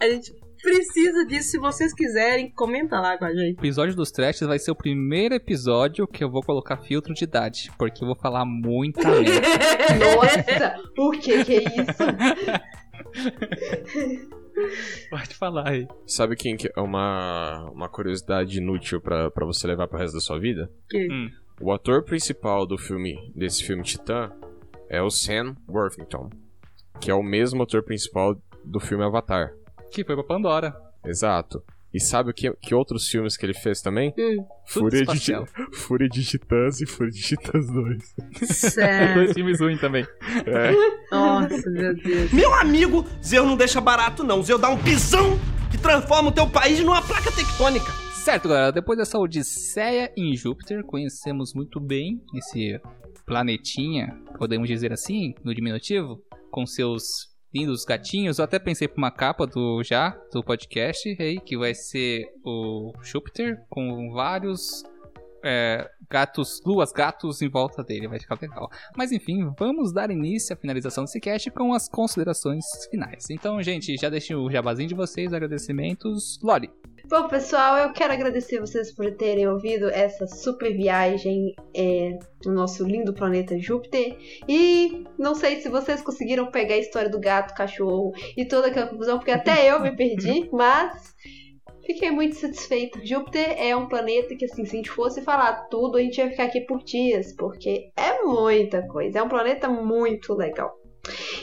A 0.00 0.08
gente 0.08 0.32
precisa 0.62 1.26
disso. 1.26 1.50
Se 1.50 1.58
vocês 1.58 1.92
quiserem, 1.92 2.52
comenta 2.52 3.00
lá 3.00 3.18
com 3.18 3.24
a 3.24 3.34
gente. 3.34 3.56
O 3.56 3.60
episódio 3.60 3.96
dos 3.96 4.12
trashes 4.12 4.46
vai 4.46 4.60
ser 4.60 4.70
o 4.70 4.76
primeiro 4.76 5.34
episódio 5.34 6.06
que 6.06 6.22
eu 6.22 6.30
vou 6.30 6.42
colocar 6.42 6.76
filtro 6.76 7.12
de 7.12 7.24
idade. 7.24 7.72
Porque 7.76 8.04
eu 8.04 8.06
vou 8.06 8.16
falar 8.16 8.44
muita 8.44 9.02
merda. 9.10 9.48
Nossa, 9.98 10.76
por 10.94 11.18
que 11.18 11.44
que 11.44 11.54
é 11.56 11.64
isso? 11.64 12.02
Pode 15.10 15.34
falar 15.34 15.68
aí. 15.68 15.86
Sabe 16.06 16.36
quem 16.36 16.56
que 16.56 16.70
é 16.74 16.80
uma, 16.80 17.70
uma 17.70 17.88
curiosidade 17.88 18.58
inútil 18.58 19.00
pra, 19.00 19.30
pra 19.30 19.46
você 19.46 19.66
levar 19.66 19.88
pro 19.88 19.98
resto 19.98 20.14
da 20.14 20.20
sua 20.20 20.38
vida? 20.38 20.70
Que- 20.88 21.08
Hum. 21.10 21.30
O 21.60 21.70
ator 21.70 22.02
principal 22.02 22.66
do 22.66 22.76
filme, 22.76 23.30
desse 23.36 23.62
filme 23.62 23.82
Titã, 23.84 24.32
é 24.88 25.00
o 25.00 25.10
Sam 25.10 25.54
Worthington, 25.68 26.28
que 27.00 27.10
é 27.10 27.14
o 27.14 27.22
mesmo 27.22 27.62
ator 27.62 27.82
principal 27.84 28.36
do 28.64 28.80
filme 28.80 29.04
Avatar. 29.04 29.52
Que 29.92 30.02
foi 30.04 30.16
pra 30.16 30.24
Pandora. 30.24 30.74
Exato. 31.04 31.62
E 31.92 32.00
sabe 32.00 32.30
o 32.30 32.34
que, 32.34 32.50
que 32.54 32.74
outros 32.74 33.06
filmes 33.06 33.36
que 33.36 33.44
ele 33.44 33.54
fez 33.54 33.82
também? 33.82 34.14
Hum, 34.18 34.46
Fúria 34.66 35.04
de, 35.04 35.32
Fúria 35.76 36.08
de 36.08 36.24
Titãs 36.24 36.80
e 36.80 36.86
Fúria 36.86 37.12
de 37.12 37.20
Titãs 37.20 37.66
2. 37.66 38.14
sério. 38.48 39.14
Dois 39.22 39.32
filmes 39.32 39.60
ruins 39.60 39.80
também. 39.80 40.06
É. 40.46 40.72
Nossa, 41.10 41.70
meu 41.70 41.94
Deus. 41.94 42.32
Meu 42.32 42.54
amigo, 42.54 43.06
Zeus 43.22 43.46
não 43.46 43.56
deixa 43.56 43.80
barato 43.80 44.24
não. 44.24 44.42
Zeus 44.42 44.60
dá 44.60 44.70
um 44.70 44.82
pisão 44.82 45.38
que 45.70 45.76
transforma 45.76 46.30
o 46.30 46.32
teu 46.32 46.48
país 46.48 46.80
numa 46.80 47.02
placa 47.02 47.30
tectônica. 47.30 47.92
Certo, 48.14 48.48
galera. 48.48 48.72
Depois 48.72 48.98
dessa 48.98 49.18
odisseia 49.18 50.12
em 50.16 50.34
Júpiter, 50.36 50.84
conhecemos 50.84 51.52
muito 51.54 51.80
bem 51.80 52.22
esse 52.34 52.80
planetinha, 53.26 54.16
podemos 54.38 54.68
dizer 54.68 54.92
assim, 54.92 55.34
no 55.44 55.54
diminutivo, 55.54 56.22
com 56.50 56.64
seus 56.66 57.31
lindos 57.54 57.84
gatinhos. 57.84 58.38
Eu 58.38 58.44
até 58.44 58.58
pensei 58.58 58.88
pra 58.88 58.98
uma 58.98 59.10
capa 59.10 59.46
do 59.46 59.82
já 59.82 60.10
do 60.32 60.42
podcast 60.42 61.16
aí, 61.20 61.40
que 61.40 61.56
vai 61.56 61.74
ser 61.74 62.26
o 62.44 62.92
Júpiter 63.02 63.62
com 63.68 64.10
vários 64.12 64.82
é, 65.44 65.90
gatos, 66.08 66.60
luas 66.64 66.92
gatos 66.92 67.42
em 67.42 67.48
volta 67.48 67.82
dele. 67.82 68.08
Vai 68.08 68.18
ficar 68.18 68.38
legal. 68.40 68.70
Mas 68.96 69.12
enfim, 69.12 69.52
vamos 69.58 69.92
dar 69.92 70.10
início 70.10 70.54
à 70.54 70.56
finalização 70.56 71.04
desse 71.04 71.20
cast 71.20 71.50
com 71.50 71.72
as 71.74 71.88
considerações 71.88 72.64
finais. 72.90 73.30
Então, 73.30 73.62
gente, 73.62 73.96
já 73.96 74.08
deixei 74.08 74.36
o 74.36 74.50
jabazinho 74.50 74.88
de 74.88 74.94
vocês, 74.94 75.32
agradecimentos. 75.32 76.38
Lori. 76.42 76.70
Bom, 77.08 77.28
pessoal, 77.28 77.76
eu 77.76 77.92
quero 77.92 78.12
agradecer 78.12 78.60
vocês 78.60 78.92
por 78.92 79.10
terem 79.16 79.46
ouvido 79.46 79.90
essa 79.90 80.26
super 80.26 80.72
viagem 80.72 81.54
é, 81.76 82.18
no 82.46 82.54
nosso 82.54 82.84
lindo 82.84 83.12
planeta 83.12 83.58
Júpiter. 83.58 84.16
E 84.48 85.04
não 85.18 85.34
sei 85.34 85.60
se 85.60 85.68
vocês 85.68 86.00
conseguiram 86.00 86.50
pegar 86.50 86.74
a 86.74 86.78
história 86.78 87.10
do 87.10 87.20
gato, 87.20 87.54
cachorro 87.54 88.12
e 88.36 88.46
toda 88.46 88.68
aquela 88.68 88.86
confusão, 88.86 89.18
porque 89.18 89.32
até 89.32 89.70
eu 89.70 89.80
me 89.80 89.94
perdi, 89.94 90.48
mas 90.52 91.14
fiquei 91.84 92.10
muito 92.10 92.36
satisfeita. 92.36 93.04
Júpiter 93.04 93.54
é 93.58 93.74
um 93.76 93.88
planeta 93.88 94.34
que, 94.34 94.44
assim, 94.44 94.64
se 94.64 94.72
a 94.72 94.76
gente 94.76 94.90
fosse 94.90 95.22
falar 95.22 95.68
tudo, 95.68 95.98
a 95.98 96.00
gente 96.00 96.18
ia 96.18 96.30
ficar 96.30 96.44
aqui 96.44 96.60
por 96.62 96.82
dias, 96.82 97.34
porque 97.36 97.90
é 97.96 98.22
muita 98.22 98.86
coisa. 98.88 99.18
É 99.18 99.22
um 99.22 99.28
planeta 99.28 99.68
muito 99.68 100.34
legal. 100.34 100.72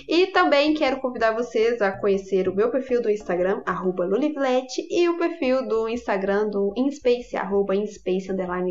E 0.08 0.28
também 0.28 0.74
quero 0.74 1.02
convidar 1.02 1.34
vocês 1.34 1.82
a 1.82 1.92
conhecer 1.92 2.48
o 2.48 2.56
meu 2.56 2.72
perfil 2.72 3.02
do 3.02 3.10
Instagram, 3.10 3.62
arroba 3.66 4.06
Lulivlete, 4.06 4.88
e 4.90 5.10
o 5.10 5.18
perfil 5.18 5.68
do 5.68 5.90
Instagram 5.90 6.50
do 6.50 6.74
InSpace, 6.78 7.36
arroba 7.36 7.76
InSpace 7.76 8.30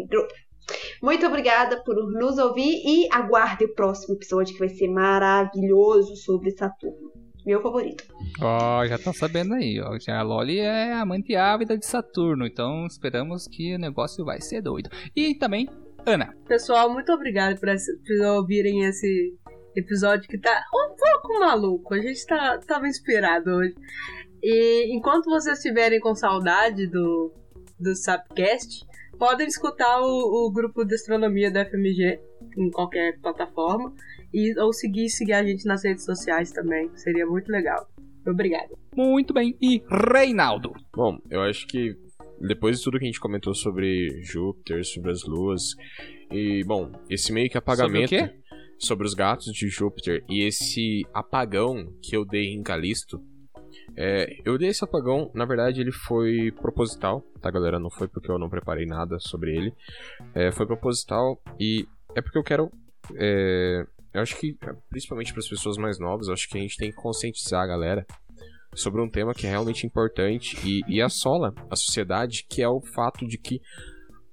Group. 0.09 0.31
Muito 1.03 1.27
obrigada 1.27 1.83
por 1.85 1.95
nos 2.13 2.39
ouvir 2.39 2.83
e 2.85 3.09
aguarde 3.13 3.65
o 3.65 3.75
próximo 3.75 4.15
episódio 4.15 4.55
que 4.55 4.61
vai 4.61 4.69
ser 4.69 4.89
maravilhoso 4.89 6.17
sobre 6.17 6.51
Saturno. 6.51 7.18
Meu 7.47 7.63
favorito. 7.63 8.05
Ó, 8.41 8.87
já 8.87 8.99
tá 8.99 9.13
sabendo 9.13 9.55
aí, 9.55 9.81
ó. 9.81 9.99
Já 9.99 10.19
a 10.19 10.23
Loli 10.23 10.59
é 10.59 10.93
amante 10.93 11.35
ávida 11.35 11.79
de 11.79 11.87
Saturno, 11.87 12.47
então 12.47 12.87
esperamos 12.87 13.47
que 13.49 13.75
o 13.75 13.79
negócio 13.79 14.25
vai 14.25 14.41
ser 14.41 14.61
doido. 14.61 14.91
E 15.17 15.35
também, 15.35 15.69
Ana. 16.05 16.35
Pessoal, 16.47 16.93
muito 16.93 17.11
obrigado 17.13 17.59
por, 17.59 17.69
esse- 17.69 17.97
por 17.99 18.27
ouvirem 18.37 18.85
esse 18.85 19.35
episódio 19.75 20.29
que 20.29 20.39
tá 20.39 20.63
um 20.75 20.95
pouco 20.95 21.41
maluco. 21.41 21.95
A 21.95 21.99
gente 22.01 22.27
tá, 22.27 22.59
tava 22.67 22.87
inspirado 22.87 23.51
hoje. 23.51 23.75
E 24.43 24.95
enquanto 24.95 25.25
vocês 25.31 25.57
estiverem 25.59 26.01
com 26.01 26.15
saudade 26.15 26.87
do, 26.87 27.33
do 27.81 27.95
Sapcast, 27.97 28.87
podem 29.19 29.47
escutar 29.47 30.01
o, 30.01 30.47
o 30.47 30.53
grupo 30.53 30.85
de 30.85 30.95
astronomia 30.95 31.51
da 31.51 31.65
FMG 31.65 32.21
em 32.57 32.71
qualquer 32.71 33.19
plataforma. 33.21 33.93
E, 34.33 34.59
ou 34.61 34.73
seguir, 34.73 35.09
seguir 35.09 35.33
a 35.33 35.45
gente 35.45 35.65
nas 35.67 35.85
redes 35.85 36.05
sociais 36.05 36.51
também. 36.53 36.91
Seria 36.97 37.27
muito 37.27 37.51
legal. 37.51 37.89
Obrigado. 38.27 38.77
Muito 38.95 39.33
bem. 39.33 39.57
E 39.61 39.83
Reinaldo. 39.89 40.73
Bom, 40.95 41.19
eu 41.31 41.41
acho 41.43 41.67
que 41.67 41.97
depois 42.41 42.79
de 42.79 42.85
tudo 42.85 42.99
que 42.99 43.05
a 43.05 43.09
gente 43.09 43.21
comentou 43.21 43.55
sobre 43.55 44.21
Júpiter, 44.23 44.85
sobre 44.85 45.11
as 45.11 45.25
luas, 45.25 45.75
e, 46.31 46.63
bom, 46.65 46.93
esse 47.09 47.33
meio 47.33 47.49
que 47.49 47.59
apagamento 47.59 48.15
Sobre 48.15 48.39
sobre 48.79 49.07
os 49.07 49.15
gatos 49.15 49.53
de 49.53 49.69
Júpiter 49.69 50.25
e 50.29 50.47
esse 50.47 51.05
apagão 51.13 51.93
que 52.01 52.17
eu 52.17 52.25
dei 52.25 52.55
em 52.55 52.63
Calisto, 52.63 53.21
é, 53.97 54.37
eu 54.45 54.57
dei 54.57 54.69
esse 54.69 54.85
apagão, 54.85 55.31
na 55.35 55.45
verdade 55.45 55.81
ele 55.81 55.91
foi 55.91 56.53
proposital, 56.53 57.23
tá 57.41 57.51
galera? 57.51 57.81
Não 57.81 57.91
foi 57.91 58.07
porque 58.07 58.31
eu 58.31 58.39
não 58.39 58.49
preparei 58.49 58.87
nada 58.87 59.19
sobre 59.19 59.57
ele, 59.57 59.75
é, 60.35 60.53
foi 60.53 60.67
proposital 60.67 61.43
e 61.59 61.87
é 62.15 62.23
porque 62.23 62.39
eu 62.39 62.45
quero. 62.45 62.71
é, 63.17 63.85
eu 64.19 64.23
acho 64.23 64.37
que, 64.37 64.57
principalmente 64.89 65.33
para 65.33 65.41
as 65.41 65.49
pessoas 65.49 65.77
mais 65.77 65.99
novas, 65.99 66.29
acho 66.29 66.49
que 66.49 66.59
a 66.59 66.61
gente 66.61 66.77
tem 66.77 66.91
que 66.91 66.97
conscientizar 66.97 67.63
a 67.63 67.67
galera 67.67 68.07
sobre 68.75 69.01
um 69.01 69.09
tema 69.09 69.35
que 69.35 69.47
é 69.47 69.51
realmente 69.51 69.87
importante 69.87 70.57
e, 70.65 70.83
e 70.89 71.01
assola 71.01 71.55
a 71.71 71.77
sociedade, 71.77 72.45
que 72.49 72.63
é 72.63 72.69
o 72.69 72.81
fato 72.81 73.27
de 73.27 73.39
que 73.39 73.61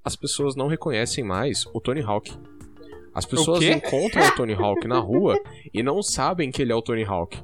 as 0.03 0.15
pessoas 0.15 0.55
não 0.55 0.67
reconhecem 0.67 1.23
mais 1.23 1.65
o 1.67 1.79
Tony 1.79 2.01
Hawk. 2.01 2.31
As 3.13 3.25
pessoas 3.25 3.59
quê? 3.59 3.71
encontram 3.71 4.27
o 4.27 4.35
Tony 4.35 4.53
Hawk 4.53 4.87
na 4.87 4.99
rua 4.99 5.39
e 5.73 5.81
não 5.81 6.03
sabem 6.03 6.51
que 6.51 6.61
ele 6.61 6.71
é 6.71 6.75
o 6.75 6.81
Tony 6.81 7.03
Hawk. 7.03 7.41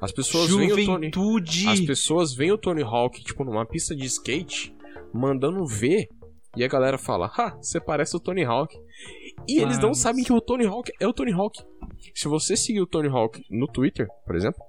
As 0.00 0.12
pessoas 0.12 0.48
veem 0.48 0.70
o 0.70 0.76
Tony 0.76 0.84
Juventude. 0.84 1.68
as 1.68 1.80
pessoas 1.80 2.34
veem 2.34 2.52
o 2.52 2.58
Tony 2.58 2.82
Hawk, 2.82 3.24
tipo, 3.24 3.42
numa 3.42 3.66
pista 3.66 3.96
de 3.96 4.04
skate, 4.04 4.72
mandando 5.12 5.66
ver, 5.66 6.08
e 6.56 6.62
a 6.62 6.68
galera 6.68 6.98
fala, 6.98 7.26
ha, 7.36 7.56
você 7.60 7.80
parece 7.80 8.16
o 8.16 8.20
Tony 8.20 8.44
Hawk. 8.44 8.76
E 9.46 9.58
eles 9.58 9.78
não 9.78 9.94
sabem 9.94 10.24
que 10.24 10.32
o 10.32 10.40
Tony 10.40 10.66
Hawk 10.66 10.90
é 11.00 11.06
o 11.06 11.12
Tony 11.12 11.32
Hawk. 11.32 11.62
Se 12.14 12.28
você 12.28 12.56
seguir 12.56 12.80
o 12.80 12.86
Tony 12.86 13.08
Hawk 13.08 13.42
no 13.50 13.66
Twitter, 13.66 14.08
por 14.24 14.36
exemplo, 14.36 14.60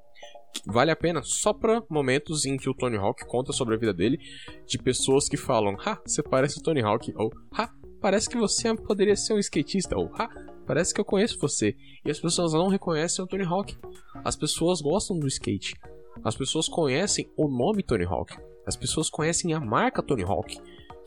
vale 0.65 0.91
a 0.91 0.95
pena 0.95 1.21
só 1.23 1.53
pra 1.53 1.83
momentos 1.89 2.45
em 2.45 2.57
que 2.57 2.69
o 2.69 2.73
Tony 2.73 2.97
Hawk 2.97 3.25
conta 3.25 3.51
sobre 3.51 3.75
a 3.75 3.77
vida 3.77 3.93
dele, 3.93 4.19
de 4.65 4.77
pessoas 4.77 5.27
que 5.27 5.37
falam, 5.37 5.75
ha, 5.85 5.99
você 6.05 6.21
parece 6.23 6.59
o 6.59 6.63
Tony 6.63 6.81
Hawk, 6.81 7.13
ou 7.15 7.31
ha, 7.51 7.69
parece 8.01 8.29
que 8.29 8.37
você 8.37 8.73
poderia 8.75 9.15
ser 9.15 9.33
um 9.33 9.39
skatista, 9.39 9.97
ou 9.97 10.09
ha, 10.15 10.29
parece 10.65 10.93
que 10.93 11.01
eu 11.01 11.05
conheço 11.05 11.39
você. 11.39 11.75
E 12.05 12.11
as 12.11 12.19
pessoas 12.19 12.53
não 12.53 12.67
reconhecem 12.67 13.23
o 13.23 13.27
Tony 13.27 13.43
Hawk. 13.43 13.77
As 14.23 14.35
pessoas 14.35 14.81
gostam 14.81 15.17
do 15.17 15.27
skate. 15.27 15.75
As 16.23 16.35
pessoas 16.35 16.67
conhecem 16.67 17.29
o 17.37 17.47
nome 17.47 17.83
Tony 17.83 18.05
Hawk. 18.05 18.35
As 18.65 18.75
pessoas 18.75 19.09
conhecem 19.09 19.53
a 19.53 19.59
marca 19.59 20.03
Tony 20.03 20.23
Hawk, 20.23 20.57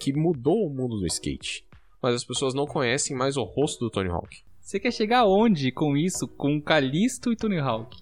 que 0.01 0.13
mudou 0.13 0.67
o 0.67 0.71
mundo 0.71 0.99
do 0.99 1.07
skate. 1.07 1.65
Mas 2.03 2.15
as 2.16 2.24
pessoas 2.24 2.53
não 2.55 2.66
conhecem 2.66 3.16
mais 3.16 3.37
o 3.37 3.45
rosto 3.45 3.85
do 3.85 3.91
Tony 3.91 4.11
Hawk. 4.11 4.39
Você 4.61 4.81
quer 4.81 4.91
chegar 4.93 5.20
aonde 5.20 5.70
com 5.70 5.97
isso? 5.97 6.27
Com 6.27 6.61
Calisto 6.61 7.33
e 7.33 7.37
Tony 7.37 7.59
Hawk? 7.59 7.97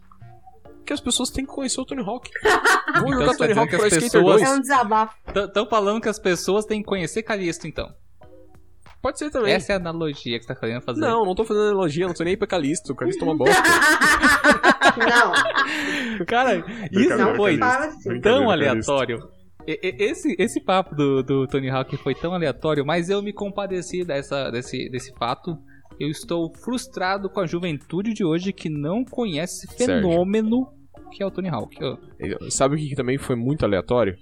Porque 0.63 0.93
as 0.93 1.01
pessoas 1.01 1.31
têm 1.31 1.45
que 1.45 1.53
conhecer 1.53 1.81
o 1.81 1.85
Tony 1.85 2.03
Hawk. 2.03 2.31
Vamos 2.95 3.11
Então 3.13 3.21
jogar 3.21 3.33
tá 3.33 3.37
Tony 3.39 3.53
Hawk 3.59 3.71
que 3.71 3.77
Pro 3.77 3.87
as 3.87 3.93
Skater 3.93 4.11
pessoas- 4.21 4.41
2. 4.41 4.43
É 4.43 4.55
um 4.55 4.61
desabafo. 4.61 5.17
Estão 5.35 5.67
falando 5.69 6.01
que 6.01 6.09
as 6.09 6.19
pessoas 6.19 6.65
têm 6.65 6.81
que 6.81 6.87
conhecer 6.87 7.23
Calisto, 7.23 7.67
então. 7.69 7.93
Pode 9.03 9.19
ser 9.19 9.31
também. 9.31 9.53
Essa 9.55 9.73
é 9.73 9.77
a 9.77 9.79
analogia 9.79 10.39
que 10.39 10.45
você 10.45 10.53
tá 10.55 10.61
querendo 10.61 10.83
fazer. 10.83 11.01
Não, 11.01 11.25
não 11.25 11.35
tô 11.35 11.45
fazendo 11.45 11.69
analogia, 11.69 12.07
não 12.07 12.13
tô 12.15 12.23
nem 12.23 12.33
aí 12.33 12.37
pra 12.37 12.47
Calisto. 12.47 12.93
O 12.93 12.97
Calisto 12.97 13.23
é 13.25 13.29
uma 13.29 13.37
bosta. 13.37 13.63
Não, 14.99 16.27
Cara, 16.27 16.57
isso 16.91 17.37
foi 17.37 17.59
assim. 17.61 18.21
tão 18.21 18.51
aleatório. 18.51 19.19
Esse, 19.67 20.35
esse 20.39 20.61
papo 20.61 20.95
do, 20.95 21.23
do 21.23 21.47
Tony 21.47 21.69
Hawk 21.71 21.97
foi 21.99 22.15
tão 22.15 22.33
aleatório, 22.35 22.85
mas 22.85 23.09
eu 23.11 23.23
me 23.23 23.33
compadeci 23.33 24.05
dessa, 24.05 24.51
desse, 24.51 24.89
desse 24.91 25.13
fato. 25.15 25.57
Eu 25.99 26.09
estou 26.09 26.51
frustrado 26.65 27.29
com 27.29 27.41
a 27.41 27.47
juventude 27.47 28.13
de 28.15 28.25
hoje 28.25 28.53
que 28.53 28.69
não 28.71 29.05
conhece 29.05 29.67
esse 29.67 29.77
Sérgio. 29.77 30.09
fenômeno 30.09 30.67
que 31.13 31.23
é 31.23 31.27
o 31.27 31.31
Tony 31.31 31.49
Hawk. 31.49 31.77
Ô, 31.85 32.51
Sabe 32.51 32.77
o 32.77 32.79
que 32.79 32.95
também 32.95 33.19
foi 33.19 33.37
muito 33.37 33.65
aleatório? 33.65 34.17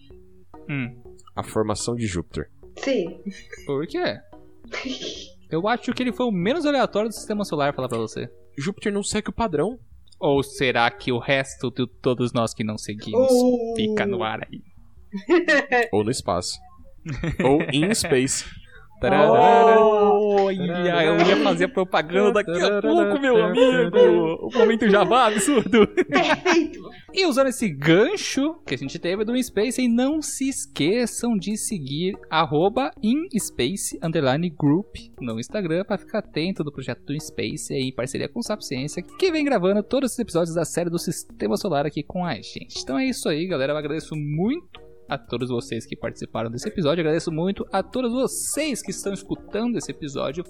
hum, 0.68 1.02
A 1.36 1.42
formação 1.42 1.94
de 1.94 2.06
Júpiter. 2.06 2.50
sim. 2.78 3.04
por 3.66 3.86
quê? 3.86 4.16
Eu 5.50 5.66
acho 5.66 5.92
que 5.94 6.02
ele 6.02 6.12
foi 6.12 6.26
o 6.26 6.30
menos 6.32 6.66
aleatório 6.66 7.08
do 7.08 7.14
sistema 7.14 7.44
solar, 7.44 7.74
falar 7.74 7.88
pra 7.88 7.96
você. 7.98 8.28
Júpiter 8.58 8.92
não 8.92 9.02
segue 9.02 9.30
o 9.30 9.32
padrão. 9.32 9.78
Ou 10.20 10.42
será 10.42 10.90
que 10.90 11.10
o 11.12 11.18
resto 11.18 11.70
de 11.70 11.86
todos 12.02 12.32
nós 12.32 12.52
que 12.52 12.64
não 12.64 12.76
seguimos 12.76 13.30
Uh. 13.30 13.74
fica 13.76 14.04
no 14.04 14.22
ar 14.22 14.40
aí? 14.42 14.60
Ou 15.92 16.04
no 16.04 16.10
espaço. 16.10 16.58
Ou 17.44 17.62
in 17.72 17.94
space. 17.94 18.44
Olha, 19.00 21.04
eu 21.04 21.18
ia 21.18 21.36
fazer 21.44 21.68
propaganda 21.68 22.32
daqui 22.32 22.60
a 22.60 22.80
pouco, 22.80 23.20
meu 23.20 23.44
amigo! 23.44 23.96
O 24.42 24.58
momento 24.58 24.90
Jabá 24.90 25.26
absurdo! 25.26 25.86
Perfeito. 25.86 26.80
E 27.14 27.24
usando 27.24 27.46
esse 27.46 27.68
gancho 27.68 28.56
que 28.66 28.74
a 28.74 28.78
gente 28.78 28.98
teve 28.98 29.24
do 29.24 29.40
Space, 29.40 29.80
e 29.80 29.88
não 29.88 30.20
se 30.20 30.48
esqueçam 30.48 31.36
de 31.36 31.56
seguir 31.56 32.16
arroba 32.28 32.90
InSpace 33.00 33.98
underline 34.02 34.50
group 34.50 34.96
no 35.20 35.38
Instagram 35.38 35.84
para 35.84 35.98
ficar 35.98 36.18
atento 36.18 36.64
do 36.64 36.72
projeto 36.72 37.04
do 37.04 37.20
Space 37.20 37.72
aí, 37.72 37.88
em 37.88 37.94
parceria 37.94 38.28
com 38.28 38.40
o 38.40 38.42
Sapciência, 38.42 39.02
que 39.02 39.30
vem 39.30 39.44
gravando 39.44 39.82
todos 39.82 40.12
os 40.12 40.18
episódios 40.18 40.56
da 40.56 40.64
série 40.64 40.90
do 40.90 40.98
Sistema 40.98 41.56
Solar 41.56 41.86
aqui 41.86 42.02
com 42.02 42.24
a 42.24 42.34
gente. 42.34 42.80
Então 42.82 42.98
é 42.98 43.06
isso 43.06 43.28
aí, 43.28 43.46
galera. 43.46 43.72
Eu 43.72 43.76
agradeço 43.76 44.16
muito 44.16 44.87
a 45.08 45.16
todos 45.16 45.48
vocês 45.48 45.86
que 45.86 45.96
participaram 45.96 46.50
desse 46.50 46.68
episódio. 46.68 47.00
Agradeço 47.00 47.32
muito 47.32 47.66
a 47.72 47.82
todos 47.82 48.12
vocês 48.12 48.82
que 48.82 48.90
estão 48.90 49.12
escutando 49.12 49.76
esse 49.76 49.90
episódio. 49.90 50.44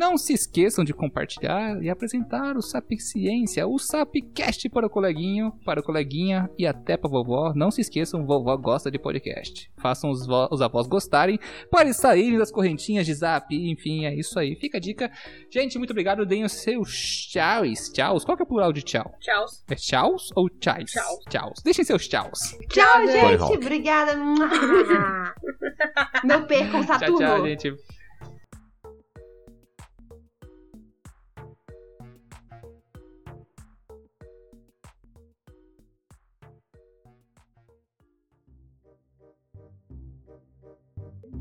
Não 0.00 0.16
se 0.16 0.32
esqueçam 0.32 0.82
de 0.82 0.94
compartilhar 0.94 1.82
e 1.82 1.90
apresentar 1.90 2.56
o 2.56 2.62
Sapciência, 2.62 3.66
o 3.66 3.78
Sapcast 3.78 4.66
para 4.70 4.86
o 4.86 4.90
coleguinho, 4.90 5.52
para 5.62 5.80
o 5.80 5.82
coleguinha 5.82 6.48
e 6.58 6.66
até 6.66 6.96
para 6.96 7.10
vovó. 7.10 7.52
Não 7.54 7.70
se 7.70 7.82
esqueçam, 7.82 8.24
vovó 8.24 8.56
gosta 8.56 8.90
de 8.90 8.98
podcast. 8.98 9.70
Façam 9.76 10.08
os, 10.08 10.26
os 10.50 10.62
avós 10.62 10.86
gostarem 10.86 11.38
para 11.70 11.92
saírem 11.92 12.38
das 12.38 12.50
correntinhas 12.50 13.04
de 13.04 13.12
zap. 13.12 13.54
Enfim, 13.54 14.06
é 14.06 14.14
isso 14.14 14.38
aí. 14.38 14.56
Fica 14.56 14.78
a 14.78 14.80
dica. 14.80 15.12
Gente, 15.52 15.76
muito 15.76 15.90
obrigado. 15.90 16.24
Deem 16.24 16.44
os 16.44 16.52
seus 16.52 16.90
tchauz. 17.30 17.90
Tchauz. 17.92 18.24
Qual 18.24 18.38
que 18.38 18.42
é 18.42 18.46
o 18.46 18.48
plural 18.48 18.72
de 18.72 18.80
tchau? 18.80 19.12
Tchau. 19.20 19.44
É 19.68 19.74
tchauz 19.74 20.30
ou 20.34 20.48
tchais? 20.48 20.92
Tchau. 20.92 21.18
Tchauz. 21.28 21.60
Deixem 21.62 21.84
seus 21.84 22.08
tchauz. 22.08 22.56
Tchau, 22.70 23.06
gente. 23.06 23.42
Obrigada. 23.42 24.16
Não 26.24 26.46
percam 26.46 26.86
Tchau, 26.86 26.98
Saturno. 26.98 27.18
tchau, 27.18 27.46
gente. 27.46 27.99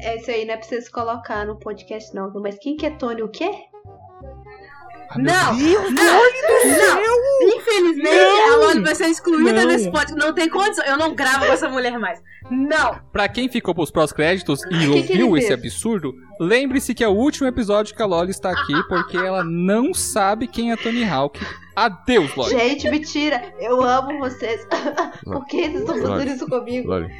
É 0.01 0.15
isso 0.17 0.31
aí, 0.31 0.45
não 0.45 0.53
é 0.53 0.57
pra 0.57 0.65
vocês 0.65 0.89
colocar 0.89 1.45
no 1.45 1.57
podcast, 1.59 2.13
não. 2.15 2.31
Mas 2.41 2.57
quem 2.57 2.75
que 2.77 2.85
é 2.85 2.89
Tony 2.91 3.21
o 3.21 3.27
quê? 3.29 3.49
Não, 5.17 5.53
não, 5.53 5.89
não. 5.89 7.57
Infelizmente, 7.57 8.15
a 8.51 8.55
Loli 8.57 8.81
vai 8.81 8.93
ser 8.93 9.07
excluída 9.07 9.53
Não. 9.53 9.67
desse 9.67 9.89
podcast. 9.89 10.15
Não 10.15 10.33
tem 10.33 10.47
condição. 10.47 10.85
Eu 10.85 10.97
não 10.97 11.15
gravo 11.15 11.47
com 11.47 11.51
essa 11.51 11.67
mulher 11.67 11.97
mais. 11.97 12.21
Não. 12.51 12.99
Pra 13.11 13.27
quem 13.27 13.49
ficou 13.49 13.73
pros 13.73 13.89
pós-créditos 13.89 14.63
e 14.65 14.67
que 14.69 14.77
que 14.77 14.87
ouviu 14.87 15.27
ele 15.29 15.39
esse 15.39 15.47
fez? 15.47 15.59
absurdo, 15.59 16.13
lembre-se 16.39 16.93
que 16.93 17.03
é 17.03 17.07
o 17.07 17.13
último 17.13 17.47
episódio 17.47 17.95
que 17.95 18.01
a 18.03 18.05
Loli 18.05 18.29
está 18.29 18.51
aqui 18.51 18.73
porque 18.87 19.17
ela 19.17 19.43
não 19.43 19.95
sabe 19.95 20.47
quem 20.47 20.71
é 20.71 20.75
Tony 20.77 21.03
Hawk. 21.03 21.39
Adeus, 21.75 22.35
Loli. 22.35 22.51
Gente, 22.51 22.89
mentira. 22.91 23.41
Eu 23.59 23.81
amo 23.81 24.19
vocês. 24.19 24.63
Por 25.25 25.43
que 25.47 25.57
vocês 25.69 25.79
estão 25.79 26.01
fazendo 26.03 26.31
isso 26.31 26.47
comigo? 26.47 26.87
Loli. 26.87 27.11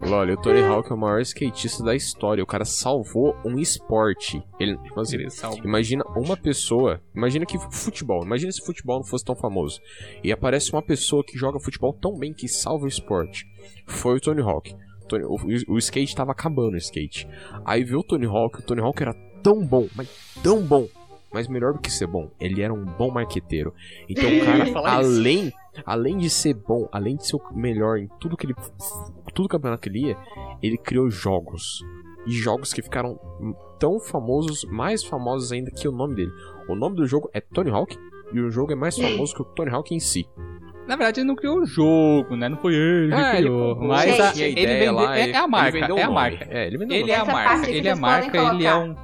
Loli, 0.00 0.32
o 0.32 0.36
Tony 0.40 0.60
Hawk 0.62 0.90
é 0.90 0.94
o 0.94 0.98
maior 0.98 1.20
skatista 1.20 1.82
da 1.84 1.94
história. 1.94 2.42
O 2.42 2.46
cara 2.46 2.64
salvou 2.64 3.36
um 3.44 3.58
esporte. 3.58 4.42
Ele, 4.58 4.76
tipo 4.78 5.00
assim, 5.00 5.16
Ele. 5.16 5.30
Imagina 5.64 6.04
uma 6.16 6.36
pessoa. 6.36 7.00
Imagina 7.14 7.46
que 7.46 7.58
futebol. 7.70 8.24
Imagina 8.24 8.50
se 8.52 8.64
futebol 8.64 8.98
não 8.98 9.04
fosse 9.04 9.24
tão 9.24 9.36
famoso. 9.36 9.80
E 10.22 10.32
aparece 10.32 10.72
uma 10.72 10.82
pessoa 10.82 11.24
que 11.24 11.36
joga 11.38 11.60
futebol 11.60 11.92
tão 11.92 12.18
bem 12.18 12.32
que 12.32 12.48
salva 12.48 12.84
o 12.84 12.88
esporte. 12.88 13.46
Foi 13.86 14.16
o 14.16 14.20
Tony 14.20 14.40
Hawk. 14.42 14.74
Tony- 15.08 15.24
o, 15.24 15.36
o- 15.74 15.78
skate 15.78 16.16
tava 16.16 16.32
acabando 16.32 16.74
o 16.74 16.78
skate. 16.78 17.28
Aí 17.64 17.84
viu 17.84 18.00
o 18.00 18.04
Tony 18.04 18.26
Hawk. 18.26 18.58
O 18.58 18.62
Tony 18.62 18.80
Hawk 18.80 19.00
era 19.02 19.14
tão 19.42 19.64
bom, 19.64 19.86
mas 19.94 20.08
tão 20.42 20.60
bom. 20.62 20.88
Mas 21.32 21.48
melhor 21.48 21.74
do 21.74 21.80
que 21.80 21.90
ser 21.90 22.06
bom, 22.06 22.30
ele 22.40 22.62
era 22.62 22.72
um 22.72 22.84
bom 22.84 23.10
marqueteiro. 23.10 23.74
Então 24.08 24.24
o 24.24 24.44
cara, 24.44 24.66
falar 24.72 25.02
isso. 25.02 25.20
Além, 25.84 26.18
de 26.18 26.30
ser 26.30 26.54
bom, 26.54 26.88
além 26.92 27.16
de 27.16 27.26
ser 27.26 27.36
o 27.36 27.42
melhor 27.54 27.98
em 27.98 28.08
tudo 28.20 28.36
que 28.36 28.46
ele. 28.46 28.54
Tudo 29.34 29.48
campeonato 29.48 29.82
que 29.82 29.88
ele 29.88 30.06
ia, 30.08 30.16
ele 30.62 30.78
criou 30.78 31.10
jogos. 31.10 31.84
E 32.26 32.32
jogos 32.32 32.72
que 32.72 32.82
ficaram 32.82 33.18
tão 33.78 34.00
famosos, 34.00 34.64
mais 34.64 35.04
famosos 35.04 35.52
ainda 35.52 35.70
que 35.70 35.86
o 35.86 35.92
nome 35.92 36.14
dele. 36.16 36.32
O 36.68 36.74
nome 36.74 36.96
do 36.96 37.06
jogo 37.06 37.30
é 37.32 37.40
Tony 37.40 37.70
Hawk 37.70 37.96
e 38.32 38.40
o 38.40 38.50
jogo 38.50 38.72
é 38.72 38.74
mais 38.74 38.96
famoso 38.98 39.34
que 39.34 39.42
o 39.42 39.44
Tony 39.44 39.70
Hawk 39.70 39.94
em 39.94 40.00
si. 40.00 40.26
Na 40.88 40.96
verdade, 40.96 41.20
ele 41.20 41.26
não 41.28 41.36
criou 41.36 41.58
o 41.58 41.66
jogo, 41.66 42.34
né? 42.36 42.48
Não 42.48 42.56
foi 42.58 42.74
ele 42.74 43.08
que 43.08 43.14
É, 43.20 43.38
ele 43.38 43.48
criou. 43.48 43.68
comprou, 43.70 43.88
mas 43.88 44.20
a, 44.20 44.28
Gente, 44.32 44.42
ele 44.42 44.60
ideia 44.62 44.78
vendeu, 44.78 44.94
lá, 44.94 45.18
é, 45.18 45.22
ele- 45.22 45.32
é 45.32 45.36
a 45.36 45.42
ele 45.42 45.50
marca, 45.50 45.94
o 45.94 45.98
é 45.98 46.02
a 46.02 46.10
marca. 46.10 46.46
É, 46.48 46.66
ele 46.66 46.94
Ele 46.94 47.10
é 47.12 47.16
a 47.18 47.24
marca, 47.24 47.70
ele 47.70 47.88
é 47.88 47.92
a 47.92 47.96
marca, 47.96 48.38
ele 48.54 48.66
é 48.66 48.74
um... 48.76 48.96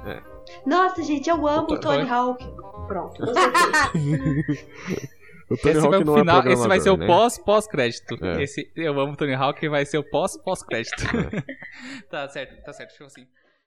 Nossa, 0.65 1.03
gente, 1.03 1.29
eu 1.29 1.47
amo 1.47 1.67
o 1.71 1.79
Tony. 1.79 2.09
Hawk. 2.09 2.45
Pronto. 2.87 3.21
O 5.49 5.57
Tony 5.57 5.77
Esse 5.77 5.85
Hawk 5.85 6.03
não 6.05 6.15
é 6.15 6.19
final, 6.19 6.47
esse 6.47 6.67
vai 6.67 6.79
ser 6.79 6.89
o 6.89 6.97
né? 6.97 7.07
pós 7.07 7.37
pós-crédito. 7.37 8.25
É. 8.25 8.43
Esse 8.43 8.71
Eu 8.75 8.99
amo 8.99 9.15
Tony 9.15 9.33
Hawk 9.33 9.67
vai 9.67 9.85
ser 9.85 9.97
o 9.97 10.03
pós 10.03 10.37
pós-crédito. 10.37 10.95
tá 12.09 12.27
certo, 12.29 12.63
tá 12.63 12.73
certo, 12.73 12.91
tipo 12.91 13.05
assim. 13.05 13.27